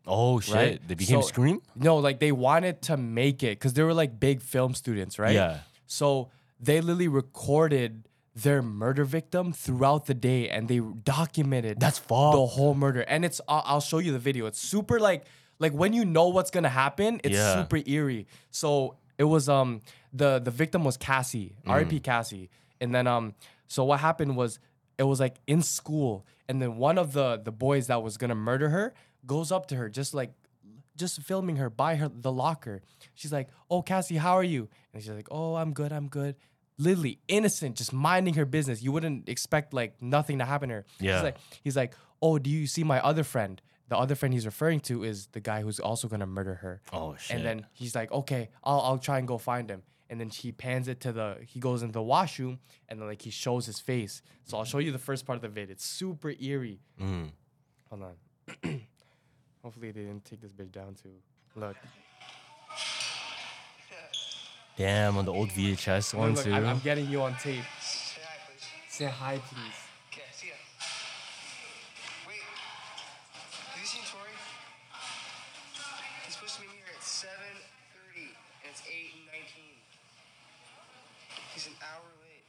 Oh 0.07 0.40
shit. 0.40 0.55
Right? 0.55 0.88
They 0.88 0.94
became 0.94 1.20
So- 1.20 1.28
Scream? 1.28 1.61
No, 1.74 1.97
like 1.99 2.18
they 2.18 2.32
wanted 2.32 2.80
to 2.88 2.97
make 2.97 3.42
it 3.42 3.59
because 3.59 3.74
they 3.74 3.82
were 3.82 3.92
like 4.03 4.18
big 4.18 4.40
film 4.40 4.72
students, 4.72 5.18
right? 5.18 5.34
Yeah. 5.34 5.59
So 5.86 6.30
they 6.59 6.80
literally 6.80 7.09
recorded 7.09 8.09
their 8.34 8.62
murder 8.62 9.05
victim 9.05 9.53
throughout 9.53 10.07
the 10.07 10.14
day 10.14 10.49
and 10.49 10.66
they 10.68 10.78
documented 10.78 11.78
That's 11.78 11.99
fucked. 11.99 12.36
the 12.36 12.47
whole 12.47 12.74
murder. 12.74 13.03
And 13.03 13.22
it's 13.26 13.40
I'll, 13.49 13.62
I'll 13.66 13.80
show 13.82 13.99
you 13.99 14.12
the 14.12 14.18
video. 14.30 14.47
It's 14.47 14.59
super 14.61 14.99
like 14.99 15.24
like 15.59 15.72
when 15.72 15.92
you 15.92 16.04
know 16.04 16.28
what's 16.28 16.50
gonna 16.50 16.68
happen, 16.68 17.20
it's 17.24 17.34
Yeah. 17.36 17.62
super 17.62 17.80
eerie. 17.86 18.26
So 18.50 18.96
it 19.18 19.24
was 19.24 19.48
um 19.48 19.82
the 20.12 20.38
the 20.38 20.50
victim 20.50 20.84
was 20.84 20.96
Cassie, 20.96 21.57
Mm. 21.64 21.70
R.I.P. 21.70 22.00
Cassie, 22.00 22.50
and 22.80 22.94
then 22.94 23.07
um 23.07 23.34
so 23.66 23.84
what 23.84 24.00
happened 24.00 24.36
was 24.36 24.59
it 24.98 25.02
was 25.04 25.20
like 25.20 25.36
in 25.46 25.62
school, 25.62 26.26
and 26.48 26.61
then 26.62 26.76
one 26.76 26.98
of 26.98 27.12
the 27.12 27.36
the 27.38 27.52
boys 27.52 27.86
that 27.88 28.02
was 28.02 28.16
gonna 28.16 28.34
murder 28.34 28.68
her 28.70 28.94
goes 29.26 29.50
up 29.52 29.66
to 29.66 29.76
her 29.76 29.88
just 29.88 30.14
like 30.14 30.32
just 30.96 31.20
filming 31.22 31.57
her 31.57 31.68
by 31.68 31.96
her 31.96 32.09
the 32.09 32.32
locker. 32.32 32.80
She's 33.14 33.30
like, 33.32 33.48
"Oh, 33.70 33.82
Cassie, 33.82 34.16
how 34.16 34.32
are 34.34 34.42
you?" 34.44 34.68
And 34.94 35.02
she's 35.02 35.12
like, 35.12 35.28
"Oh, 35.30 35.54
I'm 35.57 35.72
good. 35.74 35.92
I'm 35.92 36.09
good." 36.09 36.36
Literally 36.78 37.18
innocent, 37.28 37.76
just 37.76 37.92
minding 37.92 38.34
her 38.34 38.44
business. 38.46 38.82
You 38.82 38.92
wouldn't 38.92 39.28
expect 39.28 39.72
like 39.74 40.00
nothing 40.00 40.38
to 40.38 40.44
happen 40.46 40.68
to 40.70 40.74
her. 40.76 40.84
Yeah. 41.00 41.14
He's 41.14 41.22
like, 41.22 41.36
he's 41.64 41.76
like, 41.76 41.94
"Oh, 42.22 42.38
do 42.38 42.48
you 42.50 42.66
see 42.66 42.82
my 42.84 43.00
other 43.00 43.24
friend?" 43.24 43.61
The 43.89 43.97
other 43.97 44.14
friend 44.14 44.32
he's 44.32 44.47
referring 44.47 44.80
to 44.80 45.05
is 45.05 45.28
the 45.28 45.41
guy 45.41 45.62
who's 45.62 45.78
also 45.78 46.09
gonna 46.09 46.26
murder 46.26 46.55
her. 46.57 46.80
Oh 46.93 47.16
shit. 47.16 47.37
And 47.37 47.47
then 47.47 47.66
he's 47.72 47.95
like, 47.95 48.11
"Okay, 48.11 48.49
I'll 48.64 48.80
I'll 48.80 48.99
try 48.99 49.18
and 49.18 49.28
go 49.28 49.39
find 49.39 49.70
him." 49.70 49.82
And 50.09 50.20
then 50.20 50.28
he 50.30 50.53
pans 50.53 50.89
it 50.89 51.01
to 51.01 51.12
the 51.12 51.39
he 51.47 51.61
goes 51.61 51.82
into 51.82 51.93
the 51.93 52.03
washroom 52.03 52.59
and 52.89 53.01
then 53.01 53.09
like 53.09 53.22
he 53.22 53.30
shows 53.30 53.66
his 53.66 53.78
face. 53.80 54.22
So 54.45 54.59
I'll 54.59 54.64
show 54.64 54.78
you 54.78 54.93
the 54.93 54.99
first 54.99 55.26
part 55.26 55.37
of 55.37 55.43
the 55.43 55.49
vid. 55.49 55.70
It's 55.70 55.84
super 55.84 56.30
eerie. 56.41 56.80
Mm. 57.01 57.30
Hold 57.91 58.03
on. 58.03 58.16
Hopefully 59.62 59.91
they 59.91 60.03
didn't 60.03 60.24
take 60.24 60.41
this 60.41 60.53
bitch 60.53 60.72
down 60.72 60.95
too. 60.95 61.11
Look. 61.55 61.76
Damn, 64.76 65.16
on 65.16 65.24
the 65.24 65.32
old 65.32 65.49
VHS 65.49 66.12
one 66.12 66.34
Look, 66.34 66.45
too. 66.45 66.53
I'm, 66.53 66.66
I'm 66.66 66.78
getting 66.80 67.09
you 67.09 67.22
on 67.22 67.34
tape. 67.37 67.64
Say 67.80 68.20
hi, 68.20 68.37
please. 68.47 68.93
Say 68.93 69.07
hi, 69.07 69.39
please. 69.39 69.78
Okay, 70.12 70.28
see 70.32 70.49
ya. 70.49 70.53
Wait. 72.28 72.37
Have 73.72 73.80
you 73.80 73.87
seen 73.87 74.03
Torey? 74.03 74.37
He's 76.26 76.34
supposed 76.34 76.57
to 76.57 76.61
be 76.61 76.66
here 76.68 76.84
at 76.93 77.01
7.30, 77.01 78.37
and 78.61 78.68
it's 78.70 78.82
8 78.84 79.16
and 79.16 79.24
19. 79.32 79.64
He's 81.55 81.66
an 81.68 81.72
hour 81.80 82.05
late. 82.20 82.45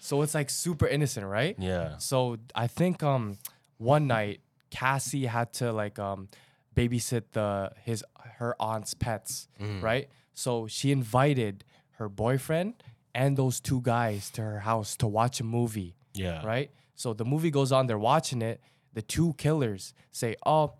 So 0.00 0.22
it's 0.22 0.34
like 0.34 0.50
super 0.50 0.86
innocent, 0.86 1.26
right? 1.26 1.54
yeah. 1.58 1.98
So 1.98 2.36
I 2.54 2.66
think 2.66 3.02
um 3.02 3.38
one 3.78 4.06
night 4.06 4.40
Cassie 4.70 5.26
had 5.26 5.52
to 5.54 5.72
like 5.72 5.98
um 5.98 6.28
babysit 6.74 7.22
the 7.32 7.70
his 7.84 8.04
her 8.38 8.54
aunt's 8.60 8.94
pets, 8.94 9.48
Mm. 9.60 9.82
right? 9.82 10.08
So 10.34 10.66
she 10.66 10.92
invited 10.92 11.64
her 11.98 12.08
boyfriend 12.08 12.74
and 13.14 13.36
those 13.36 13.60
two 13.60 13.80
guys 13.80 14.30
to 14.32 14.42
her 14.42 14.60
house 14.60 14.96
to 14.98 15.06
watch 15.06 15.40
a 15.40 15.44
movie. 15.44 15.96
Yeah. 16.14 16.44
Right? 16.46 16.70
So 16.94 17.14
the 17.14 17.24
movie 17.24 17.50
goes 17.50 17.72
on, 17.72 17.86
they're 17.86 17.98
watching 17.98 18.42
it. 18.42 18.60
The 18.92 19.02
two 19.02 19.34
killers 19.38 19.94
say, 20.12 20.36
Oh, 20.44 20.74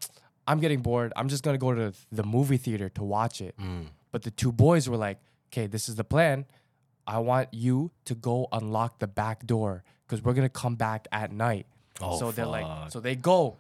I'm 0.47 0.61
getting 0.61 0.81
bored. 0.81 1.13
I'm 1.17 1.29
just 1.29 1.43
gonna 1.43 1.59
go 1.59 1.75
to 1.75 1.93
the 2.13 2.23
movie 2.25 2.57
theater 2.59 2.89
to 2.91 3.03
watch 3.03 3.41
it. 3.41 3.55
Mm. 3.59 3.87
But 4.13 4.23
the 4.23 4.31
two 4.31 4.53
boys 4.53 4.89
were 4.89 4.97
like, 5.09 5.19
Okay, 5.51 5.67
this 5.67 5.89
is 5.89 5.95
the 5.97 6.05
plan. 6.05 6.45
I 7.07 7.19
want 7.19 7.49
you 7.53 7.91
to 8.07 8.15
go 8.15 8.49
unlock 8.53 8.99
the 8.99 9.07
back 9.07 9.47
door 9.47 9.85
because 10.07 10.23
we're 10.25 10.35
gonna 10.35 10.49
come 10.49 10.75
back 10.77 11.07
at 11.13 11.33
night. 11.33 11.67
Oh, 12.01 12.19
so 12.19 12.31
they're 12.33 12.47
like, 12.47 12.91
so 12.93 13.01
they 13.01 13.15
go, 13.17 13.57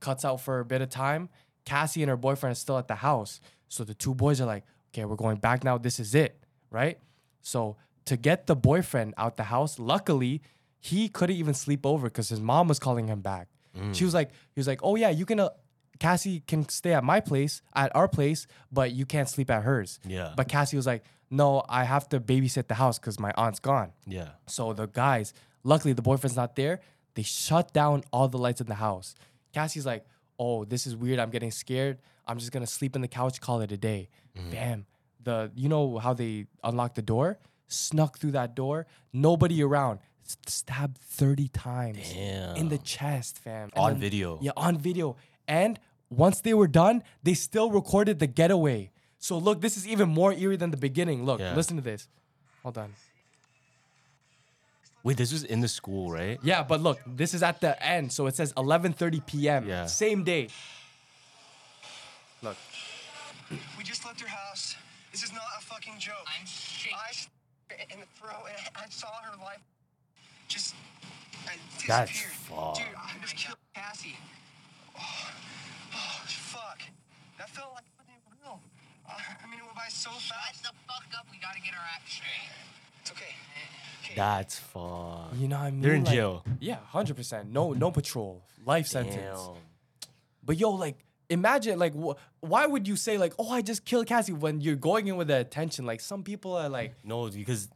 cuts 0.00 0.24
out 0.24 0.40
for 0.40 0.60
a 0.60 0.64
bit 0.64 0.80
of 0.82 0.88
time. 0.90 1.28
Cassie 1.64 2.02
and 2.02 2.08
her 2.10 2.16
boyfriend 2.16 2.52
are 2.52 2.54
still 2.54 2.78
at 2.78 2.88
the 2.88 2.94
house. 2.96 3.40
So 3.68 3.82
the 3.84 3.94
two 3.94 4.14
boys 4.14 4.40
are 4.40 4.46
like, 4.46 4.64
okay, 4.94 5.04
we're 5.04 5.16
going 5.16 5.36
back 5.38 5.64
now. 5.64 5.76
This 5.78 5.98
is 5.98 6.14
it, 6.14 6.38
right? 6.70 6.98
So 7.42 7.76
to 8.06 8.16
get 8.16 8.46
the 8.46 8.54
boyfriend 8.56 9.14
out 9.18 9.36
the 9.36 9.44
house, 9.44 9.78
luckily 9.78 10.40
he 10.78 11.08
couldn't 11.08 11.36
even 11.36 11.54
sleep 11.54 11.84
over 11.84 12.08
because 12.08 12.28
his 12.28 12.40
mom 12.40 12.68
was 12.68 12.78
calling 12.78 13.08
him 13.08 13.20
back. 13.20 13.48
She 13.92 14.04
was 14.04 14.14
like, 14.14 14.30
he 14.54 14.58
was 14.60 14.66
like, 14.66 14.80
oh 14.82 14.94
yeah, 14.96 15.10
you 15.10 15.26
can. 15.26 15.38
Uh, 15.40 15.50
Cassie 15.98 16.42
can 16.46 16.68
stay 16.68 16.92
at 16.92 17.04
my 17.04 17.20
place, 17.20 17.62
at 17.74 17.94
our 17.94 18.08
place, 18.08 18.46
but 18.70 18.92
you 18.92 19.06
can't 19.06 19.28
sleep 19.28 19.50
at 19.50 19.62
hers. 19.62 19.98
Yeah. 20.06 20.32
But 20.36 20.48
Cassie 20.48 20.76
was 20.76 20.86
like, 20.86 21.04
no, 21.30 21.64
I 21.68 21.84
have 21.84 22.08
to 22.10 22.20
babysit 22.20 22.68
the 22.68 22.74
house 22.74 22.98
because 22.98 23.18
my 23.18 23.32
aunt's 23.36 23.58
gone. 23.58 23.92
Yeah. 24.06 24.30
So 24.46 24.72
the 24.72 24.86
guys, 24.86 25.32
luckily 25.64 25.92
the 25.92 26.02
boyfriend's 26.02 26.36
not 26.36 26.56
there. 26.56 26.80
They 27.14 27.22
shut 27.22 27.72
down 27.72 28.04
all 28.12 28.28
the 28.28 28.38
lights 28.38 28.60
in 28.60 28.66
the 28.66 28.74
house. 28.74 29.14
Cassie's 29.52 29.86
like, 29.86 30.04
"Oh, 30.38 30.64
this 30.64 30.86
is 30.86 30.94
weird. 30.94 31.18
I'm 31.18 31.30
getting 31.30 31.50
scared. 31.50 31.98
I'm 32.26 32.38
just 32.38 32.52
gonna 32.52 32.66
sleep 32.66 32.94
in 32.94 33.00
the 33.02 33.08
couch. 33.08 33.40
Call 33.40 33.60
it 33.62 33.72
a 33.72 33.76
day." 33.76 34.08
Mm-hmm. 34.36 34.50
Bam. 34.50 34.86
The 35.22 35.50
you 35.56 35.68
know 35.68 35.98
how 35.98 36.12
they 36.12 36.46
unlock 36.62 36.94
the 36.94 37.02
door? 37.02 37.38
Snuck 37.68 38.18
through 38.18 38.32
that 38.32 38.54
door. 38.54 38.86
Nobody 39.12 39.62
around. 39.62 40.00
Stabbed 40.46 40.98
thirty 40.98 41.48
times 41.48 42.12
in 42.12 42.68
the 42.68 42.78
chest, 42.78 43.38
fam. 43.38 43.70
And 43.74 43.84
On 43.84 43.96
video. 43.96 44.38
Yeah, 44.42 44.50
on 44.56 44.76
video. 44.76 45.16
And 45.48 45.78
once 46.10 46.40
they 46.40 46.54
were 46.54 46.68
done, 46.68 47.02
they 47.22 47.34
still 47.34 47.70
recorded 47.70 48.18
the 48.18 48.26
getaway. 48.26 48.90
So 49.18 49.38
look, 49.38 49.60
this 49.60 49.76
is 49.76 49.86
even 49.88 50.08
more 50.08 50.32
eerie 50.32 50.56
than 50.56 50.70
the 50.70 50.76
beginning. 50.76 51.24
Look, 51.24 51.40
Yeah. 51.40 51.54
listen 51.54 51.76
to 51.76 51.82
this. 51.82 52.08
Hold 52.62 52.78
on. 52.78 52.94
Wait, 55.02 55.16
this 55.16 55.30
was 55.32 55.44
in 55.44 55.60
the 55.60 55.68
school, 55.68 56.10
right? 56.10 56.38
Yeah, 56.42 56.64
but 56.64 56.80
look, 56.80 56.98
this 57.06 57.32
is 57.32 57.42
at 57.42 57.60
the 57.60 57.80
end, 57.84 58.12
so 58.12 58.26
it 58.26 58.34
says 58.34 58.52
11:30 58.54 59.20
p.m. 59.24 59.68
Yeah. 59.68 59.86
Same 59.86 60.24
day. 60.24 60.48
Look. 62.42 62.56
We 63.78 63.84
just 63.84 64.04
left 64.04 64.20
her 64.20 64.26
house. 64.28 64.74
This 65.12 65.22
is 65.22 65.32
not 65.32 65.44
a 65.58 65.62
fucking 65.62 65.94
joke. 66.00 66.14
I'm 66.26 66.44
shaking. 66.46 66.96
I 66.98 67.10
s- 67.10 67.28
in 67.92 68.00
the 68.00 68.06
throat, 68.18 68.46
and 68.48 68.76
I 68.76 68.88
saw 68.88 69.06
her 69.22 69.36
life 69.42 69.60
just 70.48 70.74
uh, 71.46 71.50
That's 71.86 72.10
disappeared. 72.10 72.34
fucked. 72.34 72.78
Dude, 72.78 72.86
I 72.96 73.12
just 73.22 73.36
killed 73.36 73.58
Cassie. 73.74 74.16
Oh, 74.98 75.30
oh, 75.94 76.20
fuck. 76.26 76.80
That 77.38 77.48
felt 77.50 77.72
like 77.74 77.84
fucking 77.96 78.14
real. 78.42 78.60
Uh, 79.08 79.12
I 79.42 79.46
mean, 79.50 79.58
it 79.60 79.62
went 79.64 79.74
by 79.76 79.88
so 79.88 80.10
fast. 80.10 80.64
Shut 80.64 80.72
the 80.72 80.92
fuck 80.92 81.04
up. 81.18 81.26
We 81.30 81.38
gotta 81.38 81.60
get 81.60 81.74
our 81.74 81.84
act 81.94 82.08
straight. 82.08 82.50
It's 83.02 83.10
okay. 83.12 83.34
okay. 84.04 84.14
That's 84.16 84.58
fuck. 84.58 85.32
You 85.36 85.48
know 85.48 85.56
what 85.58 85.64
I 85.66 85.70
mean? 85.70 85.80
They're 85.80 85.94
in 85.94 86.04
Like, 86.04 86.14
jail. 86.14 86.44
Yeah, 86.60 86.78
100%. 86.92 87.50
No 87.50 87.72
no 87.72 87.90
patrol. 87.90 88.42
Life 88.64 88.86
sentence. 88.86 89.16
Damn. 89.16 89.54
But 90.44 90.56
yo, 90.58 90.70
like 90.70 90.98
imagine 91.28 91.78
like 91.78 91.94
wh- 91.94 92.14
why 92.40 92.66
would 92.66 92.86
you 92.88 92.96
say 92.96 93.18
like, 93.18 93.32
"Oh, 93.38 93.50
I 93.50 93.62
just 93.62 93.84
killed 93.84 94.06
Cassie" 94.06 94.32
when 94.32 94.60
you're 94.60 94.76
going 94.76 95.06
in 95.08 95.16
with 95.16 95.28
the 95.28 95.38
attention? 95.38 95.86
Like 95.86 96.00
some 96.00 96.22
people 96.22 96.56
are 96.56 96.68
like, 96.68 96.94
No, 97.04 97.28
because 97.28 97.68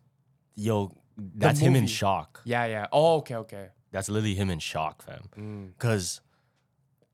yo, 0.57 0.93
that's 1.17 1.59
him 1.61 1.77
in 1.77 1.87
shock. 1.87 2.41
"Yeah, 2.45 2.67
yeah. 2.67 2.87
Oh, 2.93 3.17
okay, 3.19 3.37
okay." 3.37 3.69
That's 3.93 4.09
literally 4.09 4.37
him 4.37 4.51
in 4.51 4.61
shock, 4.61 5.03
fam. 5.03 5.23
Mm. 5.37 5.67
Because 5.77 6.21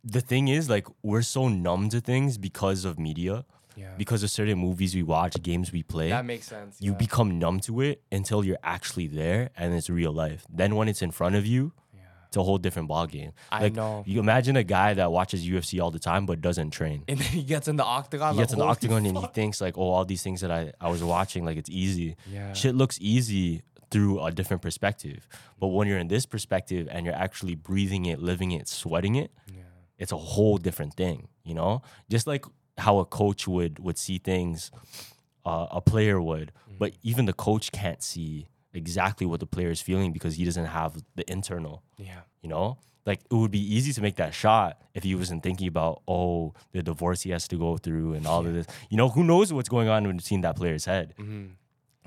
the 0.08 0.20
thing 0.20 0.48
is, 0.48 0.70
like, 0.70 0.86
we're 1.02 1.22
so 1.22 1.48
numb 1.48 1.88
to 1.90 2.00
things 2.00 2.38
because 2.38 2.84
of 2.84 2.98
media, 2.98 3.44
Yeah. 3.74 3.90
because 3.98 4.22
of 4.22 4.30
certain 4.30 4.58
movies 4.58 4.94
we 4.94 5.02
watch, 5.02 5.34
games 5.42 5.72
we 5.72 5.82
play. 5.82 6.08
That 6.10 6.24
makes 6.24 6.46
sense. 6.46 6.76
you 6.80 6.92
yeah. 6.92 6.98
become 7.06 7.38
numb 7.38 7.58
to 7.68 7.80
it 7.80 8.02
until 8.12 8.44
you're 8.44 8.62
actually 8.76 9.08
there 9.08 9.50
and 9.56 9.74
it's 9.74 9.90
real 9.90 10.12
life. 10.12 10.46
Then 10.48 10.76
when 10.76 10.88
it's 10.88 11.02
in 11.02 11.10
front 11.10 11.34
of 11.34 11.44
you, 11.46 11.72
it's 12.28 12.36
a 12.36 12.42
whole 12.42 12.58
different 12.58 12.88
ballgame. 12.88 13.32
I 13.52 13.62
Like, 13.64 13.74
know. 13.74 14.02
You 14.06 14.18
imagine 14.20 14.56
a 14.56 14.64
guy 14.64 14.94
that 14.94 15.12
watches 15.12 15.46
UFC 15.46 15.80
all 15.82 15.92
the 15.92 16.00
time 16.10 16.26
but 16.26 16.40
doesn't 16.40 16.70
train. 16.70 17.04
and 17.08 17.18
then 17.20 17.28
he 17.28 17.42
gets 17.44 17.66
in 17.68 17.76
the 17.76 17.84
octagon. 17.84 18.32
He 18.34 18.38
like, 18.38 18.44
gets 18.44 18.52
in 18.52 18.58
the 18.58 18.64
"Holy 18.64 18.72
octagon 18.72 19.06
and 19.06 19.16
he 19.18 19.26
thinks 19.28 19.60
like, 19.60 19.76
oh, 19.78 19.90
all 19.96 20.04
these 20.04 20.22
things 20.22 20.40
that 20.40 20.50
I, 20.50 20.72
I 20.80 20.88
was 20.88 21.02
watching, 21.04 21.44
like 21.44 21.56
it's 21.56 21.70
easy. 21.70 22.16
Yeah. 22.32 22.52
Shit 22.52 22.74
looks 22.74 22.98
easy 23.00 23.62
through 23.92 24.20
a 24.24 24.32
different 24.32 24.60
perspective. 24.62 25.28
But 25.60 25.68
when 25.68 25.86
you're 25.88 25.98
in 25.98 26.08
this 26.08 26.26
perspective 26.26 26.88
and 26.90 27.06
you're 27.06 27.14
actually 27.26 27.54
breathing 27.54 28.06
it, 28.06 28.18
living 28.20 28.50
it, 28.50 28.66
sweating 28.68 29.14
it, 29.14 29.30
it's 29.98 30.12
a 30.12 30.16
whole 30.16 30.58
different 30.58 30.94
thing, 30.94 31.28
you 31.44 31.54
know? 31.54 31.82
Just 32.10 32.26
like 32.26 32.44
how 32.78 32.98
a 32.98 33.04
coach 33.04 33.48
would 33.48 33.78
would 33.78 33.98
see 33.98 34.18
things 34.18 34.70
uh, 35.44 35.66
a 35.70 35.80
player 35.80 36.20
would, 36.20 36.52
but 36.78 36.92
even 37.02 37.24
the 37.26 37.32
coach 37.32 37.72
can't 37.72 38.02
see 38.02 38.46
exactly 38.74 39.26
what 39.26 39.40
the 39.40 39.46
player 39.46 39.70
is 39.70 39.80
feeling 39.80 40.12
because 40.12 40.36
he 40.36 40.44
doesn't 40.44 40.66
have 40.66 41.02
the 41.14 41.30
internal 41.30 41.82
Yeah. 41.98 42.20
you 42.42 42.48
know? 42.50 42.78
Like 43.06 43.20
it 43.30 43.34
would 43.34 43.52
be 43.52 43.60
easy 43.76 43.92
to 43.92 44.02
make 44.02 44.16
that 44.16 44.34
shot 44.34 44.82
if 44.92 45.04
he 45.04 45.14
wasn't 45.14 45.42
thinking 45.44 45.68
about 45.68 46.02
oh 46.08 46.52
the 46.72 46.82
divorce 46.82 47.22
he 47.22 47.30
has 47.30 47.46
to 47.48 47.56
go 47.56 47.76
through 47.78 48.14
and 48.14 48.26
all 48.26 48.44
of 48.46 48.52
this. 48.52 48.66
You 48.90 48.96
know 48.96 49.08
who 49.08 49.22
knows 49.24 49.52
what's 49.52 49.68
going 49.68 49.88
on 49.88 50.04
in 50.04 50.16
between 50.16 50.40
that 50.42 50.56
player's 50.56 50.84
head. 50.84 51.14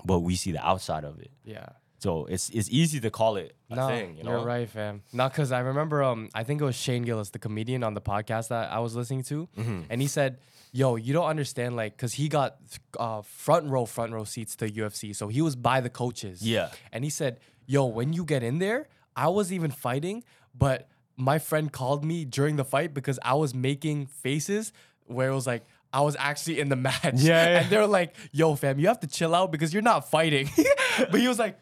But 0.05 0.19
we 0.19 0.35
see 0.35 0.51
the 0.51 0.65
outside 0.65 1.03
of 1.05 1.19
it. 1.19 1.31
Yeah. 1.43 1.69
So 1.99 2.25
it's 2.25 2.49
it's 2.49 2.69
easy 2.69 2.99
to 3.01 3.09
call 3.11 3.35
it 3.35 3.55
a 3.69 3.75
No, 3.75 3.87
thing 3.87 4.17
you 4.17 4.23
know 4.23 4.31
you're 4.37 4.45
right, 4.45 4.67
fam. 4.69 5.03
Not 5.13 5.31
because 5.31 5.51
I 5.51 5.59
remember, 5.59 6.01
um, 6.03 6.29
I 6.33 6.43
think 6.43 6.61
it 6.61 6.65
was 6.65 6.75
Shane 6.75 7.03
Gillis, 7.03 7.29
the 7.29 7.39
comedian 7.39 7.83
on 7.83 7.93
the 7.93 8.01
podcast 8.01 8.47
that 8.49 8.71
I 8.71 8.79
was 8.79 8.95
listening 8.95 9.23
to, 9.23 9.47
Mm-hmm. 9.57 9.81
and 9.89 10.01
he 10.01 10.07
said, 10.07 10.39
"Yo, 10.71 10.95
you 10.95 11.13
don't 11.13 11.27
understand, 11.27 11.75
like, 11.75 11.95
because 11.95 12.13
he 12.13 12.27
got 12.29 12.55
uh, 12.99 13.21
front 13.21 13.69
row, 13.69 13.85
front 13.85 14.13
row 14.13 14.23
seats 14.23 14.55
to 14.57 14.67
UFC, 14.67 15.15
so 15.15 15.27
he 15.27 15.41
was 15.41 15.55
by 15.55 15.81
the 15.81 15.89
coaches. 15.89 16.41
Yeah. 16.41 16.69
and 16.91 17.03
he 17.03 17.09
said, 17.09 17.39
"Yo, 17.67 17.85
when 17.85 18.13
you 18.13 18.23
get 18.25 18.43
in 18.43 18.59
there, 18.59 18.87
I 19.15 19.27
was 19.27 19.51
even 19.51 19.71
fighting, 19.71 20.23
but 20.57 20.87
my 21.17 21.37
friend 21.37 21.69
called 21.71 22.05
me 22.05 22.23
during 22.23 22.55
the 22.55 22.63
fight 22.65 22.93
because 22.93 23.19
I 23.23 23.33
was 23.33 23.53
making 23.53 24.07
faces 24.07 24.71
where 25.05 25.29
it 25.29 25.35
was 25.35 25.47
like." 25.47 25.65
I 25.91 26.01
was 26.01 26.15
actually 26.19 26.59
in 26.59 26.69
the 26.69 26.75
match. 26.75 27.15
Yeah, 27.15 27.15
yeah. 27.49 27.59
And 27.61 27.69
they're 27.71 27.87
like, 27.87 28.13
yo, 28.31 28.53
fam, 28.53 28.77
you 28.77 28.85
have 28.89 28.99
to 28.99 29.07
chill 29.07 29.33
out 29.33 29.51
because 29.51 29.73
you're 29.73 29.81
not 29.81 30.07
fighting. 30.07 30.47
but 31.09 31.19
he 31.19 31.27
was 31.27 31.39
like, 31.39 31.57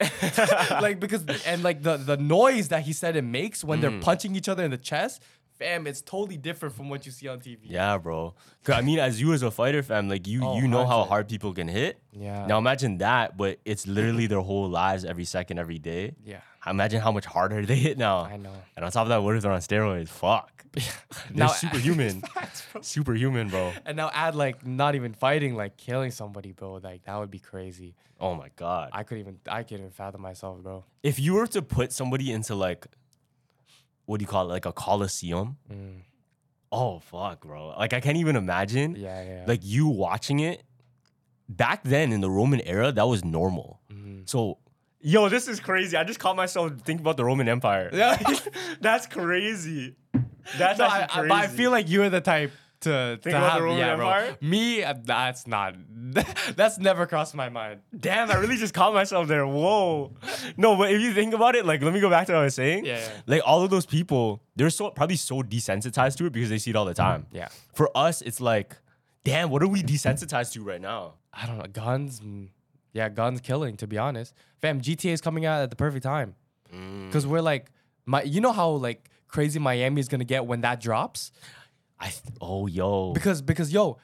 like 0.80 0.98
because 1.00 1.24
and 1.46 1.62
like 1.62 1.82
the 1.82 1.96
the 1.96 2.16
noise 2.16 2.68
that 2.68 2.82
he 2.82 2.92
said 2.92 3.16
it 3.16 3.22
makes 3.22 3.62
when 3.62 3.78
Mm. 3.78 3.82
they're 3.82 4.00
punching 4.00 4.34
each 4.36 4.48
other 4.48 4.64
in 4.64 4.70
the 4.70 4.78
chest, 4.78 5.22
fam, 5.60 5.86
it's 5.86 6.02
totally 6.14 6.36
different 6.48 6.74
from 6.74 6.88
what 6.92 7.00
you 7.06 7.12
see 7.12 7.28
on 7.28 7.38
TV. 7.46 7.58
yeah 7.78 7.96
bro. 7.98 8.34
i 8.78 8.80
mean 8.88 8.98
as 8.98 9.20
you 9.20 9.32
as 9.36 9.42
a 9.42 9.50
fighter 9.60 9.82
fam 9.82 10.08
like 10.14 10.26
you 10.26 10.40
Oh, 10.44 10.56
you 10.58 10.66
know 10.74 10.84
how 10.92 11.04
hard 11.04 11.28
people 11.34 11.52
can 11.60 11.68
hit 11.68 11.92
Yeah. 12.12 12.46
now 12.50 12.58
imagine 12.64 12.98
that 12.98 13.36
but 13.36 13.52
it's 13.64 13.84
literally 13.86 14.26
their 14.32 14.40
whole 14.50 14.68
lives 14.82 15.04
every 15.12 15.24
second 15.36 15.58
every 15.64 15.78
day 15.78 16.04
Yeah. 16.32 16.40
imagine 16.66 17.00
how 17.06 17.12
much 17.18 17.26
harder 17.36 17.60
they 17.70 17.76
hit 17.88 17.96
now 17.98 18.18
I 18.34 18.36
know. 18.46 18.56
and 18.76 18.84
on 18.84 18.90
top 18.90 19.02
of 19.06 19.10
that 19.12 19.22
what 19.22 19.36
if 19.36 19.42
they're 19.42 19.52
on 19.60 19.60
steroids 19.70 20.08
fuck 20.08 20.52
they're 20.72 20.84
Now- 21.46 21.48
superhuman 21.62 22.22
superhuman 22.80 23.48
bro 23.48 23.72
And 23.86 23.96
now 23.96 24.10
add 24.14 24.34
like 24.34 24.64
not 24.66 24.94
even 24.94 25.12
fighting, 25.14 25.56
like 25.56 25.76
killing 25.76 26.10
somebody, 26.10 26.52
bro. 26.52 26.74
Like 26.74 27.04
that 27.04 27.16
would 27.18 27.30
be 27.30 27.38
crazy. 27.52 27.94
Oh 28.20 28.34
my 28.34 28.48
god. 28.56 28.90
I 28.92 29.02
could 29.02 29.18
even 29.18 29.38
I 29.48 29.62
couldn't 29.64 29.80
even 29.80 29.90
fathom 29.90 30.20
myself, 30.22 30.62
bro. 30.62 30.84
if 31.02 31.18
you 31.18 31.34
were 31.34 31.46
to 31.48 31.62
put 31.62 31.92
somebody 31.92 32.30
into 32.32 32.54
like 32.54 32.86
what 34.10 34.18
do 34.18 34.24
you 34.24 34.26
call 34.26 34.46
it? 34.46 34.52
Like 34.52 34.66
a 34.66 34.72
coliseum? 34.72 35.56
Oh 36.72 36.98
fuck, 36.98 37.42
bro. 37.42 37.68
Like 37.78 37.92
I 37.92 38.00
can't 38.00 38.16
even 38.16 38.34
imagine. 38.34 38.94
Mm. 38.96 39.00
Yeah, 39.02 39.22
yeah. 39.22 39.44
Like 39.46 39.60
you 39.62 39.86
watching 39.86 40.40
it 40.40 40.64
back 41.48 41.82
then 41.84 42.12
in 42.12 42.20
the 42.20 42.30
Roman 42.30 42.60
era, 42.62 42.90
that 42.92 43.06
was 43.06 43.24
normal. 43.24 43.80
Mm-hmm. 43.92 44.22
So 44.26 44.58
Yo, 45.02 45.28
this 45.28 45.48
is 45.48 45.60
crazy. 45.60 45.96
I 45.96 46.04
just 46.04 46.18
caught 46.18 46.36
myself 46.36 46.72
thinking 46.84 47.00
about 47.00 47.16
the 47.16 47.24
Roman 47.24 47.48
Empire. 47.48 47.88
Yeah. 47.92 48.18
That's 48.80 49.06
crazy. 49.06 49.94
That's 50.58 50.78
No, 50.78 50.86
I, 50.86 51.06
crazy. 51.08 51.28
but 51.28 51.38
I 51.38 51.46
feel 51.46 51.70
like 51.70 51.88
you're 51.88 52.10
the 52.10 52.20
type 52.20 52.50
to, 52.80 53.18
to 53.22 53.28
about 53.28 53.40
the 53.44 53.50
have, 53.50 53.62
Roman 53.62 53.78
yeah, 53.78 53.96
bro. 53.96 54.36
Me, 54.40 54.82
uh, 54.82 54.94
that's 55.04 55.46
not. 55.46 55.76
that's 56.56 56.78
never 56.78 57.06
crossed 57.06 57.34
my 57.34 57.48
mind. 57.48 57.80
Damn, 57.96 58.30
I 58.30 58.36
really 58.36 58.56
just 58.56 58.74
caught 58.74 58.94
myself 58.94 59.28
there. 59.28 59.46
Whoa. 59.46 60.12
No, 60.56 60.76
but 60.76 60.90
if 60.90 61.00
you 61.00 61.12
think 61.12 61.34
about 61.34 61.54
it, 61.54 61.66
like, 61.66 61.82
let 61.82 61.92
me 61.92 62.00
go 62.00 62.10
back 62.10 62.26
to 62.26 62.32
what 62.32 62.40
I 62.40 62.44
was 62.44 62.54
saying. 62.54 62.84
Yeah, 62.84 62.98
yeah. 62.98 63.08
Like, 63.26 63.42
all 63.44 63.62
of 63.62 63.70
those 63.70 63.86
people, 63.86 64.42
they're 64.56 64.70
so 64.70 64.90
probably 64.90 65.16
so 65.16 65.42
desensitized 65.42 66.16
to 66.16 66.26
it 66.26 66.32
because 66.32 66.48
they 66.48 66.58
see 66.58 66.70
it 66.70 66.76
all 66.76 66.86
the 66.86 66.94
time. 66.94 67.26
Yeah. 67.32 67.48
For 67.74 67.90
us, 67.96 68.22
it's 68.22 68.40
like, 68.40 68.76
damn, 69.24 69.50
what 69.50 69.62
are 69.62 69.68
we 69.68 69.82
desensitized 69.82 70.52
to 70.52 70.62
right 70.62 70.80
now? 70.80 71.14
I 71.32 71.46
don't 71.46 71.58
know. 71.58 71.66
Guns, 71.66 72.20
mm, 72.20 72.48
yeah, 72.92 73.08
guns 73.08 73.40
killing. 73.40 73.76
To 73.76 73.86
be 73.86 73.98
honest, 73.98 74.34
fam, 74.60 74.80
GTA 74.80 75.12
is 75.12 75.20
coming 75.20 75.46
out 75.46 75.62
at 75.62 75.70
the 75.70 75.76
perfect 75.76 76.02
time 76.02 76.34
because 77.06 77.26
we're 77.26 77.40
like, 77.40 77.70
my, 78.06 78.22
you 78.22 78.40
know 78.40 78.52
how 78.52 78.70
like 78.70 79.10
crazy 79.28 79.58
Miami 79.58 80.00
is 80.00 80.08
gonna 80.08 80.24
get 80.24 80.46
when 80.46 80.62
that 80.62 80.80
drops 80.80 81.30
I 82.00 82.08
th- 82.08 82.22
oh 82.40 82.66
yo. 82.66 83.12
because 83.12 83.42
because 83.42 83.72
yo, 83.72 83.98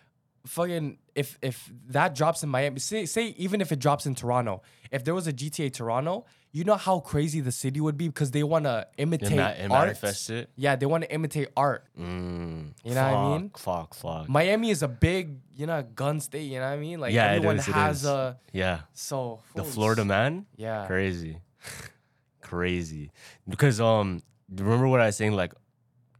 fucking 0.47 0.99
if 1.15 1.39
if 1.43 1.73
that 1.89 2.15
drops 2.15 2.43
in 2.43 2.49
Miami, 2.51 2.79
say 2.79 3.07
say 3.07 3.29
even 3.39 3.61
if 3.61 3.73
it 3.73 3.79
drops 3.79 4.05
in 4.07 4.15
Toronto, 4.15 4.63
if 4.91 5.03
there 5.05 5.15
was 5.15 5.27
a 5.27 5.33
GTA 5.33 5.73
Toronto, 5.73 6.27
you 6.53 6.65
know 6.65 6.77
how 6.77 7.01
crazy 7.01 7.41
the 7.41 7.53
city 7.53 7.81
would 7.81 7.97
be 7.97 8.09
because 8.09 8.31
they 8.33 8.43
want 8.43 8.65
to 8.67 8.87
imitate 8.99 9.37
ma- 9.37 9.47
and 9.49 9.73
art. 9.73 9.87
manifest 9.87 10.29
it? 10.31 10.51
Yeah, 10.57 10.77
they 10.77 10.85
want 10.87 11.05
to 11.05 11.13
imitate 11.13 11.49
art. 11.57 11.85
Mm, 11.99 12.73
You 12.85 12.95
know 12.95 13.03
what 13.11 13.15
I 13.15 13.39
mean? 13.39 13.51
Fuck, 13.57 13.95
fuck. 13.95 14.29
Miami 14.29 14.71
is 14.71 14.83
a 14.83 14.89
big, 14.89 15.39
you 15.57 15.67
know, 15.67 15.83
gun 15.83 16.21
state. 16.21 16.45
You 16.53 16.59
know 16.61 16.67
what 16.67 16.73
I 16.75 16.77
mean? 16.77 17.01
Like 17.01 17.15
yeah, 17.15 17.33
everyone 17.33 17.57
is, 17.59 17.67
it 17.69 17.73
has 17.75 18.01
is. 18.03 18.07
a 18.07 18.39
yeah. 18.53 18.81
so 18.93 19.41
The 19.55 19.65
Florida 19.65 20.05
man? 20.05 20.45
Yeah. 20.57 20.87
Crazy. 20.87 21.41
Crazy. 22.41 23.11
Because 23.49 23.81
um 23.81 24.23
remember 24.55 24.87
what 24.87 25.01
I 25.01 25.07
was 25.07 25.17
saying 25.17 25.33
like 25.33 25.53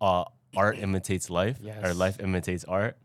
uh 0.01 0.25
art 0.55 0.79
imitates 0.79 1.29
life 1.31 1.59
or 1.61 1.65
Yes. 1.67 1.85
Mm-hmm. 1.85 1.99
life 1.99 2.21
imitates 2.21 2.65
art. 2.65 2.97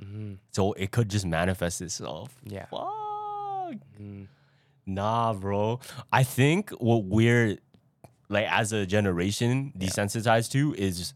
So 0.52 0.74
it 0.74 0.92
could 0.92 1.10
just 1.10 1.26
manifest 1.26 1.82
itself. 1.82 2.36
Yeah. 2.46 2.66
Fuck. 2.66 3.76
Nah, 4.86 5.34
bro. 5.34 5.80
I 6.12 6.24
think 6.24 6.72
what 6.72 7.04
we're 7.06 7.58
like 8.30 8.48
as 8.50 8.74
a 8.74 8.86
generation 8.86 9.74
desensitized 9.78 10.52
to 10.52 10.74
is 10.78 11.14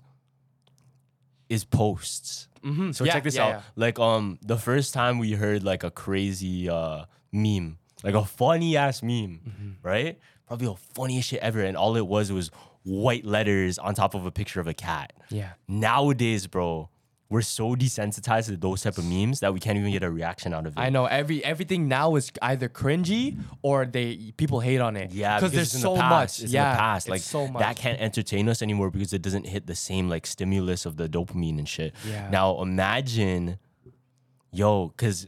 is 1.50 1.64
posts. 1.64 2.48
Mhm. 2.64 2.94
So 2.96 3.06
Yeah, 3.06 3.14
check 3.14 3.24
this 3.24 3.36
yeah, 3.36 3.44
out. 3.44 3.50
yeah. 3.50 3.62
Like 3.76 4.00
um 4.00 4.40
the 4.42 4.58
first 4.58 4.94
time 4.94 5.20
we 5.20 5.34
heard 5.34 5.64
like 5.64 5.84
a 5.84 5.92
crazy 5.92 6.70
uh 6.70 7.06
meme, 7.32 7.78
like 8.04 8.16
a 8.16 8.26
funny 8.26 8.78
ass 8.78 9.02
meme, 9.04 9.40
Mm-hmm. 9.48 9.70
right? 9.84 10.20
Probably 10.48 10.68
the 10.68 10.76
funniest 10.76 11.30
shit 11.30 11.40
ever. 11.42 11.62
And 11.62 11.76
all 11.78 11.96
it 11.96 12.06
was 12.08 12.32
was 12.32 12.52
white 12.86 13.26
letters 13.26 13.78
on 13.78 13.94
top 13.96 14.14
of 14.14 14.26
a 14.26 14.32
picture 14.32 14.60
of 14.60 14.68
a 14.68 14.74
cat. 14.74 15.12
Yeah. 15.30 15.50
Nowadays, 15.68 16.48
bro, 16.48 16.90
we're 17.30 17.42
so 17.42 17.76
desensitized 17.76 18.46
to 18.46 18.58
those 18.58 18.84
type 18.84 19.00
of 19.00 19.06
memes 19.06 19.40
that 19.40 19.54
we 19.54 19.60
can't 19.60 19.78
even 19.78 19.92
get 19.92 20.04
a 20.04 20.12
reaction 20.12 20.54
out 20.54 20.68
of 20.68 20.74
it. 20.78 20.80
I 20.80 20.90
know 20.90 21.06
every 21.06 21.44
everything 21.44 21.88
now 21.88 22.16
is 22.16 22.32
either 22.42 22.70
cringy 22.70 23.40
or 23.64 23.86
they 23.86 24.32
people 24.38 24.60
hate 24.60 24.80
on 24.80 24.96
it. 24.96 25.12
Yeah, 25.12 25.38
because 25.38 25.52
there's 25.52 25.72
so 25.72 25.96
the 25.96 26.04
much. 26.04 26.42
It's 26.44 26.54
yeah, 26.54 26.70
in 26.70 26.76
the 26.76 26.80
past. 26.80 27.10
Like 27.10 27.22
so 27.22 27.48
much. 27.48 27.62
that 27.62 27.76
can't 27.76 28.00
entertain 28.00 28.48
us 28.48 28.62
anymore 28.62 28.92
because 28.92 29.12
it 29.12 29.24
doesn't 29.24 29.48
hit 29.48 29.66
the 29.66 29.76
same 29.76 30.08
like 30.08 30.28
stimulus 30.28 30.86
of 30.86 30.98
the 30.98 31.10
dopamine 31.10 31.58
and 31.58 31.68
shit. 31.68 31.96
Yeah. 32.08 32.30
Now 32.30 32.62
imagine, 32.62 33.58
yo, 34.52 34.90
because 34.90 35.28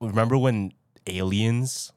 remember 0.00 0.36
when 0.36 0.72
aliens 1.06 1.92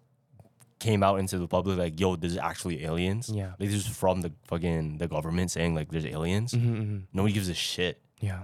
came 0.82 1.02
out 1.04 1.16
into 1.20 1.38
the 1.38 1.48
public 1.48 1.78
like, 1.78 2.00
yo, 2.00 2.16
there's 2.18 2.36
actually 2.38 2.84
aliens. 2.84 3.30
Yeah. 3.30 3.52
Like 3.60 3.70
this 3.70 3.86
is 3.86 3.88
from 3.88 4.22
the 4.22 4.32
fucking 4.48 4.98
the 4.98 5.08
government 5.08 5.52
saying 5.52 5.76
like 5.76 5.90
there's 5.92 6.06
aliens. 6.06 6.52
Mm-hmm, 6.54 6.98
Nobody 7.14 7.34
gives 7.34 7.48
a 7.50 7.54
shit, 7.54 8.02
Yeah. 8.20 8.44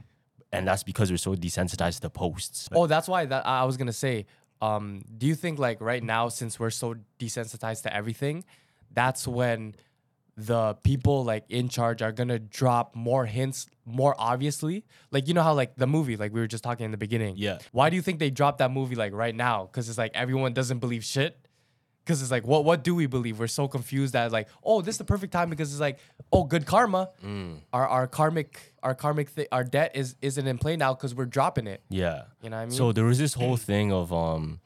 and 0.54 0.66
that's 0.68 0.84
because 0.84 1.12
we're 1.12 1.18
so 1.18 1.36
desensitized 1.36 2.00
to 2.02 2.10
posts. 2.10 2.70
Oh, 2.72 2.88
that's 2.88 3.08
why 3.08 3.26
that 3.26 3.46
I 3.46 3.66
was 3.66 3.76
gonna 3.76 3.92
say. 4.08 4.26
Um, 4.62 5.04
do 5.18 5.28
you 5.28 5.36
think 5.36 5.60
like 5.60 5.82
right 5.82 6.04
now, 6.04 6.30
since 6.30 6.60
we're 6.60 6.70
so 6.72 6.96
desensitized 7.20 7.84
to 7.84 7.94
everything, 7.94 8.44
that's 8.92 9.28
when 9.28 9.76
the 10.36 10.76
people 10.84 11.24
like 11.24 11.44
in 11.50 11.68
charge 11.68 12.02
are 12.04 12.12
gonna 12.12 12.38
drop 12.40 12.96
more 12.96 13.26
hints 13.26 13.68
more 13.86 14.14
obviously? 14.20 14.86
Like 15.12 15.28
you 15.28 15.34
know 15.34 15.44
how 15.44 15.54
like 15.54 15.76
the 15.76 15.88
movie, 15.88 16.18
like 16.18 16.34
we 16.34 16.40
were 16.40 16.48
just 16.48 16.64
talking 16.64 16.86
in 16.86 16.92
the 16.92 16.98
beginning. 16.98 17.36
Yeah. 17.38 17.58
Why 17.72 17.90
do 17.90 17.96
you 17.96 18.02
think 18.04 18.20
they 18.20 18.30
dropped 18.30 18.60
that 18.60 18.72
movie 18.72 18.96
like 18.96 19.14
right 19.14 19.34
now? 19.36 19.66
Because 19.66 19.90
it's 19.90 19.98
like 19.98 20.12
everyone 20.14 20.54
doesn't 20.54 20.80
believe 20.80 21.04
shit. 21.04 21.47
Because 22.08 22.22
it's 22.22 22.32
like, 22.32 22.48
what 22.48 22.64
what 22.64 22.86
do 22.86 22.96
we 22.96 23.06
believe? 23.06 23.38
We're 23.38 23.48
so 23.48 23.68
confused 23.68 24.14
that 24.14 24.32
like, 24.32 24.48
oh, 24.64 24.82
this 24.82 24.96
is 24.96 25.00
the 25.00 25.04
perfect 25.04 25.34
time 25.34 25.50
because 25.50 25.74
it's 25.74 25.82
like, 25.82 26.00
oh, 26.32 26.46
good 26.46 26.66
karma. 26.66 27.10
Mm. 27.22 27.60
Our 27.74 27.86
our 27.86 28.08
karmic 28.08 28.74
our 28.82 28.96
karmic 28.96 29.28
thi- 29.30 29.48
our 29.52 29.66
debt 29.66 29.92
is 29.94 30.16
isn't 30.22 30.48
in 30.48 30.58
play 30.58 30.78
now 30.78 30.94
because 30.94 31.14
we're 31.14 31.26
dropping 31.26 31.68
it. 31.68 31.82
Yeah. 31.90 32.24
You 32.42 32.50
know 32.50 32.56
what 32.56 32.62
I 32.62 32.66
mean? 32.68 32.72
So 32.72 32.94
there 32.94 33.04
was 33.04 33.20
this 33.20 33.34
whole 33.34 33.58
thing 33.58 33.92
of 33.92 34.14
um 34.14 34.62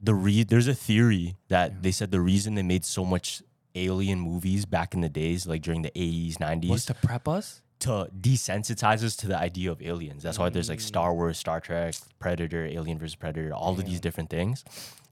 the 0.00 0.14
re 0.14 0.44
there's 0.44 0.68
a 0.68 0.74
theory 0.74 1.36
that 1.48 1.82
they 1.82 1.90
said 1.90 2.12
the 2.12 2.20
reason 2.20 2.54
they 2.54 2.62
made 2.62 2.84
so 2.84 3.04
much 3.04 3.42
alien 3.74 4.20
movies 4.20 4.64
back 4.64 4.94
in 4.94 5.00
the 5.00 5.08
days, 5.08 5.46
like 5.46 5.62
during 5.62 5.82
the 5.82 5.90
80s, 5.90 6.36
90s, 6.36 6.70
Was 6.70 6.86
to 6.86 6.94
prep 6.94 7.26
us? 7.28 7.62
to 7.80 8.08
desensitize 8.20 9.04
us 9.04 9.14
to 9.16 9.28
the 9.28 9.38
idea 9.38 9.70
of 9.70 9.80
aliens. 9.80 10.22
That's 10.24 10.36
why 10.38 10.48
there's 10.48 10.68
like 10.68 10.80
Star 10.80 11.14
Wars, 11.14 11.38
Star 11.38 11.60
Trek, 11.60 11.94
Predator, 12.18 12.66
Alien 12.66 12.98
vs. 12.98 13.14
Predator, 13.14 13.54
all 13.54 13.78
of 13.78 13.84
these 13.84 14.00
different 14.00 14.30
things. 14.30 14.64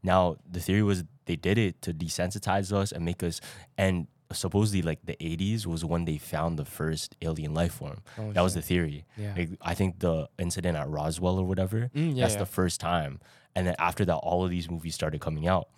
Now, 0.03 0.36
the 0.51 0.61
theory 0.61 0.82
was 0.82 1.05
they 1.26 1.36
did 1.36 1.59
it 1.59 1.82
to 1.82 1.92
desensitize 1.92 2.72
us 2.72 2.92
and 2.92 3.05
make 3.05 3.22
us 3.22 3.40
and 3.76 4.07
supposedly 4.32 4.82
like 4.82 4.99
the 5.05 5.16
80s 5.20 5.66
was 5.66 5.84
when 5.84 6.05
they 6.05 6.18
found 6.18 6.59
the 6.59 6.64
first 6.64 7.16
alien 7.22 7.55
life 7.55 7.74
form. 7.74 7.99
that 8.34 8.40
was 8.42 8.55
the 8.55 8.62
theory. 8.62 9.05
Yeah. 9.16 9.34
Like, 9.36 9.51
I 9.62 9.74
think 9.74 10.01
the 10.01 10.28
incident 10.38 10.76
at 10.76 10.88
Roswell 10.88 11.38
or 11.38 11.44
whatever, 11.44 11.90
Mm, 11.94 12.16
yeah, 12.16 12.22
that's 12.22 12.34
yeah. 12.34 12.40
the 12.40 12.47
first 12.47 12.80
time. 12.80 13.20
And 13.55 13.66
then 13.66 13.76
after 13.78 14.05
that 14.05 14.16
all 14.16 14.44
of 14.44 14.51
these 14.51 14.68
movies 14.70 14.94
started 14.94 15.20
coming 15.20 15.47
out. 15.47 15.68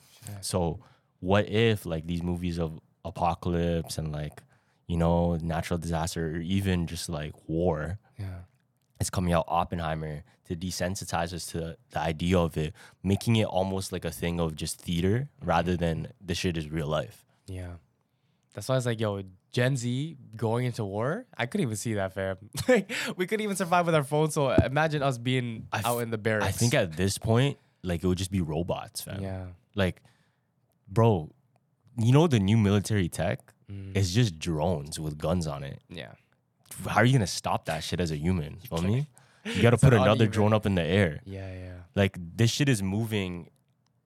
So 0.40 0.80
what 1.20 1.48
if 1.48 1.84
like 1.86 2.06
these 2.06 2.22
movies 2.22 2.58
of 2.58 2.78
apocalypse 3.04 3.98
and 3.98 4.12
like 4.12 4.42
you 4.86 4.96
know 4.96 5.36
natural 5.36 5.78
disaster 5.78 6.36
or 6.36 6.40
even 6.40 6.86
just 6.86 7.08
like 7.08 7.32
war 7.46 7.98
Yeah. 8.18 8.40
Is 9.00 9.10
coming 9.10 9.32
out 9.32 9.44
Oppenheimer 9.48 10.22
to 10.46 10.56
desensitize 10.56 11.32
us 11.32 11.46
to 11.46 11.76
the 11.90 11.98
idea 12.00 12.38
of 12.38 12.56
it, 12.56 12.72
making 13.02 13.36
it 13.36 13.46
almost 13.46 13.92
like 13.92 14.04
a 14.04 14.10
thing 14.10 14.40
of 14.40 14.54
just 14.56 14.80
theater 14.80 15.28
rather 15.42 15.76
than 15.76 16.08
this 16.20 16.38
shit 16.38 16.56
is 16.56 16.68
real 16.70 16.86
life. 16.86 17.24
Yeah. 17.46 17.72
That's 18.54 18.68
why 18.68 18.74
I 18.74 18.78
was 18.78 18.86
like, 18.86 18.98
yo, 19.00 19.22
Gen 19.52 19.76
Z 19.76 20.16
going 20.36 20.66
into 20.66 20.84
war? 20.84 21.26
I 21.36 21.46
couldn't 21.46 21.66
even 21.66 21.76
see 21.76 21.94
that, 21.94 22.12
fam. 22.14 22.36
like, 22.68 22.90
we 23.16 23.26
couldn't 23.26 23.44
even 23.44 23.56
survive 23.56 23.86
with 23.86 23.94
our 23.94 24.02
phones. 24.04 24.34
So 24.34 24.50
imagine 24.50 25.02
us 25.02 25.18
being 25.18 25.66
I 25.72 25.82
out 25.84 25.98
in 25.98 26.10
the 26.10 26.18
barracks. 26.18 26.46
I 26.46 26.50
think 26.52 26.74
at 26.74 26.96
this 26.96 27.18
point, 27.18 27.58
like 27.82 28.02
it 28.02 28.06
would 28.06 28.18
just 28.18 28.30
be 28.32 28.40
robots, 28.40 29.00
fam. 29.02 29.22
Yeah. 29.22 29.44
Like, 29.74 30.02
bro, 30.88 31.30
you 31.98 32.12
know 32.12 32.26
the 32.26 32.40
new 32.40 32.56
military 32.56 33.08
tech 33.08 33.40
Mm. 33.70 33.94
is 33.94 34.14
just 34.14 34.38
drones 34.38 34.98
with 34.98 35.18
guns 35.18 35.46
on 35.46 35.62
it. 35.62 35.78
Yeah. 35.90 36.12
How 36.86 36.96
are 37.00 37.04
you 37.04 37.12
gonna 37.12 37.26
stop 37.26 37.64
that 37.66 37.82
shit 37.82 38.00
as 38.00 38.10
a 38.10 38.16
human? 38.16 38.56
Feel 38.68 38.82
me? 38.82 39.08
You 39.44 39.62
gotta 39.62 39.78
put 39.78 39.92
another 39.94 40.10
uneven- 40.12 40.30
drone 40.30 40.52
up 40.52 40.66
in 40.66 40.74
the 40.74 40.82
air. 40.82 41.20
Yeah, 41.24 41.50
yeah. 41.52 41.72
Like 41.94 42.16
this 42.36 42.50
shit 42.50 42.68
is 42.68 42.82
moving 42.82 43.50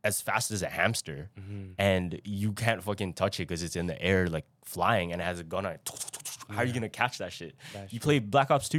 as 0.04 0.20
fast 0.20 0.50
as 0.50 0.62
a 0.62 0.68
hamster, 0.68 1.30
Mm-hmm. 1.38 1.72
and 1.78 2.20
you 2.24 2.52
can't 2.52 2.82
fucking 2.82 3.14
touch 3.14 3.38
it 3.40 3.44
because 3.48 3.62
it's 3.62 3.76
in 3.76 3.86
the 3.86 4.00
air, 4.02 4.26
like 4.28 4.44
flying, 4.64 5.12
and 5.12 5.20
it 5.20 5.24
has 5.24 5.38
a 5.40 5.44
gun 5.44 5.64
on 5.66 5.72
it. 5.72 5.90
How 6.50 6.58
are 6.58 6.64
you 6.64 6.72
gonna 6.72 6.88
catch 6.88 7.18
that 7.18 7.32
shit? 7.32 7.54
You 7.90 8.00
play 8.00 8.18
Black 8.18 8.50
Ops 8.50 8.68
2? 8.68 8.78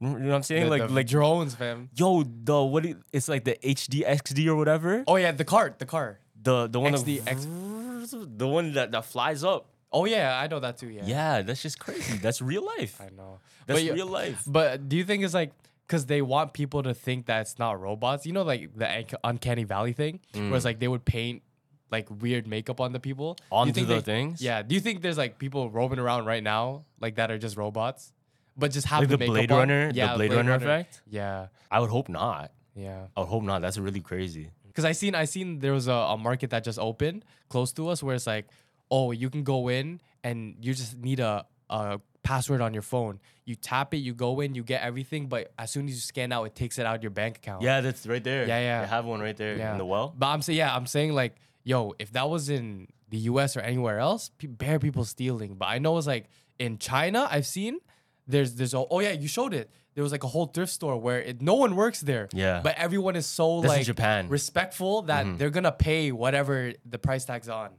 You 0.00 0.08
know 0.08 0.12
what 0.28 0.34
I'm 0.34 0.42
saying? 0.44 0.64
The- 0.64 0.70
like, 0.70 0.82
the 0.86 0.94
like, 0.94 1.06
drones, 1.08 1.54
fam. 1.54 1.90
yo, 1.94 2.22
the 2.24 2.62
what? 2.62 2.86
it- 2.86 2.98
It's 3.12 3.28
like 3.28 3.44
the 3.44 3.56
HD 3.62 4.04
XD 4.06 4.46
or 4.46 4.54
whatever. 4.56 5.02
Oh 5.06 5.16
yeah, 5.16 5.32
the 5.32 5.44
cart, 5.44 5.78
the 5.78 5.86
car. 5.86 6.20
The 6.40 6.68
the 6.68 6.78
one 6.78 6.92
XD, 6.92 7.24
that, 7.24 8.38
the 8.38 8.46
one 8.46 8.72
that, 8.74 8.92
that 8.92 9.04
flies 9.04 9.42
up. 9.42 9.70
Oh 9.92 10.04
yeah, 10.04 10.38
I 10.38 10.46
know 10.48 10.60
that 10.60 10.76
too. 10.78 10.88
Yeah. 10.90 11.02
Yeah, 11.06 11.42
that's 11.42 11.62
just 11.62 11.78
crazy. 11.78 12.18
That's 12.18 12.42
real 12.42 12.64
life. 12.64 13.00
I 13.06 13.08
know. 13.14 13.40
That's 13.66 13.82
But 13.82 13.94
real 13.94 14.06
life. 14.06 14.42
But 14.46 14.88
do 14.88 14.96
you 14.96 15.04
think 15.04 15.24
it's 15.24 15.34
like 15.34 15.52
because 15.86 16.04
they 16.06 16.20
want 16.20 16.52
people 16.52 16.82
to 16.82 16.92
think 16.92 17.26
that 17.26 17.40
it's 17.42 17.58
not 17.58 17.80
robots? 17.80 18.26
You 18.26 18.32
know, 18.32 18.42
like 18.42 18.76
the 18.76 19.06
uncanny 19.24 19.64
valley 19.64 19.92
thing, 19.94 20.20
where 20.34 20.54
it's 20.54 20.64
like 20.64 20.78
they 20.78 20.88
would 20.88 21.04
paint 21.04 21.42
like 21.90 22.06
weird 22.20 22.46
makeup 22.46 22.80
on 22.82 22.92
the 22.92 23.00
people 23.00 23.36
Mm. 23.50 23.56
Onto 23.56 23.80
the 23.86 23.94
they- 23.94 24.00
things? 24.02 24.42
Yeah. 24.42 24.60
Do 24.62 24.74
you 24.74 24.80
think 24.80 25.00
there's 25.00 25.16
like 25.16 25.38
people 25.38 25.70
roaming 25.70 25.98
around 25.98 26.26
right 26.26 26.42
now 26.42 26.84
like 27.00 27.14
that 27.14 27.30
are 27.30 27.38
just 27.38 27.56
robots, 27.56 28.12
but 28.58 28.70
just 28.72 28.86
have 28.88 29.00
Like 29.00 29.08
the, 29.08 29.16
the 29.16 29.26
Blade 29.26 29.50
on? 29.50 29.58
Runner- 29.60 29.88
the 29.90 29.96
Yeah, 29.96 30.14
Blade 30.16 30.32
Runner 30.34 30.52
effect? 30.54 31.00
Yeah. 31.08 31.46
I 31.70 31.80
would 31.80 31.88
hope 31.88 32.10
not. 32.10 32.52
Yeah. 32.74 33.06
I 33.16 33.20
would 33.20 33.28
hope 33.30 33.42
not. 33.42 33.62
That's 33.62 33.78
really 33.78 34.00
crazy. 34.00 34.50
Because 34.66 34.84
I 34.84 34.92
seen 34.92 35.14
I 35.14 35.24
seen 35.24 35.60
there 35.60 35.72
was 35.72 35.88
a, 35.88 35.92
a 35.92 36.18
market 36.18 36.50
that 36.50 36.62
just 36.62 36.78
opened 36.78 37.24
close 37.48 37.72
to 37.72 37.88
us 37.88 38.02
where 38.02 38.14
it's 38.14 38.26
like, 38.26 38.46
oh, 38.90 39.10
you 39.10 39.30
can 39.30 39.44
go 39.44 39.68
in 39.68 40.00
and 40.24 40.56
you 40.60 40.74
just 40.74 40.96
need 40.96 41.20
a, 41.20 41.46
a 41.70 42.00
password 42.22 42.60
on 42.60 42.74
your 42.74 42.82
phone. 42.82 43.20
You 43.44 43.54
tap 43.54 43.94
it, 43.94 43.98
you 43.98 44.14
go 44.14 44.40
in, 44.40 44.54
you 44.54 44.62
get 44.62 44.82
everything, 44.82 45.26
but 45.28 45.52
as 45.58 45.70
soon 45.70 45.86
as 45.86 45.94
you 45.94 46.00
scan 46.00 46.32
out, 46.32 46.44
it 46.44 46.54
takes 46.54 46.78
it 46.78 46.86
out 46.86 46.96
of 46.96 47.02
your 47.02 47.10
bank 47.10 47.38
account. 47.38 47.62
Yeah, 47.62 47.80
that's 47.80 48.06
right 48.06 48.22
there. 48.22 48.46
Yeah, 48.46 48.60
yeah. 48.60 48.80
They 48.82 48.88
have 48.88 49.06
one 49.06 49.20
right 49.20 49.36
there 49.36 49.56
yeah. 49.56 49.72
in 49.72 49.78
the 49.78 49.86
well. 49.86 50.14
But 50.16 50.26
I'm 50.26 50.42
saying, 50.42 50.58
yeah, 50.58 50.74
I'm 50.74 50.86
saying 50.86 51.14
like, 51.14 51.36
yo, 51.64 51.94
if 51.98 52.12
that 52.12 52.28
was 52.28 52.50
in 52.50 52.88
the 53.08 53.18
U.S. 53.18 53.56
or 53.56 53.60
anywhere 53.60 53.98
else, 53.98 54.30
pe- 54.36 54.48
bare 54.48 54.78
people 54.78 55.04
stealing. 55.04 55.54
But 55.54 55.66
I 55.66 55.78
know 55.78 55.96
it's 55.96 56.06
like 56.06 56.26
in 56.58 56.78
China, 56.78 57.26
I've 57.30 57.46
seen 57.46 57.78
there's 58.26 58.54
there's 58.54 58.74
a, 58.74 58.84
oh 58.90 59.00
yeah, 59.00 59.12
you 59.12 59.28
showed 59.28 59.54
it. 59.54 59.70
There 59.94 60.02
was 60.04 60.12
like 60.12 60.22
a 60.22 60.28
whole 60.28 60.46
thrift 60.46 60.70
store 60.70 60.96
where 60.96 61.20
it, 61.20 61.42
no 61.42 61.54
one 61.54 61.74
works 61.74 62.00
there. 62.00 62.28
Yeah. 62.32 62.60
But 62.62 62.76
everyone 62.76 63.16
is 63.16 63.26
so 63.26 63.62
That's 63.62 63.74
like 63.74 63.86
Japan. 63.86 64.24
Mm-hmm. 64.24 64.32
respectful 64.32 65.02
that 65.02 65.38
they're 65.38 65.50
gonna 65.50 65.72
pay 65.72 66.12
whatever 66.12 66.72
the 66.84 66.98
price 66.98 67.24
tag's 67.24 67.48
on. 67.48 67.70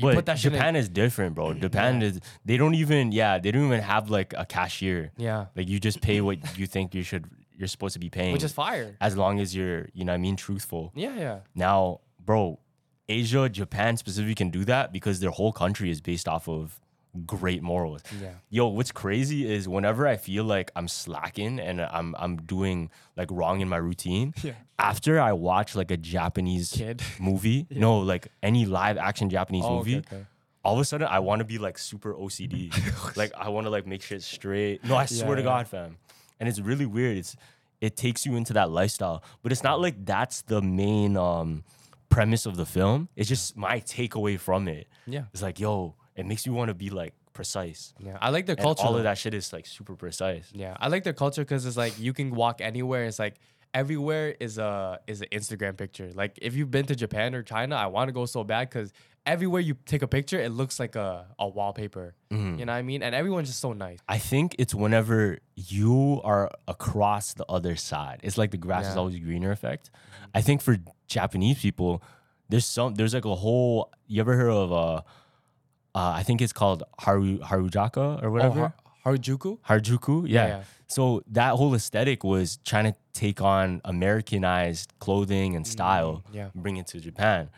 But 0.00 0.08
you 0.08 0.14
put 0.14 0.26
that 0.26 0.38
shit 0.38 0.52
Japan 0.52 0.76
in, 0.76 0.76
is 0.76 0.88
different, 0.88 1.34
bro. 1.34 1.54
Japan 1.66 2.02
is 2.02 2.20
they 2.44 2.56
don't 2.56 2.74
even 2.74 3.12
yeah, 3.12 3.38
they 3.38 3.50
don't 3.50 3.66
even 3.66 3.80
have 3.80 4.10
like 4.10 4.34
a 4.36 4.46
cashier. 4.46 5.12
Yeah. 5.16 5.46
Like 5.56 5.68
you 5.68 5.78
just 5.78 6.00
pay 6.00 6.20
what 6.20 6.58
you 6.58 6.66
think 6.66 6.94
you 6.94 7.02
should 7.02 7.28
you're 7.56 7.68
supposed 7.68 7.92
to 7.92 8.00
be 8.00 8.10
paying. 8.10 8.32
which 8.32 8.42
is 8.42 8.52
fire. 8.52 8.96
as 9.00 9.16
long 9.16 9.38
as 9.38 9.54
you're, 9.54 9.88
you 9.92 10.04
know 10.04 10.12
what 10.12 10.16
I 10.16 10.18
mean, 10.18 10.34
truthful. 10.34 10.90
Yeah, 10.96 11.16
yeah. 11.16 11.38
Now, 11.54 12.00
bro, 12.18 12.58
Asia, 13.08 13.48
Japan 13.48 13.96
specifically 13.96 14.34
can 14.34 14.50
do 14.50 14.64
that 14.64 14.92
because 14.92 15.20
their 15.20 15.30
whole 15.30 15.52
country 15.52 15.90
is 15.90 16.00
based 16.00 16.26
off 16.26 16.48
of 16.48 16.80
great 17.26 17.62
morals. 17.62 18.02
Yeah. 18.20 18.30
Yo, 18.50 18.68
what's 18.68 18.90
crazy 18.92 19.50
is 19.52 19.68
whenever 19.68 20.06
I 20.06 20.16
feel 20.16 20.44
like 20.44 20.70
I'm 20.74 20.88
slacking 20.88 21.60
and 21.60 21.80
I'm 21.80 22.14
I'm 22.18 22.36
doing 22.38 22.90
like 23.16 23.28
wrong 23.30 23.60
in 23.60 23.68
my 23.68 23.76
routine, 23.76 24.32
Yeah. 24.42 24.52
after 24.78 25.20
I 25.20 25.32
watch 25.32 25.74
like 25.76 25.90
a 25.90 25.96
Japanese 25.96 26.72
Kid. 26.72 27.02
movie, 27.20 27.66
no, 27.70 27.98
like 27.98 28.28
any 28.42 28.64
live 28.66 28.96
action 28.96 29.28
Japanese 29.30 29.64
Oh, 29.66 29.76
movie, 29.78 29.98
okay. 29.98 30.24
all 30.64 30.74
of 30.74 30.80
a 30.80 30.84
sudden 30.84 31.06
I 31.06 31.18
want 31.18 31.40
to 31.40 31.44
be 31.44 31.58
like 31.58 31.76
super 31.78 32.14
OCD. 32.14 32.72
like 33.16 33.32
I 33.36 33.48
want 33.50 33.66
to 33.66 33.70
like 33.70 33.86
make 33.86 34.02
shit 34.02 34.22
straight. 34.22 34.82
No, 34.84 34.96
I 34.96 35.06
swear 35.06 35.36
to. 35.36 35.42
God, 35.42 35.68
fam. 35.68 35.98
And 36.40 36.48
it's 36.48 36.60
really 36.60 36.86
weird. 36.86 37.18
It's 37.18 37.36
it 37.80 37.96
takes 37.96 38.24
you 38.24 38.36
into 38.36 38.52
that 38.54 38.70
lifestyle, 38.70 39.22
but 39.42 39.52
it's 39.52 39.62
not 39.62 39.80
like 39.80 40.04
that's 40.06 40.42
the 40.42 40.62
main 40.62 41.16
um 41.16 41.64
premise 42.08 42.46
of 42.46 42.56
the 42.56 42.64
film. 42.66 43.08
It's 43.16 43.28
just 43.28 43.56
my 43.56 43.80
takeaway 43.80 44.38
from 44.38 44.68
it. 44.68 44.86
Yeah. 45.06 45.24
It's 45.32 45.42
like, 45.42 45.58
yo, 45.60 45.94
it 46.16 46.26
makes 46.26 46.46
you 46.46 46.52
want 46.52 46.68
to 46.68 46.74
be 46.74 46.90
like 46.90 47.14
precise. 47.32 47.94
Yeah. 47.98 48.18
I 48.20 48.30
like 48.30 48.46
their 48.46 48.56
And 48.56 48.62
culture. 48.64 48.84
all 48.86 48.96
of 48.96 49.02
that 49.04 49.18
shit 49.18 49.34
is 49.34 49.52
like 49.52 49.66
super 49.66 49.94
precise. 49.96 50.50
Yeah, 50.52 50.76
I 50.78 50.88
like 50.88 51.04
their 51.04 51.12
culture 51.14 51.42
because 51.42 51.64
it's 51.66 51.76
like 51.76 51.98
you 51.98 52.12
can 52.12 52.34
walk 52.34 52.60
anywhere. 52.60 53.04
It's 53.04 53.18
like 53.18 53.36
everywhere 53.74 54.34
is 54.38 54.58
a 54.58 55.00
is 55.06 55.22
an 55.22 55.28
Instagram 55.32 55.76
picture. 55.76 56.10
Like 56.14 56.38
if 56.42 56.54
you've 56.54 56.70
been 56.70 56.86
to 56.86 56.94
Japan 56.94 57.34
or 57.34 57.42
China, 57.42 57.76
I 57.76 57.86
want 57.86 58.08
to 58.08 58.12
go 58.12 58.26
so 58.26 58.44
bad 58.44 58.68
because 58.68 58.92
everywhere 59.24 59.60
you 59.60 59.76
take 59.86 60.02
a 60.02 60.08
picture, 60.08 60.38
it 60.40 60.50
looks 60.50 60.78
like 60.80 60.94
a, 60.96 61.26
a 61.38 61.48
wallpaper. 61.48 62.14
Mm-hmm. 62.30 62.58
You 62.58 62.66
know 62.66 62.72
what 62.72 62.78
I 62.78 62.82
mean? 62.82 63.02
And 63.02 63.14
everyone's 63.14 63.48
just 63.48 63.60
so 63.60 63.72
nice. 63.72 63.98
I 64.08 64.18
think 64.18 64.56
it's 64.58 64.74
whenever 64.74 65.38
you 65.56 66.20
are 66.24 66.50
across 66.68 67.32
the 67.34 67.46
other 67.48 67.76
side. 67.76 68.20
It's 68.24 68.36
like 68.36 68.50
the 68.50 68.56
grass 68.58 68.86
is 68.88 68.96
always 68.96 69.18
greener 69.18 69.52
effect. 69.52 69.90
I 70.34 70.42
think 70.42 70.60
for 70.60 70.76
Japanese 71.06 71.60
people, 71.62 72.02
there's 72.48 72.66
some 72.66 72.94
there's 72.96 73.14
like 73.14 73.24
a 73.24 73.34
whole 73.34 73.90
you 74.06 74.20
ever 74.20 74.36
heard 74.36 74.50
of 74.50 74.72
uh 74.72 75.02
uh 75.94 76.12
I 76.20 76.22
think 76.22 76.40
it's 76.40 76.52
called 76.52 76.82
Haru 76.98 77.38
Harujaka 77.38 78.22
or 78.22 78.26
Oh, 78.28 78.30
whatever. 78.30 78.60
Har- 78.60 78.74
Harajuku? 79.04 79.58
Harajuku, 79.68 80.28
yeah. 80.28 80.46
yeah. 80.46 80.62
So 80.86 81.22
that 81.26 81.52
whole 81.54 81.74
aesthetic 81.74 82.22
was 82.22 82.58
trying 82.64 82.84
to 82.92 82.94
take 83.14 83.40
on 83.40 83.80
Americanized 83.84 84.92
clothing 85.00 85.56
and 85.56 85.66
style, 85.66 86.22
yeah. 86.32 86.50
and 86.54 86.62
bring 86.62 86.76
it 86.76 86.86
to 86.88 87.00
Japan. 87.00 87.48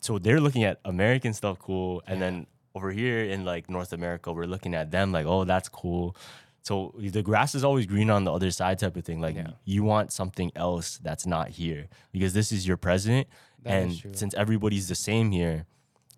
So 0.00 0.18
they're 0.18 0.40
looking 0.40 0.64
at 0.64 0.78
American 0.84 1.32
stuff 1.32 1.58
cool, 1.58 2.02
and 2.06 2.20
then 2.20 2.46
over 2.74 2.90
here 2.90 3.24
in 3.24 3.44
like 3.44 3.70
North 3.70 3.92
America, 3.92 4.32
we're 4.32 4.46
looking 4.46 4.74
at 4.74 4.90
them 4.90 5.12
like, 5.12 5.26
oh, 5.26 5.44
that's 5.44 5.68
cool. 5.68 6.16
So 6.62 6.94
the 6.98 7.22
grass 7.22 7.54
is 7.54 7.64
always 7.64 7.86
green 7.86 8.10
on 8.10 8.24
the 8.24 8.32
other 8.32 8.50
side, 8.50 8.78
type 8.78 8.96
of 8.96 9.04
thing. 9.04 9.20
Like 9.20 9.36
Yeah. 9.36 9.52
you 9.64 9.82
want 9.82 10.12
something 10.12 10.52
else 10.54 10.98
that's 11.02 11.26
not 11.26 11.48
here 11.50 11.88
because 12.12 12.32
this 12.34 12.52
is 12.52 12.66
your 12.66 12.76
president, 12.76 13.28
That 13.62 13.82
and 13.82 14.16
since 14.20 14.34
everybody's 14.34 14.88
the 14.88 14.94
same 14.94 15.30
here, 15.30 15.66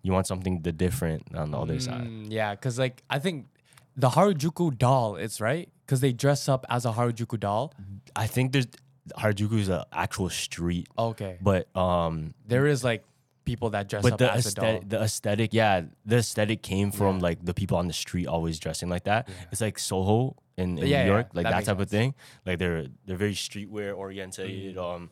you 0.03 0.11
want 0.11 0.27
something 0.27 0.61
the 0.61 0.71
different 0.71 1.35
on 1.35 1.51
the 1.51 1.57
other 1.57 1.79
side. 1.79 2.03
Mm, 2.05 2.27
yeah, 2.29 2.53
because 2.53 2.77
like 2.77 3.01
I 3.09 3.17
think 3.19 3.47
the 3.95 4.09
Harajuku 4.09 4.77
doll, 4.77 5.15
it's 5.15 5.39
right 5.41 5.69
because 5.85 6.01
they 6.01 6.13
dress 6.13 6.47
up 6.47 6.65
as 6.69 6.85
a 6.85 6.91
Harajuku 6.91 7.39
doll. 7.39 7.73
I 8.15 8.27
think 8.27 8.51
there's 8.51 8.67
Harajuku 9.17 9.59
is 9.59 9.69
an 9.69 9.83
actual 9.91 10.29
street, 10.29 10.87
Okay, 10.97 11.37
but 11.41 11.73
um, 11.75 12.33
there 12.45 12.67
is 12.67 12.83
like 12.83 13.03
people 13.45 13.69
that 13.71 13.89
dress 13.89 14.03
but 14.03 14.13
up 14.13 14.19
the 14.19 14.31
as 14.31 14.45
a 14.45 14.53
doll. 14.55 14.65
aesthetic, 14.65 14.89
the 14.89 15.01
aesthetic, 15.01 15.53
yeah, 15.53 15.81
the 16.05 16.17
aesthetic 16.17 16.61
came 16.61 16.91
from 16.91 17.19
like 17.19 17.43
the 17.43 17.53
people 17.53 17.77
on 17.77 17.87
the 17.87 17.93
street 17.93 18.27
always 18.27 18.59
dressing 18.59 18.89
like 18.89 19.03
that. 19.05 19.27
It's 19.51 19.59
like 19.61 19.77
Soho 19.79 20.35
in, 20.57 20.77
in 20.77 20.77
Yeah, 20.77 20.83
New 20.83 20.89
yeah, 20.91 21.05
York, 21.05 21.27
like 21.33 21.43
that 21.43 21.51
that, 21.51 21.65
type 21.65 21.79
of 21.79 21.89
thing. 21.89 22.15
Like 22.45 22.59
they're 22.59 22.87
they're 23.05 23.17
very 23.17 23.33
streetwear 23.35 23.95
oriented, 23.97 24.77
um, 24.77 25.09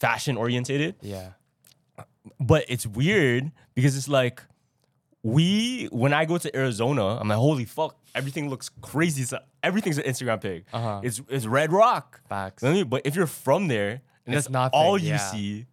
fashion 0.00 0.36
oriented. 0.36 0.96
Yeah, 1.00 1.30
But 2.38 2.64
it's 2.68 2.86
weird 2.86 3.50
because 3.74 3.96
it's 3.96 4.08
like 4.08 4.42
we 5.22 5.86
when 5.92 6.12
I 6.12 6.24
go 6.24 6.38
to 6.38 6.56
Arizona, 6.56 7.18
I'm 7.20 7.28
like, 7.28 7.38
holy 7.38 7.64
fuck, 7.64 7.96
everything 8.14 8.48
looks 8.48 8.68
crazy. 8.80 9.24
Everything's 9.62 9.98
an 9.98 10.04
Instagram 10.04 10.40
pic. 10.40 10.64
Uh-huh. 10.72 11.00
It's 11.02 11.20
it's 11.28 11.46
Red 11.46 11.72
Rock. 11.72 12.20
Facts. 12.28 12.62
You 12.62 12.68
know 12.68 12.72
what 12.72 12.78
I 12.78 12.82
mean? 12.82 12.88
But 12.90 13.02
if 13.04 13.14
you're 13.16 13.26
from 13.26 13.68
there 13.68 14.02
and 14.26 14.34
It's 14.34 14.46
that's 14.46 14.50
nothing, 14.50 14.78
all 14.78 14.98
you 14.98 15.10
yeah. 15.10 15.18
see, 15.18 15.66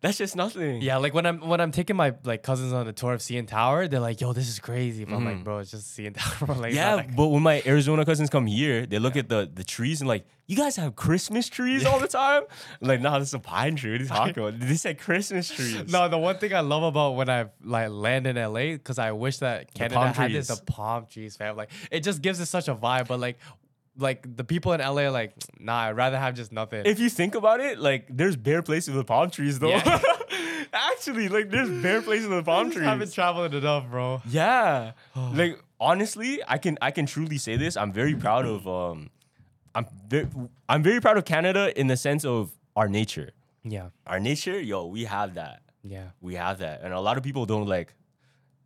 that's 0.00 0.16
just 0.16 0.34
nothing. 0.34 0.80
Yeah, 0.80 0.96
like 0.96 1.12
when 1.12 1.26
I'm 1.26 1.40
when 1.46 1.60
I'm 1.60 1.72
taking 1.72 1.94
my 1.96 2.14
like 2.24 2.42
cousins 2.42 2.72
on 2.72 2.86
the 2.86 2.92
tour 2.92 3.12
of 3.12 3.20
CN 3.20 3.46
Tower, 3.46 3.86
they're 3.86 4.00
like, 4.00 4.20
"Yo, 4.20 4.32
this 4.32 4.48
is 4.48 4.58
crazy." 4.58 5.04
But 5.04 5.16
I'm 5.16 5.24
like, 5.24 5.38
mm. 5.38 5.44
"Bro, 5.44 5.58
it's 5.58 5.70
just 5.72 5.96
CN 5.96 6.14
Tower." 6.46 6.54
like. 6.56 6.72
Yeah, 6.72 6.96
that- 6.96 7.14
but 7.14 7.28
when 7.28 7.42
my 7.42 7.62
Arizona 7.66 8.04
cousins 8.04 8.30
come 8.30 8.46
here, 8.46 8.86
they 8.86 8.98
look 8.98 9.16
at 9.16 9.28
the 9.28 9.50
the 9.52 9.64
trees 9.64 10.00
and 10.00 10.08
like, 10.08 10.24
you 10.46 10.56
guys 10.56 10.76
have 10.76 10.96
Christmas 10.96 11.48
trees 11.48 11.84
all 11.84 12.00
the 12.00 12.08
time. 12.08 12.42
I'm 12.80 12.88
like, 12.88 13.00
nah, 13.00 13.18
this 13.18 13.28
is 13.28 13.34
a 13.34 13.38
pine 13.38 13.76
tree. 13.76 13.92
What 13.92 14.00
are 14.00 14.02
you 14.02 14.08
talking 14.08 14.42
about? 14.42 14.58
They 14.58 14.74
said 14.76 14.98
Christmas 14.98 15.48
trees. 15.50 15.92
no, 15.92 16.08
the 16.08 16.18
one 16.18 16.38
thing 16.38 16.54
I 16.54 16.60
love 16.60 16.82
about 16.82 17.16
when 17.16 17.28
I 17.28 17.46
like 17.62 17.90
land 17.90 18.26
in 18.26 18.36
LA, 18.36 18.72
because 18.72 18.98
I 18.98 19.12
wish 19.12 19.36
that 19.38 19.72
Canada 19.74 20.12
had 20.12 20.32
this, 20.32 20.48
the 20.48 20.56
palm 20.64 21.06
trees, 21.10 21.36
fam. 21.36 21.56
Like 21.56 21.70
it 21.90 22.00
just 22.00 22.22
gives 22.22 22.40
it 22.40 22.46
such 22.46 22.68
a 22.68 22.74
vibe. 22.74 23.06
But 23.06 23.20
like, 23.20 23.38
like 23.96 24.36
the 24.36 24.44
people 24.44 24.72
in 24.72 24.80
LA, 24.80 25.02
are 25.02 25.10
like, 25.10 25.34
nah, 25.58 25.74
I'd 25.88 25.96
rather 25.96 26.18
have 26.18 26.34
just 26.34 26.52
nothing. 26.52 26.82
if 26.86 26.98
you 26.98 27.10
think 27.10 27.34
about 27.34 27.60
it, 27.60 27.78
like 27.78 28.06
there's 28.08 28.36
bare 28.36 28.62
places 28.62 28.94
with 28.94 29.06
palm 29.06 29.30
trees 29.30 29.58
though. 29.58 29.68
Yeah. 29.70 30.00
Actually, 30.72 31.28
like 31.28 31.50
there's 31.50 31.70
bare 31.82 32.00
places 32.02 32.28
with 32.28 32.44
palm 32.44 32.70
trees. 32.70 32.86
I 32.86 32.90
haven't 32.90 33.12
traveled 33.12 33.54
enough, 33.54 33.90
bro. 33.90 34.22
Yeah. 34.28 34.92
like 35.34 35.58
honestly, 35.80 36.40
I 36.46 36.58
can 36.58 36.78
I 36.80 36.90
can 36.92 37.06
truly 37.06 37.38
say 37.38 37.56
this. 37.56 37.76
I'm 37.76 37.92
very 37.92 38.14
proud 38.14 38.46
of 38.46 38.66
um 38.68 39.10
I'm 39.74 39.86
very 40.08 40.28
I'm 40.68 40.82
very 40.82 41.00
proud 41.00 41.16
of 41.16 41.24
Canada 41.24 41.78
in 41.78 41.86
the 41.88 41.96
sense 41.96 42.24
of 42.24 42.52
our 42.76 42.88
nature. 42.88 43.30
Yeah, 43.62 43.90
Our 44.06 44.18
nature, 44.18 44.58
yo, 44.58 44.86
we 44.86 45.04
have 45.04 45.34
that. 45.34 45.60
yeah. 45.82 46.10
We 46.22 46.34
have 46.36 46.58
that. 46.60 46.80
And 46.82 46.94
a 46.94 47.00
lot 47.00 47.18
of 47.18 47.22
people 47.22 47.44
don't 47.44 47.66
like 47.66 47.92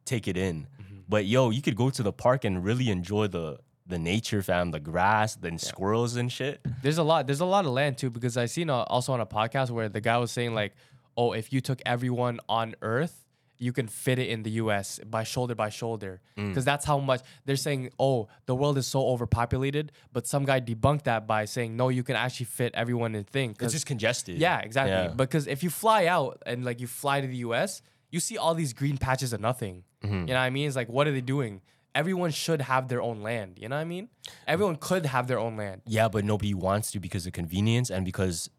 take 0.04 0.28
it 0.28 0.36
in. 0.36 0.68
Mm-hmm. 0.80 0.98
But 1.08 1.24
yo, 1.26 1.50
you 1.50 1.62
could 1.62 1.74
go 1.74 1.90
to 1.90 2.02
the 2.02 2.12
park 2.12 2.44
and 2.44 2.62
really 2.62 2.90
enjoy 2.90 3.26
the 3.26 3.58
the 3.86 3.98
nature, 3.98 4.42
fam, 4.42 4.70
the 4.70 4.80
grass, 4.80 5.34
then 5.36 5.58
squirrels 5.58 6.16
and 6.16 6.30
shit. 6.32 6.60
There's 6.82 6.98
a 6.98 7.02
lot. 7.02 7.26
There's 7.26 7.40
a 7.40 7.44
lot 7.44 7.64
of 7.66 7.72
land 7.72 7.98
too 7.98 8.10
because 8.10 8.36
I 8.36 8.46
seen 8.46 8.70
uh, 8.70 8.82
also 8.84 9.12
on 9.12 9.20
a 9.20 9.26
podcast 9.26 9.70
where 9.70 9.88
the 9.88 10.00
guy 10.00 10.16
was 10.18 10.30
saying 10.32 10.54
like, 10.54 10.74
oh, 11.16 11.32
if 11.32 11.52
you 11.52 11.60
took 11.60 11.80
everyone 11.84 12.40
on 12.48 12.74
Earth, 12.82 13.20
you 13.56 13.72
can 13.72 13.86
fit 13.86 14.18
it 14.18 14.28
in 14.28 14.42
the 14.42 14.50
U.S. 14.52 14.98
by 15.06 15.22
shoulder 15.22 15.54
by 15.54 15.68
shoulder 15.68 16.20
Mm. 16.36 16.48
because 16.48 16.64
that's 16.64 16.84
how 16.84 16.98
much 16.98 17.20
they're 17.44 17.54
saying. 17.56 17.90
Oh, 18.00 18.26
the 18.46 18.54
world 18.54 18.76
is 18.78 18.86
so 18.86 19.06
overpopulated, 19.06 19.92
but 20.12 20.26
some 20.26 20.44
guy 20.44 20.60
debunked 20.60 21.04
that 21.04 21.26
by 21.26 21.44
saying 21.44 21.76
no, 21.76 21.88
you 21.88 22.02
can 22.02 22.16
actually 22.16 22.46
fit 22.46 22.74
everyone 22.74 23.14
in 23.14 23.22
thing. 23.24 23.54
It's 23.60 23.72
just 23.72 23.86
congested. 23.86 24.38
yeah, 24.38 24.58
exactly. 24.60 24.92
Yeah. 24.92 25.08
Because 25.08 25.46
if 25.46 25.62
you 25.62 25.70
fly 25.70 26.06
out 26.06 26.42
and 26.46 26.64
like 26.64 26.80
you 26.80 26.86
fly 26.88 27.20
to 27.20 27.26
the 27.26 27.36
US, 27.48 27.80
you 28.10 28.18
see 28.18 28.36
all 28.36 28.54
these 28.54 28.72
green 28.72 28.96
patches 28.98 29.32
of 29.32 29.40
nothing. 29.40 29.84
Mm-hmm. 30.02 30.14
You 30.14 30.20
know 30.26 30.34
what 30.34 30.40
I 30.40 30.50
mean? 30.50 30.66
It's 30.66 30.76
like, 30.76 30.88
what 30.88 31.06
are 31.06 31.12
they 31.12 31.20
doing? 31.20 31.60
Everyone 31.94 32.30
should 32.32 32.60
have 32.62 32.88
their 32.88 33.00
own 33.00 33.22
land. 33.22 33.58
You 33.60 33.68
know 33.68 33.76
what 33.76 33.82
I 33.82 33.84
mean? 33.84 34.08
Everyone 34.46 34.76
could 34.76 35.06
have 35.06 35.26
their 35.28 35.38
own 35.38 35.56
land. 35.56 35.82
Yeah, 35.86 36.08
but 36.08 36.24
nobody 36.24 36.52
wants 36.54 36.90
to 36.92 37.00
because 37.00 37.26
of 37.26 37.32
convenience 37.32 37.88
and 37.90 38.04
because, 38.04 38.50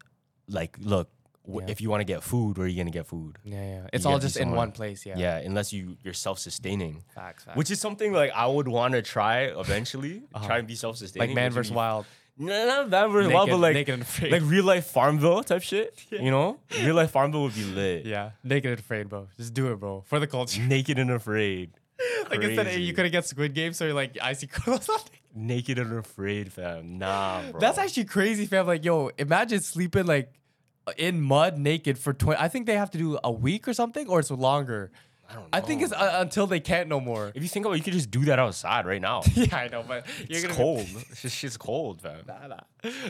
like, 0.48 0.76
look, 0.80 1.10
w- 1.44 1.60
Yeah. 1.66 1.70
if 1.72 1.80
you 1.80 1.90
want 1.90 2.00
to 2.00 2.04
get 2.04 2.22
food, 2.22 2.56
where 2.56 2.66
are 2.66 2.68
you 2.68 2.76
gonna 2.78 2.90
get 2.90 3.06
food? 3.06 3.36
Yeah, 3.44 3.62
yeah. 3.62 3.86
It's 3.92 4.04
You 4.04 4.10
all 4.12 4.18
just 4.18 4.36
in 4.36 4.52
one 4.52 4.72
place. 4.72 5.04
Yeah. 5.04 5.18
Yeah, 5.18 5.36
unless 5.38 5.72
you 5.72 5.96
you're 6.02 6.14
self-sustaining, 6.14 7.04
Facts, 7.14 7.44
facts. 7.44 7.56
which 7.56 7.70
is 7.70 7.78
something 7.80 8.12
like 8.12 8.30
I 8.32 8.46
would 8.46 8.68
want 8.68 8.94
to 8.94 9.02
try 9.02 9.42
eventually. 9.64 10.22
Uh-huh. 10.34 10.46
Try 10.46 10.58
and 10.58 10.66
be 10.68 10.74
self-sustaining, 10.74 11.28
like 11.28 11.34
man 11.34 11.50
versus 11.52 11.70
be- 11.70 11.76
wild. 11.76 12.06
No, 12.38 12.66
not 12.66 12.90
man 12.90 13.10
versus 13.12 13.32
wild, 13.32 13.48
but 13.50 13.58
like 13.58 13.74
naked 13.74 13.94
and 13.94 14.02
afraid. 14.02 14.30
like 14.32 14.42
real 14.44 14.64
life 14.64 14.86
Farmville 14.86 15.42
type 15.42 15.62
shit. 15.62 15.94
You 16.10 16.30
know, 16.30 16.58
real 16.84 16.94
life 16.94 17.10
Farmville 17.10 17.42
would 17.44 17.54
be 17.54 17.64
lit. 17.64 18.04
Yeah. 18.06 18.30
Naked 18.44 18.70
and 18.72 18.80
afraid, 18.80 19.08
bro. 19.08 19.28
Just 19.38 19.52
do 19.54 19.72
it, 19.72 19.76
bro. 19.80 20.04
For 20.06 20.18
the 20.20 20.26
culture. 20.26 20.60
Naked 20.62 20.98
and 20.98 21.10
afraid. 21.10 21.70
like 22.30 22.42
instead 22.42 22.58
of, 22.58 22.72
Crazy. 22.72 22.82
you 22.82 22.92
couldn't 22.94 23.12
get 23.12 23.24
Squid 23.26 23.54
Game, 23.54 23.72
so 23.72 23.84
you're 23.84 23.94
like 23.94 24.18
icy 24.22 24.46
cold 24.52 24.80
or 24.80 24.82
something. 24.82 25.18
Naked 25.34 25.78
and 25.78 25.92
afraid, 25.98 26.52
fam. 26.52 26.98
Nah, 26.98 27.42
bro. 27.50 27.60
That's 27.60 27.78
actually 27.78 28.04
crazy, 28.04 28.46
fam. 28.46 28.66
Like, 28.66 28.84
yo, 28.84 29.10
imagine 29.18 29.60
sleeping 29.60 30.06
like 30.06 30.32
in 30.96 31.20
mud 31.20 31.58
naked 31.58 31.98
for 31.98 32.12
20. 32.12 32.40
I 32.40 32.48
think 32.48 32.66
they 32.66 32.76
have 32.76 32.90
to 32.92 32.98
do 32.98 33.18
a 33.22 33.30
week 33.30 33.66
or 33.68 33.74
something, 33.74 34.08
or 34.08 34.20
it's 34.20 34.30
longer. 34.30 34.90
I 35.28 35.34
don't 35.34 35.48
I 35.52 35.60
think 35.60 35.82
it's 35.82 35.92
uh, 35.92 36.18
until 36.20 36.46
they 36.46 36.60
can't 36.60 36.88
no 36.88 37.00
more. 37.00 37.32
If 37.34 37.42
you 37.42 37.48
think 37.48 37.66
about 37.66 37.74
it, 37.74 37.78
you 37.78 37.84
could 37.84 37.92
just 37.92 38.10
do 38.10 38.24
that 38.26 38.38
outside 38.38 38.86
right 38.86 39.00
now. 39.00 39.22
yeah, 39.34 39.56
I 39.56 39.68
know, 39.68 39.82
but 39.86 40.06
you're 40.28 40.44
it's 40.44 40.56
cold. 40.56 40.86
Shit's 41.14 41.56
cold, 41.56 42.00
fam. 42.00 42.24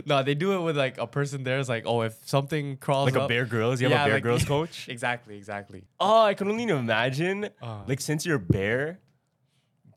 No, 0.07 0.23
they 0.23 0.35
do 0.35 0.53
it 0.53 0.61
with 0.63 0.77
like 0.77 0.99
a 0.99 1.07
person 1.07 1.45
there. 1.45 1.59
It's 1.59 1.69
like, 1.69 1.85
oh, 1.87 2.03
if 2.03 2.17
something 2.27 2.77
crawls 2.79 3.13
Like 3.13 3.23
a 3.23 3.29
Bear 3.29 3.45
Grylls? 3.45 3.81
You 3.81 3.89
have 3.91 4.01
a 4.01 4.05
Bear 4.05 4.15
like- 4.15 4.23
Grylls 4.23 4.45
coach? 4.55 4.89
exactly, 4.89 5.37
exactly. 5.37 5.85
Oh, 6.01 6.23
I 6.23 6.35
can 6.35 6.49
only 6.49 6.65
imagine. 6.65 7.51
Uh. 7.63 7.81
like 7.87 8.01
since 8.01 8.25
you're 8.25 8.39
bear, 8.39 9.01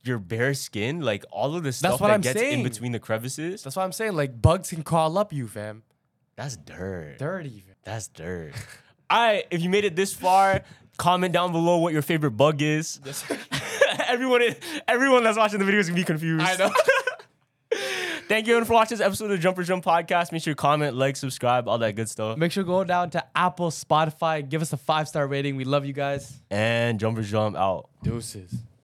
your 0.04 0.20
bare 0.20 0.54
skin, 0.54 1.02
like 1.02 1.26
all 1.32 1.56
of 1.56 1.64
the 1.64 1.72
stuff 1.72 2.02
what 2.02 2.08
that 2.08 2.14
I'm 2.14 2.22
gets 2.22 2.40
saying. 2.40 2.60
in 2.60 2.64
between 2.64 2.91
the 2.91 3.00
crevices. 3.00 3.64
That's 3.64 3.76
what 3.76 3.84
I'm 3.84 3.91
saying. 3.91 4.14
Like 4.16 4.41
bugs 4.41 4.70
can 4.70 4.84
crawl 4.84 5.18
up 5.18 5.32
you, 5.34 5.48
fam. 5.48 5.84
That's 6.36 6.56
dirt. 6.58 7.18
Dirty. 7.20 7.64
Fam. 7.66 7.76
That's 7.84 8.08
dirt. 8.08 8.54
All 9.12 9.20
right, 9.20 9.46
if 9.50 9.62
you 9.64 9.70
made 9.70 9.86
it 9.86 9.96
this 9.96 10.14
far, 10.14 10.62
comment 11.00 11.34
down 11.34 11.52
below 11.52 11.78
what 11.78 11.94
your 11.94 12.04
favorite 12.04 12.32
bug 12.32 12.62
is. 12.62 13.00
everyone, 14.08 14.44
everyone 14.88 15.24
that's 15.24 15.38
watching 15.38 15.58
the 15.58 15.66
video 15.66 15.80
is 15.80 15.88
gonna 15.88 16.00
be 16.00 16.04
confused. 16.04 16.46
I 16.46 16.56
know. 16.58 16.72
Thank 18.28 18.46
you 18.46 18.54
everyone 18.54 18.68
for 18.68 18.74
watching 18.74 19.00
this 19.00 19.06
episode 19.06 19.32
of 19.32 19.40
Jumper 19.40 19.64
Jump 19.64 19.84
Podcast. 19.84 20.32
Make 20.32 20.44
sure 20.44 20.52
you 20.52 20.56
comment, 20.56 20.96
like, 20.96 21.16
subscribe, 21.16 21.68
all 21.68 21.80
that 21.80 21.96
good 21.96 22.08
stuff. 22.08 22.38
Make 22.38 22.52
sure 22.52 22.64
to 22.64 22.68
go 22.68 22.84
down 22.84 23.10
to 23.12 23.26
Apple, 23.36 23.72
Spotify, 23.72 24.48
give 24.48 24.62
us 24.62 24.72
a 24.72 24.78
five 24.78 25.08
star 25.08 25.26
rating. 25.26 25.56
We 25.56 25.64
love 25.64 25.84
you 25.84 25.94
guys. 25.94 26.40
And 26.52 27.00
Jumper 27.00 27.24
Jump 27.24 27.56
out. 27.56 27.90
Deuces. 28.04 28.54